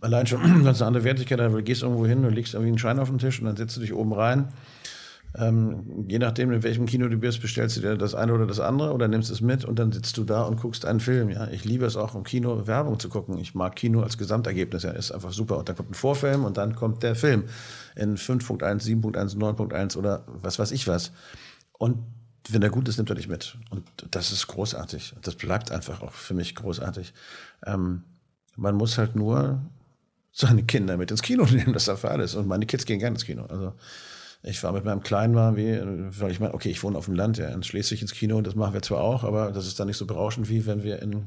Allein 0.00 0.26
schon 0.26 0.40
ganz 0.64 0.80
eine 0.80 0.88
andere 0.88 1.04
Wertigkeit, 1.04 1.38
da 1.38 1.48
du 1.48 1.62
gehst 1.62 1.82
irgendwo 1.82 2.06
hin, 2.06 2.22
du 2.22 2.30
legst 2.30 2.54
irgendwie 2.54 2.70
einen 2.70 2.78
Schein 2.78 2.98
auf 2.98 3.10
den 3.10 3.18
Tisch 3.18 3.40
und 3.40 3.46
dann 3.46 3.56
setzt 3.56 3.76
du 3.76 3.82
dich 3.82 3.92
oben 3.92 4.14
rein. 4.14 4.48
Ähm, 5.34 6.04
je 6.08 6.18
nachdem, 6.18 6.52
in 6.52 6.62
welchem 6.62 6.84
Kino 6.86 7.08
du 7.08 7.16
bist, 7.16 7.40
bestellst 7.40 7.76
du 7.76 7.80
dir 7.80 7.96
das 7.96 8.14
eine 8.14 8.34
oder 8.34 8.46
das 8.46 8.60
andere 8.60 8.92
oder 8.92 9.08
nimmst 9.08 9.30
es 9.30 9.40
mit 9.40 9.64
und 9.64 9.78
dann 9.78 9.90
sitzt 9.90 10.18
du 10.18 10.24
da 10.24 10.42
und 10.42 10.60
guckst 10.60 10.84
einen 10.84 11.00
Film. 11.00 11.30
Ja, 11.30 11.48
ich 11.48 11.64
liebe 11.64 11.86
es 11.86 11.96
auch 11.96 12.14
im 12.14 12.22
Kino 12.22 12.66
Werbung 12.66 12.98
zu 12.98 13.08
gucken. 13.08 13.38
Ich 13.38 13.54
mag 13.54 13.74
Kino 13.76 14.02
als 14.02 14.18
Gesamtergebnis. 14.18 14.82
Ja, 14.82 14.90
ist 14.90 15.10
einfach 15.10 15.32
super. 15.32 15.58
Und 15.58 15.68
dann 15.68 15.76
kommt 15.76 15.90
ein 15.90 15.94
Vorfilm 15.94 16.44
und 16.44 16.58
dann 16.58 16.74
kommt 16.74 17.02
der 17.02 17.14
Film 17.14 17.44
in 17.96 18.16
5.1, 18.16 18.82
7.1, 18.82 19.36
9.1 19.38 19.96
oder 19.96 20.24
was 20.26 20.58
weiß 20.58 20.70
ich 20.72 20.86
was. 20.86 21.12
Und 21.78 21.98
wenn 22.50 22.60
der 22.60 22.70
gut 22.70 22.88
ist, 22.88 22.98
nimmt 22.98 23.10
er 23.10 23.16
dich 23.16 23.28
mit. 23.28 23.56
Und 23.70 23.84
das 24.10 24.32
ist 24.32 24.46
großartig. 24.48 25.14
Das 25.22 25.36
bleibt 25.36 25.70
einfach 25.70 26.02
auch 26.02 26.12
für 26.12 26.34
mich 26.34 26.54
großartig. 26.54 27.14
Ähm, 27.64 28.02
man 28.56 28.74
muss 28.74 28.98
halt 28.98 29.16
nur 29.16 29.62
seine 30.32 30.64
Kinder 30.64 30.96
mit 30.96 31.10
ins 31.10 31.22
Kino 31.22 31.44
nehmen, 31.50 31.72
das 31.72 31.88
ist 31.88 32.00
für 32.00 32.10
alles. 32.10 32.34
Und 32.34 32.48
meine 32.48 32.66
Kids 32.66 32.84
gehen 32.84 32.98
gerne 32.98 33.14
ins 33.14 33.24
Kino. 33.24 33.44
Also 33.46 33.74
ich 34.42 34.62
war 34.62 34.72
mit 34.72 34.84
meinem 34.84 35.02
Kleinen 35.02 35.34
war 35.34 35.56
wie, 35.56 35.80
weil 36.18 36.30
ich 36.30 36.40
meine, 36.40 36.54
okay, 36.54 36.70
ich 36.70 36.82
wohne 36.82 36.98
auf 36.98 37.04
dem 37.04 37.14
Land, 37.14 37.38
ja, 37.38 37.48
in 37.48 37.62
Schleswig 37.62 38.02
ins 38.02 38.12
Kino, 38.12 38.40
das 38.40 38.54
machen 38.54 38.74
wir 38.74 38.82
zwar 38.82 39.00
auch, 39.00 39.22
aber 39.24 39.52
das 39.52 39.66
ist 39.66 39.78
dann 39.78 39.86
nicht 39.86 39.96
so 39.96 40.06
berauschend, 40.06 40.48
wie 40.48 40.66
wenn 40.66 40.82
wir 40.82 41.00
in, 41.00 41.26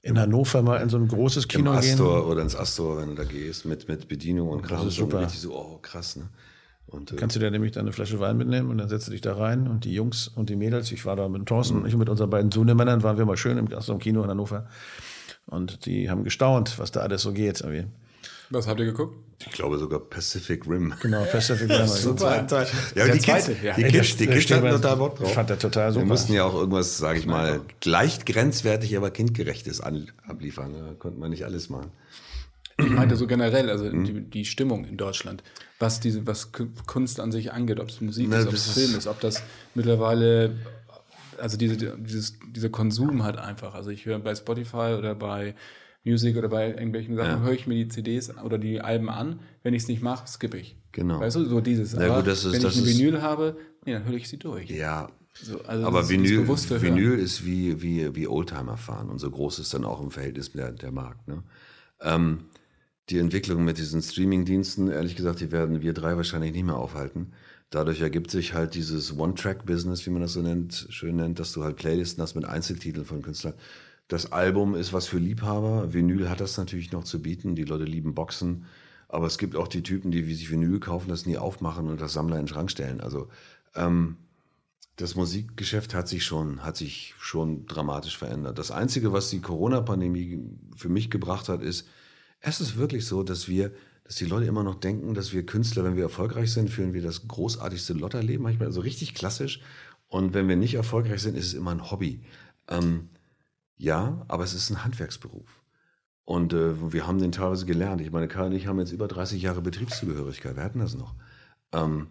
in 0.00 0.18
Hannover 0.18 0.62
mal 0.62 0.78
in 0.78 0.88
so 0.88 0.96
ein 0.96 1.08
großes 1.08 1.44
Im 1.44 1.48
Kino 1.48 1.70
gehen. 1.72 1.92
Astor 1.92 2.26
oder 2.26 2.42
ins 2.42 2.56
Astor, 2.56 2.98
wenn 2.98 3.10
du 3.10 3.14
da 3.14 3.24
gehst, 3.24 3.66
mit, 3.66 3.86
mit 3.88 4.08
Bedienung 4.08 4.48
und 4.48 4.62
Kram. 4.62 4.86
ist 4.88 4.96
so 4.96 5.02
super. 5.02 5.28
So, 5.28 5.54
oh, 5.54 5.78
krass, 5.82 6.16
ne? 6.16 6.28
Und, 6.86 7.12
äh, 7.12 7.16
Kannst 7.16 7.36
du 7.36 7.40
dir 7.40 7.50
nämlich 7.50 7.72
dann 7.72 7.82
eine 7.82 7.92
Flasche 7.92 8.18
Wein 8.18 8.36
mitnehmen 8.36 8.70
und 8.70 8.78
dann 8.78 8.88
setzt 8.88 9.08
du 9.08 9.12
dich 9.12 9.20
da 9.20 9.34
rein 9.34 9.68
und 9.68 9.84
die 9.84 9.94
Jungs 9.94 10.28
und 10.28 10.50
die 10.50 10.56
Mädels, 10.56 10.90
ich 10.90 11.04
war 11.04 11.16
da 11.16 11.28
mit 11.28 11.46
Thorsten 11.46 11.76
und 11.76 11.86
ich 11.86 11.94
und 11.94 12.00
mit 12.00 12.08
unseren 12.08 12.30
beiden 12.30 12.50
Sohnemännern 12.50 13.02
waren 13.02 13.18
wir 13.18 13.26
mal 13.26 13.36
schön 13.36 13.58
im, 13.58 13.72
Astor 13.72 13.94
im 13.94 14.00
Kino 14.00 14.22
in 14.22 14.30
Hannover 14.30 14.66
und 15.46 15.86
die 15.86 16.10
haben 16.10 16.24
gestaunt, 16.24 16.78
was 16.78 16.92
da 16.92 17.00
alles 17.00 17.22
so 17.22 17.32
geht. 17.32 17.60
irgendwie. 17.60 17.86
Was 18.52 18.66
habt 18.66 18.80
ihr 18.80 18.86
geguckt? 18.86 19.16
ich 19.44 19.50
glaube 19.50 19.76
sogar 19.78 19.98
Pacific 19.98 20.66
Rim. 20.68 20.94
Genau, 21.02 21.24
Pacific 21.32 21.68
Rim. 21.68 21.86
Zweiten 21.88 22.46
Teil. 22.46 22.66
Ja, 22.94 23.06
Der 23.06 23.14
die 23.14 23.18
Kids, 23.20 23.44
zweite, 23.46 23.56
ja. 23.66 23.74
die 23.74 23.82
Kids, 23.84 24.16
die 24.16 24.26
Kids 24.28 24.50
hatten 24.52 24.68
total 24.70 24.96
Bock 24.96 25.16
drauf. 25.16 25.28
Ich 25.28 25.34
fand 25.34 25.50
der 25.50 25.58
total 25.58 25.88
Wir 25.88 25.92
super. 25.94 26.06
mussten 26.06 26.32
ja 26.34 26.44
auch 26.44 26.54
irgendwas, 26.54 26.96
sage 26.98 27.18
ich 27.18 27.26
mal, 27.26 27.60
leicht 27.84 28.24
grenzwertig, 28.26 28.96
aber 28.96 29.10
kindgerechtes 29.10 29.80
an, 29.80 30.10
abliefern. 30.28 30.72
Da 30.74 30.94
konnte 30.98 31.18
man 31.18 31.30
nicht 31.30 31.44
alles 31.44 31.70
machen. 31.70 31.90
Ich 32.78 32.88
meinte 32.90 33.16
so 33.16 33.26
generell, 33.26 33.68
also 33.70 33.84
Mhm. 33.86 34.04
die, 34.04 34.20
die 34.30 34.44
Stimmung 34.44 34.84
in 34.84 34.96
Deutschland, 34.96 35.42
was 35.80 35.98
diese, 36.00 36.26
was 36.26 36.52
Ku- 36.52 36.68
Kunst 36.86 37.18
an 37.20 37.32
sich 37.32 37.52
angeht, 37.52 37.80
ob 37.80 37.88
es 37.88 38.00
Musik 38.00 38.28
Na, 38.30 38.38
ist, 38.38 38.46
ob 38.48 38.54
es 38.54 38.68
Film 38.72 38.94
ist, 38.96 39.06
ob 39.06 39.18
das 39.20 39.42
mittlerweile, 39.74 40.56
also 41.38 41.56
diese, 41.56 41.76
dieses, 41.76 42.34
dieser 42.54 42.68
Konsum 42.70 43.24
halt 43.24 43.38
einfach. 43.38 43.74
Also 43.74 43.90
ich 43.90 44.06
höre 44.06 44.18
bei 44.20 44.34
Spotify 44.34 44.94
oder 44.98 45.14
bei 45.14 45.54
Music 46.04 46.36
oder 46.36 46.48
bei 46.48 46.70
irgendwelchen 46.70 47.16
Sachen, 47.16 47.30
Ja. 47.30 47.40
höre 47.42 47.52
ich 47.52 47.66
mir 47.66 47.74
die 47.74 47.88
CDs 47.88 48.36
oder 48.38 48.58
die 48.58 48.80
Alben 48.80 49.08
an. 49.08 49.38
Wenn 49.62 49.72
ich 49.74 49.82
es 49.82 49.88
nicht 49.88 50.02
mache, 50.02 50.26
skippe 50.26 50.56
ich. 50.58 50.76
Genau. 50.92 51.20
Weißt 51.20 51.36
du, 51.36 51.44
so 51.44 51.60
dieses. 51.60 51.94
Aber 51.94 52.16
gut, 52.18 52.26
das 52.26 52.44
ist- 52.44 52.52
wenn 52.52 52.60
ich 52.70 52.76
ist- 52.76 52.86
Vinyl 52.86 53.22
habe, 53.22 53.56
nee, 53.84 53.92
dann 53.92 54.04
höre 54.04 54.14
ich 54.14 54.28
sie 54.28 54.38
durch. 54.38 54.68
Ja, 54.70 55.08
So, 55.34 55.62
also 55.62 55.86
aber 55.86 56.00
ist 56.00 56.10
Vinyl, 56.10 56.46
Hören. 56.46 56.82
Vinyl 56.82 57.18
ist 57.18 57.46
wie, 57.46 57.80
wie, 57.80 58.14
wie 58.14 58.26
Oldtimer 58.28 58.76
fahren 58.76 59.08
und 59.08 59.18
so 59.18 59.30
groß 59.30 59.60
ist 59.60 59.72
dann 59.72 59.84
auch 59.84 60.02
im 60.02 60.10
Verhältnis 60.10 60.52
der, 60.52 60.72
der 60.72 60.92
Markt. 60.92 61.26
Ne? 61.28 61.42
Ähm, 62.02 62.40
die 63.08 63.18
Entwicklung 63.18 63.64
mit 63.64 63.78
diesen 63.78 64.02
Streaming-Diensten, 64.02 64.88
ehrlich 64.90 65.16
gesagt, 65.16 65.40
die 65.40 65.50
werden 65.50 65.80
wir 65.82 65.92
drei 65.94 66.16
wahrscheinlich 66.16 66.52
nicht 66.52 66.64
mehr 66.64 66.76
aufhalten. 66.76 67.32
Dadurch 67.70 68.00
ergibt 68.02 68.30
sich 68.30 68.52
halt 68.52 68.74
dieses 68.74 69.16
One-Track-Business, 69.18 70.04
wie 70.04 70.10
man 70.10 70.20
das 70.20 70.34
so 70.34 70.42
nennt, 70.42 70.86
schön 70.90 71.16
nennt, 71.16 71.38
dass 71.38 71.52
du 71.52 71.64
halt 71.64 71.76
Playlisten 71.76 72.22
hast 72.22 72.34
mit 72.34 72.44
Einzeltiteln 72.44 73.06
von 73.06 73.22
Künstlern. 73.22 73.54
Das 74.08 74.32
Album 74.32 74.74
ist 74.74 74.92
was 74.92 75.06
für 75.06 75.18
Liebhaber. 75.18 75.92
Vinyl 75.92 76.28
hat 76.28 76.40
das 76.40 76.56
natürlich 76.58 76.92
noch 76.92 77.04
zu 77.04 77.22
bieten. 77.22 77.54
Die 77.54 77.64
Leute 77.64 77.84
lieben 77.84 78.14
Boxen. 78.14 78.66
Aber 79.08 79.26
es 79.26 79.38
gibt 79.38 79.56
auch 79.56 79.68
die 79.68 79.82
Typen, 79.82 80.10
die 80.10 80.26
wie 80.26 80.34
sich 80.34 80.50
Vinyl 80.50 80.80
kaufen, 80.80 81.08
das 81.08 81.26
nie 81.26 81.36
aufmachen 81.36 81.88
und 81.88 82.00
das 82.00 82.14
Sammler 82.14 82.36
in 82.36 82.42
den 82.42 82.48
Schrank 82.48 82.70
stellen. 82.70 83.00
Also 83.00 83.28
ähm, 83.74 84.16
das 84.96 85.14
Musikgeschäft 85.14 85.94
hat 85.94 86.08
sich 86.08 86.24
schon, 86.24 86.64
hat 86.64 86.76
sich 86.76 87.14
schon 87.18 87.66
dramatisch 87.66 88.16
verändert. 88.16 88.58
Das 88.58 88.70
Einzige, 88.70 89.12
was 89.12 89.30
die 89.30 89.40
Corona-Pandemie 89.40 90.40
für 90.76 90.88
mich 90.88 91.10
gebracht 91.10 91.48
hat, 91.48 91.62
ist, 91.62 91.88
es 92.40 92.60
ist 92.60 92.76
wirklich 92.76 93.06
so, 93.06 93.22
dass 93.22 93.48
wir, 93.48 93.72
dass 94.04 94.16
die 94.16 94.26
Leute 94.26 94.46
immer 94.46 94.62
noch 94.62 94.74
denken, 94.74 95.14
dass 95.14 95.32
wir 95.32 95.46
Künstler, 95.46 95.84
wenn 95.84 95.96
wir 95.96 96.04
erfolgreich 96.04 96.52
sind, 96.52 96.70
führen 96.70 96.92
wir 96.92 97.02
das 97.02 97.26
großartigste 97.28 97.94
Lotterleben, 97.94 98.42
manchmal 98.42 98.66
so 98.66 98.80
also 98.80 98.80
richtig 98.80 99.14
klassisch. 99.14 99.60
Und 100.08 100.34
wenn 100.34 100.48
wir 100.48 100.56
nicht 100.56 100.74
erfolgreich 100.74 101.22
sind, 101.22 101.36
ist 101.36 101.46
es 101.46 101.54
immer 101.54 101.70
ein 101.70 101.90
Hobby. 101.90 102.20
Ähm, 102.68 103.08
ja, 103.76 104.24
aber 104.28 104.44
es 104.44 104.54
ist 104.54 104.70
ein 104.70 104.84
Handwerksberuf. 104.84 105.62
Und 106.24 106.52
äh, 106.52 106.92
wir 106.92 107.06
haben 107.06 107.18
den 107.18 107.32
teilweise 107.32 107.66
gelernt. 107.66 108.00
Ich 108.00 108.12
meine, 108.12 108.28
Karl 108.28 108.46
und 108.46 108.52
ich 108.52 108.66
haben 108.66 108.78
jetzt 108.78 108.92
über 108.92 109.08
30 109.08 109.42
Jahre 109.42 109.60
Betriebszugehörigkeit. 109.60 110.56
Wir 110.56 110.62
hatten 110.62 110.78
das 110.78 110.96
noch. 110.96 111.14
Ähm, 111.72 112.08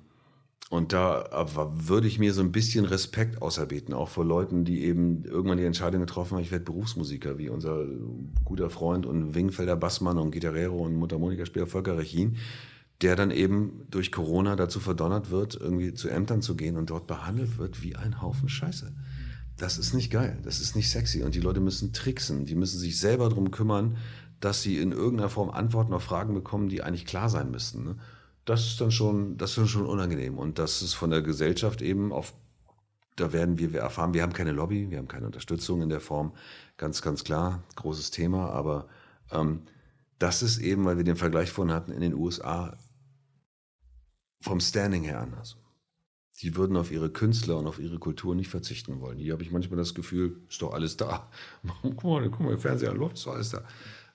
und 0.71 0.93
da 0.93 1.27
würde 1.73 2.07
ich 2.07 2.17
mir 2.17 2.33
so 2.33 2.41
ein 2.41 2.53
bisschen 2.53 2.85
Respekt 2.85 3.41
auserbieten, 3.41 3.93
auch 3.93 4.07
vor 4.07 4.23
Leuten, 4.23 4.63
die 4.63 4.85
eben 4.85 5.25
irgendwann 5.25 5.57
die 5.57 5.65
Entscheidung 5.65 5.99
getroffen 5.99 6.35
haben, 6.35 6.43
ich 6.43 6.51
werde 6.51 6.63
Berufsmusiker, 6.63 7.37
wie 7.37 7.49
unser 7.49 7.85
guter 8.45 8.69
Freund 8.69 9.05
und 9.05 9.35
Wingfelder 9.35 9.75
Bassmann 9.75 10.17
und 10.17 10.31
Gitarrero 10.31 10.77
und 10.77 10.95
Mundharmonikaspieler 10.95 11.67
Volker 11.67 11.97
Rechin, 11.97 12.37
der 13.01 13.17
dann 13.17 13.31
eben 13.31 13.85
durch 13.89 14.13
Corona 14.13 14.55
dazu 14.55 14.79
verdonnert 14.79 15.29
wird, 15.29 15.55
irgendwie 15.55 15.93
zu 15.93 16.07
Ämtern 16.07 16.41
zu 16.41 16.55
gehen 16.55 16.77
und 16.77 16.89
dort 16.89 17.05
behandelt 17.05 17.57
wird 17.57 17.83
wie 17.83 17.97
ein 17.97 18.21
Haufen 18.21 18.47
Scheiße. 18.47 18.93
Das 19.57 19.77
ist 19.77 19.93
nicht 19.93 20.11
geil, 20.11 20.39
das 20.43 20.59
ist 20.59 20.75
nicht 20.75 20.89
sexy 20.89 21.23
und 21.23 21.35
die 21.35 21.39
Leute 21.39 21.59
müssen 21.59 21.93
tricksen, 21.93 22.45
die 22.45 22.55
müssen 22.55 22.79
sich 22.79 22.99
selber 22.99 23.29
darum 23.29 23.51
kümmern, 23.51 23.97
dass 24.39 24.63
sie 24.63 24.77
in 24.77 24.91
irgendeiner 24.91 25.29
Form 25.29 25.51
Antworten 25.51 25.93
auf 25.93 26.03
Fragen 26.03 26.33
bekommen, 26.33 26.67
die 26.67 26.81
eigentlich 26.81 27.05
klar 27.05 27.29
sein 27.29 27.51
müssten. 27.51 27.83
Ne? 27.83 27.95
das 28.45 28.65
ist 28.65 28.81
dann 28.81 28.91
schon, 28.91 29.37
das 29.37 29.51
ist 29.51 29.57
dann 29.57 29.67
schon 29.67 29.85
unangenehm. 29.85 30.37
Und 30.37 30.59
das 30.59 30.81
ist 30.81 30.93
von 30.93 31.09
der 31.09 31.21
Gesellschaft 31.21 31.81
eben 31.81 32.11
auf, 32.11 32.33
da 33.15 33.33
werden 33.33 33.57
wir, 33.59 33.73
wir 33.73 33.81
erfahren, 33.81 34.13
wir 34.13 34.23
haben 34.23 34.33
keine 34.33 34.51
Lobby, 34.51 34.89
wir 34.89 34.97
haben 34.97 35.07
keine 35.07 35.27
Unterstützung 35.27 35.81
in 35.81 35.89
der 35.89 36.01
Form, 36.01 36.33
ganz, 36.77 37.01
ganz 37.01 37.23
klar, 37.23 37.63
großes 37.75 38.11
Thema, 38.11 38.49
aber 38.49 38.87
ähm, 39.31 39.63
das 40.17 40.41
ist 40.41 40.59
eben, 40.59 40.85
weil 40.85 40.97
wir 40.97 41.03
den 41.03 41.15
Vergleich 41.15 41.51
vorhin 41.51 41.73
hatten, 41.73 41.91
in 41.91 42.01
den 42.01 42.13
USA 42.13 42.77
vom 44.41 44.59
Standing 44.59 45.03
her 45.03 45.21
anders. 45.21 45.57
Die 46.41 46.55
würden 46.55 46.75
auf 46.75 46.91
ihre 46.91 47.09
Künstler 47.09 47.57
und 47.57 47.67
auf 47.67 47.79
ihre 47.79 47.99
Kultur 47.99 48.35
nicht 48.35 48.49
verzichten 48.49 48.99
wollen. 48.99 49.19
Hier 49.19 49.33
habe 49.33 49.43
ich 49.43 49.51
manchmal 49.51 49.77
das 49.77 49.93
Gefühl, 49.93 50.37
ist 50.49 50.61
doch 50.61 50.73
alles 50.73 50.97
da. 50.97 51.29
guck 51.81 52.03
mal, 52.03 52.29
guck 52.29 52.39
mal, 52.39 52.57
Fernseher 52.57 52.93
läuft, 52.93 53.17
ist 53.17 53.25
doch 53.27 53.33
alles 53.33 53.49
da. 53.49 53.63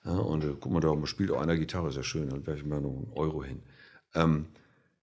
Ja, 0.03 0.17
und 0.17 0.43
äh, 0.43 0.53
guck 0.59 0.71
mal, 0.71 0.81
da 0.81 0.93
spielt 1.05 1.31
auch 1.31 1.41
einer 1.41 1.57
Gitarre, 1.57 1.89
ist 1.89 1.95
ja 1.95 2.03
schön, 2.03 2.29
dann 2.29 2.45
werfe 2.45 2.59
ich 2.59 2.65
mal 2.65 2.81
noch 2.81 2.89
einen 2.89 3.11
Euro 3.15 3.43
hin. 3.43 3.61
Ähm, 4.13 4.45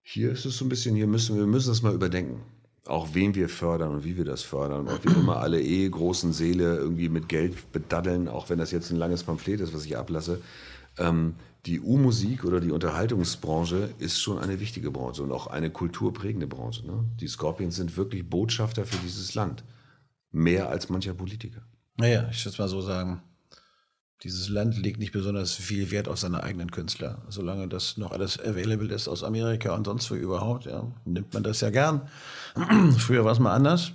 hier 0.03 0.31
ist 0.33 0.45
es 0.45 0.59
so 0.59 0.67
ein 0.67 0.69
bisschen, 0.69 0.95
hier 0.95 1.07
müssen 1.07 1.37
wir 1.37 1.47
müssen 1.47 1.69
das 1.69 1.83
mal 1.83 1.95
überdenken. 1.95 2.43
Auch 2.87 3.09
wen 3.15 3.35
wir 3.35 3.49
fördern 3.49 3.95
und 3.95 4.05
wie 4.05 4.19
wir 4.19 4.27
das 4.27 4.43
fördern. 4.43 4.89
Ob 4.89 5.03
wir 5.05 5.17
immer 5.17 5.39
alle 5.39 5.63
eh 5.63 5.89
großen 5.89 6.35
Seele 6.35 6.77
irgendwie 6.77 7.09
mit 7.09 7.31
Geld 7.31 7.73
bedaddeln, 7.73 8.29
auch 8.29 8.51
wenn 8.51 8.59
das 8.59 8.71
jetzt 8.71 8.91
ein 8.91 8.99
langes 8.99 9.25
Pamphlet 9.25 9.61
ist, 9.61 9.73
was 9.73 9.87
ich 9.87 9.97
ablasse. 9.97 10.43
Ähm, 10.99 11.35
die 11.67 11.81
U-Musik 11.81 12.45
oder 12.45 12.61
die 12.61 12.71
Unterhaltungsbranche 12.71 13.91
ist 13.99 14.21
schon 14.21 14.39
eine 14.39 14.61
wichtige 14.61 14.91
Branche 14.91 15.23
und 15.23 15.33
auch 15.33 15.47
eine 15.47 15.71
kulturprägende 15.71 16.47
Branche. 16.47 16.87
Ne? 16.87 17.05
Die 17.21 17.29
Scorpions 17.29 17.77
sind 17.77 17.97
wirklich 17.97 18.29
Botschafter 18.29 18.85
für 18.85 18.99
dieses 18.99 19.35
Land. 19.35 19.65
Mehr 20.31 20.69
als 20.69 20.89
mancher 20.89 21.15
Politiker. 21.15 21.63
Naja, 21.97 22.29
ich 22.31 22.45
würde 22.45 22.61
mal 22.61 22.69
so 22.69 22.81
sagen 22.81 23.23
dieses 24.25 24.49
Land 24.49 24.79
legt 24.79 24.99
nicht 24.99 25.13
besonders 25.13 25.53
viel 25.53 25.91
Wert 25.91 26.09
auf 26.09 26.19
seine 26.19 26.43
eigenen 26.43 26.71
Künstler. 26.71 27.19
Solange 27.29 27.69
das 27.69 27.99
noch 27.99 28.11
alles 28.11 28.41
available 28.41 28.93
ist 28.93 29.07
aus 29.07 29.23
Amerika 29.23 29.75
und 29.75 29.85
sonst 29.85 30.11
wo 30.11 30.15
überhaupt, 30.15 30.65
ja, 30.65 30.91
nimmt 31.05 31.35
man 31.35 31.43
das 31.43 31.61
ja 31.61 31.69
gern. 31.69 32.09
Früher 32.99 33.25
war 33.25 33.33
es 33.33 33.39
mal 33.39 33.55
anders. 33.55 33.93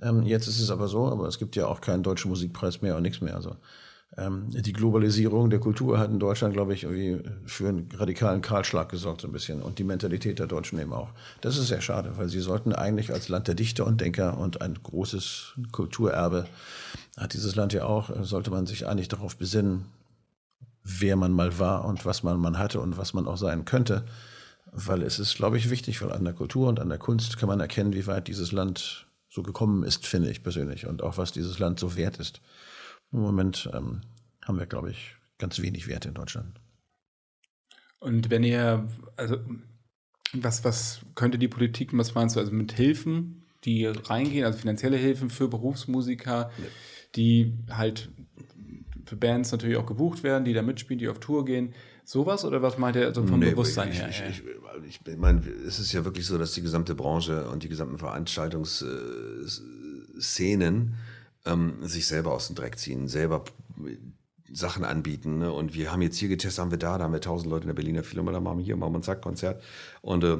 Ähm, 0.00 0.22
jetzt 0.22 0.46
ist 0.46 0.58
es 0.60 0.70
aber 0.70 0.88
so, 0.88 1.06
aber 1.06 1.28
es 1.28 1.38
gibt 1.38 1.54
ja 1.54 1.66
auch 1.66 1.82
keinen 1.82 2.02
deutschen 2.02 2.30
Musikpreis 2.30 2.80
mehr 2.80 2.96
und 2.96 3.02
nichts 3.02 3.20
mehr. 3.20 3.34
Also 3.34 3.56
die 4.16 4.72
Globalisierung 4.72 5.50
der 5.50 5.60
Kultur 5.60 5.98
hat 5.98 6.10
in 6.10 6.18
Deutschland, 6.18 6.54
glaube 6.54 6.74
ich, 6.74 6.86
für 7.46 7.68
einen 7.68 7.88
radikalen 7.94 8.40
Kahlschlag 8.40 8.88
gesorgt, 8.88 9.20
so 9.20 9.28
ein 9.28 9.32
bisschen. 9.32 9.62
Und 9.62 9.78
die 9.78 9.84
Mentalität 9.84 10.38
der 10.38 10.46
Deutschen 10.46 10.80
eben 10.80 10.92
auch. 10.92 11.10
Das 11.40 11.56
ist 11.56 11.68
sehr 11.68 11.82
schade, 11.82 12.16
weil 12.16 12.28
sie 12.28 12.40
sollten 12.40 12.72
eigentlich 12.72 13.12
als 13.12 13.28
Land 13.28 13.48
der 13.48 13.54
Dichter 13.54 13.86
und 13.86 14.00
Denker 14.00 14.38
und 14.38 14.60
ein 14.62 14.74
großes 14.82 15.54
Kulturerbe 15.70 16.46
hat 17.16 17.34
dieses 17.34 17.54
Land 17.54 17.72
ja 17.74 17.84
auch, 17.84 18.10
sollte 18.22 18.50
man 18.50 18.66
sich 18.66 18.86
eigentlich 18.86 19.08
darauf 19.08 19.36
besinnen, 19.36 19.84
wer 20.82 21.16
man 21.16 21.32
mal 21.32 21.58
war 21.58 21.84
und 21.84 22.06
was 22.06 22.22
man, 22.22 22.40
man 22.40 22.58
hatte 22.58 22.80
und 22.80 22.96
was 22.96 23.12
man 23.12 23.28
auch 23.28 23.36
sein 23.36 23.66
könnte. 23.66 24.04
Weil 24.72 25.02
es 25.02 25.18
ist, 25.18 25.36
glaube 25.36 25.58
ich, 25.58 25.70
wichtig, 25.70 26.02
weil 26.02 26.12
an 26.12 26.24
der 26.24 26.34
Kultur 26.34 26.68
und 26.68 26.80
an 26.80 26.88
der 26.88 26.98
Kunst 26.98 27.38
kann 27.38 27.48
man 27.48 27.60
erkennen, 27.60 27.92
wie 27.92 28.06
weit 28.06 28.28
dieses 28.28 28.52
Land 28.52 29.06
so 29.28 29.42
gekommen 29.42 29.82
ist, 29.82 30.06
finde 30.06 30.30
ich 30.30 30.42
persönlich. 30.42 30.86
Und 30.86 31.02
auch 31.02 31.18
was 31.18 31.32
dieses 31.32 31.58
Land 31.58 31.78
so 31.78 31.94
wert 31.96 32.16
ist. 32.16 32.40
Im 33.12 33.20
Moment 33.20 33.70
ähm, 33.72 34.00
haben 34.44 34.58
wir, 34.58 34.66
glaube 34.66 34.90
ich, 34.90 35.14
ganz 35.38 35.60
wenig 35.60 35.88
Wert 35.88 36.04
in 36.06 36.14
Deutschland. 36.14 36.60
Und 38.00 38.30
wenn 38.30 38.44
ihr, 38.44 38.88
also 39.16 39.38
was, 40.32 40.64
was 40.64 41.00
könnte 41.14 41.38
die 41.38 41.48
Politik, 41.48 41.96
was 41.96 42.14
meinst 42.14 42.36
du, 42.36 42.40
also 42.40 42.52
mit 42.52 42.72
Hilfen, 42.72 43.46
die 43.64 43.86
reingehen, 43.86 44.44
also 44.44 44.58
finanzielle 44.58 44.96
Hilfen 44.96 45.30
für 45.30 45.48
Berufsmusiker, 45.48 46.50
ja. 46.56 46.64
die 47.16 47.54
halt 47.70 48.10
für 49.04 49.16
Bands 49.16 49.50
natürlich 49.52 49.78
auch 49.78 49.86
gebucht 49.86 50.22
werden, 50.22 50.44
die 50.44 50.52
da 50.52 50.60
mitspielen, 50.62 50.98
die 50.98 51.08
auf 51.08 51.18
Tour 51.18 51.44
gehen. 51.44 51.74
Sowas 52.04 52.44
oder 52.44 52.62
was 52.62 52.78
meint 52.78 52.94
ihr 52.96 53.06
also 53.06 53.26
vom 53.26 53.40
nee, 53.40 53.50
Bewusstsein 53.50 53.90
ich, 53.90 53.98
her? 53.98 54.08
Ich, 54.10 54.20
ich, 54.20 54.42
ich, 54.86 55.00
ich 55.06 55.16
meine, 55.16 55.40
es 55.66 55.78
ist 55.78 55.92
ja 55.92 56.04
wirklich 56.04 56.26
so, 56.26 56.36
dass 56.38 56.52
die 56.52 56.62
gesamte 56.62 56.94
Branche 56.94 57.48
und 57.48 57.64
die 57.64 57.68
gesamten 57.68 57.98
Veranstaltungsszenen 57.98 60.94
ähm, 61.48 61.76
sich 61.80 62.06
selber 62.06 62.32
aus 62.32 62.46
dem 62.46 62.56
Dreck 62.56 62.78
ziehen, 62.78 63.08
selber 63.08 63.44
Sachen 64.52 64.84
anbieten. 64.84 65.38
Ne? 65.38 65.52
Und 65.52 65.74
wir 65.74 65.92
haben 65.92 66.02
jetzt 66.02 66.18
hier 66.18 66.28
getestet, 66.28 66.62
haben 66.62 66.70
wir 66.70 66.78
da, 66.78 66.98
da 66.98 67.04
haben 67.04 67.12
wir 67.12 67.20
tausend 67.20 67.50
Leute 67.50 67.62
in 67.62 67.68
der 67.68 67.74
Berliner 67.74 68.04
Philharmonie, 68.04 68.34
da 68.34 68.40
machen 68.40 68.58
wir 68.58 68.64
hier, 68.64 68.76
machen 68.76 68.92
wir 68.92 68.98
ein 68.98 69.02
Zack-Konzert. 69.02 69.62
Und 70.00 70.24
äh, 70.24 70.38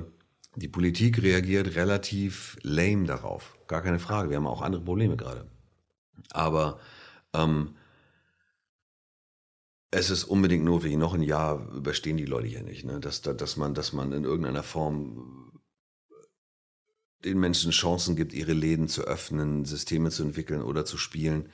die 0.56 0.68
Politik 0.68 1.22
reagiert 1.22 1.76
relativ 1.76 2.56
lame 2.62 3.06
darauf. 3.06 3.56
Gar 3.66 3.82
keine 3.82 3.98
Frage. 3.98 4.30
Wir 4.30 4.36
haben 4.36 4.46
auch 4.46 4.62
andere 4.62 4.82
Probleme 4.82 5.16
gerade. 5.16 5.46
Aber 6.32 6.78
ähm, 7.32 7.74
es 9.90 10.10
ist 10.10 10.24
unbedingt 10.24 10.64
notwendig, 10.64 10.98
noch 10.98 11.14
ein 11.14 11.22
Jahr 11.22 11.66
überstehen 11.74 12.16
die 12.16 12.26
Leute 12.26 12.46
hier 12.46 12.62
nicht, 12.62 12.84
ne? 12.84 13.00
dass, 13.00 13.22
dass, 13.22 13.56
man, 13.56 13.74
dass 13.74 13.92
man 13.92 14.12
in 14.12 14.24
irgendeiner 14.24 14.62
Form 14.62 15.37
den 17.24 17.38
Menschen 17.38 17.72
Chancen 17.72 18.16
gibt, 18.16 18.32
ihre 18.32 18.52
Läden 18.52 18.88
zu 18.88 19.02
öffnen, 19.02 19.64
Systeme 19.64 20.10
zu 20.10 20.22
entwickeln 20.22 20.62
oder 20.62 20.84
zu 20.84 20.96
spielen. 20.96 21.48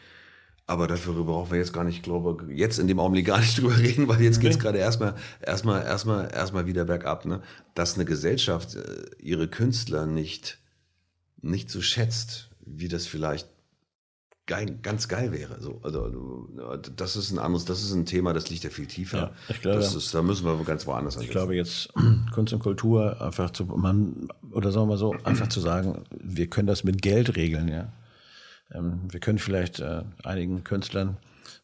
Aber 0.66 0.86
darüber 0.86 1.24
brauchen 1.24 1.50
wir 1.50 1.58
jetzt 1.58 1.74
gar 1.74 1.84
nicht, 1.84 2.02
glaube 2.02 2.52
jetzt 2.52 2.78
in 2.78 2.86
dem 2.86 2.98
Augenblick 2.98 3.26
gar 3.26 3.40
nicht 3.40 3.58
drüber 3.58 3.76
reden, 3.76 4.08
weil 4.08 4.22
jetzt 4.22 4.40
geht's 4.40 4.58
gerade 4.58 4.78
erstmal, 4.78 5.14
erstmal, 5.40 5.82
erstmal, 5.82 6.30
erstmal 6.32 6.66
wieder 6.66 6.84
bergab, 6.84 7.26
ne? 7.26 7.42
Dass 7.74 7.94
eine 7.94 8.04
Gesellschaft 8.04 8.74
äh, 8.74 9.04
ihre 9.18 9.48
Künstler 9.48 10.06
nicht, 10.06 10.58
nicht 11.42 11.70
so 11.70 11.82
schätzt, 11.82 12.50
wie 12.64 12.88
das 12.88 13.06
vielleicht 13.06 13.48
geil, 14.46 14.78
ganz 14.82 15.08
geil 15.08 15.32
wäre. 15.32 15.60
So, 15.60 15.80
also 15.82 16.48
das 16.96 17.16
ist 17.16 17.30
ein 17.30 17.38
anderes, 17.38 17.64
das 17.64 17.82
ist 17.82 17.92
ein 17.92 18.06
Thema, 18.06 18.32
das 18.32 18.50
liegt 18.50 18.64
ja 18.64 18.70
viel 18.70 18.86
tiefer. 18.86 19.18
Ja, 19.18 19.32
ich 19.48 19.60
glaube, 19.60 19.78
ist, 19.78 20.14
da 20.14 20.22
müssen 20.22 20.44
wir 20.44 20.62
ganz 20.64 20.86
woanders 20.86 21.16
ansetzen. 21.16 21.24
Ich 21.24 21.30
glaube 21.30 21.56
jetzt 21.56 21.92
Kunst 22.32 22.52
und 22.52 22.60
Kultur 22.60 23.20
einfach 23.20 23.50
zu 23.50 23.64
man 23.64 24.28
oder 24.50 24.72
sagen 24.72 24.88
wir 24.88 24.96
so 24.96 25.14
einfach 25.24 25.48
zu 25.48 25.60
sagen, 25.60 26.04
wir 26.10 26.48
können 26.48 26.66
das 26.66 26.84
mit 26.84 27.02
Geld 27.02 27.36
regeln, 27.36 27.68
ja. 27.68 27.92
Ähm, 28.72 29.00
wir 29.10 29.20
können 29.20 29.38
vielleicht 29.38 29.80
äh, 29.80 30.02
einigen 30.22 30.64
Künstlern 30.64 31.16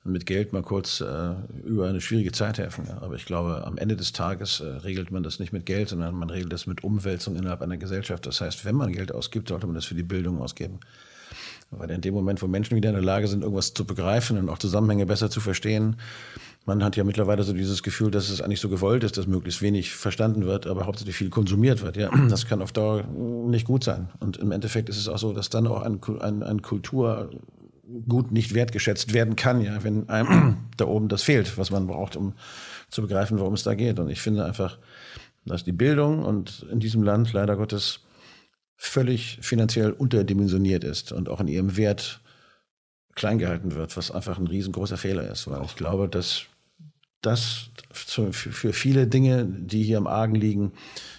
mit 0.02 0.24
Geld 0.24 0.52
mal 0.52 0.62
kurz 0.62 1.00
äh, 1.00 1.34
über 1.64 1.88
eine 1.88 2.00
schwierige 2.00 2.32
Zeit 2.32 2.58
helfen. 2.58 2.86
Ja. 2.88 3.02
Aber 3.02 3.16
ich 3.16 3.26
glaube, 3.26 3.66
am 3.66 3.76
Ende 3.76 3.96
des 3.96 4.12
Tages 4.12 4.60
äh, 4.60 4.64
regelt 4.64 5.10
man 5.10 5.22
das 5.22 5.38
nicht 5.38 5.52
mit 5.52 5.66
Geld, 5.66 5.90
sondern 5.90 6.14
man 6.14 6.30
regelt 6.30 6.52
das 6.52 6.66
mit 6.66 6.82
Umwälzung 6.82 7.36
innerhalb 7.36 7.60
einer 7.60 7.76
Gesellschaft. 7.76 8.26
Das 8.26 8.40
heißt, 8.40 8.64
wenn 8.64 8.76
man 8.76 8.92
Geld 8.92 9.12
ausgibt, 9.12 9.48
sollte 9.48 9.66
man 9.66 9.74
das 9.74 9.84
für 9.84 9.94
die 9.94 10.02
Bildung 10.02 10.40
ausgeben. 10.40 10.80
Weil 11.70 11.90
in 11.90 12.00
dem 12.00 12.14
Moment, 12.14 12.42
wo 12.42 12.48
Menschen 12.48 12.76
wieder 12.76 12.88
in 12.88 12.96
der 12.96 13.04
Lage 13.04 13.28
sind, 13.28 13.42
irgendwas 13.42 13.74
zu 13.74 13.84
begreifen 13.84 14.38
und 14.38 14.48
auch 14.48 14.58
Zusammenhänge 14.58 15.06
besser 15.06 15.30
zu 15.30 15.40
verstehen, 15.40 15.96
man 16.66 16.84
hat 16.84 16.96
ja 16.96 17.04
mittlerweile 17.04 17.42
so 17.42 17.52
dieses 17.52 17.82
Gefühl, 17.82 18.10
dass 18.10 18.28
es 18.28 18.40
eigentlich 18.40 18.60
so 18.60 18.68
gewollt 18.68 19.02
ist, 19.02 19.16
dass 19.16 19.26
möglichst 19.26 19.62
wenig 19.62 19.92
verstanden 19.94 20.44
wird, 20.44 20.66
aber 20.66 20.86
hauptsächlich 20.86 21.16
viel 21.16 21.30
konsumiert 21.30 21.82
wird. 21.82 21.96
Ja, 21.96 22.10
das 22.28 22.46
kann 22.46 22.60
auf 22.60 22.72
Dauer 22.72 23.04
nicht 23.04 23.66
gut 23.66 23.84
sein. 23.84 24.08
Und 24.20 24.36
im 24.36 24.52
Endeffekt 24.52 24.88
ist 24.88 24.98
es 24.98 25.08
auch 25.08 25.18
so, 25.18 25.32
dass 25.32 25.48
dann 25.48 25.66
auch 25.66 25.82
ein, 25.82 26.00
ein, 26.20 26.42
ein 26.42 26.62
Kultur 26.62 27.30
gut 28.08 28.30
nicht 28.30 28.54
wertgeschätzt 28.54 29.12
werden 29.14 29.36
kann, 29.36 29.60
ja, 29.60 29.82
wenn 29.82 30.08
einem 30.08 30.58
da 30.76 30.86
oben 30.86 31.08
das 31.08 31.22
fehlt, 31.22 31.56
was 31.58 31.70
man 31.70 31.86
braucht, 31.86 32.16
um 32.16 32.34
zu 32.88 33.02
begreifen, 33.02 33.38
worum 33.38 33.54
es 33.54 33.62
da 33.62 33.74
geht. 33.74 33.98
Und 33.98 34.10
ich 34.10 34.20
finde 34.20 34.44
einfach, 34.44 34.78
dass 35.46 35.64
die 35.64 35.72
Bildung 35.72 36.24
und 36.24 36.66
in 36.70 36.80
diesem 36.80 37.02
Land 37.02 37.32
leider 37.32 37.56
Gottes 37.56 38.00
völlig 38.82 39.38
finanziell 39.42 39.92
unterdimensioniert 39.92 40.84
ist 40.84 41.12
und 41.12 41.28
auch 41.28 41.38
in 41.40 41.48
ihrem 41.48 41.76
Wert 41.76 42.20
klein 43.14 43.38
gehalten 43.38 43.74
wird, 43.74 43.94
was 43.98 44.10
einfach 44.10 44.38
ein 44.38 44.46
riesengroßer 44.46 44.96
Fehler 44.96 45.30
ist, 45.30 45.50
weil 45.50 45.62
ich 45.64 45.76
glaube, 45.76 46.08
dass 46.08 46.46
das 47.20 47.68
für 47.92 48.32
viele 48.32 49.06
Dinge, 49.06 49.44
die 49.44 49.82
hier 49.82 49.98
im 49.98 50.06
Argen 50.06 50.34
liegen, 50.34 50.72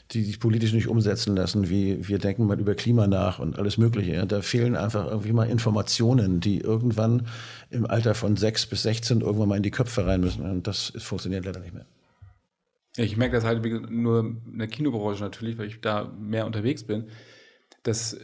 die 0.10 0.24
sich 0.24 0.40
politisch 0.40 0.74
nicht 0.74 0.88
umsetzen 0.88 1.36
lassen, 1.36 1.70
wie 1.70 2.08
wir 2.08 2.18
denken 2.18 2.48
mal 2.48 2.60
über 2.60 2.74
Klima 2.74 3.06
nach 3.06 3.38
und 3.38 3.60
alles 3.60 3.78
Mögliche. 3.78 4.26
Da 4.26 4.42
fehlen 4.42 4.76
einfach 4.76 5.06
irgendwie 5.06 5.32
mal 5.32 5.48
Informationen, 5.48 6.40
die 6.40 6.62
irgendwann 6.62 7.28
im 7.70 7.86
Alter 7.86 8.16
von 8.16 8.38
sechs 8.38 8.66
bis 8.66 8.82
16 8.82 9.22
irgendwann 9.22 9.50
mal 9.50 9.58
in 9.58 9.64
die 9.64 9.70
Köpfe 9.70 10.08
rein 10.08 10.22
müssen. 10.22 10.42
Und 10.42 10.66
das 10.66 10.94
funktioniert 10.98 11.46
leider 11.46 11.60
nicht 11.60 11.76
mehr. 11.76 11.86
Ich 12.98 13.16
merke 13.18 13.36
das 13.36 13.44
halt 13.44 13.64
nur 13.92 14.22
in 14.52 14.58
der 14.58 14.68
Kinobranche 14.68 15.24
natürlich, 15.24 15.60
weil 15.60 15.68
ich 15.68 15.80
da 15.80 16.12
mehr 16.20 16.48
unterwegs 16.48 16.84
bin, 16.84 17.06
dass 17.84 18.18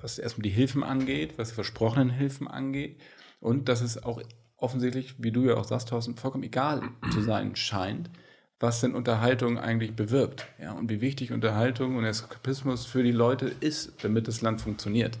was 0.00 0.18
erstmal 0.18 0.42
die 0.42 0.50
Hilfen 0.50 0.82
angeht, 0.82 1.38
was 1.38 1.48
die 1.48 1.54
versprochenen 1.54 2.10
Hilfen 2.10 2.48
angeht 2.48 3.00
und 3.40 3.68
dass 3.68 3.80
es 3.80 4.02
auch 4.02 4.22
offensichtlich, 4.56 5.14
wie 5.18 5.32
du 5.32 5.44
ja 5.44 5.54
auch 5.54 5.64
sagst, 5.64 5.88
Thorsten, 5.88 6.16
vollkommen 6.16 6.44
egal 6.44 6.82
zu 7.12 7.20
sein 7.20 7.56
scheint, 7.56 8.10
was 8.60 8.80
denn 8.80 8.94
Unterhaltung 8.94 9.58
eigentlich 9.58 9.94
bewirkt. 9.94 10.46
Ja, 10.60 10.72
und 10.72 10.88
wie 10.88 11.00
wichtig 11.00 11.32
Unterhaltung 11.32 11.96
und 11.96 12.04
Eskapismus 12.04 12.86
für 12.86 13.02
die 13.02 13.12
Leute 13.12 13.52
ist, 13.60 13.92
damit 14.02 14.28
das 14.28 14.42
Land 14.42 14.60
funktioniert. 14.60 15.18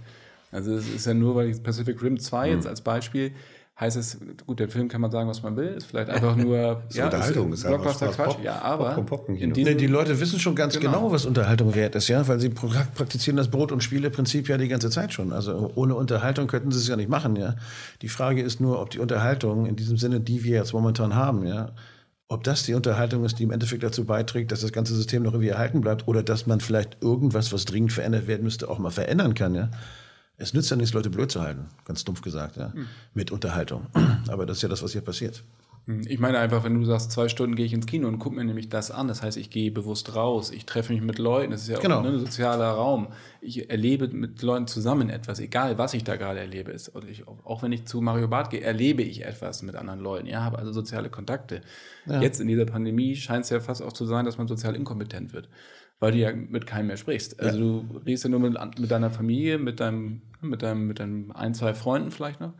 Also 0.50 0.74
es 0.74 0.88
ist 0.88 1.06
ja 1.06 1.14
nur, 1.14 1.34
weil 1.34 1.52
Pacific 1.58 2.00
Rim 2.02 2.18
2 2.18 2.46
mhm. 2.46 2.54
jetzt 2.54 2.66
als 2.66 2.80
Beispiel 2.80 3.32
heißt 3.78 3.96
es, 3.96 4.18
gut, 4.46 4.60
der 4.60 4.68
Film 4.68 4.88
kann 4.88 5.00
man 5.00 5.10
sagen, 5.10 5.28
was 5.28 5.42
man 5.42 5.56
will, 5.56 5.66
ist 5.66 5.86
vielleicht 5.86 6.08
einfach 6.08 6.36
nur 6.36 6.84
ist 6.88 6.96
ja, 6.96 7.06
Unterhaltung, 7.06 7.52
ist, 7.52 7.60
ist 7.60 7.66
Blockbuster 7.66 8.08
Quatsch, 8.08 8.36
ja, 8.42 8.62
aber 8.62 8.94
Pop, 8.94 9.06
Pop, 9.06 9.26
Pop, 9.26 9.28
nee, 9.28 9.74
die 9.74 9.86
Leute 9.88 10.20
wissen 10.20 10.38
schon 10.38 10.54
ganz 10.54 10.78
genau. 10.78 10.92
genau. 10.92 11.12
was 11.12 11.26
Unterhaltung 11.26 11.74
wert 11.74 11.96
ist, 11.96 12.06
ja, 12.06 12.26
weil 12.28 12.38
sie 12.38 12.50
praktizieren 12.50 13.36
das 13.36 13.48
Brot- 13.48 13.72
und 13.72 13.82
Spiele-Prinzip 13.82 14.48
ja 14.48 14.58
die 14.58 14.68
ganze 14.68 14.90
Zeit 14.90 15.12
schon. 15.12 15.32
Also 15.32 15.72
ohne 15.74 15.96
Unterhaltung 15.96 16.46
könnten 16.46 16.70
sie 16.70 16.78
es 16.78 16.86
ja 16.86 16.94
nicht 16.94 17.08
machen, 17.08 17.34
ja. 17.34 17.56
Die 18.00 18.08
Frage 18.08 18.42
ist 18.42 18.60
nur, 18.60 18.80
ob 18.80 18.90
die 18.90 19.00
Unterhaltung 19.00 19.66
in 19.66 19.74
diesem 19.74 19.96
Sinne, 19.96 20.20
die 20.20 20.44
wir 20.44 20.58
jetzt 20.58 20.72
momentan 20.72 21.16
haben, 21.16 21.44
ja, 21.44 21.72
ob 22.28 22.44
das 22.44 22.62
die 22.62 22.74
Unterhaltung 22.74 23.24
ist, 23.24 23.40
die 23.40 23.42
im 23.42 23.50
Endeffekt 23.50 23.82
dazu 23.82 24.04
beiträgt, 24.04 24.52
dass 24.52 24.60
das 24.60 24.72
ganze 24.72 24.94
System 24.94 25.24
noch 25.24 25.32
irgendwie 25.32 25.50
erhalten 25.50 25.80
bleibt 25.80 26.06
oder 26.06 26.22
dass 26.22 26.46
man 26.46 26.60
vielleicht 26.60 27.02
irgendwas, 27.02 27.52
was 27.52 27.64
dringend 27.64 27.92
verändert 27.92 28.28
werden 28.28 28.44
müsste, 28.44 28.68
auch 28.68 28.78
mal 28.78 28.90
verändern 28.90 29.34
kann, 29.34 29.54
ja. 29.56 29.70
Es 30.36 30.52
nützt 30.52 30.70
ja 30.70 30.76
nichts, 30.76 30.92
Leute 30.92 31.10
blöd 31.10 31.30
zu 31.30 31.40
halten, 31.40 31.66
ganz 31.84 32.04
dumpf 32.04 32.20
gesagt, 32.20 32.56
ja, 32.56 32.72
mhm. 32.74 32.88
mit 33.14 33.30
Unterhaltung. 33.30 33.86
Aber 34.28 34.46
das 34.46 34.58
ist 34.58 34.62
ja 34.62 34.68
das, 34.68 34.82
was 34.82 34.92
hier 34.92 35.00
passiert. 35.00 35.44
Hm, 35.86 36.02
ich 36.08 36.18
meine 36.18 36.38
einfach, 36.38 36.64
wenn 36.64 36.80
du 36.80 36.84
sagst, 36.86 37.12
zwei 37.12 37.28
Stunden 37.28 37.56
gehe 37.56 37.66
ich 37.66 37.72
ins 37.72 37.86
Kino 37.86 38.08
und 38.08 38.18
gucke 38.18 38.36
mir 38.36 38.44
nämlich 38.44 38.68
das 38.68 38.90
an, 38.90 39.06
das 39.06 39.22
heißt, 39.22 39.36
ich 39.36 39.50
gehe 39.50 39.70
bewusst 39.70 40.14
raus, 40.16 40.50
ich 40.50 40.64
treffe 40.64 40.92
mich 40.92 41.02
mit 41.02 41.18
Leuten, 41.18 41.50
das 41.50 41.62
ist 41.62 41.68
ja 41.68 41.78
genau. 41.78 42.00
auch 42.00 42.04
ein 42.04 42.18
sozialer 42.18 42.70
Raum. 42.70 43.08
Ich 43.40 43.68
erlebe 43.70 44.08
mit 44.08 44.40
Leuten 44.42 44.66
zusammen 44.66 45.10
etwas, 45.10 45.40
egal 45.40 45.76
was 45.76 45.92
ich 45.94 46.02
da 46.02 46.16
gerade 46.16 46.40
erlebe. 46.40 46.72
Ist. 46.72 46.88
Und 46.88 47.08
ich, 47.08 47.28
auch 47.28 47.62
wenn 47.62 47.72
ich 47.72 47.84
zu 47.84 48.00
Mario 48.00 48.28
Barth 48.28 48.50
gehe, 48.50 48.62
erlebe 48.62 49.02
ich 49.02 49.24
etwas 49.24 49.62
mit 49.62 49.76
anderen 49.76 50.00
Leuten, 50.00 50.26
ja, 50.26 50.42
habe 50.42 50.58
also 50.58 50.72
soziale 50.72 51.10
Kontakte. 51.10 51.60
Ja. 52.06 52.22
Jetzt 52.22 52.40
in 52.40 52.48
dieser 52.48 52.66
Pandemie 52.66 53.14
scheint 53.14 53.44
es 53.44 53.50
ja 53.50 53.60
fast 53.60 53.82
auch 53.82 53.92
zu 53.92 54.06
sein, 54.06 54.24
dass 54.24 54.38
man 54.38 54.48
sozial 54.48 54.74
inkompetent 54.74 55.32
wird 55.32 55.48
weil 56.04 56.12
du 56.12 56.18
ja 56.18 56.32
mit 56.34 56.66
keinem 56.66 56.88
mehr 56.88 56.98
sprichst. 56.98 57.40
Also 57.40 57.58
ja. 57.58 57.64
du 57.64 58.00
redest 58.04 58.24
ja 58.24 58.30
nur 58.30 58.40
mit, 58.40 58.58
mit 58.78 58.90
deiner 58.90 59.10
Familie, 59.10 59.56
mit 59.56 59.80
deinem, 59.80 60.20
mit 60.42 60.60
deinem, 60.60 60.86
mit 60.86 60.98
deinem 60.98 61.32
ein, 61.32 61.54
zwei 61.54 61.72
Freunden 61.72 62.10
vielleicht 62.10 62.40
noch. 62.40 62.52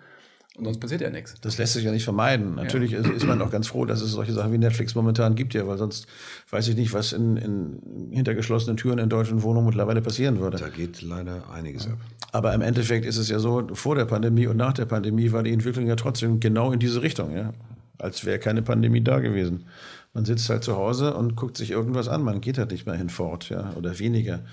Und 0.56 0.64
sonst 0.64 0.78
passiert 0.78 1.02
ja 1.02 1.10
nichts. 1.10 1.38
Das 1.42 1.58
lässt 1.58 1.74
sich 1.74 1.84
ja 1.84 1.90
nicht 1.90 2.04
vermeiden. 2.04 2.54
Natürlich 2.54 2.92
ja. 2.92 3.00
ist, 3.00 3.26
man 3.26 3.42
auch 3.42 3.50
ganz 3.50 3.66
froh, 3.66 3.84
dass 3.84 4.00
es 4.00 4.12
solche 4.12 4.32
Sachen 4.32 4.50
wie 4.52 4.56
Netflix 4.56 4.94
momentan 4.94 5.34
gibt, 5.34 5.52
ja, 5.52 5.66
weil 5.66 5.76
sonst 5.76 6.06
weiß 6.48 6.68
ich 6.68 6.76
nicht, 6.76 6.94
was 6.94 7.12
in, 7.12 7.36
in 7.36 8.08
hintergeschlossenen 8.12 8.78
Türen 8.78 8.98
in 8.98 9.10
deutschen 9.10 9.42
Wohnungen 9.42 9.66
mittlerweile 9.66 10.00
passieren 10.00 10.38
würde. 10.38 10.56
Da 10.56 10.70
geht 10.70 11.02
leider 11.02 11.42
einiges 11.52 11.86
ab. 11.86 11.98
Aber 12.32 12.54
im 12.54 12.62
Endeffekt 12.62 13.04
ist 13.04 13.18
es 13.18 13.28
ja 13.28 13.40
so, 13.40 13.66
vor 13.74 13.94
der 13.94 14.06
Pandemie 14.06 14.46
und 14.46 14.56
nach 14.56 14.72
der 14.72 14.86
Pandemie 14.86 15.32
war 15.32 15.42
die 15.42 15.52
Entwicklung 15.52 15.86
ja 15.86 15.96
trotzdem 15.96 16.40
genau 16.40 16.72
in 16.72 16.78
diese 16.78 17.02
Richtung, 17.02 17.36
ja. 17.36 17.52
Als 17.98 18.24
wäre 18.24 18.38
keine 18.38 18.62
Pandemie 18.62 19.02
da 19.02 19.18
gewesen. 19.18 19.66
Man 20.14 20.24
sitzt 20.24 20.48
halt 20.48 20.62
zu 20.62 20.76
Hause 20.76 21.14
und 21.14 21.34
guckt 21.34 21.56
sich 21.56 21.72
irgendwas 21.72 22.08
an. 22.08 22.22
Man 22.22 22.40
geht 22.40 22.56
halt 22.56 22.70
nicht 22.70 22.86
mehr 22.86 22.94
hinfort, 22.94 23.50
ja, 23.50 23.74
oder 23.76 23.98
weniger. 23.98 24.44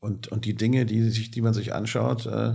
Und, 0.00 0.28
und 0.28 0.44
die 0.44 0.54
Dinge, 0.54 0.84
die, 0.84 1.08
sich, 1.10 1.30
die 1.30 1.40
man 1.40 1.54
sich 1.54 1.74
anschaut, 1.74 2.26
äh, 2.26 2.54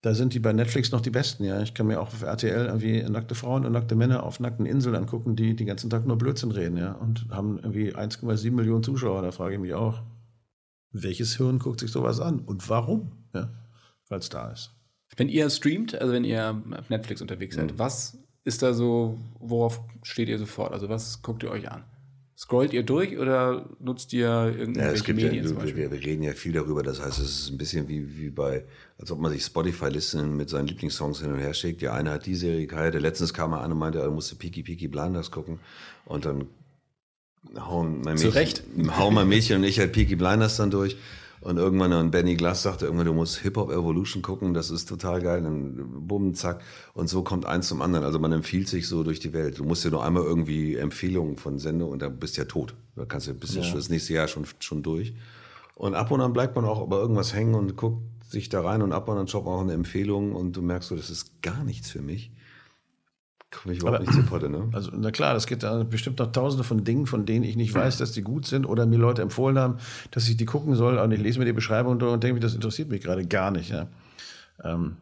da 0.00 0.14
sind 0.14 0.34
die 0.34 0.40
bei 0.40 0.52
Netflix 0.52 0.90
noch 0.90 1.00
die 1.00 1.10
besten, 1.10 1.44
ja. 1.44 1.62
Ich 1.62 1.74
kann 1.74 1.86
mir 1.86 2.00
auch 2.00 2.08
auf 2.08 2.22
RTL 2.22 2.66
irgendwie 2.66 3.04
nackte 3.04 3.36
Frauen 3.36 3.64
und 3.64 3.72
nackte 3.72 3.94
Männer 3.94 4.24
auf 4.24 4.40
nackten 4.40 4.66
Inseln 4.66 4.96
angucken, 4.96 5.36
die 5.36 5.54
den 5.54 5.68
ganzen 5.68 5.88
Tag 5.88 6.04
nur 6.04 6.18
Blödsinn 6.18 6.50
reden, 6.50 6.76
ja. 6.76 6.92
Und 6.92 7.26
haben 7.30 7.58
irgendwie 7.58 7.94
1,7 7.94 8.50
Millionen 8.50 8.82
Zuschauer. 8.82 9.22
Da 9.22 9.30
frage 9.30 9.54
ich 9.54 9.60
mich 9.60 9.74
auch, 9.74 10.02
welches 10.90 11.36
Hirn 11.36 11.60
guckt 11.60 11.78
sich 11.78 11.92
sowas 11.92 12.20
an 12.20 12.40
und 12.40 12.68
warum, 12.68 13.12
ja, 13.32 13.50
weil 14.08 14.18
es 14.18 14.28
da 14.28 14.50
ist. 14.50 14.72
Wenn 15.16 15.28
ihr 15.28 15.48
streamt, 15.50 15.94
also 15.94 16.12
wenn 16.12 16.24
ihr 16.24 16.60
auf 16.76 16.90
Netflix 16.90 17.22
unterwegs 17.22 17.54
seid, 17.54 17.72
mhm. 17.72 17.78
was 17.78 18.18
ist 18.44 18.62
da 18.62 18.72
so, 18.72 19.18
worauf 19.38 19.80
steht 20.02 20.28
ihr 20.28 20.38
sofort? 20.38 20.72
Also 20.72 20.88
was 20.88 21.22
guckt 21.22 21.42
ihr 21.42 21.50
euch 21.50 21.70
an? 21.70 21.84
Scrollt 22.36 22.72
ihr 22.72 22.82
durch 22.82 23.18
oder 23.18 23.68
nutzt 23.78 24.12
ihr 24.12 24.26
irgendwelche 24.26 24.88
ja, 24.88 24.94
es 24.94 25.04
gibt 25.04 25.20
Medien? 25.20 25.44
Ja, 25.44 25.64
wir, 25.64 25.92
wir, 25.92 26.04
reden 26.04 26.24
ja 26.24 26.32
viel 26.32 26.52
darüber. 26.52 26.82
Das 26.82 27.00
heißt, 27.00 27.18
es 27.20 27.42
ist 27.42 27.50
ein 27.50 27.58
bisschen 27.58 27.88
wie, 27.88 28.18
wie 28.18 28.30
bei, 28.30 28.64
als 28.98 29.12
ob 29.12 29.20
man 29.20 29.30
sich 29.30 29.44
Spotify-Listen 29.44 30.36
mit 30.36 30.50
seinen 30.50 30.66
Lieblingssongs 30.66 31.20
hin 31.20 31.30
und 31.30 31.38
her 31.38 31.54
schickt. 31.54 31.82
Ja, 31.82 31.92
einer 31.92 32.12
hat 32.12 32.26
die 32.26 32.34
Serie 32.34 32.66
geheiratet. 32.66 33.00
Letztens 33.00 33.32
kam 33.32 33.50
mal 33.50 33.60
an 33.60 33.70
und 33.70 33.78
meinte, 33.78 34.00
er 34.00 34.10
musste 34.10 34.34
Peaky 34.34 34.64
Peaky 34.64 34.88
Blinders 34.88 35.30
gucken. 35.30 35.60
Und 36.04 36.24
dann 36.24 36.46
hauen 37.60 38.00
mein 38.00 38.16
Mädchen, 38.16 38.98
hauen 38.98 39.14
mein 39.14 39.28
Mädchen 39.28 39.58
und 39.58 39.64
ich 39.64 39.78
halt 39.78 39.92
Peaky 39.92 40.16
Blinders 40.16 40.56
dann 40.56 40.70
durch. 40.72 40.96
Und 41.42 41.56
irgendwann, 41.56 41.92
und 41.92 42.12
Benny 42.12 42.36
Glass 42.36 42.62
sagte 42.62 42.84
irgendwann, 42.84 43.06
du 43.06 43.14
musst 43.14 43.38
Hip-Hop 43.38 43.72
Evolution 43.72 44.22
gucken, 44.22 44.54
das 44.54 44.70
ist 44.70 44.88
total 44.88 45.20
geil. 45.20 45.42
Dann 45.42 46.06
bumm, 46.06 46.34
zack. 46.34 46.62
Und 46.94 47.08
so 47.08 47.22
kommt 47.22 47.46
eins 47.46 47.66
zum 47.66 47.82
anderen. 47.82 48.04
Also 48.04 48.20
man 48.20 48.30
empfiehlt 48.30 48.68
sich 48.68 48.86
so 48.86 49.02
durch 49.02 49.18
die 49.18 49.32
Welt. 49.32 49.58
Du 49.58 49.64
musst 49.64 49.84
ja 49.84 49.90
nur 49.90 50.04
einmal 50.04 50.22
irgendwie 50.22 50.76
Empfehlungen 50.76 51.36
von 51.36 51.58
Sendungen 51.58 51.92
und 51.92 52.00
dann 52.00 52.16
bist 52.18 52.36
du 52.36 52.42
ja 52.42 52.44
tot. 52.46 52.74
Da 52.94 53.06
kannst 53.06 53.26
du 53.26 53.34
bist 53.34 53.56
ja. 53.56 53.62
das 53.74 53.88
nächste 53.88 54.14
Jahr 54.14 54.28
schon, 54.28 54.46
schon 54.60 54.84
durch. 54.84 55.14
Und 55.74 55.96
ab 55.96 56.12
und 56.12 56.20
an 56.20 56.32
bleibt 56.32 56.54
man 56.54 56.64
auch 56.64 56.80
über 56.80 57.00
irgendwas 57.00 57.34
hängen 57.34 57.54
und 57.54 57.76
guckt 57.76 58.02
sich 58.30 58.48
da 58.48 58.62
rein 58.62 58.80
und 58.80 58.92
ab 58.92 59.08
und 59.08 59.18
an 59.18 59.26
schaut 59.26 59.44
man 59.44 59.54
auch 59.54 59.60
eine 59.62 59.72
Empfehlung 59.72 60.32
und 60.32 60.56
du 60.56 60.62
merkst 60.62 60.90
so, 60.90 60.96
das 60.96 61.10
ist 61.10 61.42
gar 61.42 61.64
nichts 61.64 61.90
für 61.90 62.02
mich. 62.02 62.30
Komme 63.52 63.74
ich 63.74 63.80
überhaupt 63.80 64.00
Aber, 64.00 64.06
nicht 64.06 64.14
zu 64.14 64.24
Potte, 64.24 64.48
ne? 64.48 64.70
Also, 64.72 64.90
na 64.96 65.10
klar, 65.10 65.36
es 65.36 65.46
gibt 65.46 65.62
da 65.62 65.82
bestimmt 65.84 66.18
noch 66.18 66.32
tausende 66.32 66.64
von 66.64 66.84
Dingen, 66.84 67.06
von 67.06 67.26
denen 67.26 67.44
ich 67.44 67.54
nicht 67.54 67.74
weiß, 67.74 67.98
dass 67.98 68.12
die 68.12 68.22
gut 68.22 68.46
sind 68.46 68.64
oder 68.64 68.86
mir 68.86 68.96
Leute 68.98 69.20
empfohlen 69.20 69.58
haben, 69.58 69.76
dass 70.10 70.26
ich 70.28 70.38
die 70.38 70.46
gucken 70.46 70.74
soll. 70.74 70.96
Und 70.98 71.12
ich 71.12 71.20
lese 71.20 71.38
mir 71.38 71.44
die 71.44 71.52
Beschreibung 71.52 71.98
durch 71.98 72.14
und 72.14 72.24
denke 72.24 72.34
mir, 72.34 72.40
das 72.40 72.54
interessiert 72.54 72.88
mich 72.88 73.02
gerade 73.02 73.26
gar 73.26 73.50
nicht. 73.50 73.70
Ja. 73.70 73.88
Ähm, 74.64 74.96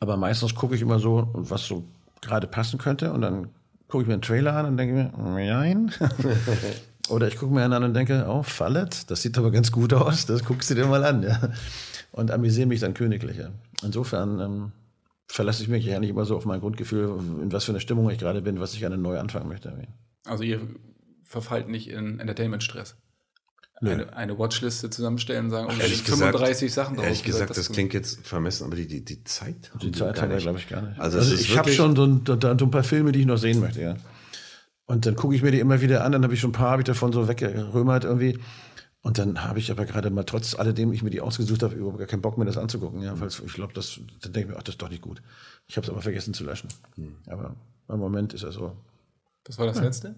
aber 0.00 0.16
meistens 0.16 0.54
gucke 0.54 0.74
ich 0.74 0.80
immer 0.80 0.98
so, 0.98 1.28
was 1.34 1.66
so 1.66 1.84
gerade 2.22 2.46
passen 2.46 2.78
könnte 2.78 3.12
und 3.12 3.20
dann 3.20 3.50
gucke 3.86 4.02
ich 4.02 4.08
mir 4.08 4.14
einen 4.14 4.22
Trailer 4.22 4.54
an 4.54 4.66
und 4.66 4.76
denke 4.78 4.94
mir, 4.94 5.12
nein. 5.18 5.92
oder 7.10 7.28
ich 7.28 7.36
gucke 7.36 7.52
mir 7.52 7.64
einen 7.64 7.74
an 7.74 7.84
und 7.84 7.94
denke, 7.94 8.24
oh, 8.28 8.42
Fallet, 8.42 9.10
das 9.10 9.20
sieht 9.20 9.36
aber 9.36 9.50
ganz 9.50 9.70
gut 9.70 9.92
aus, 9.92 10.24
das 10.24 10.42
guckst 10.42 10.70
du 10.70 10.74
dir 10.74 10.86
mal 10.86 11.04
an. 11.04 11.22
Ja. 11.22 11.50
Und 12.12 12.30
amüsiere 12.30 12.66
mich 12.66 12.80
dann 12.80 12.94
königlich. 12.94 13.36
Ja. 13.36 13.50
Insofern... 13.82 14.40
Ähm, 14.40 14.72
verlasse 15.32 15.62
ich 15.62 15.68
mich 15.70 15.86
ja 15.86 15.98
nicht 15.98 16.10
immer 16.10 16.26
so 16.26 16.36
auf 16.36 16.44
mein 16.44 16.60
Grundgefühl, 16.60 17.18
in 17.40 17.50
was 17.52 17.64
für 17.64 17.72
eine 17.72 17.80
Stimmung 17.80 18.10
ich 18.10 18.18
gerade 18.18 18.42
bin, 18.42 18.60
was 18.60 18.74
ich 18.74 18.80
gerne 18.80 18.98
neu 18.98 19.18
anfangen 19.18 19.48
möchte. 19.48 19.72
Also 20.26 20.44
ihr 20.44 20.60
verfallt 21.24 21.68
nicht 21.68 21.88
in 21.88 22.20
Entertainment-Stress? 22.20 22.96
Eine, 23.80 24.14
eine, 24.14 24.38
Watchliste 24.38 24.90
zusammenstellen 24.90 25.50
sagen, 25.50 25.68
oh, 25.68 25.80
ehrlich 25.80 26.02
35 26.02 26.66
gesagt, 26.66 26.74
Sachen 26.74 26.96
drauf. 26.96 27.06
Ehrlich 27.06 27.24
gesagt, 27.24 27.50
das, 27.50 27.56
das 27.56 27.72
klingt 27.72 27.94
jetzt 27.94 28.24
vermessen, 28.24 28.64
aber 28.64 28.76
die, 28.76 28.86
die, 28.86 29.04
die 29.04 29.24
Zeit 29.24 29.72
Die 29.82 29.90
Zeit 29.90 30.20
haben 30.20 30.30
wir, 30.30 30.36
glaube 30.36 30.58
ich, 30.58 30.68
gar 30.68 30.82
nicht. 30.82 31.00
Also, 31.00 31.18
also 31.18 31.34
ich 31.34 31.56
habe 31.56 31.72
schon 31.72 31.96
so 31.96 32.04
ein, 32.04 32.22
so 32.26 32.36
ein 32.38 32.70
paar 32.70 32.84
Filme, 32.84 33.10
die 33.10 33.20
ich 33.20 33.26
noch 33.26 33.38
sehen 33.38 33.58
möchte, 33.58 33.80
ja. 33.80 33.96
Und 34.84 35.06
dann 35.06 35.16
gucke 35.16 35.34
ich 35.34 35.42
mir 35.42 35.50
die 35.50 35.58
immer 35.58 35.80
wieder 35.80 36.04
an, 36.04 36.12
dann 36.12 36.22
habe 36.22 36.34
ich 36.34 36.40
schon 36.40 36.50
ein 36.50 36.52
paar, 36.52 36.70
habe 36.72 36.82
ich 36.82 36.86
davon 36.86 37.12
so 37.12 37.26
weggerömert 37.26 38.04
irgendwie. 38.04 38.38
Und 39.02 39.18
dann 39.18 39.42
habe 39.42 39.58
ich 39.58 39.70
aber 39.72 39.84
gerade 39.84 40.10
mal 40.10 40.22
trotz 40.22 40.54
alledem 40.54 40.92
ich 40.92 41.02
mir 41.02 41.10
die 41.10 41.20
ausgesucht 41.20 41.64
habe, 41.64 41.74
überhaupt 41.74 41.98
gar 41.98 42.06
keinen 42.06 42.22
Bock 42.22 42.38
mehr 42.38 42.46
das 42.46 42.56
anzugucken. 42.56 43.02
Ja, 43.02 43.18
weil 43.18 43.28
ich 43.28 43.54
glaube, 43.54 43.72
das, 43.72 43.98
dann 44.20 44.32
denke 44.32 44.48
ich 44.48 44.54
mir, 44.54 44.58
ach, 44.58 44.62
das 44.62 44.74
ist 44.74 44.82
doch 44.82 44.90
nicht 44.90 45.02
gut. 45.02 45.20
Ich 45.66 45.76
habe 45.76 45.84
es 45.84 45.90
aber 45.90 46.00
vergessen 46.00 46.34
zu 46.34 46.44
löschen. 46.44 46.68
Hm. 46.94 47.16
Aber 47.26 47.56
im 47.88 47.98
Moment 47.98 48.32
ist 48.32 48.44
er 48.44 48.52
so. 48.52 48.76
Was 49.44 49.58
war 49.58 49.66
das 49.66 49.78
ja. 49.78 49.82
letzte? 49.82 50.14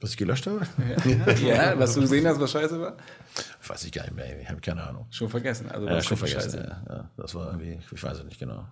Was 0.00 0.10
ich 0.10 0.16
gelöscht 0.16 0.46
habe? 0.46 0.60
Ja, 1.42 1.72
ja 1.72 1.78
was 1.78 1.94
du 1.94 2.00
gesehen 2.00 2.26
hast, 2.28 2.38
was 2.38 2.52
scheiße 2.52 2.80
war? 2.80 2.96
Weiß 3.66 3.84
ich 3.84 3.90
gar 3.90 4.04
nicht 4.04 4.14
mehr, 4.14 4.40
ich 4.40 4.48
habe 4.48 4.60
keine 4.60 4.84
Ahnung. 4.84 5.06
Schon 5.10 5.28
vergessen, 5.28 5.68
also 5.68 5.88
ja, 5.88 6.00
schon 6.00 6.16
vergessen. 6.16 6.64
Ja, 6.88 7.10
das 7.16 7.34
war 7.34 7.48
irgendwie, 7.48 7.80
ich 7.92 8.02
weiß 8.02 8.18
es 8.18 8.24
nicht 8.24 8.38
genau. 8.38 8.64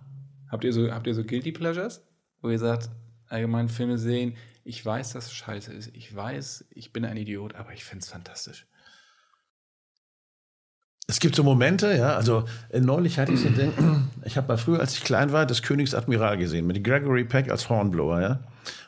Habt 0.49 0.63
ihr 0.63 0.71
so, 0.71 0.89
habt 0.89 1.05
ihr 1.07 1.13
so 1.13 1.25
Guilty 1.25 1.51
Pleasures, 1.51 2.01
wo 2.41 2.49
ihr 2.49 2.59
sagt, 2.59 2.89
allgemein 3.27 3.67
Filme 3.67 3.97
sehen, 3.97 4.37
ich 4.63 4.85
weiß, 4.85 5.13
dass 5.13 5.25
es 5.25 5.33
scheiße 5.33 5.73
ist, 5.73 5.89
ich 5.93 6.15
weiß, 6.15 6.67
ich 6.69 6.93
bin 6.93 7.03
ein 7.03 7.17
Idiot, 7.17 7.55
aber 7.55 7.73
ich 7.73 7.83
finde 7.83 8.03
es 8.03 8.09
fantastisch. 8.09 8.65
Es 11.09 11.21
gibt 11.21 11.35
so 11.37 11.43
Momente, 11.43 11.95
ja, 11.95 12.17
also 12.17 12.43
äh, 12.69 12.81
neulich 12.81 13.17
hatte 13.17 13.31
ich 13.31 13.39
so 13.39 13.47
Ding, 13.47 13.71
ich 14.25 14.35
habe 14.35 14.49
mal 14.49 14.57
früher, 14.57 14.81
als 14.81 14.93
ich 14.93 15.05
klein 15.05 15.31
war, 15.31 15.45
das 15.45 15.61
Königsadmiral 15.61 16.37
gesehen, 16.37 16.67
mit 16.67 16.83
Gregory 16.83 17.23
Peck 17.23 17.49
als 17.49 17.69
Hornblower, 17.69 18.21
ja. 18.21 18.39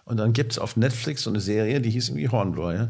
Und 0.04 0.18
dann 0.18 0.34
gibt 0.34 0.52
es 0.52 0.60
auf 0.60 0.76
Netflix 0.76 1.24
so 1.24 1.30
eine 1.30 1.40
Serie, 1.40 1.80
die 1.80 1.90
hieß 1.90 2.10
irgendwie 2.10 2.28
Hornblower, 2.28 2.74
ja. 2.74 2.90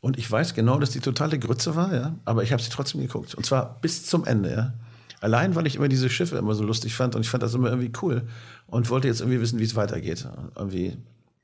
Und 0.00 0.18
ich 0.18 0.28
weiß 0.28 0.54
genau, 0.54 0.80
dass 0.80 0.90
die 0.90 0.98
totale 0.98 1.38
Grütze 1.38 1.76
war, 1.76 1.94
ja, 1.94 2.16
aber 2.24 2.42
ich 2.42 2.52
habe 2.52 2.60
sie 2.60 2.70
trotzdem 2.70 3.00
geguckt. 3.00 3.36
Und 3.36 3.46
zwar 3.46 3.78
bis 3.80 4.06
zum 4.06 4.24
Ende, 4.24 4.50
ja. 4.50 4.74
Allein, 5.20 5.54
weil 5.54 5.68
ich 5.68 5.76
immer 5.76 5.88
diese 5.88 6.10
Schiffe 6.10 6.36
immer 6.36 6.54
so 6.54 6.64
lustig 6.64 6.96
fand 6.96 7.14
und 7.14 7.22
ich 7.22 7.30
fand 7.30 7.44
das 7.44 7.54
immer 7.54 7.68
irgendwie 7.68 7.92
cool 8.02 8.22
und 8.66 8.90
wollte 8.90 9.06
jetzt 9.06 9.20
irgendwie 9.20 9.40
wissen, 9.40 9.60
wie 9.60 9.64
es 9.64 9.76
weitergeht. 9.76 10.26
Irgendwie. 10.56 10.96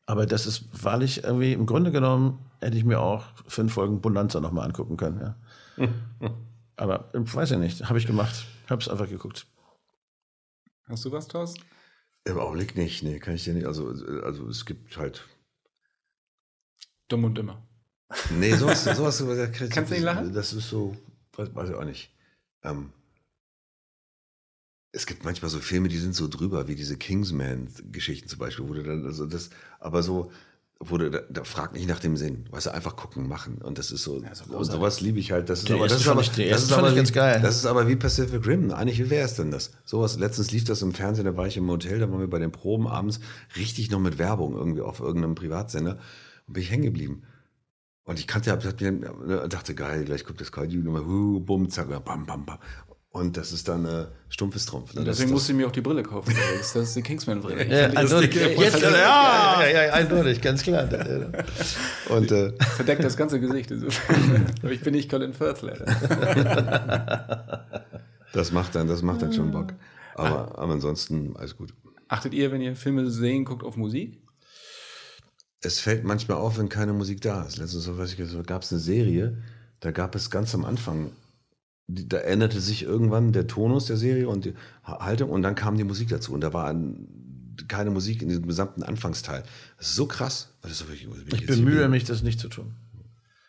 Aber 0.05 0.27
das 0.27 0.47
ist 0.47 0.65
wahrlich 0.83 1.23
irgendwie, 1.23 1.53
im 1.53 1.65
Grunde 1.65 1.93
genommen, 1.93 2.41
hätte 2.61 2.77
ich 2.77 2.85
mir 2.85 2.99
auch 2.99 3.27
fünf 3.47 3.75
Folgen 3.75 4.01
Bonanza 4.01 4.41
nochmal 4.41 4.67
angucken 4.67 4.97
können, 4.97 5.21
ja. 5.79 5.89
Aber 6.81 7.11
ich 7.13 7.35
weiß 7.35 7.51
ja 7.51 7.59
nicht, 7.59 7.91
habe 7.91 7.99
ich 7.99 8.07
gemacht. 8.07 8.47
Habe 8.71 8.81
es 8.81 8.89
einfach 8.89 9.07
geguckt. 9.07 9.47
Hast 10.89 11.05
du 11.05 11.13
was, 11.13 11.29
Thorsten? 11.29 11.63
Im 12.25 12.39
Augenblick 12.39 12.75
nicht, 12.75 13.03
nee, 13.03 13.19
kann 13.19 13.35
ich 13.35 13.45
dir 13.45 13.53
nicht. 13.53 13.67
Also, 13.67 13.89
also 14.23 14.49
es 14.49 14.65
gibt 14.65 14.97
halt. 14.97 15.29
Dumm 17.09 17.25
und 17.25 17.39
immer. 17.39 17.61
Nee, 18.31 18.55
sowas, 18.55 18.85
sowas, 18.97 19.19
sowas 19.19 19.51
Kannst 19.53 19.91
du 19.91 19.95
nicht 19.95 20.05
lachen? 20.05 20.33
Das 20.33 20.55
ist 20.55 20.71
so, 20.71 20.97
weiß, 21.35 21.55
weiß 21.55 21.69
ich 21.69 21.75
auch 21.75 21.85
nicht. 21.85 22.17
Ähm, 22.63 22.95
es 24.93 25.05
gibt 25.05 25.23
manchmal 25.23 25.51
so 25.51 25.59
Filme, 25.59 25.89
die 25.89 25.99
sind 25.99 26.15
so 26.15 26.29
drüber, 26.29 26.67
wie 26.67 26.77
diese 26.77 26.97
Kingsman-Geschichten 26.97 28.27
zum 28.27 28.39
Beispiel, 28.39 28.67
wo 28.67 28.73
du 28.73 28.83
dann, 28.83 29.05
also 29.05 29.27
das, 29.27 29.51
aber 29.81 30.03
so, 30.03 30.33
du, 30.89 31.11
da, 31.11 31.21
da 31.29 31.45
frag 31.45 31.75
nicht 31.75 31.87
nach 31.87 31.99
dem 32.01 32.17
Sinn, 32.17 32.47
weißt 32.51 32.67
du, 32.67 32.71
einfach 32.75 32.97
gucken, 32.97 33.29
machen. 33.29 33.59
Und 33.63 33.77
das 33.79 33.91
ist 33.93 34.03
so, 34.03 34.15
und 34.15 34.65
sowas 34.65 35.01
liebe 35.03 35.19
ich 35.19 35.31
halt. 35.31 35.51
Das 35.51 35.61
ist 35.61 35.67
aber, 35.75 35.89
das 35.89 36.01
ist 36.01 36.09
aber, 36.09 36.21
ich- 36.23 36.31
das 36.51 36.63
ist 36.63 36.73
aber 36.73 36.93
wie, 36.93 36.97
ganz 36.97 37.13
geil. 37.13 37.41
Das 37.43 37.57
ist 37.57 37.67
aber 37.67 37.87
wie 37.89 37.97
Pacific 37.97 38.47
Rim. 38.47 38.71
Eigentlich, 38.71 38.99
wie 38.99 39.11
wäre 39.11 39.25
es 39.27 39.35
denn 39.35 39.51
das? 39.51 39.73
Sowas, 39.85 40.19
letztens 40.19 40.51
lief 40.53 40.65
das 40.65 40.81
im 40.81 40.93
Fernsehen, 40.95 41.27
da 41.27 41.37
war 41.37 41.47
ich 41.47 41.57
im 41.59 41.69
Hotel, 41.69 41.99
da 41.99 42.11
waren 42.11 42.21
wir 42.21 42.31
bei 42.31 42.39
den 42.39 42.51
Proben 42.51 42.89
abends 42.89 43.21
richtig 43.57 43.91
noch 43.91 44.01
mit 44.01 44.17
Werbung 44.19 44.55
irgendwie 44.57 44.81
auf 44.81 45.01
irgendeinem 45.01 45.35
Privatsender 45.35 45.99
und 46.47 46.55
bin 46.55 46.63
ich 46.63 46.71
hängen 46.71 46.85
geblieben. 46.85 47.23
Und 48.05 48.19
ich 48.19 48.27
kannte, 48.27 48.51
hab, 48.51 48.65
hab 48.65 48.81
mir, 48.81 49.47
dachte, 49.49 49.75
geil, 49.75 50.05
gleich 50.05 50.25
kommt 50.25 50.41
das 50.41 50.51
Duty 50.51 50.79
nochmal, 50.79 51.05
hu, 51.05 51.41
bumm, 51.41 51.69
zack, 51.69 51.89
bam, 52.05 52.25
bam, 52.27 52.47
bam. 52.47 52.59
Und 53.13 53.37
das 53.37 53.51
ist 53.51 53.67
dann 53.67 53.85
äh, 53.87 54.07
stumpfes 54.29 54.67
Trumpf. 54.67 54.95
Ne? 54.95 55.03
Deswegen 55.03 55.31
musste 55.31 55.51
ich 55.51 55.59
mir 55.59 55.67
auch 55.67 55.73
die 55.73 55.81
Brille 55.81 56.05
kaufen. 56.05 56.33
Das 56.59 56.77
ist, 56.77 56.95
die 56.95 57.03
Kingsman-Brille. 57.03 57.65
Ich 57.65 57.71
Ja, 57.71 57.87
eindeutig. 57.89 58.35
Jetzt, 58.37 58.81
ja, 58.81 58.91
ja, 58.91 59.67
ja, 59.67 59.85
ja, 59.87 59.93
eindeutig, 59.95 60.41
ganz 60.41 60.63
klar. 60.63 60.89
und 62.09 62.31
äh, 62.31 62.53
Verdeckt 62.77 63.03
das 63.03 63.17
ganze 63.17 63.41
Gesicht. 63.41 63.73
Aber 64.63 64.71
ich 64.71 64.81
bin 64.83 64.95
nicht 64.95 65.11
Colin 65.11 65.33
Firth, 65.33 65.63
leider. 65.63 65.87
das 68.33 68.53
macht 68.53 68.77
dann, 68.77 68.87
das 68.87 69.03
macht 69.03 69.23
dann 69.23 69.33
schon 69.33 69.51
Bock. 69.51 69.73
Aber, 70.15 70.59
aber 70.59 70.73
ansonsten 70.73 71.35
alles 71.37 71.57
gut. 71.57 71.75
Achtet 72.07 72.33
ihr, 72.35 72.53
wenn 72.53 72.61
ihr 72.61 72.77
Filme 72.77 73.11
sehen, 73.11 73.45
guckt 73.45 73.65
auf 73.65 73.77
Musik? 73.77 74.21
Es 75.63 75.81
fällt 75.81 76.05
manchmal 76.05 76.39
auf, 76.39 76.59
wenn 76.59 76.69
keine 76.69 76.93
Musik 76.93 77.23
da 77.23 77.43
ist. 77.43 77.59
Letztens 77.59 77.85
so, 77.85 78.43
gab 78.45 78.63
es 78.63 78.73
eine 78.73 78.81
Serie, 78.81 79.43
da 79.81 79.91
gab 79.91 80.15
es 80.15 80.31
ganz 80.31 80.55
am 80.55 80.65
Anfang, 80.65 81.13
da 81.95 82.19
änderte 82.19 82.61
sich 82.61 82.83
irgendwann 82.83 83.33
der 83.33 83.47
Tonus 83.47 83.87
der 83.87 83.97
Serie 83.97 84.29
und 84.29 84.45
die 84.45 84.55
Ha- 84.85 85.05
Haltung 85.05 85.31
und 85.31 85.43
dann 85.43 85.55
kam 85.55 85.77
die 85.77 85.85
Musik 85.85 86.09
dazu 86.09 86.33
und 86.33 86.41
da 86.43 86.53
war 86.53 86.69
ein, 86.69 87.55
keine 87.69 87.91
Musik 87.91 88.23
in 88.23 88.29
diesem 88.29 88.47
gesamten 88.47 88.83
Anfangsteil. 88.83 89.43
Das 89.79 89.89
ist 89.89 89.97
so 89.97 90.07
krass. 90.07 90.55
ist 90.65 90.89
wirklich, 90.89 91.09
Ich 91.33 91.47
bemühe 91.47 91.89
mich, 91.89 92.05
das 92.05 92.23
nicht 92.23 92.41
zu 92.41 92.49
tun. 92.49 92.75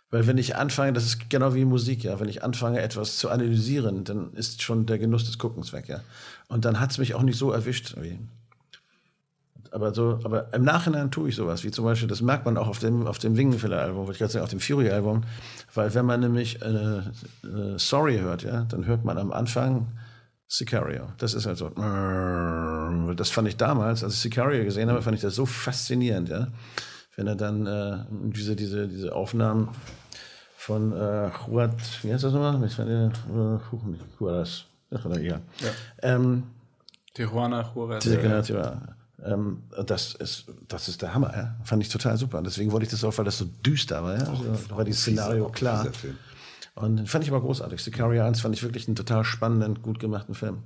Weil 0.10 0.28
wenn 0.28 0.38
ich 0.38 0.58
anfange, 0.58 0.92
das 0.92 1.06
ist 1.06 1.30
genau 1.30 1.56
wie 1.56 1.64
Musik, 1.64 2.04
ja, 2.04 2.20
wenn 2.20 2.28
ich 2.28 2.44
anfange, 2.44 2.82
etwas 2.82 3.18
zu 3.18 3.30
analysieren, 3.30 4.04
dann 4.04 4.34
ist 4.34 4.62
schon 4.62 4.86
der 4.86 5.00
Genuss 5.00 5.24
des 5.26 5.38
Guckens 5.38 5.72
weg, 5.72 5.88
ja. 5.88 6.02
Und 6.50 6.66
dann 6.66 6.82
hat 6.82 6.92
es 6.92 6.98
mich 6.98 7.16
auch 7.16 7.24
nicht 7.24 7.38
so 7.38 7.52
erwischt. 7.52 7.96
Wie. 8.02 8.20
Aber 9.72 9.94
so, 9.94 10.20
aber 10.24 10.54
im 10.54 10.64
Nachhinein 10.64 11.12
tue 11.12 11.30
ich 11.30 11.36
sowas, 11.36 11.64
wie 11.64 11.72
zum 11.72 11.86
Beispiel, 11.86 12.10
das 12.10 12.22
merkt 12.22 12.46
man 12.46 12.58
auch 12.58 12.68
auf 12.68 12.80
dem, 12.80 13.08
auf 13.08 13.20
dem 13.20 13.38
Wingenfiller-Album, 13.38 14.00
wollte 14.00 14.12
ich 14.12 14.18
gerade 14.20 14.34
sagen, 14.34 14.44
auf 14.44 14.50
dem 14.50 14.60
Fury-Album, 14.60 15.24
weil 15.74 15.94
wenn 15.94 16.06
man 16.06 16.20
nämlich 16.20 16.62
äh, 16.62 16.68
äh, 16.68 17.78
Sorry 17.78 18.20
hört, 18.20 18.44
ja, 18.44 18.66
dann 18.66 18.86
hört 18.86 19.06
man 19.06 19.18
am 19.18 19.32
Anfang 19.32 19.88
Sicario. 20.48 21.08
Das 21.18 21.34
ist 21.34 21.46
halt 21.46 21.58
so. 21.58 21.70
Das 23.16 23.30
fand 23.30 23.48
ich 23.48 23.56
damals, 23.56 24.04
als 24.04 24.16
ich 24.16 24.20
Sicario 24.20 24.66
gesehen 24.66 24.90
habe, 24.90 25.02
fand 25.02 25.16
ich 25.16 25.22
das 25.22 25.36
so 25.36 25.46
faszinierend, 25.46 26.28
ja. 26.28 26.48
Wenn 27.16 27.28
er 27.28 27.36
dann 27.36 27.66
äh, 27.66 28.04
diese, 28.10 28.58
diese, 28.58 28.88
diese 28.90 29.16
Aufnahmen 29.16 29.70
von 30.58 30.92
äh, 30.92 31.30
Juat, 31.48 31.76
wie 32.04 32.14
heißt 32.14 32.26
das 32.26 32.34
nochmal? 32.34 32.62
Ich 32.66 32.76
fand, 32.76 32.90
äh, 32.90 33.10
Juarez. 34.20 34.66
Das 34.90 35.06
war 35.06 35.18
egal. 35.18 35.42
Ähm, 36.02 36.44
Tijuana, 37.14 37.72
Juarez. 37.74 38.04
diese 38.04 38.18
Generation. 38.18 38.96
Ähm, 39.24 39.64
das, 39.86 40.16
ist, 40.16 40.46
das 40.68 40.88
ist 40.88 41.02
der 41.02 41.14
Hammer, 41.14 41.34
ja. 41.36 41.56
Fand 41.64 41.84
ich 41.84 41.90
total 41.90 42.18
super. 42.18 42.40
Und 42.40 42.46
deswegen 42.46 42.72
wollte 42.72 42.86
ich 42.86 42.92
das 42.92 43.04
auch, 43.04 43.18
weil 43.18 43.26
das 43.26 43.38
so 43.38 43.46
düster 43.46 44.04
war, 44.04 44.18
ja. 44.18 44.26
Also, 44.26 44.44
da 44.70 44.78
war 44.78 44.84
dieses 44.84 45.02
Szenario 45.02 45.50
klar. 45.50 45.88
Und 46.76 47.08
fand 47.10 47.24
ich 47.24 47.30
aber 47.30 47.42
großartig. 47.42 47.84
Sicario 47.84 48.24
1 48.24 48.42
fand 48.42 48.56
ich 48.56 48.64
wirklich 48.64 48.88
einen 48.88 48.96
total 48.96 49.24
spannenden, 49.24 49.82
gut 49.82 50.00
gemachten 50.00 50.36
Film. 50.36 50.64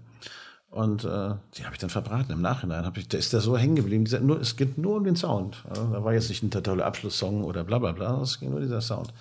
Und 0.69 1.03
äh, 1.05 1.35
die 1.55 1.63
habe 1.63 1.73
ich 1.73 1.79
dann 1.79 1.89
verbraten 1.89 2.31
im 2.31 2.41
Nachhinein. 2.41 2.85
Hab 2.85 2.97
ich, 2.97 3.07
der 3.07 3.19
ist 3.19 3.33
da 3.33 3.39
so 3.39 3.57
hängen 3.57 3.75
geblieben. 3.75 4.05
Dieser, 4.05 4.19
nur, 4.19 4.39
es 4.39 4.55
geht 4.55 4.77
nur 4.77 4.97
um 4.97 5.03
den 5.03 5.15
Sound. 5.15 5.63
Ja, 5.67 5.83
da 5.85 6.03
war 6.03 6.13
jetzt 6.13 6.29
nicht 6.29 6.43
ein 6.43 6.51
toller 6.51 6.85
Abschlusssong 6.85 7.43
oder 7.43 7.63
bla 7.63 7.79
bla 7.79 7.91
bla. 7.93 8.21
Es 8.21 8.39
ging 8.39 8.51
nur 8.51 8.59
dieser 8.59 8.81
Sound. 8.81 9.13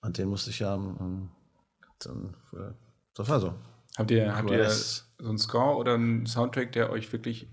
Und 0.00 0.18
den 0.18 0.28
musste 0.28 0.50
ich 0.50 0.58
ja 0.58 0.74
ähm, 0.74 1.28
dann, 1.98 2.34
äh, 2.52 2.72
das 3.14 3.28
war 3.28 3.40
so. 3.40 3.54
Habt 3.96 4.10
ihr, 4.10 4.36
habt 4.36 4.50
ihr 4.50 4.70
so 4.70 5.02
einen 5.28 5.38
Score 5.38 5.76
oder 5.76 5.94
einen 5.94 6.26
Soundtrack, 6.26 6.72
der 6.72 6.90
euch 6.90 7.12
wirklich 7.12 7.48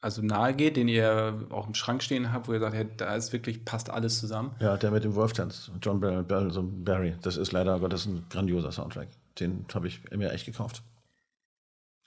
also 0.00 0.22
nahe 0.22 0.54
geht, 0.54 0.76
den 0.76 0.88
ihr 0.88 1.46
auch 1.50 1.66
im 1.66 1.74
Schrank 1.74 2.02
stehen 2.02 2.32
habt, 2.32 2.48
wo 2.48 2.52
ihr 2.52 2.60
sagt, 2.60 2.74
hey, 2.74 2.86
da 2.96 3.14
ist 3.14 3.32
wirklich, 3.32 3.64
passt 3.64 3.90
alles 3.90 4.18
zusammen? 4.18 4.52
Ja, 4.60 4.76
der 4.76 4.90
mit 4.90 5.04
dem 5.04 5.14
Wolf 5.14 5.32
tanzt. 5.34 5.70
John 5.82 6.00
Barry, 6.00 6.22
Barry, 6.22 6.50
so 6.50 6.62
Barry. 6.62 7.14
Das 7.22 7.36
ist 7.36 7.52
leider 7.52 7.78
Gottes 7.78 8.06
ein 8.06 8.24
grandioser 8.30 8.72
Soundtrack. 8.72 9.08
Den 9.38 9.66
habe 9.74 9.88
ich 9.88 10.00
mir 10.10 10.32
echt 10.32 10.46
gekauft. 10.46 10.82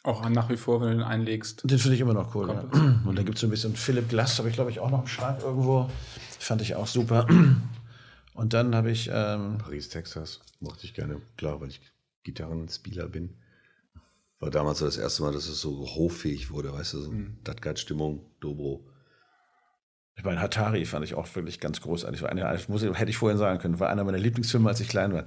Auch 0.04 0.28
nach 0.28 0.50
wie 0.50 0.58
vor, 0.58 0.82
wenn 0.82 0.90
du 0.90 0.94
den 0.96 1.04
einlegst. 1.04 1.70
Den 1.70 1.80
finde 1.80 1.96
ich 1.96 2.02
immer 2.02 2.14
noch 2.14 2.36
cool. 2.36 2.50
Ja. 2.50 2.64
Und 3.06 3.18
da 3.18 3.24
gibt 3.24 3.36
es 3.36 3.42
so 3.42 3.48
ein 3.48 3.52
bisschen 3.52 3.76
Philip 3.76 4.10
Glass, 4.10 4.38
habe 4.38 4.50
ich 4.50 4.56
glaube 4.56 4.72
ich 4.72 4.80
auch 4.80 4.90
noch 4.90 5.02
im 5.02 5.08
Schrank 5.08 5.42
irgendwo. 5.42 5.90
Fand 6.40 6.62
ich 6.62 6.76
auch 6.76 6.88
super. 6.88 7.26
Und 8.34 8.54
dann 8.54 8.76
habe 8.76 8.92
ich, 8.92 9.10
ähm, 9.14 9.60
Paris, 9.60 9.90
Texas, 9.90 10.42
mochte 10.60 10.86
ich 10.86 10.94
gerne. 10.94 11.22
Klar, 11.38 11.62
weil 11.62 11.70
ich 11.70 11.80
Gitarrenspieler 12.24 13.08
bin. 13.08 13.36
War 14.44 14.52
damals 14.52 14.80
so 14.80 14.86
das 14.86 14.98
erste 14.98 15.24
Mal, 15.24 15.32
dass 15.34 15.48
es 15.48 15.60
so 15.62 15.86
hoffähig 15.96 16.52
wurde, 16.52 16.72
weißt 16.74 16.94
du, 16.94 17.00
so 17.02 17.12
Mhm. 17.12 17.38
Stadtguard-Stimmung, 17.42 18.26
Dobro. 18.40 18.86
ich 20.16 20.24
meine, 20.24 20.40
Hatari 20.42 20.86
fand 20.86 21.04
ich 21.06 21.16
auch 21.16 21.34
wirklich 21.36 21.60
ganz 21.60 21.82
großartig. 21.82 22.22
War 22.22 22.30
eine, 22.30 22.56
ich 22.56 22.70
muss, 22.70 22.84
hätte 22.84 23.10
ich 23.10 23.18
vorhin 23.18 23.38
sagen 23.40 23.60
können, 23.60 23.80
war 23.80 23.90
einer 23.90 24.04
meiner 24.04 24.20
Lieblingsfilme, 24.20 24.70
als 24.70 24.80
ich 24.80 24.88
klein 24.88 25.12
war. 25.14 25.26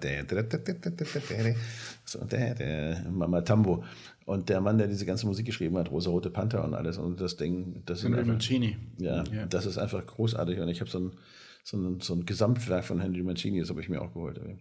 So, 2.04 2.24
der, 2.24 2.54
der, 2.54 3.02
Mama 3.10 3.40
Tambo. 3.40 3.84
Und 4.26 4.48
der 4.48 4.60
Mann, 4.60 4.78
der 4.78 4.86
diese 4.86 5.04
ganze 5.06 5.26
Musik 5.26 5.46
geschrieben 5.46 5.76
hat, 5.78 5.90
Rosa 5.90 6.10
Rote 6.10 6.30
Panther 6.30 6.64
und 6.64 6.74
alles. 6.74 6.98
Und 6.98 7.20
das 7.20 7.36
Ding, 7.36 7.82
das 7.86 8.02
Henry 8.04 8.18
einfach- 8.20 8.32
Mancini. 8.32 8.76
Ja, 8.98 9.24
Ja. 9.24 9.46
das 9.46 9.66
ist 9.66 9.78
einfach 9.78 10.04
großartig. 10.06 10.58
Und 10.60 10.68
ich 10.68 10.80
habe 10.80 10.90
so 10.90 10.98
ein, 11.00 11.12
so, 11.64 11.76
ein, 11.76 12.00
so 12.00 12.14
ein 12.14 12.24
Gesamtwerk 12.26 12.84
von 12.84 13.00
Henry 13.00 13.22
Mancini, 13.22 13.58
das 13.60 13.70
habe 13.70 13.80
ich 13.80 13.88
mir 13.88 14.00
auch 14.02 14.12
geholt. 14.12 14.38
ey. 14.38 14.58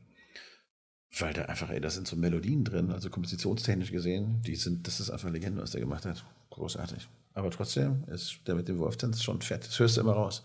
Weil 1.17 1.33
da 1.33 1.43
einfach, 1.43 1.69
ey, 1.69 1.79
da 1.79 1.89
sind 1.89 2.07
so 2.07 2.15
Melodien 2.15 2.63
drin, 2.63 2.91
also 2.91 3.09
kompositionstechnisch 3.09 3.91
gesehen, 3.91 4.41
die 4.41 4.55
sind, 4.55 4.87
das 4.87 4.99
ist 4.99 5.09
einfach 5.09 5.29
Legende, 5.29 5.61
was 5.61 5.71
der 5.71 5.81
gemacht 5.81 6.05
hat. 6.05 6.25
Großartig. 6.49 7.07
Aber 7.33 7.51
trotzdem 7.51 8.03
ist 8.07 8.39
der 8.47 8.55
mit 8.55 8.67
dem 8.67 8.79
Wolftanz 8.79 9.23
schon 9.23 9.41
fett. 9.41 9.65
Das 9.65 9.79
hörst 9.79 9.97
du 9.97 10.01
immer 10.01 10.13
raus. 10.13 10.43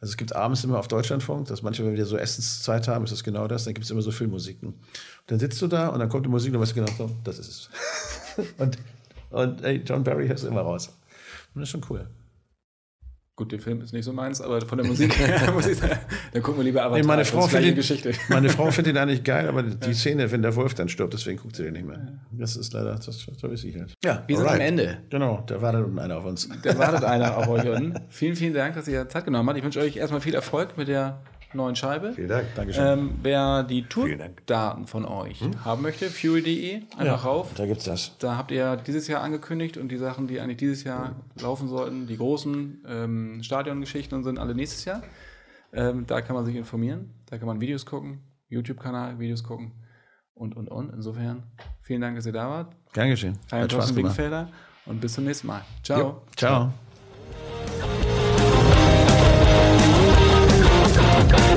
Also 0.00 0.12
es 0.12 0.16
gibt 0.16 0.34
abends 0.34 0.64
immer 0.64 0.78
auf 0.78 0.88
Deutschlandfunk, 0.88 1.46
dass 1.46 1.62
manchmal, 1.62 1.88
wenn 1.88 1.96
wir 1.96 2.06
so 2.06 2.16
Essenszeit 2.16 2.88
haben, 2.88 3.04
ist 3.04 3.12
das 3.12 3.22
genau 3.22 3.46
das, 3.46 3.64
dann 3.64 3.74
gibt 3.74 3.84
es 3.84 3.90
immer 3.90 4.02
so 4.02 4.10
Filmmusiken. 4.10 4.68
Und 4.68 4.76
dann 5.26 5.38
sitzt 5.38 5.62
du 5.62 5.68
da 5.68 5.88
und 5.88 6.00
dann 6.00 6.08
kommt 6.08 6.26
die 6.26 6.30
Musik 6.30 6.48
und 6.48 6.54
du 6.54 6.60
weißt 6.60 6.74
genau, 6.74 6.92
so, 6.98 7.10
das 7.22 7.38
ist 7.38 7.48
es. 8.36 8.46
und 8.58 8.78
und 9.32 9.64
ey, 9.64 9.82
John 9.84 10.04
Barry 10.04 10.28
hörst 10.28 10.44
du 10.44 10.48
immer 10.48 10.60
raus. 10.60 10.88
Und 11.54 11.60
das 11.60 11.68
ist 11.68 11.72
schon 11.72 11.84
cool. 11.90 12.06
Gut, 13.42 13.50
der 13.50 13.58
Film 13.58 13.80
ist 13.80 13.92
nicht 13.92 14.04
so 14.04 14.12
meins, 14.12 14.40
aber 14.40 14.60
von 14.60 14.78
der 14.78 14.86
Musik 14.86 15.18
her 15.18 15.50
muss 15.54 15.66
ich 15.66 15.76
sagen, 15.76 15.98
dann 16.32 16.42
gucken 16.44 16.60
wir 16.60 16.64
lieber 16.64 16.82
Avatar. 16.84 17.00
Nee, 17.00 17.04
meine 17.04 17.22
das 17.22 17.30
Frau, 17.30 17.48
findet, 17.48 17.74
Geschichte. 17.74 18.12
meine 18.28 18.48
Frau 18.48 18.70
findet 18.70 18.94
ihn 18.94 18.98
eigentlich 18.98 19.24
geil, 19.24 19.48
aber 19.48 19.64
die 19.64 19.94
Szene, 19.94 20.30
wenn 20.30 20.42
der 20.42 20.54
Wolf 20.54 20.74
dann 20.74 20.88
stirbt, 20.88 21.12
deswegen 21.12 21.40
guckt 21.40 21.56
sie 21.56 21.64
den 21.64 21.72
nicht 21.72 21.84
mehr. 21.84 22.20
Das 22.30 22.54
ist 22.54 22.72
leider, 22.72 22.94
das, 22.94 23.04
so 23.36 23.48
ist 23.48 23.62
sie 23.62 23.74
halt. 23.76 23.94
Ja, 24.04 24.22
Wir 24.28 24.36
sind 24.36 24.46
Alright. 24.46 24.60
am 24.60 24.66
Ende. 24.68 24.98
genau, 25.10 25.42
da 25.44 25.60
wartet 25.60 25.84
unten 25.86 25.98
einer 25.98 26.18
auf 26.18 26.24
uns. 26.24 26.48
Da 26.62 26.78
wartet 26.78 27.02
einer 27.04 27.36
auf 27.36 27.48
euch 27.48 27.68
unten. 27.68 27.94
Vielen, 28.10 28.36
vielen 28.36 28.54
Dank, 28.54 28.76
dass 28.76 28.86
ihr 28.86 29.08
Zeit 29.08 29.24
genommen 29.24 29.48
habt. 29.48 29.58
Ich 29.58 29.64
wünsche 29.64 29.80
euch 29.80 29.96
erstmal 29.96 30.20
viel 30.20 30.36
Erfolg 30.36 30.78
mit 30.78 30.86
der 30.86 31.20
neuen 31.54 31.76
Scheibe. 31.76 32.12
Vielen 32.12 32.28
Dank. 32.28 32.46
Dankeschön. 32.54 32.98
Ähm, 32.98 33.10
wer 33.22 33.62
die. 33.62 33.82
Tourdaten 33.82 34.86
von 34.86 35.04
euch 35.04 35.42
haben 35.64 35.82
möchte, 35.82 36.08
fury.de, 36.08 36.82
einfach 36.96 37.24
rauf. 37.24 37.50
Da 37.54 37.66
gibt's 37.66 37.84
das. 37.84 38.16
Da 38.18 38.36
habt 38.36 38.50
ihr 38.50 38.76
dieses 38.76 39.08
Jahr 39.08 39.22
angekündigt 39.22 39.76
und 39.76 39.88
die 39.88 39.96
Sachen, 39.98 40.26
die 40.26 40.40
eigentlich 40.40 40.58
dieses 40.58 40.84
Jahr 40.84 41.16
laufen 41.40 41.68
sollten, 41.68 42.06
die 42.06 42.16
großen 42.16 42.84
ähm, 42.88 43.42
Stadiongeschichten 43.42 44.22
sind 44.24 44.38
alle 44.38 44.54
nächstes 44.54 44.84
Jahr. 44.84 45.02
Ähm, 45.72 46.06
da 46.06 46.20
kann 46.20 46.36
man 46.36 46.44
sich 46.44 46.56
informieren, 46.56 47.14
da 47.26 47.38
kann 47.38 47.46
man 47.46 47.60
Videos 47.60 47.86
gucken, 47.86 48.20
YouTube-Kanal, 48.48 49.18
Videos 49.18 49.42
gucken. 49.42 49.72
und, 50.34 50.56
und, 50.56 50.68
und. 50.68 50.92
Insofern, 50.92 51.44
vielen 51.82 52.00
Dank, 52.00 52.16
dass 52.16 52.26
ihr 52.26 52.32
da 52.32 52.48
wart. 52.48 52.76
Gern 52.92 53.08
geschehen. 53.10 53.38
Ein 53.50 53.68
gemacht. 53.68 53.94
Wingfelder 53.94 54.48
und 54.86 55.00
bis 55.00 55.14
zum 55.14 55.24
nächsten 55.24 55.46
Mal. 55.46 55.62
Ciao. 55.82 55.98
Jo, 55.98 56.22
Ciao. 56.36 56.72
Go. 61.28 61.51